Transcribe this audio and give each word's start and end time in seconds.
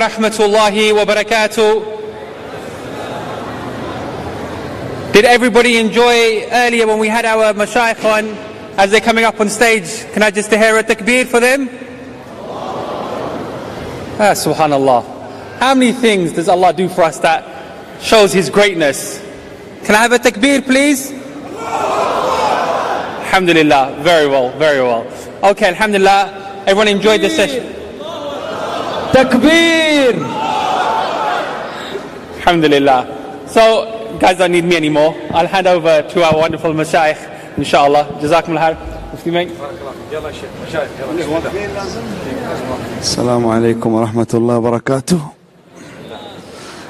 rahmatullahi 0.00 0.94
wa 0.94 1.04
barakatuh. 1.04 2.00
Did 5.12 5.24
everybody 5.24 5.76
enjoy 5.76 6.48
earlier 6.50 6.86
when 6.86 6.98
we 6.98 7.08
had 7.08 7.24
our 7.24 7.52
mashayikh 7.52 8.04
on 8.04 8.28
as 8.78 8.90
they're 8.90 9.00
coming 9.00 9.24
up 9.24 9.40
on 9.40 9.48
stage? 9.48 10.06
Can 10.12 10.22
I 10.22 10.30
just 10.30 10.50
hear 10.50 10.78
a 10.78 10.82
takbir 10.82 11.26
for 11.26 11.40
them? 11.40 11.68
Ah, 14.18 14.32
subhanallah. 14.32 15.04
How 15.58 15.74
many 15.74 15.92
things 15.92 16.32
does 16.32 16.48
Allah 16.48 16.72
do 16.72 16.88
for 16.88 17.02
us 17.02 17.18
that 17.20 17.44
shows 18.00 18.32
His 18.32 18.48
greatness? 18.48 19.20
Can 19.84 19.94
I 19.94 20.02
have 20.02 20.12
a 20.12 20.18
takbir, 20.18 20.64
please? 20.64 21.12
Alhamdulillah. 23.26 23.96
Very 24.00 24.26
well, 24.26 24.50
very 24.58 24.82
well. 24.82 25.06
Okay, 25.42 25.68
Alhamdulillah. 25.68 26.64
Everyone 26.66 26.88
enjoyed 26.88 27.20
the 27.20 27.30
session. 27.30 27.79
Takbir! 29.13 30.15
Alhamdulillah. 32.37 33.01
So, 33.47 33.63
guys 34.19 34.37
don't 34.37 34.51
need 34.51 34.65
me 34.65 34.75
anymore. 34.75 35.15
I'll 35.31 35.47
hand 35.47 35.67
over 35.67 36.01
to 36.03 36.23
our 36.23 36.37
wonderful 36.37 36.73
mashayikh, 36.73 37.57
inshallah. 37.57 38.05
Jazakum 38.21 38.57
al 38.59 38.75
Mufti 39.11 39.31
mate. 39.31 39.51
السلام 43.01 43.47
عليكم 43.47 43.93
ورحمة 43.93 44.27
الله 44.33 44.57
وبركاته 44.57 45.19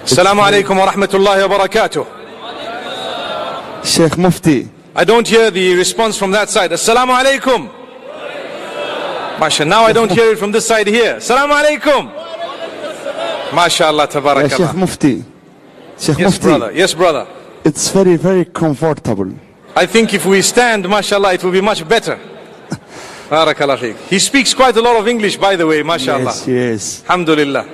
السلام 0.04 0.40
عليكم 0.40 0.78
ورحمة 0.80 1.10
الله 1.14 1.46
وبركاته 1.46 2.06
Sheikh 3.84 4.18
Mufti 4.18 4.68
I 4.96 5.04
don't 5.04 5.28
hear 5.28 5.52
the 5.52 5.76
response 5.76 6.18
from 6.18 6.32
that 6.32 6.50
side 6.50 6.72
Assalamu 6.72 7.14
alaikum 7.14 7.70
Masha 9.41 9.65
now 9.65 9.85
I 9.85 9.93
don't 9.93 10.13
hear 10.13 10.33
it 10.33 10.39
from 10.39 10.53
this 10.53 10.67
side 10.67 10.87
here 10.87 11.15
Assalamu 11.17 11.55
alaikum 11.61 12.03
MashaAllah 13.51 14.07
يا 14.07 14.11
Sheikh 14.11 14.23
tabarakallah 14.23 14.75
Mufti 14.75 15.25
Sheikh 15.99 16.19
Yes 16.19 16.27
Mufti 16.27 16.43
brother, 16.47 16.73
yes 16.73 16.95
brother 16.95 17.27
It's 17.65 17.89
very 17.91 18.17
very 18.17 18.45
comfortable 18.45 19.31
I 19.75 19.87
think 19.87 20.13
if 20.13 20.27
we 20.27 20.43
stand 20.43 20.85
MashaAllah 20.85 21.35
it 21.35 21.43
will 21.45 21.53
be 21.53 21.63
much 21.63 21.89
better 21.89 22.19
Barakallah. 23.31 23.97
He 24.13 24.19
speaks 24.19 24.53
quite 24.53 24.77
a 24.77 24.83
lot 24.83 24.97
of 25.01 25.09
English 25.09 25.37
by 25.39 25.57
the 25.57 25.67
way 25.67 25.83
MashaAllah 25.83 26.35
Yes 26.47 26.49
yes 26.49 27.03
Alhamdulillah 27.05 27.67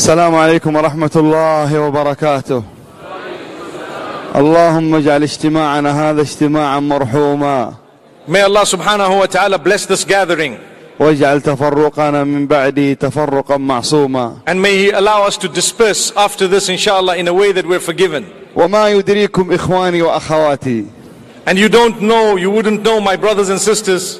السلام 0.00 0.34
عليكم 0.34 0.76
ورحمة 0.76 1.10
الله 1.16 1.80
وبركاته 1.80 2.62
اللهم 4.36 4.94
اجعل 4.94 5.22
اجتماعنا 5.22 5.90
هذا 6.10 6.22
اجتماعا 6.22 6.80
مرحوما 6.80 7.74
May 8.29 8.41
Allah 8.41 8.65
subhanahu 8.65 9.19
wa 9.19 9.25
ta'ala 9.27 9.57
bless 9.59 9.85
this 9.85 10.03
gathering 10.03 10.57
واجعل 10.99 11.41
تفرقنا 11.41 12.23
من 12.23 12.47
بعده 12.47 12.93
تفرقا 12.93 13.57
معصوما 13.57 14.41
and 14.47 14.61
may 14.61 14.77
He 14.77 14.91
allow 14.91 15.23
us 15.23 15.37
to 15.37 15.47
disperse 15.47 16.11
after 16.15 16.47
this 16.47 16.69
inshallah 16.69 17.17
in 17.17 17.27
a 17.27 17.33
way 17.33 17.51
that 17.51 17.65
we're 17.65 17.79
forgiven 17.79 18.25
وما 18.55 18.89
يدريكم 18.89 19.53
إخواني 19.53 20.01
وأخواتي 20.01 20.85
and 21.47 21.57
you 21.59 21.69
don't 21.69 22.01
know 22.01 22.35
you 22.37 22.49
wouldn't 22.49 22.81
know 22.81 22.99
my 22.99 23.15
brothers 23.15 23.49
and 23.49 23.59
sisters 23.59 24.19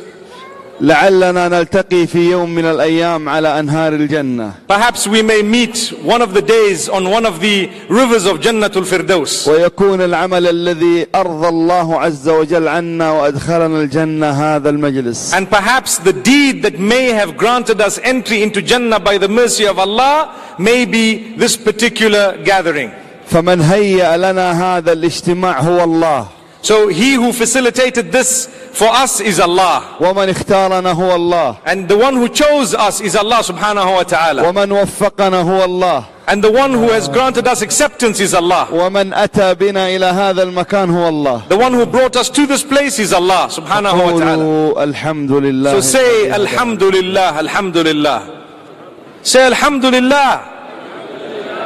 لعلنا 0.82 1.48
نلتقي 1.48 2.08
في 2.08 2.32
يوم 2.32 2.56
من 2.56 2.66
الأيام 2.66 3.30
على 3.30 3.60
أنهار 3.60 3.94
الجنة 3.94 4.52
Perhaps 4.68 5.08
we 5.08 5.22
may 5.22 5.42
meet 5.42 5.94
one 6.04 6.22
of 6.22 6.34
the 6.34 6.42
days 6.42 6.90
on 6.90 7.10
one 7.10 7.26
of 7.26 7.40
the 7.40 7.70
rivers 7.90 8.26
of 8.26 8.40
Jannatul 8.42 8.84
Firdaus. 8.86 9.48
ويكون 9.48 10.02
العمل 10.02 10.48
الذي 10.48 11.08
أرضى 11.16 11.48
الله 11.48 12.00
عز 12.00 12.30
وجل 12.30 12.68
عنا 12.68 13.12
وأدخلنا 13.12 13.82
الجنة 13.82 14.30
هذا 14.30 14.70
المجلس 14.70 15.34
And 15.34 15.50
perhaps 15.50 15.98
the 15.98 16.12
deed 16.14 16.64
that 16.64 16.78
may 16.80 17.06
have 17.14 17.38
granted 17.38 17.80
us 17.80 17.98
entry 18.04 18.44
into 18.44 18.62
Jannah 18.62 19.00
by 19.00 19.18
the 19.18 19.30
mercy 19.30 19.66
of 19.66 19.80
Allah 19.80 20.36
may 20.60 20.84
be 20.86 21.36
this 21.38 21.56
particular 21.56 22.38
gathering. 22.44 22.92
فمن 23.32 23.62
هيأ 23.62 24.18
لنا 24.18 24.78
هذا 24.78 24.92
الاجتماع 24.92 25.60
هو 25.60 25.84
الله 25.84 26.28
So 26.62 26.88
he 26.88 27.14
who 27.14 27.32
facilitated 27.32 28.12
this 28.12 28.50
for 28.74 28.88
us 28.90 29.22
is 29.22 29.40
Allah. 29.40 29.84
ومن 30.00 30.30
اختارنا 30.30 30.92
هو 30.92 31.16
الله 31.16 31.58
And 31.66 31.88
the 31.88 31.98
one 31.98 32.16
who 32.16 32.28
chose 32.30 32.74
us 32.74 33.02
is 33.02 33.16
Allah 33.16 33.40
subhanahu 33.44 33.96
wa 33.96 34.04
ta'ala. 34.04 34.44
ومن 34.44 34.72
وفقنا 34.72 35.42
هو 35.42 35.64
الله 35.66 36.04
And 36.28 36.44
the 36.44 36.52
one 36.52 36.74
who 36.74 36.90
has 36.90 37.08
granted 37.08 37.48
us 37.48 37.62
acceptance 37.62 38.20
is 38.20 38.34
Allah. 38.34 38.68
ومن 38.72 39.14
أتى 39.14 39.54
بنا 39.56 39.88
إلى 39.96 40.06
هذا 40.06 40.44
المكان 40.44 40.90
هو 40.90 41.08
الله 41.10 41.42
The 41.50 41.58
one 41.58 41.74
who 41.74 41.86
brought 41.86 42.16
us 42.16 42.30
to 42.30 42.46
this 42.48 42.64
place 42.64 43.00
is 43.00 43.14
Allah 43.14 43.48
subhanahu 43.50 43.94
wa 43.94 44.20
ta'ala. 44.20 44.38
قولوا 44.38 44.84
الحمد 44.84 45.32
لله 45.32 45.72
So 45.72 45.82
say 45.82 46.30
Alhamdulillah, 46.32 47.38
Alhamdulillah. 47.40 48.42
Say 49.24 49.46
Alhamdulillah. 49.46 50.52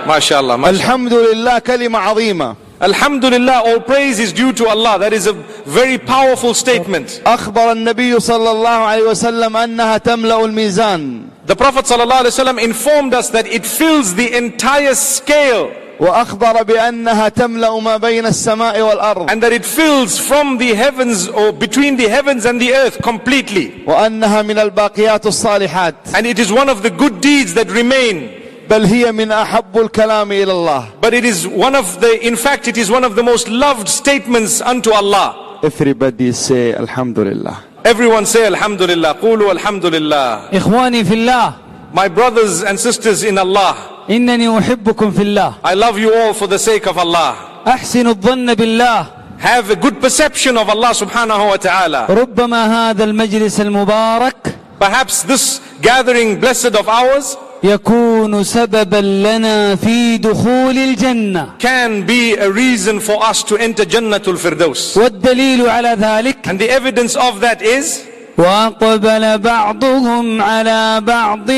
MashaAllah, 0.06 0.58
MashaAllah. 0.58 0.70
الحمد 0.70 1.14
لله 1.14 1.59
كلمة 1.59 2.00
عظيمة 2.00 2.56
Alhamdulillah, 2.81 3.64
all 3.66 3.80
praise 3.81 4.20
is 4.20 4.31
due 4.31 4.53
to 4.53 4.68
Allah. 4.70 4.97
That 5.00 5.12
is 5.12 5.28
a 5.28 5.34
very 5.34 5.97
powerful 5.97 6.53
statement. 6.53 7.22
أخبر 7.25 7.72
النبي 7.72 8.20
صلى 8.20 8.52
الله 8.52 8.70
عليه 8.70 9.09
وسلم 9.09 9.58
أنها 9.58 9.97
تملأ 9.97 10.46
الميزان 10.46 11.30
The 11.46 11.56
Prophet 11.56 11.86
ﷺ 11.86 12.62
informed 12.64 13.14
us 13.14 13.30
that 13.31 13.47
it 13.47 13.66
fills 13.66 14.16
the 14.16 14.38
entire 14.38 14.96
scale 14.96 15.72
وأخبر 16.00 16.64
بأنها 16.64 17.30
تملأ 17.30 17.80
ما 17.80 17.97
بين 17.97 18.25
السماء 18.25 18.81
والأرض 18.81 19.30
and 19.30 19.44
that 19.44 19.52
it 19.52 19.66
fills 19.66 20.18
from 20.18 20.58
the 20.58 20.74
heavens 20.74 21.28
or 21.28 21.52
between 21.52 21.97
the 21.97 22.08
heavens 22.08 22.46
and 22.46 22.62
the 22.62 22.74
earth 22.74 23.02
completely. 23.02 23.84
وأنها 23.86 24.42
من 24.44 24.58
الباقيات 24.58 25.25
الصالحات 25.25 26.14
And 26.14 26.25
it 26.25 26.40
is 26.40 26.52
one 26.52 26.70
of 26.70 26.81
the 26.84 26.90
good 26.90 27.20
deeds 27.20 27.53
that 27.56 27.70
remain. 27.70 28.31
بل 28.70 28.86
هي 28.86 29.12
من 29.12 29.31
أحب 29.31 29.78
الكلام 29.78 30.31
إلى 30.31 30.52
الله 30.52 30.84
But 31.02 31.14
it 31.14 31.25
is 31.25 31.47
one 31.47 31.75
of 31.75 32.00
the, 32.02 32.25
in 32.25 32.36
fact, 32.36 32.68
it 32.68 32.78
is 32.78 32.92
one 32.92 33.03
of 33.03 33.16
the 33.16 33.24
most 33.24 33.47
loved 33.50 33.88
statements 33.90 34.62
unto 34.62 34.92
Allah. 34.92 35.59
Everybody 35.64 36.31
say 36.31 36.74
الحمد 36.74 37.20
لله 37.20 37.56
Everyone 37.86 38.25
say 38.25 38.46
Alhamdulillah. 38.46 39.16
Qulu 39.22 39.50
Alhamdulillah. 39.52 40.50
إخواني 40.53 41.03
في 41.03 41.14
الله 41.14 41.53
My 41.94 42.08
brothers 42.08 42.62
and 42.62 42.80
sisters 42.80 43.24
in 43.24 43.38
Allah, 43.40 43.75
إنني 44.09 44.59
أحبكم 44.59 45.12
في 45.12 45.22
الله 45.22 45.53
I 45.64 45.74
love 45.74 45.97
you 45.97 46.14
all 46.14 46.34
for 46.34 46.46
the 46.47 46.59
sake 46.59 46.86
of 46.88 46.97
Allah. 46.97 47.36
أحسن 47.68 48.08
الظن 48.08 48.53
بالله 48.53 49.08
Have 49.40 49.70
a 49.72 49.75
good 49.75 50.00
perception 50.02 50.58
of 50.58 50.68
Allah 50.70 50.90
subhanahu 50.94 51.47
wa 51.50 51.56
ta'ala. 51.58 52.08
ربما 52.09 52.90
هذا 52.92 53.03
المجلس 53.03 53.62
المبارك 53.62 54.56
Perhaps 54.80 55.24
this 55.24 55.59
gathering 55.81 56.40
blessed 56.40 56.75
of 56.75 56.88
ours 56.88 57.36
يكون 57.65 58.45
سببا 58.45 58.97
لنا 58.97 59.77
في 59.77 60.17
دخول 60.19 60.79
الجنة 60.79 61.49
can 61.59 62.03
be 62.07 62.37
a 62.37 62.51
reason 62.51 63.01
for 63.01 63.23
us 63.31 63.43
to 63.43 63.57
enter 63.57 63.85
Jannatul 63.87 64.37
Firdaus. 64.39 64.97
والدليل 64.97 65.69
على 65.69 65.97
ذلك 66.01 66.47
And 66.49 66.59
the 66.59 66.69
evidence 66.71 67.17
of 67.17 67.41
that 67.41 67.63
is 67.63 68.01
وأقبل 68.39 69.39
بعضهم 69.39 70.43
على 70.43 71.01
بعض 71.01 71.51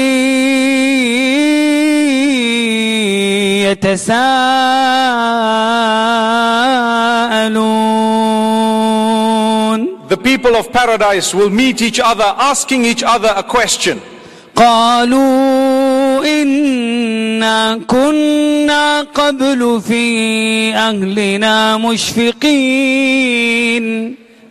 يتساءلون 8.67 9.97
the 10.09 10.17
people 10.17 10.55
of 10.55 10.71
paradise 10.73 11.35
will 11.35 11.51
meet 11.51 11.83
each 11.83 11.99
other 11.99 12.33
asking 12.39 12.85
each 12.85 13.03
other 13.03 13.33
a 13.37 13.43
question. 13.43 14.01
قالوا 14.56 16.26
إنا 16.26 17.80
كنا 17.88 19.02
قبل 19.02 19.82
في 19.88 20.74
أهلنا 20.76 21.78
مشفقين 22.82 23.12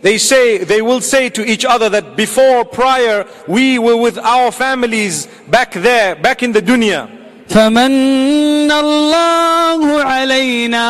They 0.01 0.17
say, 0.17 0.57
they 0.57 0.81
will 0.81 0.99
say 0.99 1.29
to 1.29 1.45
each 1.45 1.63
other 1.63 1.87
that 1.89 2.17
before, 2.17 2.65
prior, 2.65 3.27
we 3.47 3.77
were 3.77 3.95
with 3.95 4.17
our 4.17 4.51
families 4.51 5.27
back 5.47 5.73
there, 5.73 6.15
back 6.15 6.41
in 6.41 6.51
the 6.53 6.61
dunya. 6.61 7.07
فمن 7.49 8.71
الله 8.71 10.01
علينا 10.03 10.87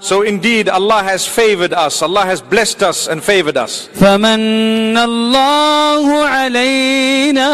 So 0.00 0.22
indeed, 0.22 0.68
Allah 0.68 1.02
has 1.02 1.26
favored 1.26 1.72
us. 1.72 2.02
Allah 2.02 2.24
has 2.26 2.40
blessed 2.40 2.82
us 2.82 3.08
and 3.08 3.22
favored 3.24 3.56
us. 3.56 3.88
فمن 3.94 4.96
الله 4.96 6.24
علينا 6.24 7.52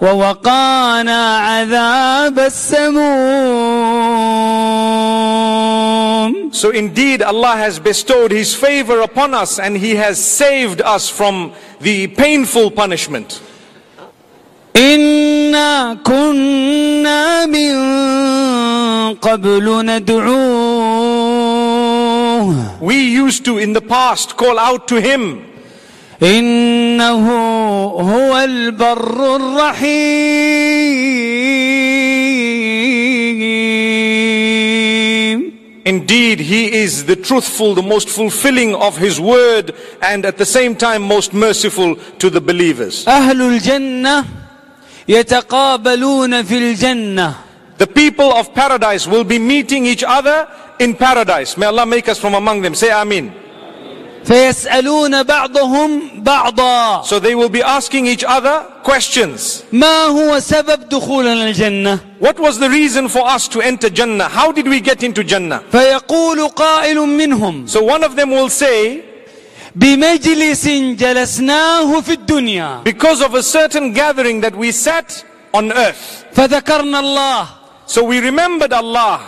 ووقانا 0.00 1.38
عذاب 1.38 2.38
السموم 5.14 6.50
So 6.52 6.70
indeed, 6.70 7.20
Allah 7.22 7.56
has 7.56 7.78
bestowed 7.80 8.30
His 8.30 8.54
favor 8.54 9.00
upon 9.00 9.34
us 9.34 9.58
and 9.58 9.76
He 9.76 9.96
has 9.96 10.18
saved 10.24 10.80
us 10.80 11.10
from 11.10 11.52
the 11.80 12.06
painful 12.06 12.70
punishment. 12.70 13.40
إنا 14.76 15.98
كنا 16.04 17.46
من 17.46 17.74
قبل 19.14 19.86
ندعوه 19.86 21.34
We 22.80 22.94
used 23.24 23.44
to, 23.46 23.58
in 23.58 23.72
the 23.72 23.80
past, 23.80 24.36
call 24.36 24.58
out 24.58 24.86
to 24.88 25.00
Him. 25.00 25.40
إنه 26.22 27.28
هو 27.88 28.38
البر 28.38 29.36
الرحيم 29.36 30.14
Indeed, 35.86 36.40
he 36.40 36.72
is 36.72 37.04
the 37.04 37.14
truthful, 37.14 37.74
the 37.74 37.82
most 37.82 38.08
fulfilling 38.08 38.74
of 38.74 38.96
his 38.96 39.20
word, 39.20 39.74
and 40.00 40.24
at 40.24 40.38
the 40.38 40.46
same 40.46 40.74
time 40.74 41.02
most 41.02 41.34
merciful 41.34 41.96
to 42.18 42.30
the 42.30 42.40
believers. 42.40 43.04
أهل 43.06 43.42
الجنة 43.42 44.24
يتقابلون 45.08 46.42
في 46.42 46.58
الجنة 46.58 47.34
The 47.78 47.86
people 47.86 48.32
of 48.32 48.54
paradise 48.54 49.06
will 49.06 49.24
be 49.24 49.38
meeting 49.38 49.84
each 49.84 50.04
other 50.04 50.46
in 50.78 50.94
paradise. 50.94 51.56
May 51.56 51.66
Allah 51.66 51.84
make 51.86 52.08
us 52.08 52.18
from 52.18 52.34
among 52.34 52.62
them. 52.62 52.74
Say 52.74 52.90
Ameen. 52.90 53.32
فيسألون 54.24 55.22
بعضهم 55.22 56.22
بعضا 56.22 57.02
So 57.04 57.18
they 57.18 57.34
will 57.34 57.48
be 57.48 57.62
asking 57.62 58.06
each 58.06 58.24
other 58.24 58.64
questions. 58.82 59.62
ما 59.72 60.04
هو 60.04 60.40
سبب 60.40 60.88
دخولنا 60.88 61.48
الجنة 61.48 61.98
What 62.20 62.38
was 62.38 62.58
the 62.58 62.70
reason 62.70 63.08
for 63.08 63.26
us 63.26 63.48
to 63.48 63.60
enter 63.60 63.90
Jannah? 63.90 64.28
How 64.28 64.52
did 64.52 64.66
we 64.68 64.80
get 64.80 65.02
into 65.02 65.24
Jannah? 65.24 65.60
فيقول 65.72 66.48
قائل 66.48 66.96
منهم 66.98 67.66
So 67.68 67.82
one 67.82 68.02
of 68.04 68.16
them 68.16 68.30
will 68.30 68.48
say, 68.48 69.02
بمجلس 69.78 70.68
جلسناه 70.98 72.00
في 72.00 72.12
الدنيا 72.12 72.82
because 72.84 73.20
of 73.20 73.34
a 73.34 73.42
certain 73.42 73.92
gathering 73.92 74.40
that 74.40 74.54
we 74.56 74.70
sat 74.72 75.24
on 75.54 75.72
earth. 75.72 76.24
فذكرنا 76.34 77.00
الله 77.00 77.46
So 77.86 78.02
we 78.04 78.18
remembered 78.20 78.72
Allah. 78.72 79.20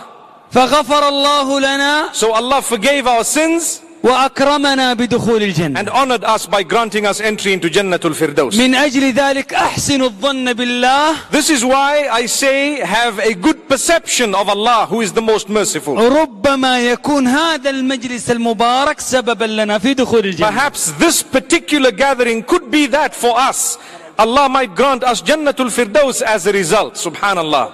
فغفر 0.51 1.07
الله 1.09 1.59
لنا 1.59 2.09
So 2.13 2.33
Allah 2.33 2.61
forgave 2.61 3.07
our 3.07 3.23
sins 3.23 3.81
وأكرمنا 4.04 4.94
بدخول 4.94 5.42
الجنة 5.42 5.80
and 5.80 5.88
honored 5.88 6.24
us 6.24 6.46
by 6.46 6.62
granting 6.62 7.06
us 7.06 7.20
entry 7.20 7.52
into 7.52 7.68
Jannatul 7.68 8.14
Firdaus. 8.14 8.56
من 8.58 8.74
أجل 8.74 9.12
ذلك 9.12 9.54
أحسن 9.54 10.02
الظن 10.02 10.52
بالله 10.52 11.14
This 11.30 11.50
is 11.50 11.64
why 11.64 12.08
I 12.10 12.26
say 12.26 12.80
have 12.80 13.18
a 13.20 13.34
good 13.34 13.68
perception 13.68 14.34
of 14.34 14.48
Allah 14.48 14.86
who 14.88 15.00
is 15.00 15.12
the 15.12 15.22
most 15.22 15.48
merciful. 15.48 15.96
ربما 15.98 16.80
يكون 16.80 17.26
هذا 17.28 17.70
المجلس 17.70 18.30
المبارك 18.30 19.00
سببا 19.00 19.44
لنا 19.44 19.78
في 19.78 19.94
دخول 19.94 20.24
الجنة 20.26 20.50
Perhaps 20.50 20.92
this 20.98 21.22
particular 21.22 21.90
gathering 21.90 22.42
could 22.42 22.70
be 22.70 22.86
that 22.86 23.14
for 23.14 23.38
us. 23.38 23.78
Allah 24.18 24.48
might 24.48 24.74
grant 24.74 25.02
us 25.04 25.22
Jannatul 25.22 25.70
Firdaus 25.70 26.22
as 26.22 26.46
a 26.46 26.52
result. 26.52 26.94
Subhanallah. 26.96 27.72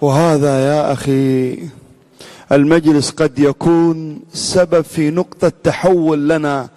وهذا 0.00 0.60
يا 0.66 0.92
أخي 0.92 1.58
المجلس 2.52 3.10
قد 3.10 3.38
يكون 3.38 4.20
سبب 4.32 4.80
في 4.84 5.10
نقطة 5.10 5.52
تحول 5.64 6.28
لنا 6.28 6.68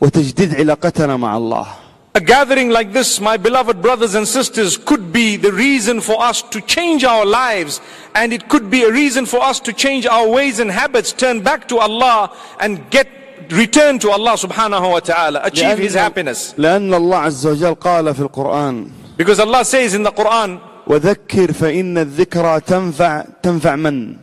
وتجديد 0.00 0.54
علاقتنا 0.54 1.16
مع 1.16 1.36
الله 1.36 1.66
A 2.14 2.20
gathering 2.20 2.70
like 2.70 2.94
this, 2.94 3.20
my 3.20 3.36
beloved 3.36 3.82
brothers 3.82 4.14
and 4.14 4.26
sisters, 4.26 4.78
could 4.78 5.12
be 5.12 5.36
the 5.36 5.52
reason 5.52 6.00
for 6.00 6.16
us 6.22 6.40
to 6.40 6.62
change 6.62 7.04
our 7.04 7.26
lives 7.26 7.78
and 8.14 8.32
it 8.32 8.48
could 8.48 8.70
be 8.70 8.84
a 8.84 8.90
reason 8.90 9.26
for 9.26 9.42
us 9.42 9.60
to 9.60 9.70
change 9.74 10.06
our 10.06 10.26
ways 10.26 10.58
and 10.58 10.70
habits, 10.70 11.12
turn 11.12 11.42
back 11.42 11.68
to 11.68 11.76
Allah 11.76 12.32
and 12.58 12.88
get 12.88 13.06
return 13.50 13.98
to 13.98 14.10
Allah 14.10 14.32
subhanahu 14.32 14.92
wa 14.92 15.00
ta'ala, 15.00 15.40
achieve 15.44 15.76
His 15.76 15.92
happiness. 15.94 16.54
لأن 16.56 16.94
الله 16.94 17.16
عز 17.16 17.46
وجل 17.46 17.74
قال 17.74 18.14
في 18.14 18.20
القرآن 18.20 18.90
Because 19.18 19.38
Allah 19.38 19.62
says 19.64 19.92
in 19.94 20.02
the 20.02 20.10
Quran, 20.12 20.58
وذكر 20.86 21.52
فإن 21.52 21.98
الذكرى 21.98 22.60
تنفع 22.60 23.24
تنفع 23.42 23.76
من 23.76 24.16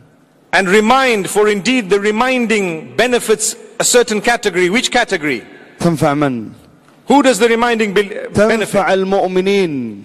and 0.53 0.67
remind, 0.67 1.29
for 1.29 1.47
indeed 1.47 1.89
the 1.89 1.99
reminding 1.99 2.95
benefits 2.95 3.55
a 3.79 3.83
certain 3.83 4.19
category. 4.21 4.69
Which 4.69 4.91
category? 4.91 5.43
تنفع 5.79 6.13
من 6.17 6.51
Who 7.07 7.23
does 7.23 7.39
the 7.39 7.47
reminding 7.49 7.93
be- 7.93 8.03
benefit? 8.03 8.33
تنفع 8.33 8.93
المؤمنين 8.93 10.03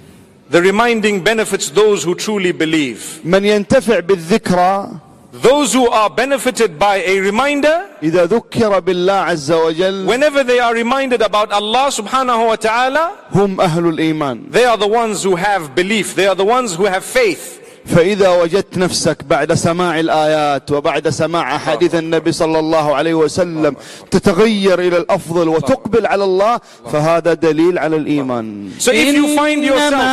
The 0.51 0.61
reminding 0.63 1.25
benefits 1.25 1.71
those 1.71 2.05
who 2.05 2.15
truly 2.15 2.53
believe. 2.53 3.21
من 3.25 3.45
ينتفع 3.45 4.01
بالذكرى 4.01 5.01
Those 5.33 5.73
who 5.73 5.89
are 5.91 6.09
benefited 6.09 6.79
by 6.79 6.99
a 7.03 7.19
reminder, 7.19 7.87
إذا 8.03 8.27
ذكر 8.29 8.79
بالله 8.81 9.13
عز 9.13 9.51
وجل 9.51 10.07
whenever 10.07 10.45
they 10.45 10.61
are 10.61 10.73
reminded 10.75 11.23
about 11.23 11.51
Allah 11.51 11.91
subhanahu 11.91 12.47
wa 12.47 12.55
ta'ala, 12.57 13.13
هم 13.33 13.57
أهل 13.61 13.89
الإيمان 13.99 14.51
they 14.53 14.65
are 14.65 14.77
the 14.77 14.87
ones 14.87 15.25
who 15.25 15.35
have 15.35 15.75
belief. 15.75 16.15
They 16.15 16.27
are 16.29 16.37
the 16.37 16.45
ones 16.45 16.77
who 16.77 16.85
have 16.85 17.03
faith. 17.05 17.58
فإذا 17.96 18.30
وجدت 18.30 18.78
نفسك 18.78 19.24
بعد 19.24 19.54
سماع 19.54 20.00
الآيات 20.00 20.72
وبعد 20.72 21.10
سماع 21.10 21.56
أحاديث 21.56 21.96
النبي 21.96 22.32
صلى 22.32 22.60
الله 22.60 22.96
عليه 22.96 23.14
وسلم 23.14 23.76
تتغير 24.12 24.80
إلى 24.80 24.98
الأفضل 24.98 25.48
وتقبل 25.50 26.08
على 26.08 26.24
الله 26.24 26.60
فهذا 26.92 27.34
دليل 27.34 27.80
على 27.80 27.96
الإيمان. 27.96 28.72
So 28.80 28.92
if 28.92 29.16
you 29.16 29.36
find 29.36 29.64
yourself, 29.64 30.04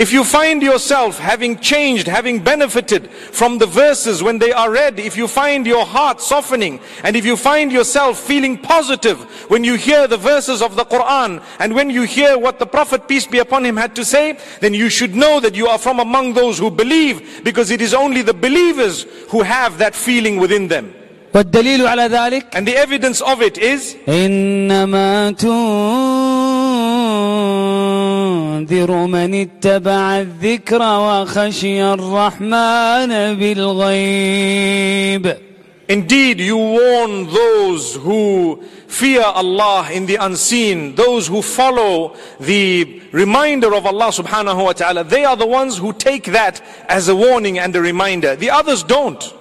if 0.00 0.12
you 0.12 0.24
find 0.24 0.62
yourself 0.62 1.18
having 1.18 1.58
changed, 1.58 2.06
having 2.06 2.40
benefited 2.40 3.10
from 3.10 3.56
the 3.56 3.64
verses 3.66 4.22
when 4.22 4.38
they 4.38 4.52
are 4.52 4.70
read, 4.70 4.98
if 4.98 5.16
you 5.16 5.26
find 5.26 5.66
your 5.66 5.86
heart 5.86 6.20
softening, 6.20 6.80
and 7.02 7.16
if 7.16 7.24
you 7.24 7.34
find 7.34 7.72
yourself 7.72 8.18
feeling 8.20 8.58
positive 8.58 9.18
when 9.50 9.64
you 9.64 9.74
hear 9.76 10.06
the 10.06 10.18
verses 10.18 10.60
of 10.60 10.76
the 10.76 10.84
Quran, 10.84 11.42
and 11.58 11.74
when 11.74 11.88
you 11.88 12.02
hear 12.02 12.36
what 12.36 12.58
the 12.58 12.66
Prophet, 12.66 13.08
peace 13.08 13.26
be 13.26 13.38
upon 13.38 13.64
him, 13.64 13.78
had 13.78 13.96
to 13.96 14.04
say, 14.04 14.38
then 14.60 14.74
you 14.74 14.90
should 14.90 15.14
know 15.14 15.40
that 15.40 15.54
you 15.54 15.66
are 15.66 15.78
from 15.78 15.98
among 15.98 16.34
those 16.34 16.58
who 16.58 16.70
believe, 16.70 17.42
because 17.42 17.70
it 17.70 17.80
is 17.80 17.94
only 17.94 18.20
the 18.20 18.34
believers 18.34 19.04
who 19.30 19.40
have 19.42 19.78
that 19.78 19.94
feeling 19.94 20.36
within 20.38 20.68
them. 20.68 20.92
والدليل 21.34 21.86
على 21.86 22.08
ذلك 22.08 22.54
And 22.54 22.66
the 22.66 22.76
evidence 22.76 23.20
of 23.22 23.40
it 23.42 23.56
is, 23.58 23.96
إنما 24.08 25.30
تنذر 25.38 26.56
من 29.06 29.34
اتبع 29.34 30.18
الذكر 30.18 30.82
وخشي 30.82 31.82
الرحمن 31.84 33.34
بالغيب 33.38 35.36
Indeed, 35.88 36.40
you 36.40 36.56
warn 36.56 37.26
those 37.28 37.94
who 37.94 38.60
fear 38.88 39.22
Allah 39.22 39.88
in 39.92 40.06
the 40.06 40.16
unseen, 40.16 40.96
those 40.96 41.28
who 41.28 41.42
follow 41.42 42.16
the 42.40 43.02
reminder 43.12 43.72
of 43.72 43.86
Allah 43.86 44.08
subhanahu 44.10 44.64
wa 44.64 44.72
ta'ala. 44.72 45.04
They 45.04 45.24
are 45.24 45.36
the 45.36 45.46
ones 45.46 45.78
who 45.78 45.92
take 45.92 46.24
that 46.32 46.60
as 46.88 47.08
a 47.08 47.14
warning 47.14 47.60
and 47.60 47.74
a 47.76 47.80
reminder. 47.80 48.34
The 48.34 48.50
others 48.50 48.82
don't. 48.82 49.32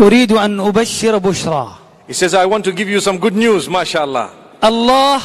أريد 0.00 0.32
أن 0.32 0.60
أبشر 0.60 1.18
بشرى 1.18 1.74
He 2.06 2.14
says, 2.14 2.32
I 2.32 2.46
want 2.46 2.64
to 2.64 2.72
give 2.72 2.88
you 2.88 3.00
some 3.00 3.18
good 3.18 3.36
news, 3.36 3.68
mashallah. 3.68 4.30
الله 4.62 5.20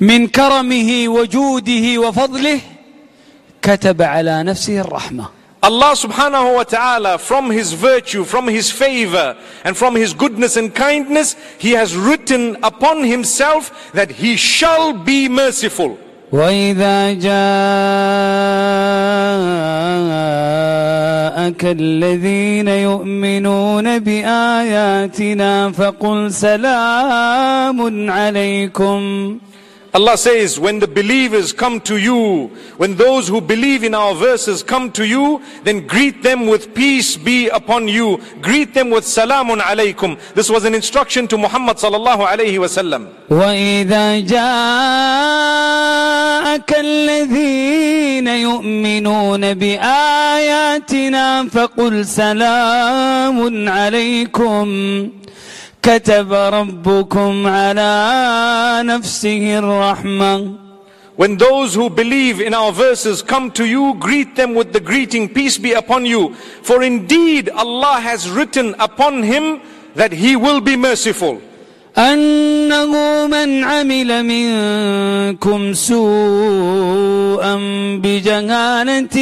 من 0.00 0.26
كرمه 0.26 1.08
وجوده 1.08 1.98
وفضله 1.98 2.60
كتب 3.62 4.02
على 4.02 4.42
نفسه 4.42 4.80
الرحمة 4.80 5.36
Allah 5.62 5.96
subhanahu 5.96 6.54
wa 6.54 6.62
ta'ala, 6.62 7.18
from 7.18 7.50
His 7.50 7.72
virtue, 7.72 8.22
from 8.22 8.46
His 8.46 8.70
favor, 8.70 9.36
and 9.64 9.76
from 9.76 9.96
His 9.96 10.14
goodness 10.14 10.56
and 10.56 10.72
kindness, 10.72 11.34
He 11.58 11.72
has 11.72 11.96
written 11.96 12.56
upon 12.62 13.02
Himself 13.02 13.90
that 13.92 14.12
He 14.12 14.36
shall 14.36 14.92
be 14.92 15.28
merciful. 15.28 15.98
وإذا 16.32 17.12
جاءك 17.12 17.26
الذين 21.64 22.68
يؤمنون 22.68 23.98
بآياتنا 23.98 25.72
فقل 25.72 26.32
سلام 26.32 28.10
عليكم 28.10 29.38
Allah 29.95 30.17
says, 30.17 30.57
when 30.57 30.79
the 30.79 30.87
believers 30.87 31.51
come 31.51 31.81
to 31.81 31.97
you, 31.97 32.49
when 32.77 32.95
those 32.95 33.27
who 33.27 33.41
believe 33.41 33.83
in 33.83 33.93
our 33.93 34.15
verses 34.15 34.63
come 34.63 34.89
to 34.93 35.03
you, 35.05 35.41
then 35.65 35.85
greet 35.85 36.23
them 36.23 36.47
with 36.47 36.73
peace 36.73 37.17
be 37.17 37.49
upon 37.49 37.89
you. 37.89 38.21
Greet 38.41 38.73
them 38.73 38.89
with 38.89 39.03
salamun 39.03 39.59
alaykum. 39.59 40.17
This 40.33 40.49
was 40.49 40.63
an 40.63 40.73
instruction 40.75 41.27
to 41.27 41.37
Muhammad 41.37 41.75
sallallahu 41.75 42.25
alayhi 42.25 42.57
wasallam. 42.57 43.09
وإذا 43.29 44.19
جاءك 44.19 44.41
الذين 46.79 48.27
يؤمنون 48.27 49.53
بآياتنا 49.53 51.49
فقل 51.49 52.05
سلام 52.05 53.69
عليكم 53.69 55.11
كتب 55.85 56.33
ربكم 56.33 57.47
على 57.47 58.81
نفسه 58.85 59.59
الرحمة 59.59 60.61
When 61.17 61.37
those 61.37 61.75
who 61.75 61.89
believe 61.89 62.39
in 62.41 62.53
our 62.53 62.71
verses 62.71 63.21
come 63.21 63.51
to 63.51 63.65
you, 63.65 63.95
greet 63.99 64.35
them 64.35 64.55
with 64.55 64.73
the 64.73 64.79
greeting, 64.79 65.29
peace 65.29 65.57
be 65.57 65.73
upon 65.73 66.05
you. 66.05 66.33
For 66.63 66.81
indeed 66.81 67.49
Allah 67.49 67.99
has 68.01 68.29
written 68.29 68.73
upon 68.79 69.21
him 69.21 69.61
that 69.93 70.13
he 70.13 70.35
will 70.35 70.61
be 70.61 70.75
merciful. 70.75 71.41
أنه 71.97 73.27
من 73.27 73.63
عمل 73.63 74.25
منكم 74.25 75.73
سوءا 75.73 77.55
بجهالة 78.01 79.17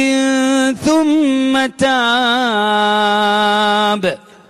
ثم 0.72 1.66
تاب 1.66 1.90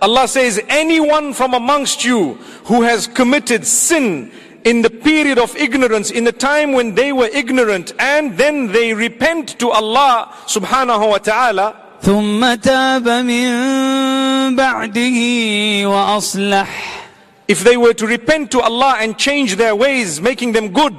Allah 0.01 0.27
says, 0.27 0.59
anyone 0.67 1.33
from 1.33 1.53
amongst 1.53 2.03
you 2.03 2.33
who 2.65 2.81
has 2.81 3.07
committed 3.07 3.65
sin 3.67 4.31
in 4.63 4.81
the 4.81 4.89
period 4.89 5.37
of 5.37 5.55
ignorance, 5.55 6.11
in 6.11 6.23
the 6.23 6.31
time 6.31 6.73
when 6.73 6.95
they 6.95 7.11
were 7.11 7.29
ignorant, 7.33 7.93
and 7.99 8.37
then 8.37 8.71
they 8.71 8.93
repent 8.93 9.59
to 9.59 9.69
Allah 9.69 10.33
subhanahu 10.45 11.09
wa 11.09 11.17
ta'ala, 11.17 11.75
ثم 12.01 12.41
تاب 12.55 13.05
من 13.05 14.55
بعده 14.55 15.85
وأصلح 15.85 17.01
if 17.47 17.65
they 17.65 17.75
were 17.75 17.93
to 17.93 18.07
repent 18.07 18.49
to 18.51 18.61
Allah 18.61 18.95
and 18.99 19.17
change 19.17 19.57
their 19.57 19.75
ways, 19.75 20.21
making 20.21 20.53
them 20.53 20.69
good, 20.69 20.95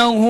فأنه 0.00 0.22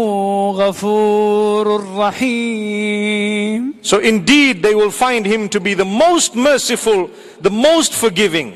غفور 0.50 1.84
رحيم 1.96 3.74
so 3.82 3.98
indeed 3.98 4.62
they 4.62 4.74
will 4.74 4.90
find 4.90 5.26
Him 5.26 5.48
to 5.48 5.60
be 5.60 5.74
the 5.74 5.84
most 5.84 6.36
merciful, 6.36 7.10
the 7.40 7.50
most 7.50 7.92
forgiving. 7.94 8.52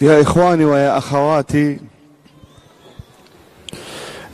يا 0.00 0.20
إخواني 0.22 0.64
ويا 0.64 0.98
أخواتي 0.98 1.78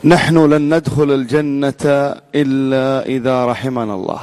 نحن 0.03 0.37
لن 0.53 0.73
ندخل 0.75 1.11
الجنة 1.11 2.15
إلا 2.35 3.05
إذا 3.05 3.45
رحمنا 3.45 3.93
الله 3.95 4.21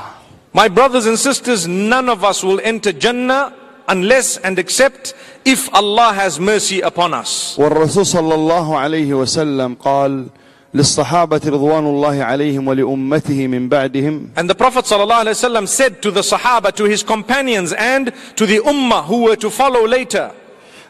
My 0.55 0.69
brothers 0.69 1.07
and 1.07 1.19
sisters, 1.19 1.67
none 1.67 2.09
of 2.09 2.23
us 2.25 2.45
will 2.45 2.61
enter 2.63 2.93
Jannah 2.93 3.53
unless 3.89 4.39
and 4.39 4.59
except 4.59 5.15
if 5.45 5.73
Allah 5.75 6.13
has 6.15 6.39
mercy 6.41 6.81
upon 6.81 7.15
us. 7.15 7.57
والرسول 7.59 8.07
صلى 8.07 8.35
الله 8.35 8.79
عليه 8.79 9.15
وسلم 9.15 9.75
قال 9.75 10.27
للصحابة 10.75 11.41
رضوان 11.47 11.87
الله 11.87 12.23
عليهم 12.25 12.69
ولأمته 12.69 13.47
من 13.47 13.69
بعدهم 13.69 14.31
And 14.37 14.49
the 14.49 14.55
Prophet 14.55 14.85
ﷺ 14.85 15.69
said 15.69 16.01
to 16.03 16.11
the 16.11 16.21
Sahaba, 16.23 16.75
to 16.77 16.85
his 16.85 17.03
companions, 17.03 17.73
and 17.73 18.13
to 18.37 18.47
the 18.47 18.59
Ummah 18.59 19.05
who 19.05 19.25
were 19.25 19.37
to 19.37 19.51
follow 19.51 19.87
later, 19.87 20.31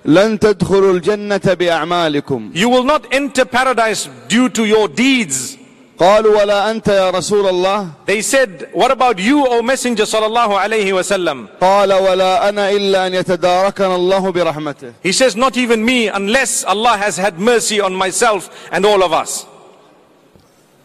لن 0.04 0.38
تدخلوا 0.38 0.92
الجنة 1.00 1.54
بأعمالكم 1.54 2.50
You 2.54 2.68
will 2.68 2.84
not 2.84 3.12
enter 3.12 3.44
paradise 3.44 4.08
due 4.28 4.48
to 4.50 4.64
your 4.64 4.88
deeds. 4.88 5.55
قالوا 5.98 6.40
ولا 6.42 6.70
أنت 6.70 6.88
يا 6.88 7.10
رسول 7.10 7.46
الله 7.48 7.88
They 8.06 8.22
said, 8.22 8.68
What 8.72 8.90
about 8.90 9.18
you, 9.18 9.46
O 9.46 9.62
Messenger 9.62 10.04
sallallahu 10.04 10.58
alayhi 10.58 10.92
wasallam? 10.92 11.48
قال 11.60 11.92
ولا 11.92 12.48
أنا 12.48 12.70
إلا 12.70 13.06
أن 13.06 13.14
يتداركنا 13.14 13.96
الله 13.96 14.32
برحمته 14.32 14.92
He 15.02 15.12
says, 15.12 15.36
Not 15.36 15.56
even 15.56 15.84
me, 15.84 16.08
unless 16.08 16.64
Allah 16.64 16.96
has 16.96 17.16
had 17.18 17.38
mercy 17.38 17.80
on 17.80 17.94
myself 17.94 18.50
and 18.72 18.84
all 18.84 19.02
of 19.02 19.12
us. 19.12 19.46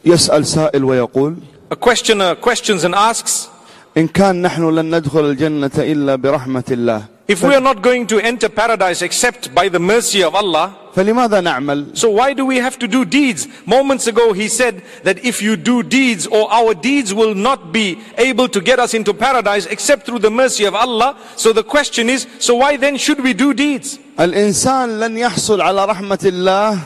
يسأل 0.05 0.45
سائل 0.45 0.83
ويقول 0.83 1.35
A 1.71 1.75
questioner 1.75 2.35
questions 2.35 2.83
and 2.83 2.93
asks, 2.95 3.49
إن 3.97 4.07
كان 4.07 4.41
نحن 4.41 4.69
لن 4.69 4.95
ندخل 4.95 5.25
الجنة 5.25 5.71
إلا 5.77 6.15
برحمة 6.15 6.63
الله 6.71 7.03
If 7.29 7.43
we 7.43 7.53
are 7.53 7.59
not 7.59 7.81
going 7.81 8.07
to 8.07 8.19
enter 8.21 8.47
paradise 8.47 9.01
except 9.01 9.53
by 9.53 9.67
the 9.67 9.79
mercy 9.79 10.23
of 10.23 10.33
Allah, 10.33 10.73
فلماذا 10.95 11.41
نعمل 11.41 11.97
so 11.97 12.09
why 12.09 12.33
do 12.33 12.45
we 12.45 12.57
have 12.57 12.79
to 12.79 12.87
do 12.87 13.03
deeds? 13.03 13.47
Moments 13.65 14.07
ago 14.07 14.33
he 14.33 14.47
said 14.47 14.81
that 15.03 15.25
if 15.25 15.41
you 15.41 15.57
do 15.57 15.83
deeds 15.83 16.25
or 16.27 16.49
our 16.51 16.73
deeds 16.73 17.13
will 17.13 17.35
not 17.35 17.73
be 17.73 17.99
able 18.17 18.47
to 18.47 18.61
get 18.61 18.79
us 18.79 18.93
into 18.93 19.13
paradise 19.13 19.65
except 19.65 20.05
through 20.05 20.19
the 20.19 20.31
mercy 20.31 20.63
of 20.63 20.73
Allah. 20.73 21.17
So 21.35 21.51
the 21.51 21.63
question 21.63 22.09
is, 22.09 22.27
so 22.39 22.55
why 22.55 22.77
then 22.77 22.97
should 22.97 23.21
we 23.21 23.33
do 23.33 23.53
deeds? 23.53 23.99
الإنسان 24.19 24.99
لن 24.99 25.17
يحصل 25.17 25.61
على 25.61 25.85
رحمة 25.85 26.19
الله 26.25 26.79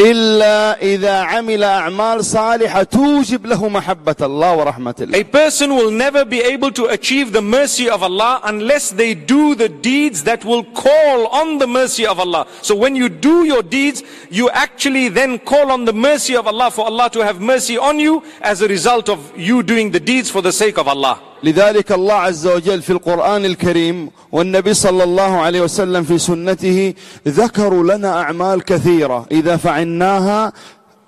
إلا 0.00 0.82
إذا 0.82 1.12
عمل 1.20 1.64
أعمال 1.64 2.24
صالحة 2.24 2.82
توجب 2.82 3.46
له 3.46 3.68
محبة 3.68 4.16
الله 4.20 4.54
ورحمة 4.56 4.94
الله 5.00 5.18
A 5.18 5.24
person 5.24 5.74
will 5.76 5.90
never 5.90 6.24
be 6.24 6.40
able 6.40 6.70
to 6.72 6.86
achieve 6.86 7.32
the 7.32 7.42
mercy 7.42 7.88
of 7.88 8.02
Allah 8.02 8.40
unless 8.44 8.90
they 8.90 9.14
do 9.14 9.54
the 9.54 9.68
deeds 9.68 10.24
that 10.24 10.42
will 10.44 10.64
call 10.64 11.26
on 11.26 11.58
the 11.58 11.66
mercy 11.66 12.06
of 12.06 12.18
Allah. 12.18 12.46
So 12.62 12.74
when 12.74 12.96
you 12.96 13.10
do 13.10 13.44
your 13.44 13.62
deeds, 13.62 14.02
you 14.30 14.48
actually 14.50 15.08
then 15.10 15.38
call 15.38 15.70
on 15.70 15.84
the 15.84 15.92
mercy 15.92 16.34
of 16.34 16.46
Allah 16.46 16.70
for 16.70 16.86
Allah 16.86 17.10
to 17.10 17.20
have 17.22 17.40
mercy 17.40 17.76
on 17.76 18.00
you 18.00 18.22
as 18.40 18.62
a 18.62 18.68
result 18.68 19.10
of 19.10 19.36
you 19.38 19.62
doing 19.62 19.90
the 19.90 20.00
deeds 20.00 20.30
for 20.30 20.40
the 20.40 20.52
sake 20.52 20.78
of 20.78 20.88
Allah. 20.88 21.20
لذلك 21.42 21.92
الله 21.92 22.14
عز 22.14 22.46
وجل 22.46 22.82
في 22.82 22.90
القرآن 22.90 23.44
الكريم 23.44 24.10
والنبي 24.32 24.74
صلى 24.74 25.04
الله 25.04 25.36
عليه 25.40 25.60
وسلم 25.60 26.04
في 26.04 26.18
سنته 26.18 26.94
ذكروا 27.28 27.82
لنا 27.96 28.22
أعمال 28.22 28.64
كثيرة 28.64 29.26
إذا 29.32 29.56
فعلناها 29.56 30.52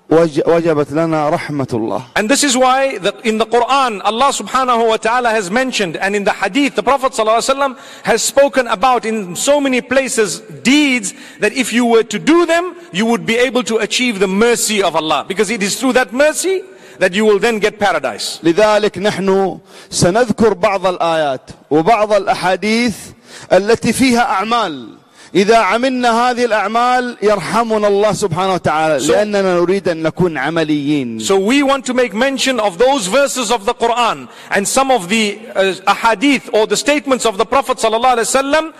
وج- 0.09 0.41
وجبت 0.47 0.91
لنا 0.91 1.29
رحمة 1.29 1.67
الله 1.73 2.01
And 2.15 2.29
this 2.29 2.43
is 2.43 2.57
why 2.57 2.97
that 2.99 3.25
in 3.25 3.37
the 3.37 3.45
Quran, 3.45 4.01
Allah 4.03 4.29
subhanahu 4.33 4.87
wa 4.89 4.97
ta'ala 4.97 5.29
has 5.29 5.49
mentioned, 5.49 5.97
and 5.97 6.15
in 6.15 6.23
the 6.23 6.33
hadith, 6.33 6.75
the 6.75 6.83
Prophet 6.83 7.13
sallallahu 7.13 7.37
alaihi 7.41 7.55
wasallam 7.55 7.77
has 8.03 8.21
spoken 8.21 8.67
about 8.67 9.05
in 9.05 9.35
so 9.35 9.59
many 9.61 9.81
places 9.81 10.39
deeds 10.63 11.13
that 11.39 11.53
if 11.53 11.71
you 11.73 11.85
were 11.85 12.03
to 12.03 12.19
do 12.19 12.45
them, 12.45 12.75
you 12.91 13.05
would 13.05 13.25
be 13.25 13.37
able 13.37 13.63
to 13.63 13.77
achieve 13.77 14.19
the 14.19 14.27
mercy 14.27 14.83
of 14.83 14.95
Allah. 14.95 15.25
Because 15.27 15.49
it 15.49 15.63
is 15.63 15.79
through 15.79 15.93
that 15.93 16.11
mercy 16.13 16.61
that 16.99 17.13
you 17.13 17.25
will 17.25 17.39
then 17.39 17.59
get 17.59 17.79
paradise. 17.79 18.39
لذلك 18.43 18.97
نحن 18.97 19.59
سنذكر 19.89 20.53
بعض 20.53 20.87
الآيات 20.87 21.49
وبعض 21.71 22.13
الأحاديث 22.13 22.95
التي 23.53 23.93
فيها 23.93 24.21
أعمال 24.21 24.89
إذا 25.35 25.57
عملنا 25.57 26.29
هذه 26.29 26.45
الأعمال 26.45 27.17
يرحمنا 27.21 27.87
الله 27.87 28.13
سبحانه 28.13 28.53
وتعالى 28.53 28.99
So- 28.99 29.11
لأننا 29.11 29.55
نريد 29.59 29.89
أن 29.89 30.03
نكون 30.03 30.37
عمليين 30.37 31.19
So 31.21 31.39
we 31.39 31.63
want 31.63 31.85
to 31.87 31.93
make 31.93 32.13
mention 32.13 32.59
of 32.59 32.77
those 32.77 33.07
verses 33.07 33.49
of 33.51 33.65
the 33.65 33.73
Quran 33.73 34.29
and 34.51 34.67
some 34.67 34.91
of 34.91 35.09
the 35.09 35.39
uh, 35.55 35.73
ahadith 35.87 36.53
or 36.53 36.67
the 36.67 36.77
statements 36.77 37.25
of 37.25 37.37
the 37.39 37.45
Prophet 37.45 37.77
sallallahu 37.79 38.17
alaihi 38.17 38.29
wasallam 38.29 38.73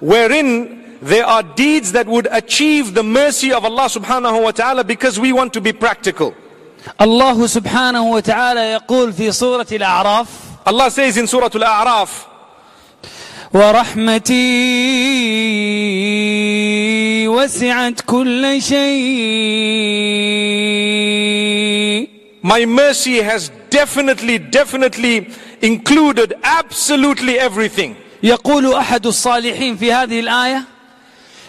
wherein 0.00 0.84
there 1.02 1.26
are 1.26 1.42
deeds 1.42 1.92
that 1.92 2.06
would 2.06 2.26
achieve 2.30 2.94
the 2.94 3.02
mercy 3.02 3.52
of 3.52 3.64
Allah 3.64 3.86
subhanahu 3.88 4.42
wa 4.42 4.50
ta'ala 4.50 4.82
because 4.84 5.20
we 5.20 5.32
want 5.32 5.52
to 5.52 5.60
be 5.60 5.72
practical. 5.72 6.34
الله 7.01 7.47
سبحانه 7.47 8.03
وتعالى 8.03 8.71
يقول 8.71 9.13
في 9.13 9.31
سورة 9.31 9.67
الأعراف 9.71 10.27
الله 10.67 10.89
says 10.89 11.23
سورة 11.23 11.51
الأعراف 11.55 12.25
ورحمتي 13.53 14.33
وسعت 17.27 18.01
كل 18.01 18.61
شيء 18.61 19.83
My 22.45 22.65
mercy 22.65 23.21
has 23.21 23.49
definitely, 23.69 24.37
definitely 24.37 25.29
included 25.61 26.33
absolutely 26.43 27.39
everything. 27.39 27.95
يقول 28.23 28.73
أحد 28.73 29.07
الصالحين 29.07 29.77
في 29.77 29.93
هذه 29.93 30.19
الآية 30.19 30.63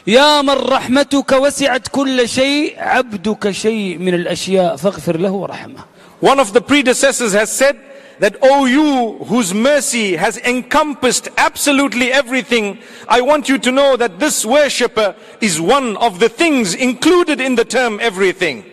يا 0.07 0.41
من 0.41 0.49
رحمتك 0.49 1.31
وسعت 1.31 1.87
كل 1.87 2.29
شيء 2.29 2.75
عبدك 2.77 3.51
شيء 3.51 3.97
من 3.97 4.13
الأشياء 4.13 4.75
فاغفر 4.75 5.17
له 5.17 5.31
ورحمه 5.31 5.83
One 6.21 6.39
of 6.39 6.51
the 6.53 6.61
predecessors 6.61 7.33
has 7.33 7.49
said 7.51 7.77
that, 8.19 8.35
O 8.41 8.65
you 8.65 9.23
whose 9.25 9.53
mercy 9.53 10.17
has 10.17 10.37
encompassed 10.37 11.29
absolutely 11.37 12.11
everything, 12.11 12.79
I 13.07 13.21
want 13.21 13.47
you 13.47 13.57
to 13.59 13.71
know 13.71 13.95
that 13.95 14.19
this 14.19 14.45
worshipper 14.45 15.15
is 15.39 15.61
one 15.61 15.95
of 15.97 16.19
the 16.19 16.27
things 16.27 16.75
included 16.75 17.39
in 17.39 17.55
the 17.55 17.65
term 17.65 17.99
everything. 18.01 18.63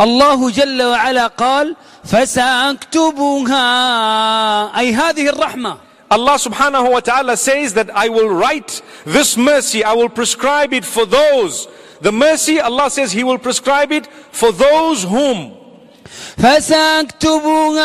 الله 0.00 0.50
جل 0.50 0.82
وعلا 0.82 1.26
قال 1.26 1.76
فسأكتبها 2.04 3.60
أي 4.78 4.94
هذه 4.94 5.28
الرحمة 5.28 5.76
Allah 6.14 6.32
subhanahu 6.32 6.90
wa 6.90 7.00
ta'ala 7.00 7.36
says 7.36 7.74
that 7.74 7.88
I 7.94 8.08
will 8.08 8.28
write 8.28 8.82
this 9.04 9.36
mercy, 9.36 9.84
I 9.84 9.92
will 9.92 10.08
prescribe 10.08 10.72
it 10.72 10.84
for 10.84 11.06
those. 11.06 11.68
The 12.00 12.10
mercy, 12.10 12.58
Allah 12.58 12.90
says 12.90 13.12
He 13.12 13.22
will 13.22 13.38
prescribe 13.38 13.92
it 13.92 14.08
for 14.08 14.50
those 14.52 15.04
whom. 15.04 15.56
فسأكتبها 16.36 17.84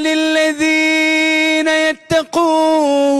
للذين 0.00 1.68
يتقون 1.68 3.16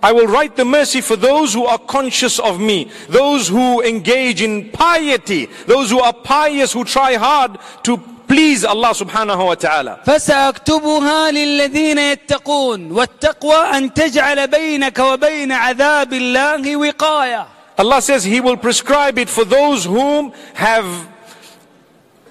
I 0.00 0.12
will 0.12 0.28
write 0.28 0.54
the 0.54 0.64
mercy 0.64 1.00
for 1.00 1.16
those 1.16 1.52
who 1.52 1.66
are 1.66 1.78
conscious 1.78 2.38
of 2.38 2.60
me, 2.60 2.88
those 3.08 3.48
who 3.48 3.82
engage 3.82 4.42
in 4.42 4.70
piety, 4.70 5.48
those 5.66 5.90
who 5.90 5.98
are 5.98 6.12
pious, 6.12 6.72
who 6.72 6.84
try 6.84 7.14
hard 7.14 7.58
to 7.82 8.00
please 8.26 8.64
Allah 8.64 8.90
subhanahu 8.94 9.46
wa 9.46 9.54
ta'ala. 9.54 10.00
فسأكتبها 10.06 11.30
للذين 11.30 11.98
يتقون 11.98 12.92
والتقوى 12.92 13.56
أن 13.56 13.94
تجعل 13.94 14.46
بينك 14.48 14.98
وبين 14.98 15.52
عذاب 15.52 16.12
الله 16.12 16.76
وقاية 16.76 17.46
Allah 17.78 18.02
says 18.02 18.24
He 18.24 18.40
will 18.40 18.56
prescribe 18.56 19.18
it 19.18 19.28
for 19.28 19.44
those 19.44 19.84
whom 19.84 20.32
have 20.54 21.08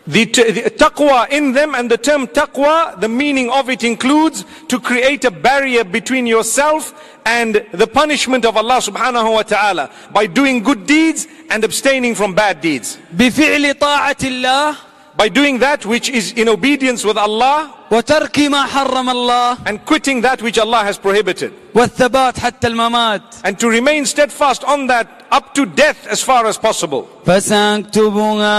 the, 0.05 0.25
t- 0.25 0.51
the 0.51 0.69
taqwa 0.69 1.29
in 1.29 1.51
them 1.53 1.73
and 1.75 1.89
the 1.91 1.97
term 1.97 2.27
taqwa, 2.27 2.99
the 2.99 3.09
meaning 3.09 3.49
of 3.49 3.69
it 3.69 3.83
includes 3.83 4.45
to 4.69 4.79
create 4.79 5.25
a 5.25 5.31
barrier 5.31 5.83
between 5.83 6.25
yourself 6.25 6.93
and 7.25 7.65
the 7.73 7.87
punishment 7.87 8.45
of 8.45 8.55
Allah 8.55 8.77
subhanahu 8.79 9.33
wa 9.33 9.43
ta'ala 9.43 9.89
by 10.13 10.25
doing 10.27 10.63
good 10.63 10.85
deeds 10.85 11.27
and 11.49 11.63
abstaining 11.63 12.15
from 12.15 12.33
bad 12.33 12.61
deeds. 12.61 12.97
بفعل 13.13 13.73
طاعة 13.73 14.17
الله 14.23 14.75
by 15.21 15.29
doing 15.29 15.57
that 15.59 15.85
which 15.85 16.09
is 16.09 16.31
in 16.33 16.47
obedience 16.47 17.03
with 17.03 17.17
Allah 17.17 17.73
وترك 17.91 18.39
ما 18.49 18.65
حرم 18.65 19.09
الله 19.09 19.57
and 19.65 19.83
quitting 19.85 20.21
that 20.21 20.41
which 20.41 20.57
Allah 20.59 20.83
has 20.83 20.97
prohibited. 20.97 21.51
والثبات 21.73 22.39
حتى 22.39 22.67
الممات 22.67 23.21
And 23.43 23.57
to 23.59 23.67
remain 23.69 24.05
steadfast 24.05 24.63
on 24.63 24.87
that 24.87 25.25
up 25.31 25.53
to 25.55 25.65
death 25.65 26.05
as 26.07 26.21
far 26.21 26.45
as 26.45 26.57
possible. 26.57 27.07
فساكتبها 27.25 28.57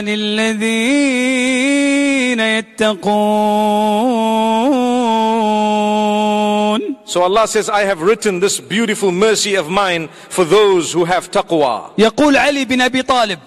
للذين 0.00 1.30
يتقون 5.60 6.96
So 7.04 7.22
Allah 7.22 7.48
says, 7.48 7.68
I 7.68 7.82
have 7.82 8.02
written 8.02 8.38
this 8.38 8.60
beautiful 8.60 9.10
mercy 9.10 9.56
of 9.56 9.68
mine 9.68 10.08
for 10.28 10.44
those 10.44 10.92
who 10.92 11.04
have 11.04 11.30
taqwa. 11.30 11.90
يقول 11.98 12.36
علي 12.36 12.64
بن 12.64 12.80
ابي 12.80 13.02
طالب 13.02 13.38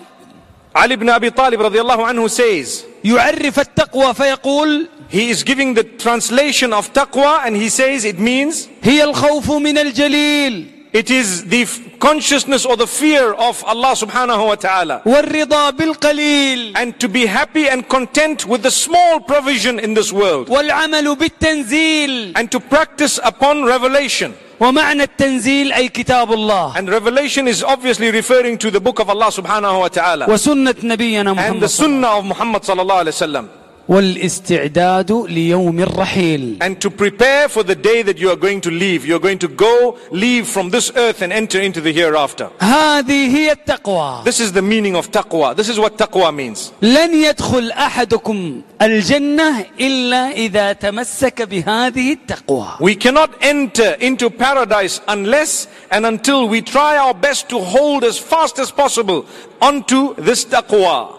Ali 0.76 0.94
ibn 0.96 1.10
Abi 1.10 1.30
Talib 1.32 1.60
radiallahu 1.60 2.04
anhu 2.10 2.30
says, 2.30 2.84
يعرف 3.04 3.60
التقوى 3.60 4.14
فيقول 4.14 4.88
he 5.10 5.30
is 5.30 5.44
giving 5.44 5.74
the 5.76 5.84
translation 5.84 6.74
of 6.74 6.92
taqwa 6.94 7.46
and 7.46 7.56
he 7.56 7.70
says 7.70 8.06
it 8.06 8.18
means 8.20 8.68
هي 8.82 9.04
الخوف 9.04 9.52
من 9.52 9.78
الجليل 9.78 10.77
it 10.94 11.10
is 11.10 11.46
the 11.46 11.64
f- 11.64 11.80
consciousness 12.00 12.66
or 12.68 12.78
the 12.78 12.86
fear 12.86 13.34
of 13.34 13.64
Allah 13.66 13.94
subhanahu 13.96 14.48
wa 14.48 14.56
ta'ala. 14.56 15.02
والرضا 15.06 15.72
بالقليل 15.72 16.74
And 16.76 17.00
to 17.00 17.08
be 17.10 17.26
happy 17.26 17.68
and 17.68 17.88
content 17.90 18.46
with 18.46 18.62
the 18.62 18.70
small 18.72 19.20
provision 19.20 19.80
in 19.80 19.96
this 19.96 20.14
world. 20.14 20.50
والعمل 20.50 21.16
بالتنزيل 21.18 22.34
And 22.36 22.52
to 22.52 22.60
practice 22.60 23.20
upon 23.24 23.64
revelation. 23.66 24.34
ومعنى 24.60 25.04
التنزيل 25.04 25.74
أي 25.74 25.90
كتاب 25.90 26.32
الله 26.34 26.76
And 26.78 26.90
revelation 26.90 27.48
is 27.48 27.64
obviously 27.64 28.12
referring 28.12 28.58
to 28.60 28.70
the 28.72 28.80
book 28.80 29.00
of 29.00 29.10
Allah 29.10 29.28
subhanahu 29.32 29.80
wa 29.80 29.88
ta'ala. 29.88 30.28
وسنة 30.28 30.76
نبينا 30.84 31.32
And 31.32 31.38
محمد 31.40 31.60
the 31.60 31.66
صلى 31.68 31.88
الله 31.88 31.98
عليه 31.98 31.98
وسلم. 31.98 32.02
sunnah 32.02 32.18
of 32.20 32.26
Muhammad 32.26 32.62
sallallahu 32.62 33.02
alayhi 33.02 33.18
wasallam. 33.18 33.50
والاستعداد 33.90 35.12
ليوم 35.12 35.80
الرحيل 35.80 36.58
And 36.62 36.80
to 36.80 36.90
prepare 36.90 37.50
for 37.50 37.64
the 37.64 37.76
day 37.76 38.02
that 38.02 38.18
you 38.18 38.30
are 38.30 38.38
going 38.38 38.62
to 38.62 38.72
leave. 38.72 39.06
You 39.06 39.16
are 39.16 39.20
going 39.20 39.40
to 39.40 39.48
go, 39.50 39.98
leave 40.12 40.48
from 40.48 40.70
this 40.70 40.92
earth 40.96 41.22
and 41.22 41.34
enter 41.34 41.60
into 41.60 41.82
the 41.82 41.92
hereafter. 41.92 42.50
هذه 42.60 43.36
هي 43.36 43.52
التقوى 43.52 44.24
This 44.24 44.40
is 44.40 44.54
the 44.54 44.62
meaning 44.62 44.96
of 44.96 45.12
taqwa. 45.12 45.56
This 45.56 45.68
is 45.70 45.78
what 45.80 45.98
taqwa 45.98 46.34
means. 46.34 46.72
لن 46.82 47.14
يدخل 47.14 47.72
أحدكم 47.72 48.62
الجنة 48.82 49.66
إلا 49.80 50.32
إذا 50.32 50.74
تمسك 50.74 51.42
بهذه 51.42 52.14
التقوى 52.14 52.68
We 52.80 52.96
cannot 52.96 53.32
enter 53.42 53.98
into 54.00 54.30
paradise 54.30 55.02
unless 55.10 55.68
and 55.92 56.06
until 56.06 56.48
we 56.48 56.62
try 56.62 56.98
our 56.98 57.14
best 57.14 57.50
to 57.50 57.60
hold 57.60 58.04
as 58.06 58.18
fast 58.18 58.60
as 58.60 58.72
possible 58.72 59.26
onto 59.62 60.16
this 60.16 60.46
taqwa. 60.46 61.17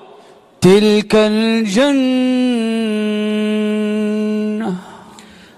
تلك 0.60 1.14
الجنة 3.84 4.74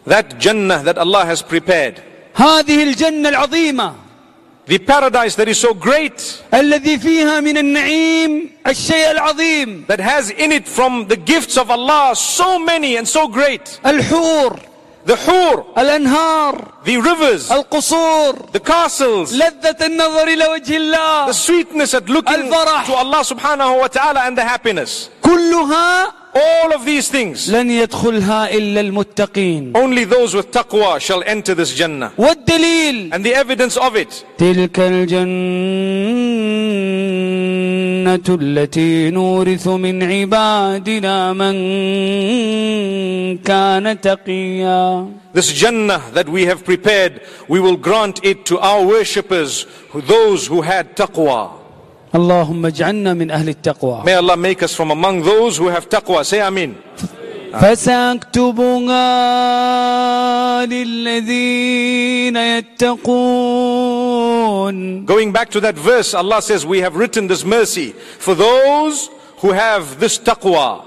That 0.07 0.38
Jannah 0.38 0.83
that 0.85 0.99
Allah 0.99 1.25
has 1.26 1.43
prepared. 1.43 2.00
هذه 2.35 2.83
الجنة 2.83 3.28
العظيمة 3.28 3.95
The 4.69 4.78
paradise 4.78 5.37
that 5.37 5.49
is 5.49 5.59
so 5.61 5.75
great, 5.75 6.43
الذي 6.55 6.99
فيها 6.99 7.40
من 7.40 7.57
النعيم 7.59 8.50
الشيء 8.66 9.11
العظيم 9.11 9.85
that 9.88 10.00
has 10.00 10.31
in 10.31 10.50
it 10.52 10.66
from 10.69 11.07
the 11.07 11.16
gifts 11.16 11.57
of 11.57 11.71
Allah 11.71 12.14
so 12.16 12.59
many 12.59 12.97
and 12.97 13.07
so 13.07 13.28
great. 13.28 13.81
الحور 13.87 14.59
The 15.07 15.14
hur, 15.16 15.64
الأنهار 15.78 16.64
the 16.85 16.97
rivers, 16.99 17.50
القصور 17.52 18.50
the 18.52 18.59
castles, 18.61 19.33
لذة 19.33 19.87
النظر 19.87 20.28
إلى 20.28 20.47
وجه 20.49 20.76
الله 20.76 21.26
the 21.28 21.33
sweetness 21.33 21.95
at 21.95 22.09
looking 22.09 22.50
الفرح. 22.52 22.87
to 22.87 22.93
Allah 22.95 23.23
subhanahu 23.25 23.78
wa 23.81 23.87
ta'ala 23.88 24.21
and 24.26 24.37
the 24.37 24.45
happiness. 24.45 25.11
كلها 25.23 26.12
All 26.37 26.75
of 26.75 26.85
these 26.85 27.09
things, 27.09 27.49
لن 27.50 27.71
يدخلها 27.71 28.50
إلا 28.50 28.81
المتقين 28.81 29.73
only 29.76 30.05
those 30.05 30.35
with 30.35 30.50
taqwa 30.50 31.00
shall 31.00 31.23
enter 31.25 31.55
this 31.55 31.73
Jannah. 31.73 32.11
والدليل 32.19 33.11
And 33.14 33.25
the 33.25 33.35
evidence 33.35 33.76
of 33.76 33.95
it, 33.97 34.25
تلك 34.38 34.78
الجنة 34.81 35.26
التي 38.29 39.11
نورث 39.11 39.68
من 39.68 40.03
عبادنا 40.03 41.33
من 41.33 41.57
كان 43.44 44.01
تقيا 44.01 45.09
this 45.35 45.53
Jannah 45.53 46.01
that 46.14 46.29
we 46.29 46.46
have 46.46 46.64
prepared, 46.64 47.20
we 47.49 47.61
will 47.61 47.77
grant 47.77 48.25
it 48.25 48.46
to 48.46 48.59
our 48.59 48.83
worshippers, 48.87 49.66
who- 49.90 50.01
those 50.01 50.46
who 50.46 50.62
had 50.62 50.96
taqwa. 50.96 51.51
اللهم 52.14 52.66
اجعلنا 52.66 53.14
من 53.14 53.31
أهل 53.31 53.49
التقوى 53.49 54.03
May 54.05 54.14
Allah 54.14 54.37
make 54.37 54.62
us 54.62 54.75
from 54.75 54.90
among 54.90 55.22
those 55.22 55.57
who 55.59 55.66
have 55.68 55.88
taqwa. 55.88 56.25
Say 56.25 56.40
Amin. 56.40 56.77
فساكتبها 57.61 59.07
للذين 60.66 62.37
يتقون 62.37 63.96
Going 65.07 65.33
back 65.33 65.51
to 65.51 65.61
that 65.61 65.77
verse, 65.77 66.12
Allah 66.14 66.42
says, 66.42 66.66
We 66.66 66.81
have 66.81 66.96
written 66.96 67.29
this 67.29 67.44
mercy 67.44 67.92
for 67.92 68.35
those 68.35 69.09
who 69.38 69.53
have 69.53 70.01
this 70.01 70.18
taqwa. 70.18 70.83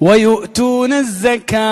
ويؤتون 0.00 0.92
الزكاة 0.92 1.62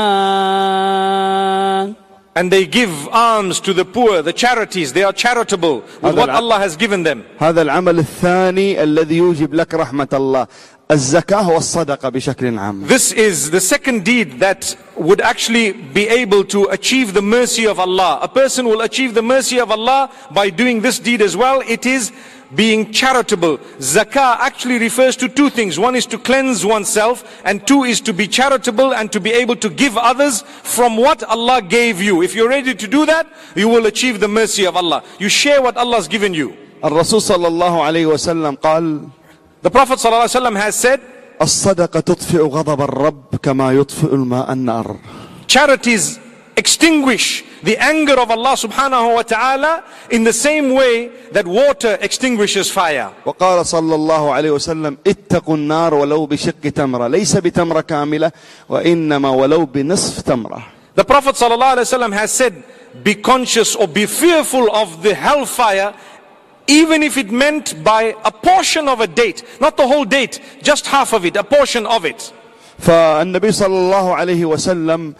And 2.37 2.51
they 2.51 2.64
give 2.64 3.09
alms 3.09 3.61
to 3.61 3.73
the 3.75 3.85
poor, 3.85 4.23
the 4.23 4.33
charities. 4.33 4.93
They 4.93 5.03
are 5.03 5.12
charitable 5.12 5.83
with 6.01 6.16
what 6.16 6.31
Allah 6.31 6.59
has 6.59 6.77
given 6.77 7.03
them. 7.03 7.25
هذا 7.40 7.62
العمل 7.62 7.99
الثاني 7.99 8.83
الذي 8.83 9.16
يوجب 9.16 9.55
لك 9.55 9.75
رحمة 9.75 10.09
الله 10.12 10.47
الزكاة 10.90 11.51
والصدقة 11.51 12.09
بشكل 12.09 12.59
عام 12.59 12.87
This 12.87 13.12
is 13.12 13.51
the 13.51 13.61
second 13.61 14.05
deed 14.05 14.40
that 14.40 14.77
would 14.97 15.21
actually 15.21 15.73
be 15.73 16.09
able 16.09 16.45
to 16.45 16.64
achieve 16.66 17.14
the 17.14 17.23
mercy 17.23 17.66
of 17.66 17.79
Allah. 17.79 18.19
A 18.23 18.29
person 18.29 18.66
will 18.66 18.81
achieve 18.81 19.14
the 19.14 19.23
mercy 19.23 19.59
of 19.61 19.71
Allah 19.71 20.11
by 20.33 20.51
doing 20.51 20.81
this 20.81 20.99
deed 20.99 21.23
as 21.23 21.37
well. 21.37 21.62
It 21.66 21.85
is 21.85 22.12
being 22.55 22.93
charitable. 22.93 23.59
Zakah 23.79 24.38
actually 24.40 24.79
refers 24.79 25.16
to 25.16 25.29
two 25.29 25.51
things. 25.51 25.79
One 25.79 25.95
is 25.95 26.07
to 26.07 26.19
cleanse 26.19 26.64
oneself 26.66 27.25
and 27.45 27.66
two 27.66 27.85
is 27.85 28.01
to 28.03 28.12
be 28.12 28.27
charitable 28.27 28.95
and 28.95 29.11
to 29.12 29.21
be 29.21 29.31
able 29.31 29.57
to 29.57 29.71
give 29.71 29.97
others 29.97 30.43
from 30.62 30.97
what 30.97 31.23
Allah 31.25 31.62
gave 31.62 32.01
you. 32.03 32.23
If 32.23 32.35
you're 32.35 32.49
ready 32.49 32.75
to 32.75 32.87
do 32.87 33.07
that, 33.07 33.27
you 33.55 33.69
will 33.69 33.87
achieve 33.87 34.21
the 34.21 34.29
mercy 34.29 34.66
of 34.66 34.77
Allah. 34.77 35.05
You 35.19 35.29
share 35.29 35.62
what 35.62 35.77
Allah 35.77 35.97
has 35.97 36.09
given 36.09 36.35
you. 36.35 36.57
الرسول 36.85 37.21
صلى 37.21 37.49
الله 37.49 37.83
عليه 37.83 38.07
وسلم 38.07 38.57
قال 38.57 39.11
The 39.62 39.71
Prophet 39.71 39.99
ﷺ 39.99 40.57
has 40.57 40.75
said, 40.75 41.01
الصدقة 41.40 42.01
تطفئ 42.01 42.38
غضب 42.40 42.81
الرب 42.81 43.37
كما 43.43 43.73
يطفئ 43.73 44.14
الماء 44.14 44.53
النار 44.53 44.97
charities 45.47 46.19
extinguish 46.57 47.45
the 47.62 47.77
anger 47.79 48.19
of 48.21 48.31
Allah 48.31 48.55
subhanahu 48.57 49.14
wa 49.14 49.23
ta'ala 49.23 49.85
in 50.11 50.25
the 50.25 50.33
same 50.33 50.75
way 50.75 51.09
that 51.33 51.47
water 51.47 51.99
extinguishes 52.01 52.71
fire. 52.71 53.11
وقال 53.25 53.66
صلى 53.66 53.95
الله 53.95 54.33
عليه 54.33 54.51
وسلم 54.51 54.99
اتقوا 55.07 55.57
النار 55.57 55.95
ولو 55.95 56.27
بشق 56.27 56.61
تمرة 56.75 57.09
ليس 57.09 57.37
بتمرة 57.37 57.81
كاملة 57.81 58.33
وإنما 58.69 59.31
ولو 59.31 59.66
بنصف 59.66 60.21
تمرة 60.21 60.62
The 60.97 61.05
Prophet 61.05 61.37
ﷺ 61.37 62.12
has 62.12 62.33
said, 62.33 62.62
be 63.05 63.14
conscious 63.14 63.77
or 63.77 63.87
be 63.87 64.05
fearful 64.07 64.75
of 64.75 65.03
the 65.03 65.14
hellfire 65.14 65.95
even 66.66 67.03
if 67.03 67.16
it 67.16 67.31
meant 67.31 67.83
by 67.83 68.14
a 68.25 68.31
portion 68.31 68.87
of 68.88 69.01
a 69.01 69.07
date, 69.07 69.43
not 69.61 69.77
the 69.77 69.87
whole 69.87 70.05
date, 70.05 70.40
just 70.62 70.87
half 70.87 71.12
of 71.12 71.25
it, 71.25 71.37
a 71.37 71.43
portion 71.45 71.87
of 71.87 72.05
it. 72.05 72.33
فالنبي 72.79 73.53
صلى 73.53 73.66
الله 73.66 74.14
عليه 74.16 74.45
وسلم 74.45 75.14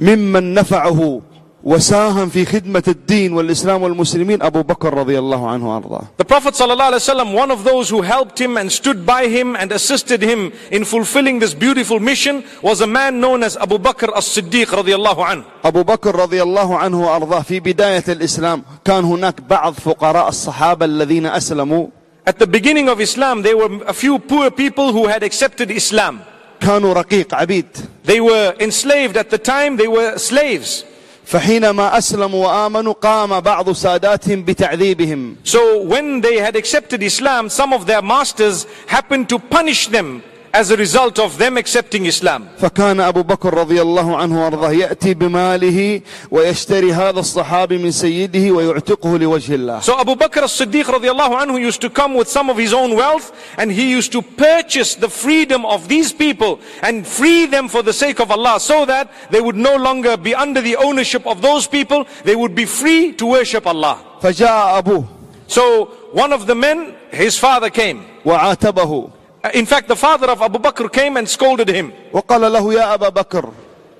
ممن 0.00 0.54
نفعه 0.54 1.20
وساهم 1.64 2.28
في 2.28 2.44
خدمة 2.44 2.82
الدين 2.88 3.32
والإسلام 3.32 3.82
والمسلمين 3.82 4.42
أبو 4.42 4.62
بكر 4.62 4.94
رضي 4.94 5.18
الله 5.18 5.48
عنه 5.48 5.74
وأرضاه 5.74 6.02
The 6.18 6.24
Prophet 6.24 6.54
ﷺ, 6.54 7.34
one 7.34 7.50
of 7.50 7.64
those 7.64 7.88
who 7.90 8.02
helped 8.02 8.38
him 8.40 8.56
and 8.56 8.70
stood 8.70 9.04
by 9.04 9.26
him 9.26 9.56
and 9.56 9.72
assisted 9.72 10.22
him 10.22 10.52
in 10.70 10.84
fulfilling 10.84 11.40
this 11.40 11.54
beautiful 11.54 11.98
mission 11.98 12.44
was 12.62 12.80
a 12.82 12.86
man 12.86 13.20
known 13.20 13.42
as 13.42 13.56
Abu 13.56 13.78
Bakr 13.78 14.14
as-Siddiq 14.16 14.66
radiallahu 14.66 15.24
anhu. 15.26 15.44
أبو 15.64 15.82
بكر 15.82 16.14
رضي 16.14 16.42
الله 16.42 16.78
عنه 16.78 17.06
وأرضاه 17.06 17.40
في 17.42 17.60
بداية 17.60 18.04
الإسلام 18.08 18.62
كان 18.84 19.04
هناك 19.04 19.40
بعض 19.40 19.72
فقراء 19.74 20.28
الصحابة 20.28 20.84
الذين 20.84 21.26
أسلموا 21.26 21.86
At 22.28 22.38
the 22.38 22.46
beginning 22.46 22.88
of 22.88 23.00
Islam, 23.00 23.42
there 23.42 23.56
were 23.56 23.82
a 23.86 23.92
few 23.92 24.18
poor 24.20 24.50
people 24.50 24.92
who 24.92 25.06
had 25.08 25.22
accepted 25.24 25.70
Islam. 25.70 26.20
كانوا 26.60 26.92
رقيق 26.94 27.34
عبيد 27.34 27.66
They 28.04 28.20
were 28.20 28.54
enslaved 28.60 29.16
at 29.16 29.30
the 29.30 29.38
time, 29.38 29.76
they 29.76 29.88
were 29.88 30.18
slaves. 30.18 30.84
فحينما 31.26 31.98
أسلموا 31.98 32.46
وآمنوا 32.46 32.92
قام 32.92 33.40
بعض 33.40 33.70
ساداتهم 33.72 34.44
بتعذيبهم 34.44 35.36
So 35.44 35.82
when 35.82 36.20
they 36.20 36.36
had 36.36 36.54
accepted 36.54 37.02
Islam, 37.02 37.48
some 37.48 37.72
of 37.72 37.86
their 37.86 38.00
masters 38.02 38.66
happened 38.86 39.28
to 39.30 39.38
punish 39.38 39.88
them 39.88 40.22
as 40.54 40.70
a 40.70 40.76
result 40.76 41.18
of 41.18 41.36
them 41.36 41.58
accepting 41.58 42.06
Islam. 42.06 42.48
فكان 42.58 43.00
أبو 43.00 43.22
بكر 43.22 43.54
رضي 43.54 43.82
الله 43.82 44.16
عنه 44.16 44.44
وأرضاه 44.44 44.72
يأتي 44.72 45.14
بماله 45.14 46.00
ويشتري 46.30 46.92
هذا 46.92 47.20
الصحابي 47.20 47.78
من 47.78 47.90
سيده 47.90 48.50
ويعتقه 48.50 49.18
لوجه 49.18 49.54
الله 49.54 49.80
So 49.82 49.98
Abu 50.00 50.16
Bakr 50.16 50.44
as-Siddiq 50.44 50.84
radiallahu 50.84 51.36
anhu 51.36 51.60
used 51.60 51.82
to 51.82 51.90
come 51.90 52.14
with 52.14 52.28
some 52.28 52.48
of 52.48 52.56
his 52.56 52.72
own 52.72 52.96
wealth 52.96 53.32
and 53.58 53.70
he 53.70 53.90
used 53.90 54.12
to 54.12 54.22
purchase 54.22 54.94
the 54.94 55.10
freedom 55.10 55.66
of 55.66 55.88
these 55.88 56.12
people 56.12 56.58
and 56.82 57.06
free 57.06 57.44
them 57.44 57.68
for 57.68 57.82
the 57.82 57.92
sake 57.92 58.18
of 58.18 58.30
Allah 58.30 58.58
so 58.58 58.86
that 58.86 59.10
they 59.30 59.42
would 59.42 59.56
no 59.56 59.76
longer 59.76 60.16
be 60.16 60.34
under 60.34 60.62
the 60.62 60.76
ownership 60.76 61.26
of 61.26 61.42
those 61.42 61.66
people. 61.66 62.06
They 62.24 62.34
would 62.36 62.54
be 62.54 62.64
free 62.64 63.12
to 63.14 63.26
worship 63.26 63.66
Allah. 63.66 63.98
فجاء 64.22 64.78
أبوه 64.82 65.04
So 65.48 65.86
one 66.12 66.32
of 66.32 66.46
the 66.46 66.54
men, 66.54 66.94
his 67.10 67.36
father 67.38 67.68
came. 67.68 68.06
وعاتبه 68.24 69.10
Uh, 69.10 69.10
In 69.54 69.64
fact, 69.66 69.86
the 69.88 69.96
father 69.96 70.28
of 70.30 70.42
Abu 70.42 70.58
Bakr 70.58 70.90
came 70.92 71.16
and 71.16 71.28
scolded 71.28 71.68
him 71.68 71.92
وقال 72.12 72.52
له 72.52 72.74
يا 72.74 72.94
أبا 72.94 73.08
بكر 73.08 73.52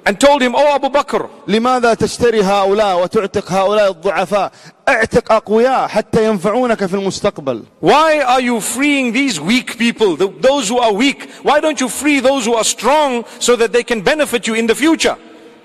and 0.06 0.20
told 0.20 0.40
him, 0.40 0.54
Oh 0.54 0.74
Abu 0.74 0.88
Bakr, 0.88 1.28
لماذا 1.48 1.94
تشتري 1.94 2.42
هؤلاء 2.42 3.02
وتعتق 3.02 3.52
هؤلاء 3.52 3.90
الضعفاء 3.90 4.52
اعتق 4.88 5.32
أقوياء 5.32 5.88
حتى 5.88 6.24
ينفعونك 6.26 6.86
في 6.86 6.94
المستقبل 6.94 7.64
why 7.82 8.20
are 8.24 8.40
you 8.40 8.60
freeing 8.60 9.12
these 9.12 9.40
weak 9.40 9.76
people, 9.78 10.16
the- 10.16 10.32
those 10.40 10.68
who 10.68 10.78
are 10.78 10.92
weak? 10.92 11.28
Why 11.42 11.60
don't 11.60 11.80
you 11.80 11.88
free 11.88 12.20
those 12.20 12.44
who 12.44 12.54
are 12.54 12.64
strong 12.64 13.24
so 13.40 13.56
that 13.56 13.72
they 13.72 13.82
can 13.84 14.00
benefit 14.00 14.46
you 14.46 14.54
in 14.54 14.66
the 14.66 14.74
future? 14.74 15.16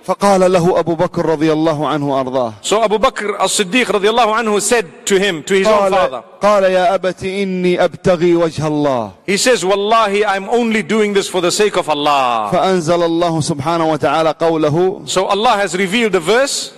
فقال 0.07 0.53
له 0.53 0.79
أبو 0.81 0.95
بكر 0.95 1.27
رضي 1.27 1.53
الله 1.53 1.89
عنه 1.89 2.11
وأرضاه 2.11 2.53
So 2.63 2.81
Abu 2.81 2.97
Bakr 2.99 3.35
as-Siddiq 3.41 3.87
radiallahu 3.87 4.39
anhu 4.39 4.61
said 4.63 5.05
to 5.07 5.19
him, 5.19 5.43
to 5.43 5.55
his 5.55 5.67
own 5.67 5.91
father, 5.91 6.23
قال 6.41 6.63
يا 6.65 6.95
أبت 6.95 7.25
إني 7.25 7.85
أبتغي 7.85 8.37
وجه 8.37 8.67
الله 8.69 9.11
he 9.27 9.37
says, 9.37 9.65
Wallahi, 9.65 10.25
I'm 10.25 10.49
only 10.49 10.83
doing 10.85 11.13
this 11.13 11.29
for 11.29 11.41
the 11.41 11.51
sake 11.51 11.77
of 11.77 11.89
Allah. 11.89 12.51
فأنزل 12.53 13.03
الله 13.03 13.41
سبحانه 13.41 13.93
وتعالى 13.93 14.35
قوله 14.39 15.09
So 15.09 15.27
Allah 15.27 15.57
has 15.57 15.77
revealed 15.77 16.13
the 16.13 16.21
verse, 16.21 16.71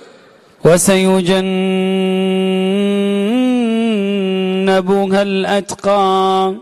وسيجنبها 0.64 1.42
الأتقى 5.22 6.60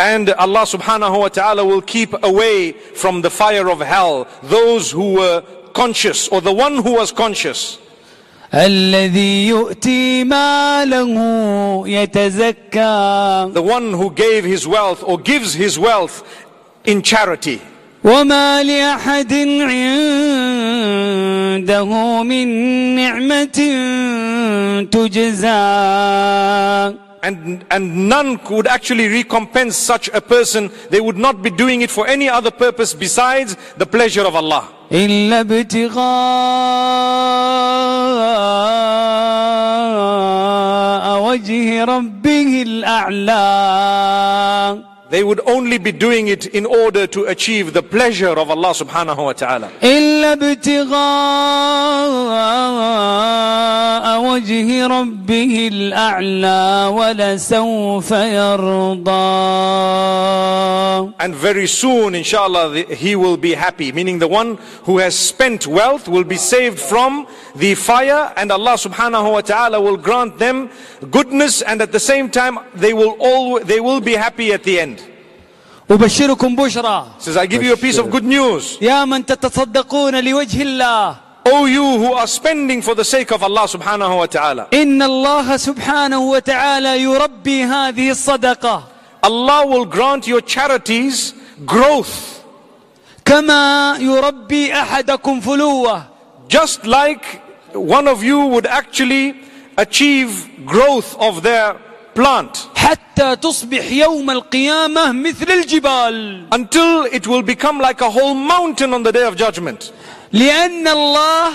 and 0.00 0.30
Allah 0.30 0.62
subhanahu 0.62 1.20
wa 1.20 1.28
ta'ala 1.28 1.62
will 1.62 1.82
keep 1.82 2.14
away 2.24 2.72
from 2.72 3.20
the 3.20 3.28
fire 3.28 3.68
of 3.68 3.80
hell 3.80 4.26
those 4.42 4.90
who 4.90 5.12
were 5.20 5.42
conscious, 5.73 6.27
or 6.29 6.41
the 6.41 6.53
one 6.53 6.77
who 6.77 6.93
was 6.93 7.11
conscious. 7.11 7.79
الذي 8.53 9.47
يؤتي 9.47 10.23
ماله 10.23 11.83
يتزكى 11.87 13.51
The 13.53 13.61
one 13.61 13.93
who 13.93 14.09
gave 14.11 14.45
his 14.45 14.67
wealth 14.67 15.03
or 15.03 15.17
gives 15.19 15.53
his 15.53 15.77
wealth 15.79 16.23
in 16.85 17.01
charity. 17.01 17.59
وما 18.03 18.63
لأحد 18.63 19.33
عنده 21.65 22.23
من 22.23 22.47
نعمة 22.95 23.59
تجزى 24.91 25.45
And, 27.23 27.65
and 27.71 28.07
none 28.07 28.37
could 28.37 28.67
actually 28.67 29.07
recompense 29.07 29.75
such 29.75 30.09
a 30.09 30.21
person. 30.21 30.69
They 30.91 31.01
would 31.01 31.17
not 31.17 31.41
be 31.41 31.49
doing 31.49 31.81
it 31.81 31.89
for 31.89 32.05
any 32.07 32.29
other 32.29 32.51
purpose 32.51 32.93
besides 32.93 33.57
the 33.77 33.85
pleasure 33.85 34.21
of 34.21 34.35
Allah. 34.35 34.69
إلا 34.91 35.39
ابتغاء 35.39 35.95
وجه 41.21 41.83
ربه 41.83 42.61
الأعلى 42.61 43.35
They 45.09 45.23
would 45.23 45.39
only 45.45 45.77
be 45.77 45.91
doing 45.91 46.29
it 46.29 46.47
in 46.47 46.65
order 46.65 47.05
to 47.05 47.25
achieve 47.25 47.73
the 47.73 47.83
pleasure 47.83 48.29
of 48.39 48.49
Allah 48.49 48.71
subhanahu 48.73 49.17
wa 49.23 49.33
ta'ala. 49.33 49.69
إلا 49.83 50.33
ابتغاء 53.15 54.05
وجه 54.19 54.87
ربه 54.87 55.67
الأعلى 55.71 56.89
ولسوف 56.91 58.11
يرضى 58.11 59.05
And 61.19 61.35
very 61.35 61.67
soon, 61.67 62.15
inshallah, 62.15 62.69
the- 62.69 62.95
he 62.95 63.15
will 63.15 63.37
be 63.37 63.53
happy. 63.53 63.91
Meaning 63.91 64.17
the 64.19 64.27
one 64.27 64.57
who 64.83 64.97
has 64.97 65.15
spent 65.17 65.67
wealth 65.67 66.07
will 66.07 66.23
be 66.23 66.35
saved 66.37 66.79
from 66.79 67.27
the 67.55 67.75
fire 67.75 68.33
and 68.35 68.51
Allah 68.51 68.73
subhanahu 68.73 69.31
wa 69.33 69.41
ta'ala 69.41 69.79
will 69.79 69.97
grant 69.97 70.39
them 70.39 70.69
goodness 71.11 71.61
and 71.61 71.81
at 71.81 71.91
the 71.91 71.99
same 71.99 72.29
time 72.29 72.57
they 72.73 72.93
will 72.93 73.15
all, 73.19 73.59
they 73.59 73.79
will 73.79 74.01
be 74.01 74.15
happy 74.15 74.51
at 74.51 74.63
the 74.63 74.79
end. 74.79 74.95
أبشركم 75.90 76.56
بشرى 76.56 77.06
Says, 77.18 77.36
I 77.36 77.46
give 77.46 77.62
you 77.62 77.72
a 77.72 77.76
piece 77.76 77.98
of 77.98 78.10
good 78.10 78.24
news. 78.24 78.78
يا 78.80 79.04
من 79.04 79.26
تتصدقون 79.26 80.24
لوجه 80.24 80.62
الله 80.62 81.16
O 81.46 81.64
you 81.66 81.98
who 81.98 82.12
are 82.12 82.26
spending 82.26 82.80
for 82.82 82.94
the 82.94 83.04
sake 83.04 83.32
of 83.32 83.42
Allah 83.42 83.66
subhanahu 83.66 84.16
wa 84.18 84.26
ta'ala. 84.26 84.68
إن 84.72 85.02
الله 85.02 85.56
سبحانه 85.56 86.20
وتعالى 86.20 87.02
يربي 87.02 87.64
هذه 87.64 88.10
الصدقة 88.10 88.82
Allah 89.22 89.66
will 89.66 89.84
grant 89.84 90.26
your 90.26 90.40
charities 90.40 91.34
growth. 91.66 92.40
كما 93.24 93.96
يربي 94.00 94.72
أحدكم 94.72 95.40
فلوة 95.40 96.02
Just 96.48 96.86
like 96.86 97.40
one 97.74 98.06
of 98.08 98.22
you 98.22 98.46
would 98.46 98.66
actually 98.66 99.34
achieve 99.78 100.48
growth 100.66 101.16
of 101.18 101.42
their 101.42 101.76
plant. 102.20 102.58
حتى 102.74 103.36
تصبح 103.36 103.90
يوم 103.92 104.30
القيامة 104.30 105.12
مثل 105.12 105.52
الجبال 105.52 106.44
until 106.54 107.06
it 107.12 107.26
will 107.26 107.42
become 107.42 107.78
like 107.80 108.00
a 108.00 108.10
whole 108.10 108.34
mountain 108.34 108.94
on 108.94 109.02
the 109.02 109.12
day 109.12 109.24
of 109.24 109.36
judgment. 109.36 109.92
لأن 110.32 110.88
الله 110.88 111.52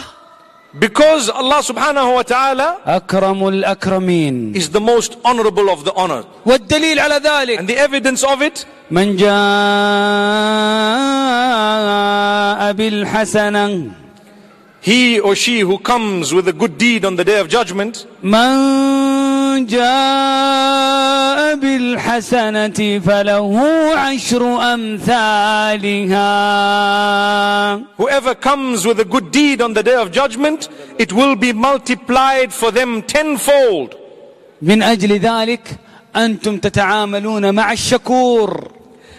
Because 0.77 1.29
Allah 1.29 1.61
subhanahu 1.63 2.15
wa 2.15 2.23
ta'ala 2.23 2.77
أكرم 2.85 3.47
الأكرمين 3.47 4.53
is 4.55 4.69
the 4.69 4.81
most 4.81 5.15
honorable 5.23 5.69
of 5.69 5.85
the 5.85 5.93
honored. 5.95 6.25
والدليل 6.45 6.99
على 6.99 7.19
ذلك 7.23 7.59
And 7.59 7.67
the 7.67 7.77
evidence 7.77 8.23
of 8.23 8.41
it, 8.41 8.65
من 8.91 9.15
جاء 9.15 9.31
بالحسنة 12.73 13.91
he 14.84 15.20
or 15.20 15.34
she 15.34 15.60
who 15.60 15.78
comes 15.78 16.32
with 16.32 16.48
a 16.48 16.52
good 16.52 16.78
deed 16.78 17.04
on 17.04 17.16
the 17.16 17.24
day 17.24 17.38
of 17.38 17.48
judgment, 17.48 18.06
من 18.22 19.66
جاء 19.66 21.54
بالحسنة 21.56 22.98
فله 22.98 23.60
عشر 23.96 24.74
أمثالها 24.74 26.20
whoever 27.98 28.34
comes 28.34 28.86
with 28.86 29.00
a 29.00 29.04
good 29.04 29.30
deed 29.30 29.60
on 29.60 29.74
the 29.74 29.82
day 29.82 29.96
of 29.96 30.10
judgment, 30.10 30.68
it 30.98 31.12
will 31.12 31.36
be 31.36 31.52
multiplied 31.52 32.52
for 32.52 32.70
them 32.70 33.02
tenfold. 33.02 33.94
من 34.62 34.82
أجل 34.82 35.12
ذلك 35.18 35.68
أنتم 36.16 36.58
تتعاملون 36.58 37.54
مع 37.54 37.72
الشكور 37.72 38.73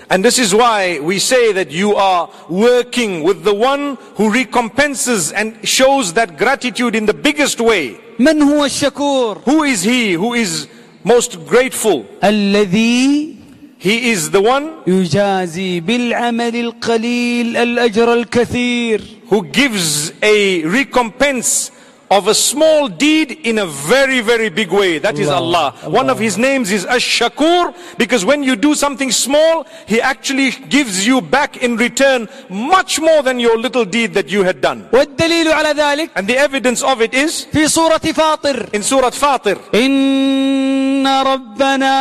And 0.09 0.25
this 0.25 0.37
is 0.39 0.53
why 0.53 0.99
we 0.99 1.19
say 1.19 1.53
that 1.53 1.71
you 1.71 1.95
are 1.95 2.29
working 2.49 3.23
with 3.23 3.43
the 3.43 3.53
one 3.53 3.97
who 4.15 4.29
recompenses 4.29 5.31
and 5.31 5.55
shows 5.67 6.13
that 6.13 6.37
gratitude 6.37 6.95
in 6.95 7.05
the 7.05 7.13
biggest 7.13 7.61
way. 7.61 7.97
من 8.19 8.41
هو 8.41 8.65
الشكور 8.65 9.41
Who 9.45 9.63
is 9.63 9.83
he 9.83 10.13
who 10.13 10.33
is 10.33 10.67
most 11.03 11.45
grateful? 11.47 12.05
الذي 12.23 13.35
He 13.79 14.11
is 14.11 14.29
the 14.31 14.41
one 14.41 14.69
يجازي 14.87 15.79
بالعمل 15.79 16.55
القليل 16.55 17.57
الأجر 17.57 18.13
الكثير 18.13 19.01
who 19.29 19.43
gives 19.43 20.11
a 20.21 20.63
recompense 20.65 21.71
of 22.11 22.27
a 22.27 22.35
small 22.35 22.89
deed 22.89 23.31
in 23.47 23.57
a 23.59 23.65
very, 23.65 24.19
very 24.19 24.49
big 24.49 24.69
way. 24.69 24.99
That 24.99 25.17
is 25.17 25.29
Allah. 25.29 25.73
One 25.85 26.09
of 26.09 26.19
His 26.19 26.37
names 26.37 26.69
is 26.69 26.85
Ash-Shakur 26.85 27.73
because 27.97 28.25
when 28.25 28.43
you 28.43 28.57
do 28.57 28.75
something 28.75 29.11
small, 29.11 29.65
He 29.87 30.01
actually 30.01 30.51
gives 30.51 31.07
you 31.07 31.21
back 31.21 31.63
in 31.63 31.77
return 31.77 32.27
much 32.49 32.99
more 32.99 33.23
than 33.23 33.39
your 33.39 33.57
little 33.57 33.85
deed 33.85 34.13
that 34.13 34.29
you 34.29 34.43
had 34.43 34.59
done. 34.59 34.89
والدليل 34.91 35.47
على 35.53 35.73
ذلك 35.73 36.09
And 36.17 36.27
the 36.27 36.37
evidence 36.37 36.83
of 36.83 37.01
it 37.01 37.13
is 37.13 37.45
في 37.53 37.67
سورة 37.67 38.11
فاطر 38.11 38.69
in 38.73 38.83
Surah 38.83 39.11
Fatir. 39.11 39.57
إن 39.73 40.94
ربنا 41.07 41.97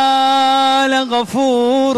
لغفور 0.87 1.95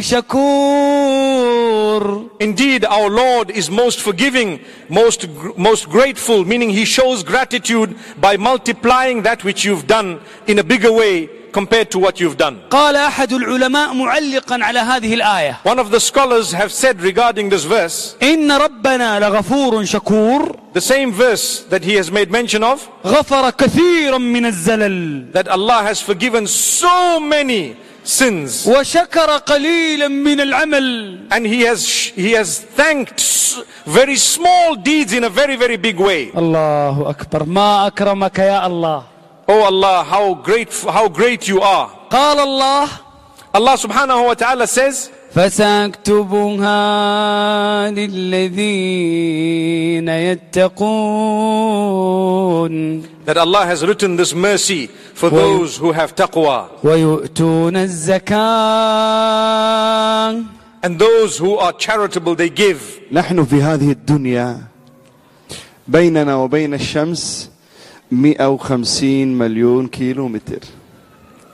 شكور 0.00 1.56
Indeed, 2.38 2.84
our 2.84 3.08
Lord 3.08 3.50
is 3.50 3.70
most 3.70 4.00
forgiving, 4.02 4.60
most, 4.90 5.20
gr- 5.34 5.52
most 5.56 5.88
grateful, 5.88 6.44
meaning 6.44 6.68
He 6.68 6.84
shows 6.84 7.24
gratitude 7.24 7.96
by 8.20 8.36
multiplying 8.36 9.22
that 9.22 9.42
which 9.42 9.64
you've 9.64 9.86
done 9.86 10.20
in 10.46 10.58
a 10.58 10.64
bigger 10.64 10.92
way 10.92 11.30
compared 11.52 11.90
to 11.90 11.98
what 11.98 12.20
you've 12.20 12.36
done. 12.36 12.56
قال 12.70 12.96
أحد 12.96 13.32
العلماء 13.32 13.92
معلقا 13.94 14.58
على 14.64 14.78
هذه 14.78 15.14
الآية 15.14 15.56
One 15.64 15.78
of 15.78 15.90
the 15.90 16.00
scholars 16.00 16.52
have 16.52 16.70
said 16.72 17.00
regarding 17.00 17.48
this 17.48 17.64
verse, 17.64 18.16
إن 18.22 18.52
ربنا 18.52 19.20
لغفور 19.20 19.84
شكور 19.84 20.56
the 20.74 20.80
same 20.80 21.12
verse 21.12 21.60
that 21.70 21.82
he 21.84 21.94
has 21.94 22.10
made 22.10 22.30
mention 22.30 22.62
of, 22.62 22.88
غفر 23.06 23.50
كثيرا 23.50 24.18
من 24.18 24.46
الزلل 24.46 25.32
that 25.32 25.48
Allah 25.48 25.82
has 25.82 26.00
forgiven 26.00 26.46
so 26.46 27.18
many 27.20 27.76
sins 28.04 28.66
وشكر 28.68 29.36
قليلا 29.38 30.08
من 30.08 30.40
العمل 30.40 31.18
and 31.30 31.46
he 31.46 31.62
has 31.62 32.12
he 32.14 32.32
has 32.32 32.60
thanked 32.76 33.18
s- 33.20 33.60
very 33.86 34.16
small 34.16 34.76
deeds 34.76 35.12
in 35.12 35.24
a 35.24 35.30
very 35.30 35.56
very 35.56 35.76
big 35.76 35.98
way 35.98 36.30
الله 36.36 37.10
أكبر 37.10 37.44
ما 37.44 37.86
أكرمك 37.86 38.38
يا 38.38 38.66
الله 38.66 39.02
oh 39.48 39.62
allah 39.64 40.04
how 40.04 40.34
great 40.34 40.72
how 40.84 41.08
great 41.08 41.48
you 41.48 41.60
are 41.60 41.88
قال 42.10 42.38
الله 42.38 42.88
allah 43.54 43.76
subhanahu 43.76 44.26
wa 44.26 44.34
ta'ala 44.34 44.66
says 44.66 45.10
فساكتبها 45.36 46.80
للذين 47.90 50.08
يتقون 51.36 53.02
that 53.26 53.36
allah 53.36 53.66
has 53.66 53.84
written 53.84 54.16
this 54.16 54.32
mercy 54.34 54.86
for 55.14 55.30
those 55.30 55.76
who 55.76 55.92
have 55.92 56.14
taqwa 56.14 56.68
ويؤتون 56.84 57.76
الزكاة 59.06 60.44
and 60.82 60.98
those 60.98 61.38
who 61.38 61.56
are 61.56 61.72
charitable 61.72 62.34
they 62.34 62.48
give 62.48 63.00
نحن 63.12 63.44
في 63.44 63.62
هذه 63.62 63.90
الدنيا 63.90 64.58
بيننا 65.88 66.36
وبين 66.36 66.74
الشمس 66.74 67.49
150 68.10 69.38
مليون 69.38 69.86
كيلو 69.88 70.28
متر 70.28 70.60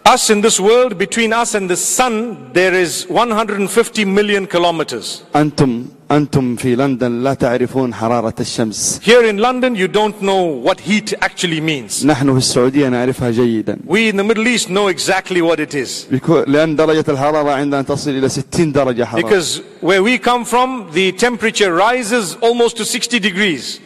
us 0.09 0.31
in 0.31 0.41
this 0.43 0.59
world 0.61 0.99
between 0.99 1.33
us 1.33 1.55
and 1.55 1.71
the 1.71 1.77
sun 1.77 2.15
there 2.53 2.75
is 2.75 3.07
150 3.09 4.05
million 4.05 4.47
kilometers 4.47 5.23
أنتم 5.37 5.85
أنتم 6.11 6.57
في 6.57 6.77
لندن 6.77 7.23
لا 7.23 7.35
تعرفون 7.35 7.95
حرارة 7.95 8.35
الشمس 8.41 9.01
here 9.05 9.25
in 9.33 9.39
london 9.39 9.75
you 9.77 9.89
don't 9.89 10.21
know 10.23 10.45
what 10.69 10.81
heat 10.81 11.15
actually 11.21 11.61
means 11.61 12.05
نحن 12.07 12.33
في 12.33 12.39
السعودية 12.39 12.89
نعرفها 12.89 13.31
جيدا 13.31 13.79
we 13.89 14.09
in 14.13 14.17
the 14.17 14.25
middle 14.25 14.47
east 14.49 14.69
know 14.69 14.89
exactly 14.89 15.41
what 15.43 15.61
it 15.61 15.75
is 15.75 16.07
بيكو- 16.13 16.49
لأن 16.49 16.77
درجة 16.77 17.05
الحرارة 17.09 17.51
عندنا 17.51 17.83
تصل 17.83 18.11
إلى 18.11 18.29
60 18.29 18.73
درجة 18.73 19.05
حرارة 19.05 19.23
Because 19.29 19.61
where 19.81 20.03
we 20.03 20.19
come 20.19 20.45
from, 20.45 20.91
the 20.93 21.13
temperature 21.13 21.73
rises 21.75 22.37
almost 22.41 22.77
to 22.77 22.85
60 22.85 23.19
degrees. 23.21 23.81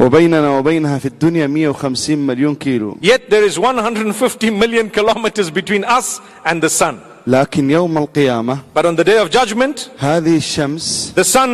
وبيننا 0.00 0.50
وبينها 0.58 0.98
في 0.98 1.06
الدنيا 1.06 1.46
150 1.46 2.18
مليون 2.18 2.54
كيلو 2.54 2.96
Yet 3.02 3.30
there 3.30 3.44
is 3.52 3.58
150 3.58 4.50
million 4.50 4.90
kilometers 4.90 5.50
between 5.50 5.84
us 5.84 6.20
and 6.46 6.60
the 6.62 6.68
sun. 6.68 6.94
لكن 7.26 7.70
يوم 7.70 7.98
القيامة 7.98 8.58
But 8.76 8.82
on 8.86 8.96
the 8.96 9.04
day 9.04 9.18
of 9.18 9.30
judgment, 9.30 9.88
هذه 9.98 10.36
الشمس 10.36 11.12
the 11.16 11.24
sun 11.24 11.48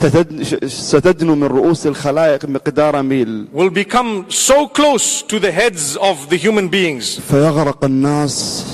تتد- 0.00 0.42
ش- 0.42 0.64
ستدنو 0.64 1.34
من 1.34 1.44
رؤوس 1.44 1.86
الخلائق 1.86 2.44
مقدار 2.44 3.02
ميل 3.02 3.46
will 3.54 3.70
become 3.70 4.24
so 4.30 4.66
close 4.68 5.22
to 5.22 5.38
the 5.38 5.50
heads 5.52 5.96
of 5.96 6.28
the 6.30 6.36
human 6.36 6.68
beings. 6.68 7.20
فيغرق 7.30 7.84
الناس 7.84 8.64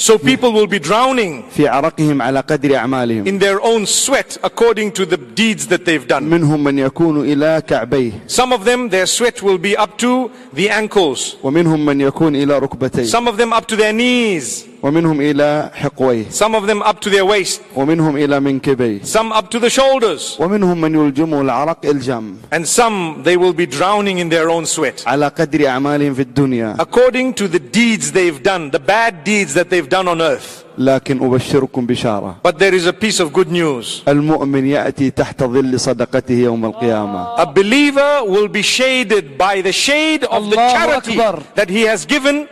So 0.00 0.18
people 0.18 0.52
will 0.52 0.66
be 0.66 0.78
drowning 0.78 1.44
في 1.56 1.68
عرقهم 1.68 2.22
على 2.22 2.40
قدر 2.40 2.76
أعمالهم 2.76 3.24
in 3.26 3.38
their 3.38 3.60
own 3.62 3.86
sweat 3.86 4.36
according 4.44 4.92
to 4.92 5.06
the 5.06 5.16
deeds 5.16 5.66
that 5.68 5.86
they've 5.86 6.06
done. 6.06 6.22
منهم 6.24 6.64
من 6.64 6.78
يكون 6.78 7.20
إلى 7.32 7.62
كعبيه 7.66 8.12
Some 8.28 8.52
of 8.52 8.64
them, 8.64 8.90
their 8.90 9.06
sweat 9.06 9.42
will 9.42 9.56
be 9.58 9.74
up 9.76 9.96
to 9.98 10.30
the 10.52 10.68
ankles. 10.68 11.36
ومنهم 11.42 11.86
من 11.86 12.00
يكون 12.00 12.36
إلى 12.36 12.58
ركبتيه 12.58 13.04
Some 13.10 13.26
of 13.26 13.38
them 13.38 13.54
up 13.54 13.66
to 13.68 13.76
their 13.76 13.94
knees. 13.94 14.66
ومنهم 14.82 15.20
إلى 15.20 15.70
حقويه 15.74 16.24
Some 16.30 16.54
of 16.54 16.66
them 16.66 16.82
up 16.82 17.00
to 17.00 17.10
their 17.10 17.24
waist. 17.24 17.60
ومنهم 17.76 18.16
إلى 18.16 18.40
منكبيه 18.40 19.00
Some 19.04 19.32
up 19.32 19.50
to 19.50 19.58
the 19.58 19.70
shoulders. 19.70 20.36
ومنهم 20.38 20.80
من 20.80 20.94
يلجمه 20.94 21.40
العرق 21.40 21.78
إلجام 21.86 22.36
And 22.52 22.66
some, 22.66 23.22
they 23.24 23.36
will 23.36 23.52
be 23.52 23.66
drowning 23.66 24.18
in 24.18 24.28
their 24.28 24.48
own 24.50 24.64
sweat. 24.66 25.02
على 25.06 25.28
قدر 25.28 25.66
أعمالهم 25.68 26.14
في 26.14 26.22
الدنيا 26.22 26.76
According 26.78 27.34
to 27.34 27.48
the 27.48 27.58
deeds 27.58 28.12
they've 28.12 28.42
done, 28.42 28.70
the 28.70 28.78
bad 28.78 29.24
deeds 29.24 29.54
that 29.54 29.70
they've 29.70 29.88
done 29.88 30.08
on 30.08 30.20
earth. 30.22 30.62
لكن 30.78 31.24
أبشركم 31.24 31.86
بشارة 31.86 32.36
But 32.44 32.58
there 32.58 32.74
is 32.74 32.86
a 32.86 32.92
piece 32.92 33.18
of 33.20 33.32
good 33.32 33.50
news. 33.50 34.02
المؤمن 34.08 34.66
يأتي 34.66 35.10
تحت 35.10 35.42
ظل 35.42 35.80
صدقته 35.80 36.34
يوم 36.34 36.64
القيامة 36.64 37.36
A 37.38 37.46
believer 37.46 38.24
will 38.24 38.48
be 38.48 38.62
shaded 38.62 39.38
by 39.38 39.62
the 39.62 39.72
shade 39.72 40.24
of 40.24 40.50
the 40.50 40.56
Allahu 40.58 40.76
charity 40.76 41.12
Akbar. 41.20 41.42
that 41.54 41.70
he 41.70 41.82
has 41.82 42.04
given 42.06 42.46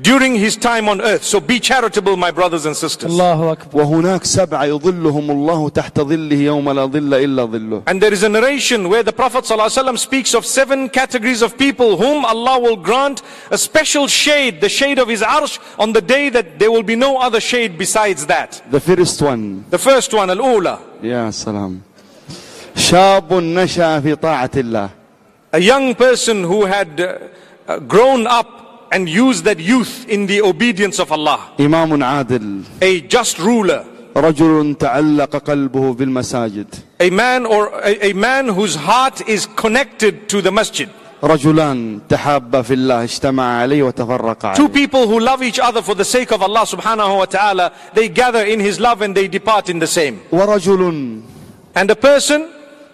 during 0.00 0.34
his 0.34 0.56
time 0.56 0.88
on 0.88 1.00
earth. 1.00 1.24
So 1.24 1.40
be 1.40 1.58
charitable, 1.58 2.16
my 2.16 2.30
brothers 2.30 2.66
and 2.66 2.76
sisters. 2.76 3.10
الله 3.10 3.52
أكبر 3.52 3.76
وهناك 3.76 4.24
سبعة 4.24 4.64
يظلهم 4.64 5.30
الله 5.30 5.68
تحت 5.68 6.00
ظله 6.00 6.36
يوم 6.36 6.70
لا 6.70 6.86
ظل 6.86 7.14
إلا 7.14 7.44
ظله 7.46 7.82
And 7.86 8.02
there 8.02 8.12
is 8.12 8.22
a 8.22 8.28
narration 8.28 8.88
where 8.90 9.02
the 9.02 9.12
Prophet 9.12 9.44
ﷺ 9.44 9.98
speaks 9.98 10.34
of 10.34 10.44
seven 10.44 10.88
categories 10.90 11.40
of 11.42 11.56
people 11.56 11.96
whom 11.96 12.24
Allah 12.24 12.58
will 12.60 12.76
grant 12.76 13.22
a 13.50 13.56
special 13.56 14.06
shade, 14.06 14.60
the 14.60 14.68
shade 14.68 14.98
of 14.98 15.08
His 15.08 15.22
arsh, 15.22 15.58
on 15.78 15.92
the 15.92 16.02
day 16.02 16.28
that 16.28 16.58
there 16.58 16.70
will 16.70 16.82
be 16.82 16.96
no 16.96 17.18
other 17.18 17.40
shade 17.40 17.78
besides 17.78 18.26
that. 18.26 18.62
The 18.70 18.80
first 18.80 19.22
one 19.22 19.64
The 19.70 19.78
first 19.78 20.12
one, 20.12 20.28
Al-Ula, 20.30 20.78
يا 21.02 21.30
سلام 21.30 21.80
شاب 22.76 23.32
نشأ 23.32 24.00
في 24.00 24.14
طاعة 24.16 24.50
الله 24.56 24.90
a 25.52 25.58
young 25.58 25.94
person 25.94 26.42
who 26.44 26.66
had 26.66 27.00
uh, 27.00 27.18
uh, 27.66 27.78
grown 27.78 28.26
up 28.26 28.56
and 28.92 29.08
used 29.08 29.44
that 29.44 29.58
youth 29.58 30.06
in 30.08 30.26
the 30.26 30.40
obedience 30.42 30.98
of 30.98 31.10
Allah, 31.12 31.40
إمام 31.60 32.02
عادل 32.02 32.62
a 32.82 33.00
just 33.02 33.38
ruler, 33.38 33.84
رجل 34.16 34.76
تعلق 34.78 35.36
قلبه 35.36 35.94
بالمساجد 35.94 36.74
a 37.00 37.10
man 37.10 37.44
or 37.46 37.68
a, 37.82 38.10
a 38.10 38.12
man 38.14 38.48
whose 38.48 38.74
heart 38.74 39.26
is 39.28 39.46
connected 39.56 40.28
to 40.28 40.40
the 40.40 40.50
masjid. 40.52 40.88
رجلان 41.22 42.00
تحابا 42.08 42.62
في 42.62 42.74
الله 42.74 43.04
اجتمعا 43.04 43.62
عليه 43.62 43.82
وتفرقا 43.82 44.54
Two 44.54 44.68
عليه 44.68 44.72
people 44.72 45.08
who 45.08 45.18
love 45.20 45.42
each 45.42 45.58
other 45.58 45.82
for 45.82 45.94
the 45.94 46.04
sake 46.04 46.30
of 46.30 46.42
Allah 46.42 46.64
subhanahu 46.66 47.18
wa 47.18 47.24
ta'ala, 47.24 47.72
they 47.94 48.08
gather 48.08 48.44
in 48.44 48.60
His 48.60 48.78
love 48.78 49.02
and 49.02 49.14
they 49.16 49.26
depart 49.28 49.68
in 49.68 49.78
the 49.78 49.86
same. 49.86 50.20
ورجل 50.32 51.22
And 51.74 51.90
a 51.90 51.96
person 51.96 52.48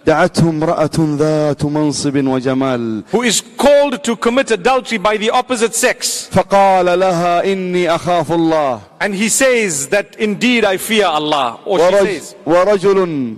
دعته 0.06 0.48
امرأة 0.50 0.90
ذات 0.98 1.64
منصب 1.64 2.26
وجمال 2.26 3.04
who 3.12 3.22
is 3.22 3.40
called 3.56 4.02
to 4.02 4.16
commit 4.16 4.50
adultery 4.50 4.98
by 4.98 5.16
the 5.16 5.30
opposite 5.30 5.74
sex. 5.74 6.28
فقال 6.32 6.98
لها 6.98 7.44
إني 7.44 7.94
أخاف 7.94 8.32
الله 8.32 8.80
And 9.00 9.14
he 9.14 9.28
says 9.28 9.88
that 9.88 10.16
indeed 10.18 10.64
I 10.64 10.76
fear 10.76 11.06
Allah. 11.06 11.58
Or 11.64 11.78
she 11.78 11.84
ورج 11.84 12.20
says. 12.20 12.34
ورجل 12.46 13.36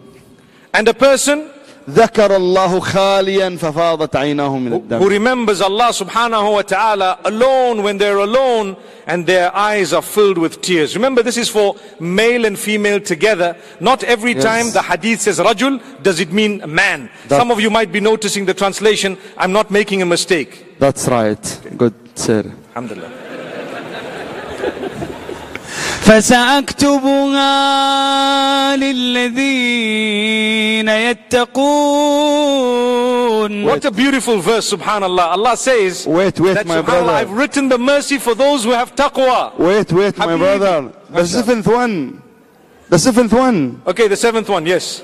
And 0.72 0.88
a 0.88 0.94
person 0.94 1.50
ذكر 1.90 2.37
الله 2.37 2.80
خاليا 2.80 3.56
ففاضت 3.60 4.16
عيناه 4.16 4.58
من 4.58 4.72
who 4.72 4.76
الدم 4.76 5.00
remembers 5.08 5.60
Allah 5.60 5.90
subhanahu 5.92 6.52
wa 6.54 6.62
ta'ala 6.62 7.18
alone 7.24 7.82
when 7.82 7.98
they're 7.98 8.18
alone 8.18 8.76
and 9.06 9.26
their 9.26 9.54
eyes 9.54 9.92
are 9.92 10.00
filled 10.02 10.38
with 10.38 10.62
tears. 10.62 10.94
Remember 10.96 11.22
this 11.22 11.37
is 11.37 11.48
for 11.50 11.76
male 12.00 12.46
and 12.46 12.58
female 12.58 13.00
together. 13.00 13.54
Not 13.80 14.02
every 14.04 14.32
Yes. 14.34 14.44
time 14.44 14.70
the 14.72 14.82
hadith 14.82 15.20
says 15.20 15.38
rajul, 15.38 15.78
does 16.02 16.20
it 16.20 16.32
mean 16.32 16.62
man? 16.66 17.10
That- 17.28 17.38
Some 17.40 17.50
of 17.50 17.60
you 17.60 17.70
might 17.70 17.92
be 17.92 18.00
noticing 18.00 18.46
the 18.46 18.54
translation. 18.54 19.18
I'm 19.37 19.52
not 19.52 19.70
making 19.70 20.00
a 20.00 20.06
mistake. 20.06 20.78
That's 20.78 21.06
right 21.08 21.44
good 21.76 21.94
sir 22.14 22.42
Alhamdulillah. 22.74 23.10
فسأكتبها 26.08 27.56
للذين 28.76 30.88
يتقون 30.88 32.44
What 33.64 33.84
a 33.84 33.90
beautiful 33.90 34.38
verse, 34.40 34.70
subhanallah. 34.72 35.32
Allah 35.32 35.56
says 35.56 36.06
Wait, 36.06 36.38
wait, 36.40 36.54
that 36.54 36.66
my 36.66 36.82
subhanallah, 36.82 37.08
I've 37.08 37.28
brother. 37.28 37.40
written 37.40 37.68
the 37.68 37.78
mercy 37.78 38.18
for 38.18 38.34
those 38.34 38.64
who 38.64 38.70
have 38.70 38.94
taqwa. 38.94 39.56
Wait, 39.58 39.92
wait, 39.92 40.16
my 40.18 40.26
Habibi. 40.26 40.38
brother. 40.38 40.92
The 41.10 41.26
seventh 41.26 41.66
one. 41.66 42.22
The 42.88 42.98
seventh 42.98 43.32
one. 43.32 43.82
Okay, 43.87 44.08
the 44.08 44.16
seventh 44.16 44.48
one, 44.48 44.66
yes. 44.66 45.02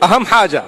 Aham 0.00 0.24
haja. 0.26 0.64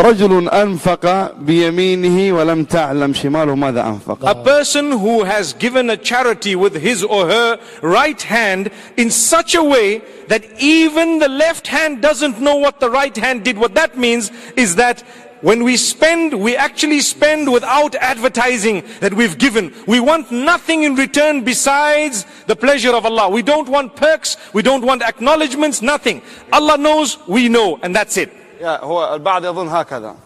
رجل 0.00 0.48
أنفق 0.48 1.32
بيمينه 1.38 2.32
ولم 2.32 2.64
تعلم 2.64 3.14
شماله 3.14 3.54
ماذا 3.54 3.80
أنفق. 3.86 4.28
A 4.28 4.34
person 4.34 4.90
who 4.90 5.22
has 5.22 5.52
given 5.52 5.88
a 5.88 5.96
charity 5.96 6.56
with 6.56 6.74
his 6.74 7.04
or 7.04 7.26
her 7.26 7.58
right 7.80 8.20
hand 8.22 8.70
in 8.96 9.10
such 9.10 9.54
a 9.54 9.62
way 9.62 10.02
that 10.28 10.44
even 10.58 11.20
the 11.20 11.28
left 11.28 11.68
hand 11.68 12.02
doesn't 12.02 12.40
know 12.40 12.56
what 12.56 12.80
the 12.80 12.90
right 12.90 13.16
hand 13.16 13.44
did. 13.44 13.56
What 13.56 13.74
that 13.74 13.96
means 13.96 14.32
is 14.56 14.74
that 14.76 15.04
when 15.42 15.62
we 15.62 15.76
spend, 15.76 16.32
we 16.40 16.56
actually 16.56 17.00
spend 17.00 17.52
without 17.52 17.94
advertising 17.96 18.82
that 19.00 19.12
we've 19.12 19.38
given. 19.38 19.74
We 19.86 20.00
want 20.00 20.32
nothing 20.32 20.84
in 20.84 20.96
return 20.96 21.44
besides 21.44 22.24
the 22.46 22.56
pleasure 22.56 22.94
of 22.94 23.04
Allah. 23.04 23.28
We 23.28 23.42
don't 23.42 23.68
want 23.68 23.94
perks, 23.94 24.38
we 24.54 24.62
don't 24.62 24.84
want 24.84 25.02
acknowledgements, 25.02 25.82
nothing. 25.82 26.22
Allah 26.52 26.78
knows, 26.78 27.18
we 27.28 27.48
know, 27.48 27.78
and 27.82 27.94
that's 27.94 28.16
it. 28.16 28.32
يا 28.60 28.84
هو 28.84 29.14
البعض 29.14 29.44
يظن 29.44 29.68
هكذا. 29.68 30.16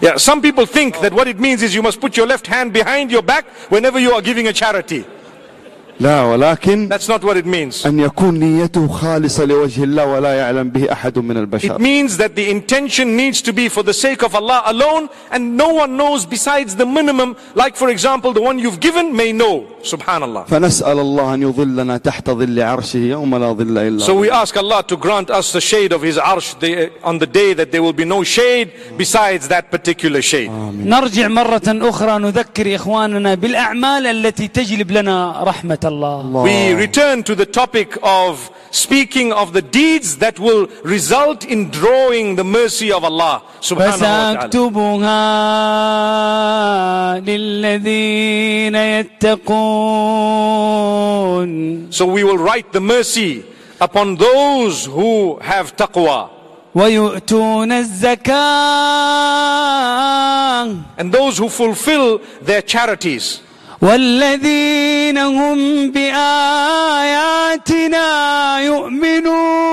Yeah, 0.00 0.16
some 0.16 0.40
people 0.40 0.64
think 0.64 1.00
that 1.00 1.12
what 1.12 1.26
it 1.26 1.40
means 1.40 1.62
is 1.62 1.74
you 1.74 1.82
must 1.82 2.00
put 2.00 2.16
your 2.16 2.26
left 2.26 2.46
hand 2.46 2.72
behind 2.72 3.10
your 3.10 3.22
back 3.22 3.44
whenever 3.68 3.98
you 3.98 4.12
are 4.12 4.22
giving 4.22 4.46
a 4.46 4.52
charity. 4.52 5.04
لا 6.00 6.22
ولكن 6.22 6.88
That's 6.88 7.08
not 7.08 7.24
what 7.24 7.36
it 7.36 7.44
means. 7.46 7.86
أن 7.86 8.00
يكون 8.00 8.34
نيته 8.38 8.88
خالصة 8.88 9.44
لوجه 9.44 9.84
الله 9.84 10.06
ولا 10.06 10.32
يعلم 10.34 10.70
به 10.70 10.92
أحد 10.92 11.18
من 11.18 11.34
It 11.36 11.38
البشر 11.38 11.78
means 11.78 12.16
that 12.18 12.36
the 12.36 12.48
intention 12.50 13.16
needs 13.16 13.42
to 13.42 13.52
be 13.52 13.68
for 13.68 13.82
the 13.82 13.92
sake 13.92 14.22
of 14.22 14.34
Allah 14.36 14.62
alone 14.66 15.08
and 15.32 15.56
no 15.56 15.68
one 15.74 15.96
knows 15.96 16.24
besides 16.24 16.76
the 16.76 16.86
minimum. 16.86 17.36
Like 17.56 17.74
for 17.74 17.88
example, 17.88 18.32
the 18.32 18.40
one 18.40 18.60
you've 18.60 18.78
given 18.78 19.16
may 19.16 19.32
know. 19.32 19.66
Subhanallah. 19.82 20.46
فنسأل 20.46 20.98
الله 20.98 21.34
أن 21.34 21.42
يظلنا 21.42 21.96
تحت 21.96 22.30
ظل 22.30 22.60
عرشه 22.62 22.96
يوم 22.98 23.34
لا 23.36 23.52
ظل 23.52 23.78
إلا 23.78 23.98
So 24.06 24.14
we 24.14 24.28
ظله. 24.28 24.42
ask 24.42 24.56
Allah 24.56 24.84
to 24.86 24.96
grant 24.96 25.30
us 25.30 25.52
the 25.52 25.60
shade 25.60 25.92
of 25.92 26.02
His 26.02 26.16
arsh 26.16 26.54
day- 26.60 26.90
on 27.02 27.18
the 27.18 27.26
day 27.26 27.54
that 27.54 27.72
there 27.72 27.82
will 27.82 27.92
be 27.92 28.04
no 28.04 28.22
shade 28.22 28.70
besides 28.96 29.48
that 29.48 29.72
particular 29.72 30.22
shade. 30.22 30.48
نرجع 30.84 31.28
مرة 31.28 31.62
أخرى 31.66 32.18
نذكر 32.18 32.74
إخواننا 32.74 33.34
بالأعمال 33.34 34.06
التي 34.06 34.48
تجلب 34.48 34.90
لنا 34.90 35.42
رحمة 35.42 35.81
الله 35.82 36.42
We 36.44 36.74
return 36.74 37.22
to 37.24 37.34
the 37.34 37.46
topic 37.46 37.96
of 38.02 38.50
speaking 38.70 39.32
of 39.32 39.52
the 39.52 39.62
deeds 39.62 40.18
that 40.18 40.38
will 40.38 40.68
result 40.84 41.44
in 41.44 41.70
drawing 41.70 42.36
the 42.36 42.44
mercy 42.44 42.92
of 42.92 43.04
Allah 43.04 43.42
subhanahu 43.60 43.76
wa 43.76 43.96
ta'ala. 43.96 44.48
فسأكتبها 44.50 45.18
للذين 47.20 48.74
يتقون 48.74 49.48
So 51.92 52.06
we 52.06 52.22
will 52.24 52.38
write 52.38 52.72
the 52.72 52.80
mercy 52.80 53.44
upon 53.80 54.16
those 54.16 54.86
who 54.86 55.38
have 55.40 55.76
taqwa 55.76 56.30
ويؤتون 56.74 57.72
الزكاة 57.72 58.28
and 60.98 61.12
those 61.12 61.38
who 61.38 61.48
fulfill 61.48 62.20
their 62.42 62.62
charities. 62.62 63.40
والذين 63.83 65.17
هم 65.17 65.91
بآياتنا 65.91 66.09
يؤمنون 68.59 69.63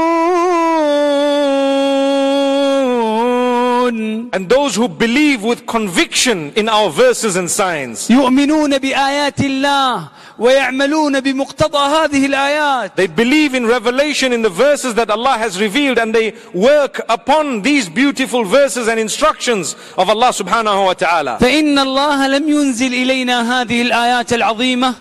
And 4.32 4.48
those 4.48 4.74
who 4.76 4.86
believe 4.88 5.42
with 5.42 5.66
conviction 5.66 6.52
in 6.56 6.68
our 6.68 6.88
verses 6.90 7.36
and 7.36 7.50
signs. 7.50 8.10
يؤمنون 8.10 8.78
بآيات 8.78 9.40
الله 9.40 10.08
ويعملون 10.39 11.19
بمقتضى 11.19 11.77
هذه 11.77 12.25
الآيات 12.25 12.91
They 12.95 13.07
believe 13.07 13.53
in 13.53 13.65
revelation 13.65 14.33
in 14.33 14.41
the 14.41 14.49
verses 14.49 14.95
that 14.95 15.09
Allah 15.09 15.37
has 15.37 15.59
revealed 15.59 15.97
and 15.97 16.13
they 16.13 16.33
work 16.53 17.01
upon 17.09 17.61
these 17.61 17.89
beautiful 17.89 18.43
verses 18.43 18.87
and 18.87 18.99
instructions 18.99 19.75
of 19.97 20.09
Allah 20.09 20.31
subhanahu 20.31 20.85
wa 20.85 20.93
ta'ala. 20.93 21.37
فإن 21.39 21.79
الله 21.79 22.27
لم 22.27 22.49
ينزل 22.49 22.93
إلينا 22.93 23.61
هذه 23.61 23.81
الآيات 23.81 24.33
العظيمة 24.33 24.95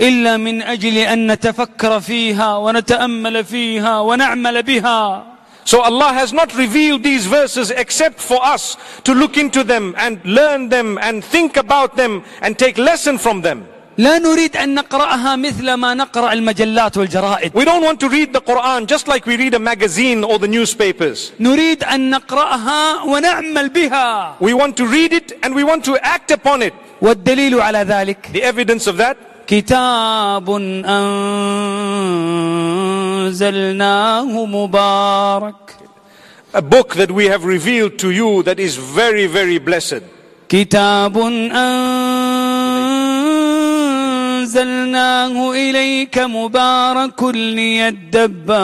إلا 0.00 0.36
من 0.36 0.62
أجل 0.62 0.96
أن 0.98 1.32
نتفكر 1.32 2.00
فيها 2.00 2.56
ونتأمل 2.56 3.44
فيها 3.44 4.00
ونعمل 4.00 4.62
بها 4.62 5.24
So 5.64 5.82
Allah 5.82 6.14
has 6.14 6.32
not 6.32 6.56
revealed 6.56 7.02
these 7.02 7.26
verses 7.26 7.70
except 7.70 8.18
for 8.20 8.42
us 8.42 8.78
to 9.04 9.12
look 9.12 9.36
into 9.36 9.62
them 9.62 9.94
and 9.98 10.18
learn 10.24 10.70
them 10.70 10.98
and 11.02 11.22
think 11.22 11.58
about 11.58 11.94
them 11.94 12.24
and 12.40 12.58
take 12.58 12.78
lesson 12.78 13.18
from 13.18 13.42
them. 13.42 13.68
لا 13.98 14.18
نريد 14.18 14.56
أن 14.56 14.74
نقرأها 14.74 15.36
مثل 15.36 15.74
ما 15.74 15.94
نقرأ 15.94 16.32
المجلات 16.32 16.96
والجرائد 16.96 17.52
We 17.54 17.64
don't 17.64 17.82
want 17.82 17.98
to 18.00 18.08
read 18.08 18.32
the 18.32 18.40
Quran 18.40 18.86
just 18.86 19.08
like 19.08 19.26
we 19.26 19.36
read 19.36 19.54
a 19.54 19.58
magazine 19.58 20.22
or 20.24 20.38
the 20.38 20.46
newspapers. 20.48 21.32
نريد 21.40 21.84
أن 21.84 22.10
نقرأها 22.10 23.02
ونعمل 23.02 23.68
بها 23.68 24.36
We 24.40 24.52
want 24.54 24.76
to 24.76 24.86
read 24.86 25.12
it 25.12 25.32
and 25.42 25.54
we 25.54 25.64
want 25.64 25.84
to 25.84 25.96
act 26.02 26.30
upon 26.30 26.62
it. 26.62 26.72
والدليل 27.02 27.60
على 27.60 27.78
ذلك 27.78 28.30
The 28.32 28.42
evidence 28.42 28.86
of 28.86 28.96
that 28.98 29.16
كتاب 29.48 30.50
أنزلناه 33.28 34.46
مبارك 34.46 35.54
a 36.54 36.62
book 36.62 36.94
that 36.94 37.10
we 37.10 37.26
have 37.26 37.44
revealed 37.44 37.98
to 37.98 38.10
you 38.10 38.42
that 38.44 38.58
is 38.60 38.76
very, 38.76 39.26
very 39.26 39.58
blessed. 39.58 40.02
كتاب 40.48 41.18
أنزلناه 41.18 42.01
إليك 45.55 46.19
مبارك 46.19 47.23
ليدبروا 47.23 48.63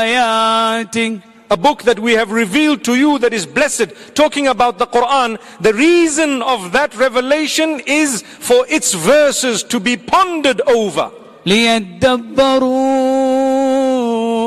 آياته 0.00 1.18
A 1.48 1.56
book 1.56 1.84
that 1.84 2.00
we 2.00 2.14
have 2.14 2.32
revealed 2.32 2.82
to 2.82 2.96
you 2.96 3.20
that 3.20 3.32
is 3.32 3.46
blessed, 3.46 3.94
talking 4.16 4.48
about 4.48 4.78
the 4.78 4.86
Quran. 4.86 5.38
The 5.60 5.72
reason 5.74 6.42
of 6.42 6.72
that 6.72 6.92
revelation 6.96 7.80
is 7.86 8.22
for 8.22 8.66
its 8.68 8.92
verses 8.94 9.62
to 9.62 9.78
be 9.78 9.96
pondered 9.96 10.60
over. 10.62 11.12
ليدبروا 11.46 13.06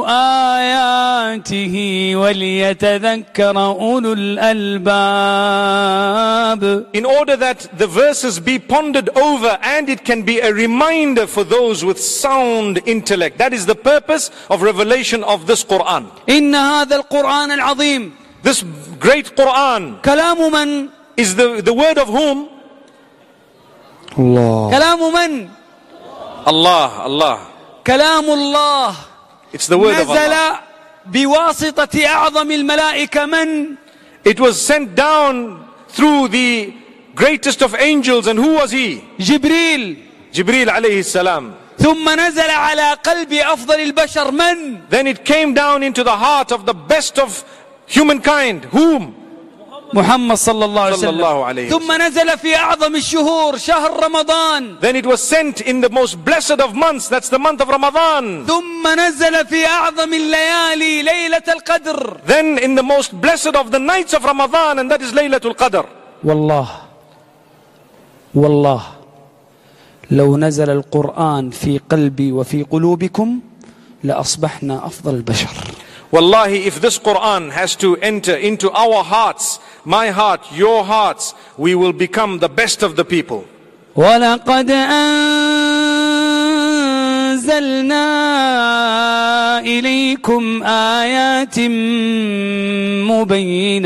آياته 0.08 1.74
وليتذكر 2.16 3.56
أولو 3.58 4.12
الألباب 5.64 6.84
In 6.94 7.04
order 7.04 7.37
that 7.37 7.68
the 7.78 7.87
verses 7.87 8.38
be 8.40 8.58
pondered 8.58 9.08
over 9.16 9.58
and 9.62 9.88
it 9.88 10.04
can 10.04 10.22
be 10.22 10.38
a 10.40 10.52
reminder 10.52 11.26
for 11.26 11.44
those 11.44 11.84
with 11.84 11.98
sound 12.00 12.80
intellect. 12.87 13.38
That 13.38 13.52
is 13.52 13.66
the 13.66 13.74
purpose 13.74 14.30
of 14.50 14.62
revelation 14.62 15.22
of 15.24 15.46
this 15.46 15.64
Quran. 15.64 16.06
إن 16.28 16.54
هذا 16.54 16.96
القرآن 16.96 17.50
العظيم 17.50 18.12
This 18.42 18.62
great 19.00 19.34
Quran 19.37 20.00
كلام 20.02 20.52
من 20.52 20.88
is 21.16 21.34
the, 21.37 21.62
the 21.62 21.72
word 21.72 21.98
of 21.98 22.08
whom? 22.08 22.48
الله 24.18 24.70
كلام 24.70 25.12
من 25.14 25.48
Allah, 26.46 26.90
Allah. 27.08 27.38
كلام 27.87 28.24
الله 28.30 28.94
It's 29.52 29.66
the 29.68 29.78
word 29.78 29.98
of 30.00 30.08
نزل 30.08 30.32
Allah. 30.32 30.60
بواسطة 31.06 32.06
أعظم 32.06 32.50
الملائكة 32.52 33.26
من 33.26 33.76
It 34.24 34.40
was 34.40 34.60
sent 34.60 34.94
down 34.94 35.64
through 35.88 36.28
the 36.28 36.72
greatest 37.14 37.62
of 37.62 37.74
angels 37.74 38.26
and 38.26 38.38
who 38.38 38.54
was 38.54 38.70
he? 38.70 39.04
جبريل 39.18 39.96
Jibreel 40.32 40.68
alayhi 40.68 41.04
salam. 41.04 41.54
ثم 41.78 42.08
نزل 42.08 42.50
على 42.50 42.92
قلب 43.04 43.32
أفضل 43.32 43.80
البشر 43.80 44.30
من 44.30 44.88
Then 44.90 45.06
it 45.06 45.24
came 45.24 45.54
down 45.54 45.82
into 45.82 46.02
the 46.02 46.16
heart 46.16 46.50
of 46.52 46.66
the 46.66 46.74
best 46.74 47.18
of 47.18 47.44
humankind. 47.87 48.64
Whom? 48.66 49.14
محمد 49.93 50.38
صلى 50.38 50.65
الله 50.65 50.82
عليه 50.82 50.95
صلى 50.95 51.10
الله 51.10 51.45
عليه 51.45 51.67
وسلم 51.67 51.80
ثم 51.80 52.02
نزل 52.02 52.38
في 52.38 52.56
أعظم 52.56 52.95
الشهور 52.95 53.58
شهر 53.58 54.04
رمضان 54.04 54.78
Then 54.82 54.95
it 54.95 55.06
was 55.06 55.21
sent 55.21 55.62
in 55.62 55.82
the 55.82 55.89
most 55.89 56.23
blessed 56.23 56.60
of 56.62 56.75
months. 56.75 57.08
That's 57.10 57.30
the 57.30 57.39
month 57.39 57.62
of 57.62 57.67
Ramadan. 57.69 58.45
ثم 58.47 58.88
نزل 58.99 59.45
في 59.47 59.65
أعظم 59.65 60.13
الليالي 60.13 61.02
ليلة 61.02 61.43
القدر 61.49 62.17
Then 62.28 62.58
in 62.60 62.75
the 62.75 62.84
most 62.84 63.19
blessed 63.21 63.56
of 63.56 63.71
the 63.71 63.80
nights 63.80 64.13
of 64.13 64.23
Ramadan, 64.25 64.80
and 64.80 64.91
that 64.91 65.02
is 65.02 65.12
Laylatul 65.12 65.56
Qadr. 65.58 65.86
والله 66.23 66.67
والله 68.36 68.82
لو 70.12 70.38
نزل 70.38 70.69
القرآن 70.69 71.49
في 71.49 71.80
قلبي 71.89 72.32
وفي 72.32 72.63
قلوبكم 72.63 73.39
لأصبحنا 74.04 74.86
أفضل 74.86 75.15
البشر 75.15 75.49
Wallahi, 76.12 76.65
if 76.65 76.82
this 76.82 76.97
Quran 76.97 77.52
has 77.52 77.75
to 77.75 77.95
enter 77.97 78.34
into 78.34 78.71
our 78.71 79.04
hearts, 79.04 79.60
my 79.88 80.10
heart, 80.10 80.40
your 80.52 80.84
hearts, 80.84 81.34
we 81.56 81.74
will 81.74 81.92
become 81.92 82.38
the 82.38 82.48
best 82.48 82.82
of 82.82 82.96
the 82.96 83.04
people. 83.04 83.44
ولقد 83.96 84.70
أنزلنا 87.34 88.00
إليكم 89.60 90.62
آيات 90.62 91.58
مبينات 93.08 93.84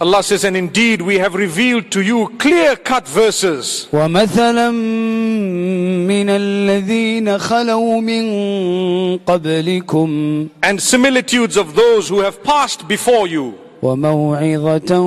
Allah 0.00 0.22
says, 0.22 0.44
and 0.44 0.56
indeed 0.56 1.02
we 1.02 1.18
have 1.18 1.34
revealed 1.34 1.90
to 1.92 2.00
you 2.00 2.28
clear-cut 2.38 3.06
verses. 3.08 3.88
ومثلا 3.92 4.70
من 4.70 6.30
الذين 6.30 7.38
خلوا 7.38 8.00
من 8.00 9.18
قبلكم 9.26 10.48
and 10.62 10.80
similitudes 10.80 11.56
of 11.56 11.74
those 11.74 12.08
who 12.08 12.20
have 12.20 12.42
passed 12.42 12.88
before 12.88 13.26
you, 13.26 13.54
وموعظة 13.82 15.00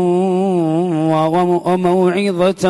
وموعظة 1.65 2.69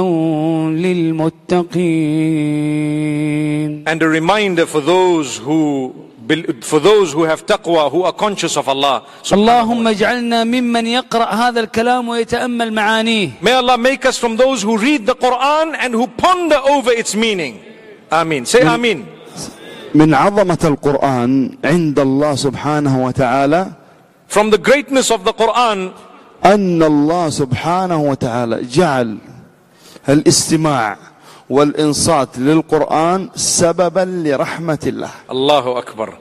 للمتقين 2.86 3.84
and 3.88 4.02
a 4.02 4.08
reminder 4.08 4.66
for 4.66 4.82
those 4.82 5.38
who 5.38 5.94
for 6.62 6.80
those 6.80 7.14
who 7.14 7.24
have 7.24 7.46
taqwa, 7.46 7.92
who 7.92 8.04
are 8.04 8.14
conscious 8.14 8.58
of 8.58 8.68
Allah. 8.68 9.06
اللهم 9.32 9.88
اجعلنا 9.88 10.44
ممن 10.44 10.88
يقرأ 10.88 11.26
هذا 11.34 11.60
الكلام 11.60 12.10
ويتأمل 12.10 12.74
معانيه 12.74 13.30
May 13.42 13.54
Allah 13.54 13.78
make 13.78 14.06
us 14.06 14.18
from 14.18 14.36
those 14.38 14.62
who 14.64 14.78
read 14.78 15.06
the 15.06 15.16
Quran 15.16 15.76
and 15.80 15.94
who 15.94 16.08
ponder 16.08 16.58
over 16.70 16.92
its 16.92 17.16
meaning. 17.16 17.62
Ameen. 18.12 18.46
Say 18.46 18.62
Ameen. 18.62 19.06
من 19.96 20.14
عظمة 20.14 20.60
القرآن 20.64 21.58
عند 21.66 22.00
الله 22.00 22.36
سبحانه 22.36 23.06
وتعالى 23.06 23.72
From 24.28 24.50
the 24.50 24.58
greatness 24.58 25.12
of 25.12 25.24
the 25.24 25.34
Quran 25.34 25.92
أن 26.46 26.84
الله 26.84 27.30
سبحانه 27.30 28.02
وتعالى 28.02 28.62
جعل 28.64 29.18
الاستماع 30.10 30.98
والإنصات 31.50 32.38
للقرآن 32.40 33.30
سببا 33.36 34.06
لرحمة 34.26 34.80
الله 34.88 35.12
Allahu 35.30 35.76
Akbar. 35.78 36.18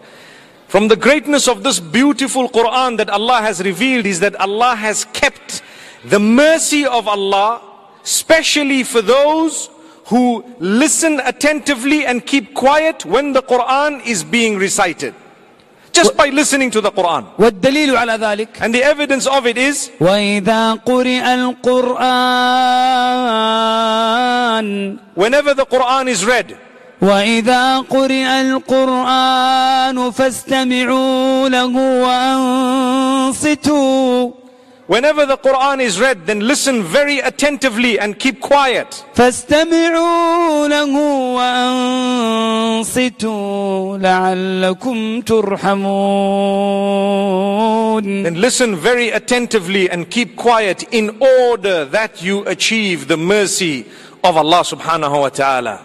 From 0.69 0.89
the 0.89 0.97
greatness 0.97 1.47
of 1.49 1.63
this 1.63 1.79
beautiful 1.81 2.49
Quran 2.49 2.97
that 2.99 3.09
Allah 3.09 3.41
has 3.41 3.61
revealed 3.63 4.07
is 4.07 4.21
that 4.21 4.35
Allah 4.41 4.75
has 4.75 5.05
kept 5.13 5.63
the 6.05 6.19
mercy 6.19 6.85
of 6.85 7.07
Allah 7.09 7.63
specially 8.03 8.83
for 8.83 9.01
those 9.01 9.71
who 10.07 10.45
listen 10.59 11.21
attentively 11.25 12.05
and 12.05 12.27
keep 12.27 12.55
quiet 12.55 13.05
when 13.07 13.33
the 13.33 13.43
Quran 13.43 14.05
is 14.05 14.23
being 14.25 14.59
recited. 14.59 15.15
Just 15.99 16.17
by 16.17 16.29
listening 16.29 16.71
to 16.73 16.81
the 16.81 16.91
Quran. 16.91 17.25
والدليل 17.39 17.97
على 17.97 18.17
ذلك 18.19 18.49
And 18.61 18.75
the 18.75 18.83
evidence 18.83 19.27
of 19.27 19.47
it 19.47 19.57
is 19.57 19.91
وإذا 20.01 20.75
قرئ 20.85 21.23
القرآن 23.65 24.99
whenever 25.15 25.55
the 25.55 25.65
Quran 25.67 26.09
is 26.09 26.25
read, 26.25 26.57
وإذا 27.03 27.81
قرئ 27.81 28.41
القرآن 28.41 30.11
فاستمعوا 30.11 31.49
له 31.49 31.77
وأنصتوا 33.33 34.31
whenever 34.89 35.27
the 35.27 35.37
Quran 35.37 35.81
is 35.81 36.01
read, 36.01 36.27
then 36.27 36.41
listen 36.41 36.83
very 36.83 37.19
attentively 37.21 37.99
and 37.99 38.19
keep 38.19 38.41
quiet. 38.41 39.05
فاستمعوا 39.15 40.69
له 40.69 40.95
وأنصتوا 42.85 43.99
لعلكم 43.99 45.21
ترحمون 45.21 45.85
Then 48.25 48.41
listen 48.41 48.77
very 48.77 49.11
attentively 49.11 49.89
and 49.91 50.09
keep 50.11 50.37
quiet 50.37 50.83
in 50.93 51.17
order 51.21 51.85
that 51.87 52.23
you 52.23 52.45
achieve 52.47 53.09
the 53.09 53.17
mercy 53.17 53.87
of 54.23 54.37
Allah 54.37 54.63
subhanahu 54.65 55.21
wa 55.21 55.29
ta'ala. 55.29 55.81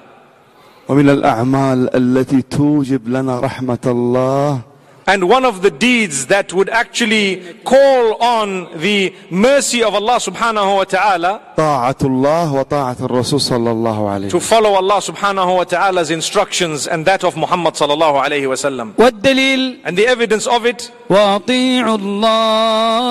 ومن 0.90 1.10
الأعمال 1.10 1.96
التي 1.96 2.42
توجب 2.42 3.08
لنا 3.10 3.40
رحمة 3.40 3.80
الله 3.86 4.62
And 5.08 5.28
one 5.28 5.44
of 5.44 5.64
the 5.64 5.72
deeds 5.72 6.28
that 6.28 6.54
would 6.54 6.70
actually 6.70 7.42
call 7.66 8.14
on 8.22 8.68
the 8.80 9.12
mercy 9.32 9.82
of 9.82 9.96
Allah 9.96 10.18
subhanahu 10.20 10.76
wa 10.78 10.84
ta'ala 10.84 11.42
طاعة 11.58 11.96
الله 12.04 12.54
وطاعة 12.54 12.98
الرسول 13.02 13.42
صلى 13.42 13.72
الله 13.72 14.10
عليه 14.10 14.30
to 14.30 14.40
follow 14.40 14.76
Allah 14.76 15.02
subhanahu 15.02 15.56
wa 15.58 15.64
ta'ala's 15.64 16.12
instructions 16.12 16.86
and 16.86 17.06
that 17.08 17.24
of 17.24 17.36
Muhammad 17.36 17.74
sallallahu 17.74 18.22
alayhi 18.24 18.48
wa 18.48 18.54
sallam. 18.54 18.94
والدليل 18.98 19.80
And 19.84 19.98
the 19.98 20.06
evidence 20.06 20.46
of 20.46 20.68
it, 20.68 20.92
وأطيعوا 21.10 21.98
الله 21.98 23.10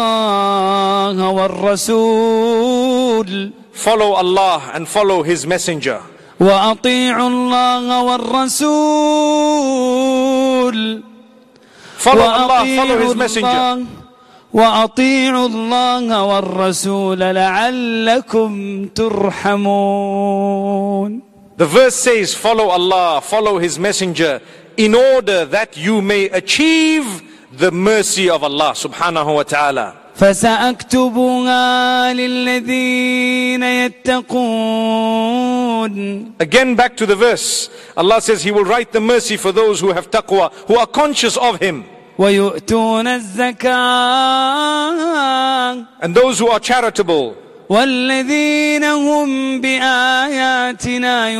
والرسول 2.29 3.53
follow 3.73 4.13
Allah 4.13 4.71
and 4.73 4.87
follow 4.87 5.25
His 5.25 5.45
messenger. 5.49 6.01
وأطيعوا 6.39 7.29
الله 7.29 8.03
والرسول 9.89 11.03
Follow 12.03 12.23
Allah, 12.23 12.65
follow 12.77 12.99
His 12.99 13.15
messenger. 13.15 13.49
الله 13.49 13.87
وأطيعوا 14.53 15.47
الله 15.47 16.23
والرسول 16.23 17.19
لعلكم 17.19 18.87
ترحمون 19.99 21.23
The 21.59 21.67
verse 21.67 21.97
says, 21.97 22.35
follow 22.35 22.69
Allah, 22.69 23.21
follow 23.21 23.59
His 23.59 23.79
messenger 23.81 24.41
in 24.77 24.95
order 24.95 25.45
that 25.45 25.77
you 25.77 26.01
may 26.01 26.27
achieve 26.27 27.23
the 27.53 27.73
mercy 27.73 28.31
of 28.31 28.45
Allah 28.45 28.75
subhanahu 28.75 29.35
wa 29.35 29.43
ta'ala. 29.43 29.95
فسأكتبها 30.15 32.13
للذين 32.13 33.63
يتقون 33.63 35.19
Again 36.41 36.75
back 36.77 36.97
to 36.97 37.07
the 37.07 37.17
verse. 37.17 37.69
Allah 37.97 38.21
says 38.21 38.43
He 38.45 38.51
will 38.53 38.65
write 38.65 38.93
the 38.93 39.01
mercy 39.01 39.37
for 39.37 39.53
those 39.53 39.81
who 39.81 39.93
have 39.93 40.11
taqwa, 40.11 40.53
who 40.69 40.77
are 40.77 40.87
conscious 40.87 41.37
of 41.37 41.61
Him. 41.61 41.85
ويؤتون 42.19 43.07
الزكاة 43.09 43.75
And 46.03 46.15
those 46.15 46.39
who 46.39 46.49
are 46.49 46.61
charitable. 46.61 47.35
والذين 47.69 48.85
هم 48.85 49.61
بآياتنا 49.61 51.31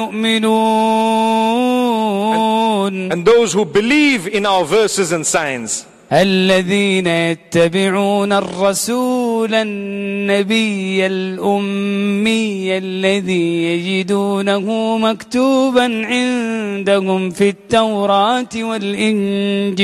يؤمنون 1.89 3.13
And 3.13 3.25
those 3.25 3.53
who 3.53 3.65
believe 3.65 4.27
in 4.27 4.47
our 4.47 4.65
verses 4.65 5.13
and 5.13 5.27
signs. 5.27 5.85
الذين 6.13 7.07
يتبعون 7.07 8.33
الرسول 8.33 9.22
النبي 9.55 11.07
الأمي 11.07 12.79
الذي 12.79 13.65
يجدونه 13.65 14.99
مكتوبا 14.99 16.07
عندهم 16.07 17.31
في 17.31 17.49
التوراة 17.49 18.49
والإنجيل 18.57 19.79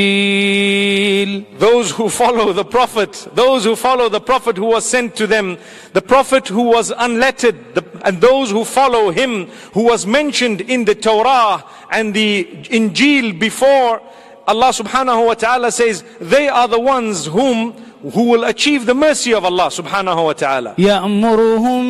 Those 1.58 1.90
who 1.92 2.08
follow 2.08 2.52
the 2.52 2.64
Prophet, 2.64 3.28
those 3.34 3.64
who 3.64 3.76
follow 3.76 4.08
the 4.08 4.20
Prophet 4.20 4.56
who 4.56 4.66
was 4.66 4.84
sent 4.84 5.16
to 5.16 5.26
them, 5.26 5.58
the 5.92 6.02
Prophet 6.02 6.48
who 6.48 6.62
was 6.62 6.92
unlettered, 6.96 7.56
the, 7.74 7.84
and 8.04 8.20
those 8.20 8.50
who 8.50 8.64
follow 8.64 9.10
him 9.10 9.46
who 9.72 9.84
was 9.84 10.06
mentioned 10.06 10.60
in 10.60 10.84
the 10.84 10.94
Torah 10.94 11.64
and 11.90 12.12
the 12.14 12.44
Injil 12.70 13.38
before, 13.38 14.00
Allah 14.46 14.70
subhanahu 14.70 15.26
wa 15.26 15.34
ta'ala 15.34 15.72
says, 15.72 16.04
they 16.20 16.48
are 16.48 16.68
the 16.68 16.80
ones 16.80 17.26
whom 17.26 17.72
who 18.12 18.30
will 18.30 18.44
achieve 18.44 18.86
the 18.86 18.94
mercy 18.94 19.32
of 19.32 19.44
Allah 19.44 19.70
subhanahu 19.70 20.24
wa 20.24 20.32
ta'ala. 20.32 20.74
يأمرهم 20.78 21.84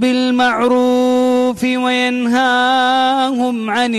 بالمعروف 0.00 1.64
وينهاهم 1.64 3.70
عن 3.70 3.94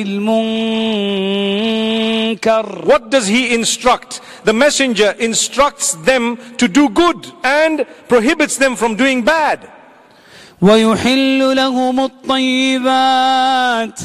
المنكر 2.35 2.85
What 2.85 3.09
does 3.09 3.27
he 3.27 3.53
instruct? 3.53 4.21
The 4.43 4.53
messenger 4.53 5.15
instructs 5.19 5.93
them 5.93 6.37
to 6.57 6.67
do 6.67 6.89
good 6.89 7.31
and 7.43 7.85
prohibits 8.07 8.57
them 8.57 8.75
from 8.75 8.95
doing 8.95 9.23
bad. 9.23 9.69
ويحل 10.61 11.55
لهم 11.55 11.99
الطيبات 11.99 13.99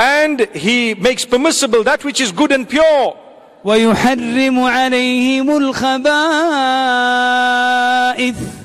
And 0.00 0.40
he 0.54 0.94
makes 0.94 1.24
permissible 1.24 1.82
that 1.84 2.04
which 2.04 2.20
is 2.20 2.30
good 2.30 2.52
and 2.52 2.68
pure. 2.68 3.16
ويحرم 3.64 4.60
عليهم 4.60 5.56
الخبائث 5.56 6.08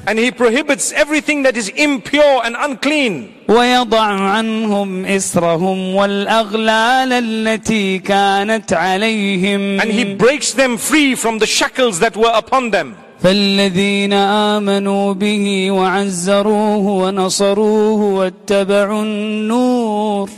And 0.05 0.19
he 0.19 0.31
prohibits 0.31 0.91
everything 0.91 1.43
that 1.43 1.55
is 1.55 1.69
impure 1.69 2.41
and 2.43 2.55
unclean. 2.59 3.29
ويضع 3.47 4.01
عنهم 4.01 5.05
إسرهم 5.05 5.95
والأغلال 5.95 7.13
التي 7.13 7.99
كانت 7.99 8.73
عليهم 8.73 9.79
And 9.81 9.91
he 9.91 10.15
breaks 10.15 10.51
them 10.53 10.77
free 10.77 11.15
from 11.15 11.39
the 11.39 11.45
shackles 11.47 11.99
that 11.99 12.17
were 12.17 12.33
upon 12.33 12.71
them. 12.71 12.95
فالذين 13.23 14.13
آمنوا 14.13 15.13
به 15.13 15.71
وعزروه 15.71 16.87
ونصروه 16.87 18.01
واتبعوا 18.01 19.01
النور 19.03 20.29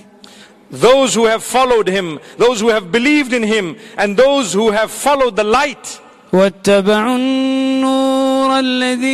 Those 0.71 1.13
who 1.13 1.25
have 1.25 1.43
followed 1.43 1.87
him, 1.87 2.19
those 2.37 2.59
who 2.59 2.69
have 2.69 2.91
believed 2.91 3.33
in 3.33 3.43
him, 3.43 3.75
and 3.97 4.17
those 4.17 4.51
who 4.53 4.71
have 4.71 4.91
followed 4.91 5.35
the 5.35 5.43
light, 5.43 5.99
واتبعوا 6.33 7.15
النور 7.15 8.59
الذي 8.59 9.05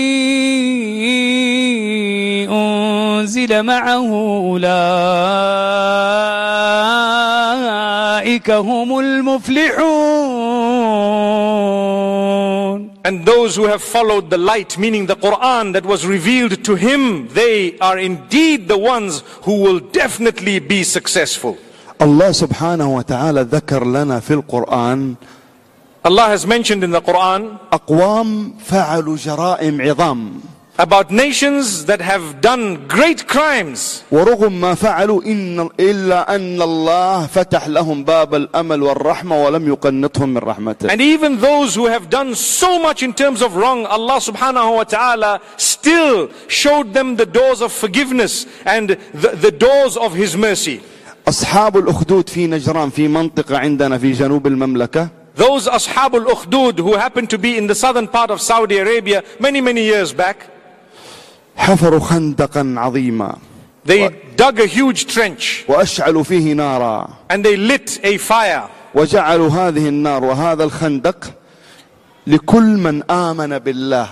أنزل 2.49 3.63
معه 3.63 4.09
أولئك 8.22 8.51
هم 8.51 8.99
المفلحون 8.99 9.82
and 13.05 13.26
those 13.26 13.55
who 13.55 13.65
have 13.65 13.82
followed 13.82 14.30
the 14.30 14.38
light, 14.38 14.78
meaning 14.78 15.05
the 15.05 15.15
Quran 15.15 15.74
that 15.74 15.86
was 15.86 16.05
revealed 16.05 16.63
to 16.63 16.76
him, 16.76 17.28
they 17.30 17.78
are 17.80 17.97
indeed 17.97 18.67
the 18.67 18.78
ones 18.78 19.24
who 19.45 19.55
will 19.63 19.80
definitely 19.80 20.59
be 20.59 20.84
successful. 20.84 21.57
الله 22.01 22.32
سبحانه 22.32 22.95
وتعالى 22.95 23.41
ذكر 23.41 23.86
لنا 23.86 24.19
في 24.19 24.34
القرآن 24.34 25.15
Allah 26.03 26.28
has 26.30 26.47
mentioned 26.47 26.84
in 26.84 26.91
the 26.91 27.01
Quran 27.01 27.57
أقوام 27.74 28.53
فعلوا 28.59 29.17
جرائم 29.17 29.82
عظام 29.82 30.41
about 30.80 31.11
nations 31.11 31.86
that 31.86 32.01
have 32.01 32.41
done 32.41 32.88
great 32.88 33.28
crimes. 33.28 34.03
ورغم 34.11 34.61
ما 34.61 34.76
فعلوا 34.76 35.24
إن 35.24 35.69
إلا 35.80 36.36
أن 36.36 36.61
الله 36.61 37.28
فتح 37.28 37.67
لهم 37.67 38.03
باب 38.03 38.36
الأمل 38.36 38.84
والرحمة 38.84 39.43
ولم 39.45 39.67
يقنطهم 39.67 40.30
من 40.30 40.38
رحمته 40.38 40.89
And 40.89 41.01
even 41.01 41.39
those 41.39 41.76
who 41.76 41.86
have 41.88 42.09
done 42.09 42.34
so 42.36 42.80
much 42.82 43.03
in 43.03 43.13
terms 43.13 43.41
of 43.41 43.55
wrong, 43.55 43.86
Allah 43.86 44.17
subhanahu 44.19 44.76
wa 44.76 44.84
ta'ala 44.84 45.41
still 45.57 46.30
showed 46.47 46.93
them 46.93 47.15
the 47.15 47.26
doors 47.26 47.61
of 47.61 47.72
forgiveness 47.72 48.45
and 48.65 48.89
the, 49.13 49.30
the 49.36 49.51
doors 49.51 49.97
of 49.97 50.13
His 50.13 50.36
mercy. 50.36 50.82
أصحاب 51.28 51.78
الأخدود 51.78 52.30
في 52.30 52.47
نجران 52.47 52.89
في 52.89 53.07
منطقة 53.07 53.57
عندنا 53.57 53.97
في 53.97 54.11
جنوب 54.11 54.47
المملكة 54.47 55.09
Those 55.36 55.67
Ashabul 55.67 56.26
Ukhdud 56.26 56.80
who 56.80 56.95
happened 56.95 57.30
to 57.30 57.38
be 57.38 57.57
in 57.57 57.67
the 57.67 57.76
southern 57.76 58.07
part 58.07 58.32
of 58.32 58.41
Saudi 58.41 58.78
Arabia 58.80 59.24
many, 59.39 59.61
many 59.61 59.84
years 59.84 60.11
back, 60.13 60.47
حفروا 61.57 62.00
خندقا 62.00 62.74
عظيما 62.76 63.38
They 63.86 64.09
dug 64.36 64.59
a 64.61 64.66
huge 64.66 65.07
trench 65.07 65.64
وأشعلوا 65.68 66.22
فيه 66.22 66.52
نارا 66.52 67.09
and 67.30 67.44
they 67.44 67.57
lit 67.57 67.98
a 68.02 68.18
fire. 68.18 68.68
وجعلوا 68.94 69.48
هذه 69.48 69.88
النار 69.88 70.24
وهذا 70.24 70.64
الخندق 70.64 71.32
لكل 72.26 72.62
من 72.76 73.11
آمن 73.11 73.59
بالله 73.59 74.09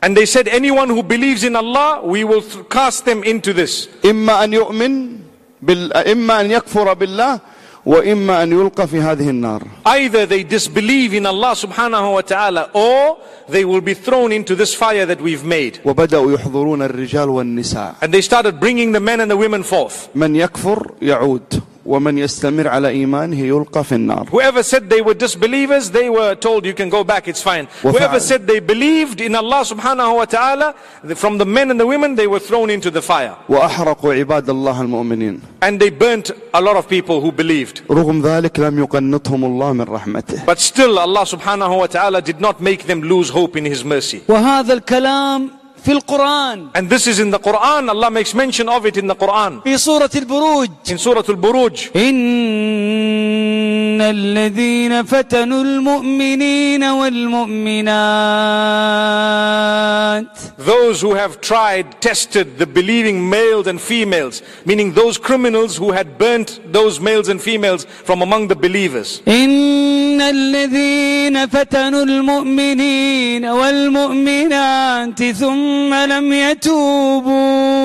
And 0.00 0.16
they 0.16 0.26
said, 0.26 0.46
anyone 0.46 0.88
who 0.88 1.02
believes 1.02 1.42
in 1.42 1.56
Allah, 1.56 2.00
we 2.04 2.22
will 2.22 2.42
cast 2.70 3.04
them 3.04 3.24
into 3.24 3.52
this. 3.52 3.88
إما 4.04 4.44
أن 4.44 4.52
يؤمن 4.52 5.18
بال... 5.62 5.92
إما 5.96 6.40
أن 6.40 6.50
يكفر 6.50 6.92
بالله 6.92 7.40
وإما 7.87 8.43
أن 8.43 8.51
يلقى 8.51 8.87
في 8.87 8.99
هذه 8.99 9.29
النار 9.29 9.61
Either 9.85 10.25
they 10.25 10.43
disbelieve 10.43 11.13
in 11.13 11.25
Allah 11.25 11.53
subhanahu 11.55 12.13
wa 12.13 12.21
ta'ala 12.21 12.69
or 12.73 13.17
they 13.49 13.65
will 13.65 13.81
be 13.81 13.93
thrown 13.93 14.31
into 14.31 14.55
this 14.55 14.73
fire 14.73 15.05
that 15.05 15.19
we've 15.21 15.43
made. 15.43 15.79
وبدأوا 15.85 16.31
يحضرون 16.31 16.81
الرجال 16.81 17.29
والنساء 17.29 17.95
And 18.01 18.13
they 18.13 18.21
started 18.21 18.59
bringing 18.59 18.91
the 18.91 18.99
men 18.99 19.19
and 19.19 19.29
the 19.29 19.37
women 19.37 19.63
forth. 19.63 20.09
من 20.15 20.35
يكفر 20.35 20.91
يعود 21.01 21.61
ومن 21.87 22.17
يستمر 22.17 22.67
على 22.67 22.89
إيمانه 22.89 23.39
يلقى 23.39 23.83
في 23.83 23.95
النار 23.95 24.27
Whoever 24.31 24.63
said 24.63 24.89
they 24.89 25.01
were 25.01 25.13
disbelievers, 25.13 25.91
they 25.91 26.09
were 26.09 26.33
told 26.35 26.65
you 26.65 26.73
can 26.73 26.89
go 26.89 27.03
back, 27.03 27.27
it's 27.27 27.41
fine. 27.43 27.67
وفعل. 27.83 27.91
Whoever 27.99 28.19
said 28.19 28.47
they 28.47 28.59
believed 28.59 29.19
in 29.21 29.35
Allah 29.35 29.63
subhanahu 29.65 30.15
wa 30.17 30.25
ta'ala, 30.25 30.73
the- 31.03 31.15
from 31.15 31.37
the 31.37 31.45
men 31.45 31.69
and 31.71 31.79
the 31.79 31.85
women, 31.87 32.15
they 32.15 32.27
were 32.27 32.39
thrown 32.39 32.69
into 32.69 32.89
the 32.89 33.01
fire. 33.01 33.35
وأحرقوا 33.49 34.13
عباد 34.13 34.49
الله 34.49 34.81
المؤمنين 34.81 35.41
And 35.61 35.79
they 35.79 35.89
burnt 35.89 36.31
a 36.53 36.61
lot 36.61 36.77
of 36.77 36.87
people 36.87 37.19
who 37.21 37.31
believed. 37.31 37.81
رغم 37.89 38.21
ذلك 38.21 38.59
لم 38.59 38.79
يقنطهم 38.85 39.43
الله 39.45 39.73
من 39.73 39.85
رحمته 39.85 40.45
But 40.45 40.59
still, 40.59 40.97
Allah 40.99 41.25
subhanahu 41.25 41.77
wa 41.79 41.87
ta'ala 41.87 42.21
did 42.21 42.39
not 42.39 42.61
make 42.61 42.87
them 42.87 43.01
lose 43.01 43.29
hope 43.29 43.57
in 43.57 43.65
His 43.65 43.83
mercy. 43.83 44.21
وهذا 44.29 44.73
الكلام 44.73 45.49
في 45.85 45.91
القرآن 45.91 46.67
And 46.75 46.89
this 46.89 47.07
is 47.07 47.19
in 47.19 47.29
the 47.29 47.39
Quran, 47.39 47.89
Allah 47.89 48.09
makes 48.09 48.33
mention 48.33 48.69
of 48.69 48.85
it 48.85 48.95
in 48.97 49.07
the 49.07 49.15
Quran. 49.15 49.61
في 49.63 49.77
سورة 49.77 50.09
البروج 50.15 50.69
In 50.87 50.97
Surah 50.97 51.23
Al-Buruj, 51.27 51.89
إن 51.95 54.01
الذين 54.01 55.03
فتنوا 55.03 55.63
المؤمنين 55.63 56.83
والمؤمنات 56.83 57.93
those 60.57 61.01
who 61.01 61.13
have 61.15 61.41
tried, 61.41 61.99
tested 62.01 62.57
the 62.57 62.65
believing 62.65 63.29
males 63.29 63.67
and 63.67 63.81
females, 63.81 64.41
meaning 64.65 64.93
those 64.93 65.17
criminals 65.17 65.75
who 65.75 65.91
had 65.91 66.17
burnt 66.17 66.61
those 66.71 67.01
males 67.01 67.27
and 67.27 67.41
females 67.41 67.83
from 67.85 68.21
among 68.21 68.47
the 68.47 68.55
believers. 68.55 69.21
إن 69.27 70.21
الذين 70.21 71.47
فتنوا 71.47 72.03
المؤمنين 72.03 73.45
والمؤمنات 73.45 75.23
ثم 75.23 75.66
لم 75.67 76.33
يتوبوا 76.33 77.83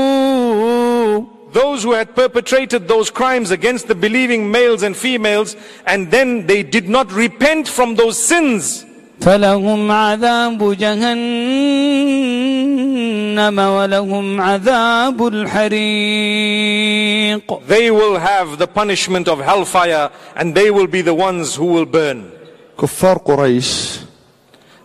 Those 1.52 1.82
who 1.82 1.92
had 1.92 2.14
perpetrated 2.14 2.88
those 2.88 3.10
crimes 3.10 3.50
against 3.50 3.88
the 3.88 3.94
believing 3.94 4.50
males 4.50 4.82
and 4.82 4.94
females, 4.96 5.56
and 5.86 6.10
then 6.10 6.46
they 6.46 6.62
did 6.62 6.88
not 6.90 7.10
repent 7.10 7.66
from 7.68 7.94
those 7.96 8.18
sins, 8.18 8.84
فلهم 9.20 9.90
عذاب 9.90 10.76
جهنم 10.76 11.08
ولهم 13.58 14.40
عذاب 14.40 15.26
الحريق 15.26 16.58
they 17.66 17.90
will 17.90 18.18
have 18.18 18.58
the 18.58 18.66
punishment 18.66 19.26
of 19.28 19.40
hellfire, 19.40 20.10
and 20.36 20.54
they 20.54 20.70
will 20.70 20.86
be 20.86 21.00
the 21.02 21.14
ones 21.14 21.56
who 21.56 21.66
will 21.66 21.86
burn. 21.86 22.30
كفار 22.78 23.18
قريش 23.18 23.98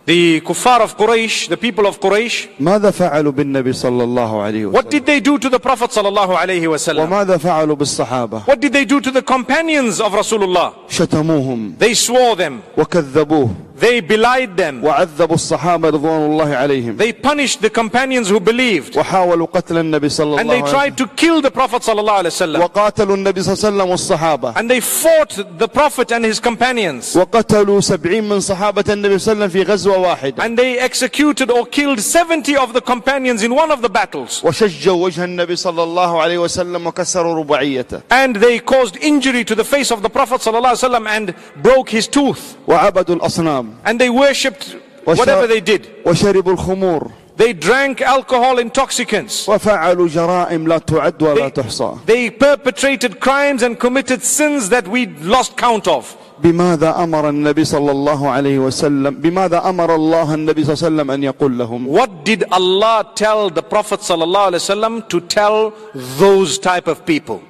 The 0.08 0.42
kuffar 0.42 0.80
of 0.82 0.98
Quraysh, 0.98 1.48
the 1.48 1.56
people 1.56 1.86
of 1.86 1.98
Quraysh, 1.98 2.48
ماذا 2.60 2.90
فعلوا 2.90 3.32
بالنبي 3.32 3.72
صلى 3.72 4.04
الله 4.04 4.42
عليه 4.42 4.66
what 4.70 4.84
وسلم 4.86 4.90
did 4.90 5.06
they 5.06 5.20
do 5.20 5.38
to 5.38 5.48
the 5.48 5.58
Prophet 5.58 5.90
sallallahu 5.90 6.36
alaihi 6.36 6.68
wasallam? 6.68 7.08
وماذا 7.08 7.36
فعلوا 7.38 7.74
بالصحابة 7.76 8.42
What 8.46 8.60
did 8.60 8.72
they 8.74 8.84
do 8.84 9.00
to 9.00 9.10
the 9.10 9.22
companions 9.22 10.00
of 10.02 10.12
Rasulullah? 10.12 10.72
شتموهم 10.90 11.78
They 11.78 11.94
swore 11.94 12.36
them, 12.36 12.60
وكذبوه 12.76 13.50
they 13.78 14.00
belied 14.00 14.56
them, 14.56 14.82
وعذبوا 14.82 15.34
الصحابة 15.34 15.88
رضوان 15.90 16.30
الله 16.30 16.56
عليهم 16.56 16.96
they 16.96 17.12
punished 17.12 17.60
the 17.60 17.68
companions 17.70 18.28
who 18.28 18.40
believed, 18.40 18.96
وحاولوا 18.96 19.46
قتل 19.46 19.78
النبي 19.78 20.08
صلى 20.08 20.38
and 20.38 20.50
الله 20.50 20.54
they 20.54 20.62
عليه 20.62 20.62
وسلم 20.62 20.72
tried 20.72 20.96
to 20.96 21.06
kill 21.16 21.42
the 21.42 21.50
Prophet 21.50 21.82
sallallahu 21.82 22.22
alaihi 22.22 22.32
wasallam, 22.32 22.60
وقاتلوا 22.60 23.16
النبي 23.16 23.42
صلى 23.42 23.52
الله 23.52 23.64
عليه 23.64 23.82
وسلم 23.82 23.90
والصحابة 23.90 24.54
and 24.56 24.70
they 24.70 24.80
fought 24.80 25.58
the 25.58 25.68
Prophet 25.68 26.12
and 26.12 26.24
his 26.24 26.40
companions, 26.40 27.16
وقتلوا 27.16 27.80
سبعين 27.80 28.28
من 28.28 28.40
صحابة 28.40 28.84
النبي 28.88 29.18
صلى 29.18 29.32
الله 29.32 29.44
عليه 29.44 29.46
وسلم 29.46 29.48
في 29.48 29.62
غزوة 29.62 29.98
واحدة 29.98 30.44
and 30.44 30.56
they 30.56 30.78
executed 30.78 31.50
or 31.50 31.66
killed 31.66 32.00
70 32.00 32.56
of 32.56 32.72
the 32.72 32.80
companions 32.80 33.42
in 33.42 33.54
one 33.54 33.70
of 33.72 33.82
the 33.82 33.88
battles, 33.88 34.42
وشجوا 34.44 34.94
وجه 34.94 35.24
النبي 35.24 35.56
صلى 35.56 35.82
الله 35.82 36.22
عليه 36.22 36.38
وسلم 36.38 36.86
وكسروا 36.86 37.34
رباعيته 37.34 38.02
and 38.10 38.36
they 38.36 38.60
caused 38.60 38.96
injury 38.98 39.44
to 39.44 39.54
the 39.54 39.64
face 39.64 39.90
of 39.90 40.00
the 40.00 40.08
Prophet 40.08 40.40
sallallahu 40.40 40.74
alaihi 40.74 40.88
wasallam 40.88 41.06
and 41.08 41.34
broke 41.62 41.90
his 41.90 42.06
tooth, 42.06 42.56
وعبدوا 42.68 43.16
الأصنام 43.16 43.67
and 43.84 43.98
they 43.98 44.10
worshipped 44.10 44.76
whatever 45.04 45.46
they 45.46 45.60
did. 45.60 45.86
وشربوا 46.04 46.52
الخمور 46.56 47.10
They 47.36 47.52
drank 47.52 48.00
alcohol 48.00 48.58
intoxicants. 48.58 49.48
وفعلوا 49.48 50.08
جرائم 50.08 50.68
لا 50.68 50.78
تعد 50.78 51.22
ولا 51.22 51.48
They, 51.48 51.50
تحصى 51.50 51.98
they 52.06 52.30
perpetrated 52.30 53.18
crimes 53.20 53.62
and 53.62 53.78
committed 53.78 54.22
sins 54.22 54.68
that 54.68 54.86
we 54.86 55.06
lost 55.06 55.56
count 55.56 55.88
of. 55.88 56.16
بماذا 56.42 57.02
أمر 57.04 57.28
النبي 57.28 57.64
صلى 57.64 57.90
الله 57.90 58.28
عليه 58.30 58.58
وسلم 58.58 59.14
بماذا 59.14 59.68
أمر 59.68 59.94
الله 59.94 60.34
النبي 60.34 60.64
صلى 60.64 60.74
الله 60.74 60.84
عليه 60.84 60.94
وسلم 60.94 61.10
أن 61.10 61.22
يقول 61.22 61.58
لهم 61.58 61.86
What 61.88 62.24
did 62.24 62.44
Allah 62.52 63.04
tell 63.14 63.50
the 63.50 63.62
Prophet 63.62 64.00
ﷺ 64.00 65.08
to 65.08 65.20
tell 65.20 65.72
those 66.18 66.58
type 66.58 66.86
of 66.88 67.04
people? 67.06 67.40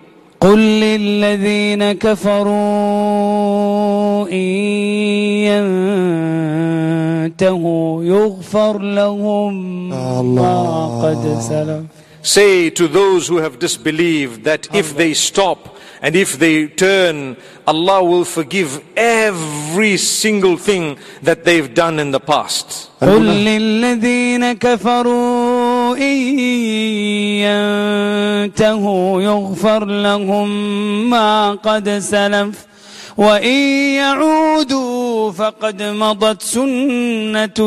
قل 0.40 0.58
للذين 0.58 1.92
كفروا 1.92 3.67
إن 4.32 4.44
ينتهوا 7.24 8.04
يغفر 8.04 8.78
لهم 8.78 9.54
ما 10.34 10.86
قد 11.02 11.40
سلف 11.40 11.84
Say 12.24 12.70
to 12.70 12.88
those 12.88 13.28
who 13.28 13.36
have 13.36 13.58
disbelieved 13.58 14.44
that 14.44 14.74
if 14.74 14.96
they 14.96 15.12
stop 15.12 15.76
and 16.00 16.16
if 16.16 16.38
they 16.38 16.68
turn, 16.68 17.36
Allah 17.66 18.02
will 18.02 18.24
forgive 18.24 18.82
every 18.96 19.98
single 19.98 20.56
thing 20.56 20.96
that 21.22 21.44
they've 21.44 21.74
done 21.74 21.98
in 22.00 22.12
the 22.12 22.20
past. 22.20 22.90
قل 23.00 23.44
للذين 23.44 24.52
كفروا 24.52 25.96
إن 25.96 26.38
ينتهوا 28.48 29.22
يغفر 29.22 29.84
لهم 29.84 30.48
ما 31.10 31.50
قد 31.54 31.98
سلف 31.98 32.66
وإن 33.19 33.59
يعودوا 33.99 35.31
فقد 35.31 35.83
مضت 35.83 36.41
سنة 36.41 37.59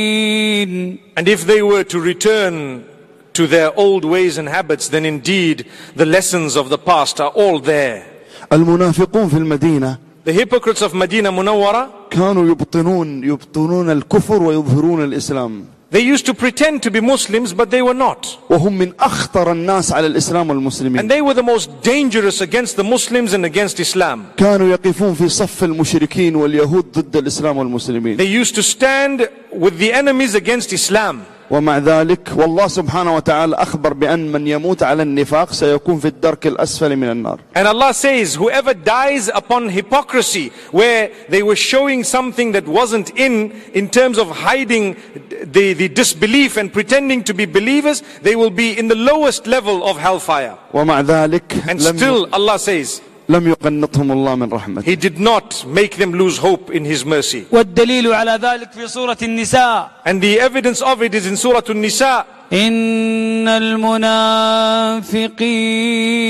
الأولين 0.00 0.98
And 1.16 1.28
if 1.28 1.44
they 1.44 1.60
were 1.62 1.82
to 1.84 1.98
return 2.00 2.84
to 3.32 3.46
their 3.48 3.76
old 3.76 4.04
ways 4.04 4.38
and 4.38 4.48
habits, 4.48 4.88
then 4.88 5.04
indeed 5.04 5.66
the 5.96 6.06
lessons 6.06 6.56
of 6.56 6.68
the 6.68 6.78
past 6.78 7.20
are 7.20 7.30
all 7.30 7.58
there. 7.58 8.04
المنافقون 8.52 9.28
في 9.28 9.36
المدينة 9.36 9.98
The 10.24 10.32
hypocrites 10.32 10.82
of 10.82 10.94
Medina 10.94 11.32
Munawwara, 11.32 11.88
كانوا 12.10 12.46
يبطنون 12.50 13.24
يبطنون 13.24 13.90
الكفر 13.90 14.42
ويظهرون 14.42 15.04
الإسلام 15.04 15.64
they 15.91 16.01
used 16.01 16.25
to 16.25 16.33
pretend 16.33 16.83
to 16.83 16.91
be 16.91 16.99
Muslims, 16.99 17.53
but 17.53 17.69
they 17.71 17.81
were 17.81 17.93
not. 17.93 18.37
وهم 18.49 18.77
من 18.77 18.93
أخطر 18.99 19.51
الناس 19.51 19.91
على 19.93 20.07
الإسلام 20.07 20.49
والمسلمين 20.49 20.99
And 20.99 21.09
they 21.09 21.21
were 21.21 21.33
the 21.33 21.43
most 21.43 21.69
dangerous 21.81 22.41
against 22.41 22.75
the 22.75 22.83
Muslims 22.83 23.33
and 23.33 23.45
against 23.45 23.79
Islam. 23.79 24.25
كانوا 24.37 24.67
يقفون 24.69 25.13
في 25.13 25.29
صف 25.29 25.63
المشركين 25.63 26.35
واليهود 26.35 26.91
ضد 26.91 27.15
الإسلام 27.15 27.57
والمسلمين 27.57 28.17
They 28.17 28.25
used 28.25 28.55
to 28.55 28.63
stand 28.63 29.29
with 29.53 29.77
the 29.77 29.93
enemies 29.93 30.35
against 30.35 30.73
Islam. 30.73 31.25
ومع 31.51 31.77
ذلك 31.77 32.29
والله 32.35 32.67
سبحانه 32.67 33.15
وتعالى 33.15 33.55
أخبر 33.55 33.93
بأن 33.93 34.31
من 34.31 34.47
يموت 34.47 34.83
على 34.83 35.03
النفاق 35.03 35.51
سيكون 35.53 35.99
في 35.99 36.07
الدرك 36.07 36.47
الأسفل 36.47 36.95
من 36.95 37.09
النار 37.11 37.39
And 37.55 37.67
Allah 37.67 37.93
says, 37.93 38.35
whoever 38.35 38.73
dies 38.73 39.29
upon 39.33 39.69
hypocrisy, 39.69 40.51
where 40.71 41.11
they 41.29 41.43
were 41.43 41.55
showing 41.55 42.03
something 42.03 42.51
that 42.53 42.67
wasn't 42.67 43.11
in, 43.17 43.51
in 43.73 43.89
terms 43.89 44.17
of 44.17 44.29
hiding 44.31 44.95
the, 45.43 45.73
the 45.73 45.87
disbelief 45.87 46.57
and 46.57 46.73
pretending 46.73 47.23
to 47.23 47.33
be 47.33 47.45
believers, 47.45 48.01
they 48.23 48.35
will 48.35 48.49
be 48.49 48.77
in 48.77 48.87
the 48.87 48.95
lowest 48.95 49.45
level 49.45 49.83
of 49.87 49.97
hellfire. 49.97 50.57
ومع 50.73 51.01
ذلك 51.01 51.69
And 51.69 51.79
لم, 51.79 51.97
still 51.97 52.27
Allah 52.33 52.57
says, 52.57 53.01
لم 53.29 53.47
يقنطهم 53.47 54.11
الله 54.11 54.35
من 54.35 54.49
رحمته 54.53 54.81
He 54.85 54.95
did 54.95 55.19
not 55.19 55.65
make 55.65 55.97
them 55.97 56.13
lose 56.13 56.37
hope 56.37 56.69
in 56.71 56.85
His 56.85 57.05
mercy. 57.05 57.45
والدليل 57.51 58.13
على 58.13 58.39
ذلك 58.41 58.71
في 58.71 58.87
سورة 58.87 59.17
النساء 59.21 59.89
And 60.05 60.21
the 60.21 60.39
evidence 60.39 60.81
of 60.81 61.01
it 61.01 61.13
is 61.15 61.25
in 61.25 61.35
Surah 61.37 61.61
An-Nisa. 61.69 62.25
إن 62.53 63.47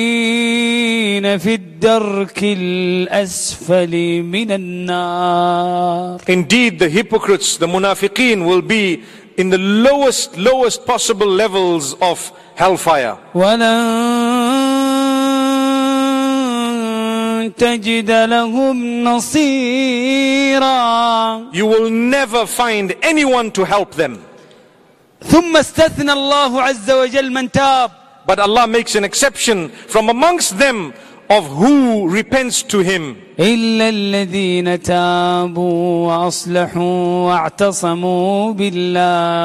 المنافقين 0.05 1.37
في 1.37 1.53
الدرك 1.53 2.39
الأسفل 2.43 4.21
من 4.23 4.51
النار 4.51 6.19
Indeed, 6.27 6.79
the 6.79 6.89
hypocrites, 6.89 7.57
the 7.57 7.67
munafiqeen 7.67 8.45
will 8.45 8.61
be 8.61 9.03
in 9.37 9.49
the 9.49 9.57
lowest, 9.57 10.37
lowest 10.37 10.85
possible 10.85 11.27
levels 11.27 11.93
of 12.01 12.31
hellfire. 12.55 13.17
ولن 13.35 13.61
تجد 17.57 18.11
لهم 18.11 19.03
نصيرا 19.03 20.75
You 21.53 21.65
will 21.65 21.89
never 21.89 22.45
find 22.45 22.93
anyone 23.01 23.51
to 23.51 23.63
help 23.65 23.91
them. 23.95 24.17
ثم 25.23 25.57
استثنى 25.57 26.11
الله 26.13 26.61
عز 26.61 26.91
وجل 26.91 27.31
من 27.31 27.51
تاب 27.51 27.91
But 28.27 28.39
Allah 28.39 28.67
makes 28.67 28.95
an 28.95 29.03
exception 29.03 29.69
from 29.69 30.09
amongst 30.09 30.57
them 30.57 30.93
of 31.29 31.45
who 31.47 32.07
repents 32.09 32.63
to 32.63 32.79
Him. 32.79 33.15
إلا 33.39 33.89
الذين 33.89 34.81
تابوا 34.83 36.07
وأصلحوا 36.07 37.27
واعتصموا 37.27 38.53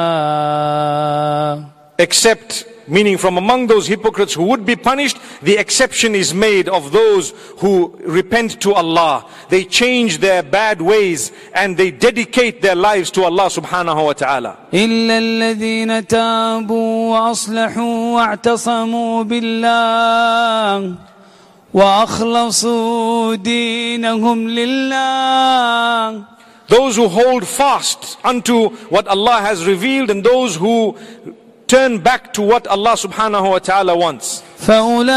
بالله 0.01 1.65
Except, 1.99 2.65
meaning 2.87 3.17
from 3.17 3.37
among 3.37 3.67
those 3.67 3.87
hypocrites 3.87 4.33
who 4.33 4.43
would 4.43 4.65
be 4.65 4.75
punished, 4.75 5.17
the 5.41 5.57
exception 5.57 6.15
is 6.15 6.33
made 6.33 6.67
of 6.67 6.91
those 6.91 7.31
who 7.59 7.95
repent 8.03 8.61
to 8.61 8.73
Allah. 8.73 9.25
They 9.49 9.63
change 9.65 10.17
their 10.19 10.43
bad 10.43 10.81
ways 10.81 11.31
and 11.53 11.77
they 11.77 11.91
dedicate 11.91 12.61
their 12.61 12.75
lives 12.75 13.11
to 13.11 13.23
Allah 13.23 13.47
subhanahu 13.47 14.05
wa 14.05 14.13
ta'ala. 14.13 14.57
إلا 14.73 15.17
الذين 15.17 16.07
تابوا 16.07 17.11
وأصلحوا 17.11 18.15
واعتصموا 18.15 19.23
بالله 19.23 20.95
وأخلصوا 21.73 23.35
دينهم 23.35 24.49
لله 24.49 26.25
Those 26.67 26.95
who 26.95 27.09
hold 27.09 27.45
fast 27.45 28.17
unto 28.23 28.69
what 28.87 29.05
Allah 29.07 29.41
has 29.41 29.65
revealed 29.67 30.09
and 30.09 30.23
those 30.23 30.55
who 30.55 30.95
turn 31.67 31.99
back 31.99 32.33
to 32.33 32.41
what 32.41 32.67
Allah 32.67 32.93
subhanahu 32.95 33.49
wa 33.51 33.59
ta'ala 33.59 33.95
wants. 33.95 34.43
فأولئك 34.59 35.11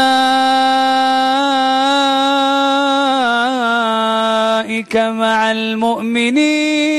مع 4.95 5.51
المؤمنين 5.51 6.95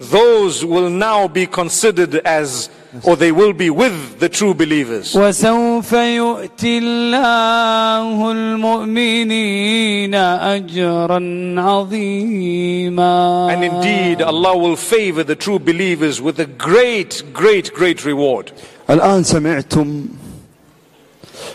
Those 0.00 0.64
will 0.64 0.90
now 0.90 1.28
be 1.28 1.46
considered 1.46 2.16
as, 2.24 2.68
or 3.02 3.16
they 3.16 3.32
will 3.32 3.52
be 3.52 3.70
with 3.70 4.20
the 4.20 4.28
true 4.28 4.54
believers. 4.54 5.14
وسوف 5.16 5.92
يؤتي 5.92 6.78
الله 6.78 8.32
المؤمنين 8.32 10.14
أجرا 10.14 11.54
عظيما 11.58 13.48
And 13.50 13.64
indeed, 13.64 14.22
Allah 14.22 14.56
will 14.56 14.76
favor 14.76 15.24
the 15.24 15.34
true 15.36 15.58
believers 15.58 16.20
with 16.20 16.38
a 16.38 16.46
great, 16.46 17.22
great, 17.32 17.72
great 17.74 18.04
reward. 18.04 18.52
الآن 18.90 19.22
سمعتم 19.24 20.06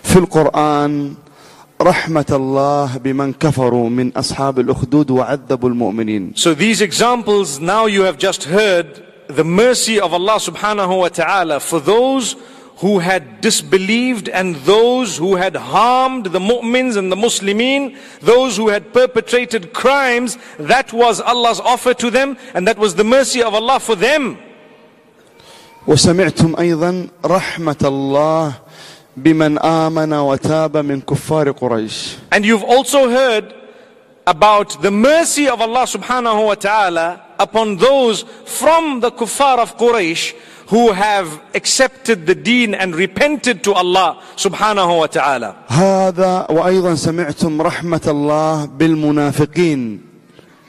في 0.03 0.17
القرآن 0.19 1.13
رحمة 1.81 2.25
الله 2.31 2.97
بمن 2.97 3.33
كفروا 3.33 3.89
من 3.89 4.11
أصحاب 4.17 4.59
الأخدود 4.59 5.11
وعذبوا 5.11 5.69
المؤمنين 5.69 6.33
So 6.35 6.53
these 6.53 6.81
examples, 6.81 7.59
now 7.59 7.85
you 7.85 8.01
have 8.01 8.17
just 8.17 8.43
heard 8.45 9.03
the 9.27 9.43
mercy 9.43 9.99
of 9.99 10.13
Allah 10.13 10.35
subhanahu 10.35 10.99
wa 10.99 11.09
ta'ala 11.09 11.59
for 11.59 11.79
those 11.79 12.35
who 12.77 12.99
had 12.99 13.41
disbelieved 13.41 14.29
and 14.29 14.55
those 14.57 15.17
who 15.17 15.35
had 15.35 15.55
harmed 15.55 16.27
the 16.27 16.39
mu'mins 16.39 16.95
and 16.95 17.11
the 17.11 17.15
muslimin, 17.15 17.97
those 18.21 18.55
who 18.55 18.69
had 18.69 18.93
perpetrated 18.93 19.73
crimes, 19.73 20.37
that 20.57 20.93
was 20.93 21.19
Allah's 21.19 21.59
offer 21.59 21.93
to 21.95 22.09
them 22.09 22.37
and 22.53 22.65
that 22.67 22.77
was 22.77 22.95
the 22.95 23.03
mercy 23.03 23.43
of 23.43 23.53
Allah 23.53 23.79
for 23.79 23.95
them. 23.95 24.37
وسمعتم 25.87 26.55
أيضا 26.59 27.07
رحمة 27.25 27.81
الله 27.83 28.53
بمن 29.17 29.59
آمن 29.59 30.13
وتاب 30.13 30.77
من 30.77 31.01
كفار 31.01 31.51
قريش 31.51 32.17
And 32.31 32.45
you've 32.45 32.63
also 32.63 33.09
heard 33.09 33.53
about 34.25 34.81
the 34.81 34.91
mercy 34.91 35.47
of 35.49 35.59
Allah 35.61 35.83
subhanahu 35.83 36.45
wa 36.45 36.55
ta'ala 36.55 37.22
upon 37.39 37.77
those 37.77 38.23
from 38.45 38.99
the 38.99 39.11
kuffar 39.11 39.57
of 39.59 39.77
Quraysh 39.77 40.33
who 40.67 40.91
have 40.91 41.27
accepted 41.55 42.27
the 42.27 42.35
deen 42.35 42.75
and 42.75 42.95
repented 42.95 43.63
to 43.63 43.73
Allah 43.73 44.21
subhanahu 44.35 44.99
wa 45.01 45.07
ta'ala. 45.07 45.55
هذا 45.67 46.47
وأيضا 46.49 46.95
سمعتم 46.95 47.61
رحمة 47.61 48.05
الله 48.07 48.65
بالمنافقين 48.77 49.99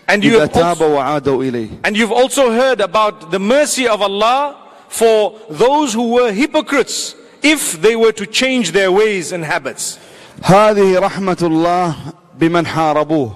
And 0.08 0.24
you 0.24 0.38
إذا 0.38 0.40
have 0.40 0.56
also, 0.56 0.74
تابوا 0.74 0.94
وعادوا 0.96 1.42
إليه 1.44 1.68
and 1.84 1.96
you've 1.96 2.12
also 2.12 2.50
heard 2.50 2.80
about 2.80 3.30
the 3.30 3.38
mercy 3.38 3.86
of 3.86 4.00
Allah 4.02 4.56
for 4.88 5.38
those 5.50 5.92
who 5.92 6.10
were 6.14 6.32
hypocrites 6.32 7.14
if 7.42 7.80
they 7.80 7.94
were 7.96 8.12
to 8.12 8.26
change 8.26 8.72
their 8.72 8.90
ways 8.90 9.32
and 9.32 9.44
habits. 9.44 9.98
هذه 10.42 10.98
رحمة 10.98 11.38
الله 11.42 11.94
بمن 12.38 12.66
حاربوه 12.66 13.32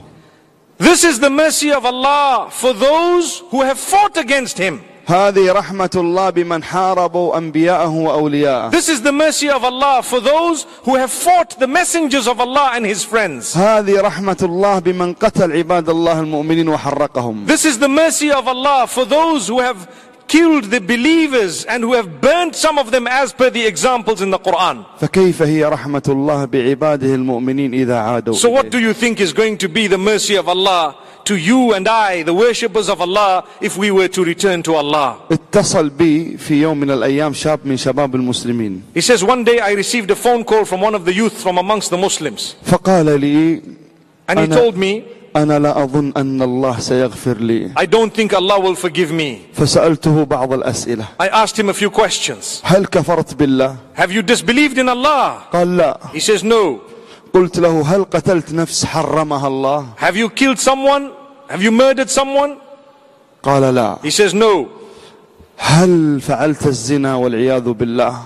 This 0.78 1.04
is 1.04 1.20
the 1.20 1.30
mercy 1.30 1.70
of 1.72 1.84
Allah 1.86 2.48
for 2.50 2.72
those 2.72 3.42
who 3.50 3.62
have 3.62 3.78
fought 3.78 4.16
against 4.16 4.58
Him. 4.58 4.82
هذه 5.06 5.52
رحمة 5.52 5.90
الله 5.94 6.30
بمن 6.30 6.62
حاربوا 6.64 7.36
أنبياءه 7.38 7.88
وأولياءه 7.88 8.70
This 8.70 8.88
is 8.88 9.02
the 9.02 9.12
mercy 9.12 9.50
of 9.50 9.62
Allah 9.62 10.02
for 10.02 10.20
those 10.20 10.66
who 10.84 10.96
have 10.96 11.10
fought 11.12 11.58
the 11.58 11.66
messengers 11.66 12.26
of 12.26 12.40
Allah 12.40 12.72
and 12.74 12.86
His 12.86 13.04
friends. 13.04 13.54
هذه 13.54 14.00
رحمة 14.00 14.38
الله 14.42 14.78
بمن 14.78 15.14
قتل 15.14 15.52
عباد 15.52 15.88
الله 15.88 16.20
المؤمنين 16.20 16.68
وحرقهم 16.68 17.46
This 17.46 17.64
is 17.64 17.78
the 17.78 17.88
mercy 17.88 18.30
of 18.32 18.48
Allah 18.48 18.86
for 18.86 19.04
those 19.04 19.46
who 19.48 19.60
have 19.60 19.88
killed 20.28 20.64
the 20.70 20.80
believers 20.80 21.64
and 21.66 21.84
who 21.84 21.92
have 21.94 22.20
burnt 22.20 22.54
some 22.56 22.78
of 22.78 22.90
them 22.90 23.06
as 23.06 23.32
per 23.32 23.50
the 23.50 23.64
examples 23.66 24.20
in 24.22 24.30
the 24.30 24.38
Quran. 24.38 24.84
فكيف 25.00 25.42
هي 25.42 25.64
رحمة 25.64 26.02
الله 26.08 26.44
بعباده 26.44 27.14
المؤمنين 27.14 27.74
إذا 27.74 27.96
عادوا 27.96 28.34
So 28.34 28.48
what 28.48 28.66
إليه؟ 28.66 28.70
do 28.70 28.78
you 28.78 28.92
think 28.94 29.20
is 29.20 29.32
going 29.32 29.56
to 29.58 29.68
be 29.68 29.86
the 29.86 29.98
mercy 29.98 30.34
of 30.36 30.48
Allah 30.48 30.96
to 31.24 31.36
you 31.36 31.72
and 31.72 31.88
I, 31.88 32.22
the 32.22 32.34
worshippers 32.34 32.88
of 32.90 33.00
Allah, 33.00 33.44
if 33.62 33.78
we 33.78 33.90
were 33.90 34.08
to 34.08 34.24
return 34.24 34.62
to 34.62 34.74
Allah? 34.74 35.16
اتصل 35.30 35.90
بي 35.90 36.36
في 36.38 36.54
يوم 36.62 36.80
من 36.80 36.90
الأيام 36.90 37.32
شاب 37.34 37.60
من 37.64 37.76
شباب 37.76 38.14
المسلمين 38.14 38.82
He 38.94 39.00
says, 39.02 39.22
one 39.22 39.44
day 39.44 39.58
I 39.60 39.72
received 39.72 40.10
a 40.10 40.16
phone 40.16 40.44
call 40.44 40.64
from 40.64 40.80
one 40.80 40.94
of 40.94 41.04
the 41.04 41.12
youth 41.14 41.40
from 41.42 41.58
amongst 41.58 41.90
the 41.90 41.98
Muslims. 41.98 42.56
فقال 42.66 43.20
لي 43.20 43.62
And 44.28 44.38
he 44.40 44.46
أنا- 44.46 44.54
told 44.56 44.76
me, 44.76 45.04
أنا 45.36 45.58
لا 45.58 45.82
أظن 45.84 46.12
أن 46.16 46.42
الله 46.42 46.78
سيغفر 46.78 47.36
لي 47.38 47.70
I 47.76 47.86
don't 47.86 48.14
think 48.14 48.32
Allah 48.32 48.60
will 48.60 48.76
forgive 48.76 49.10
me. 49.12 49.38
فسألته 49.54 50.24
بعض 50.24 50.52
الأسئلة 50.52 51.04
I 51.20 51.28
asked 51.28 51.58
him 51.58 51.68
a 51.68 51.74
few 51.74 51.90
questions. 51.90 52.60
هل 52.64 52.86
كفرت 52.86 53.34
بالله 53.34 53.76
Have 53.96 54.12
you 54.12 54.22
disbelieved 54.22 54.78
in 54.78 54.88
Allah? 54.88 55.48
قال 55.52 55.76
لا 55.76 55.98
He 56.12 56.20
says, 56.20 56.44
no. 56.44 56.80
قلت 57.34 57.58
له 57.58 57.82
هل 57.82 58.04
قتلت 58.04 58.52
نفس 58.52 58.84
حرمها 58.84 59.46
الله 59.48 59.86
Have 59.98 60.16
you 60.16 60.28
killed 60.30 60.58
someone? 60.58 61.10
Have 61.48 61.62
you 61.62 61.72
murdered 61.72 62.10
someone? 62.10 62.56
قال 63.42 63.74
لا 63.74 63.98
He 64.02 64.10
says, 64.10 64.34
no. 64.34 64.68
هل 65.58 66.20
فعلت 66.20 66.66
الزنا 66.66 67.14
والعياذ 67.14 67.72
بالله 67.72 68.22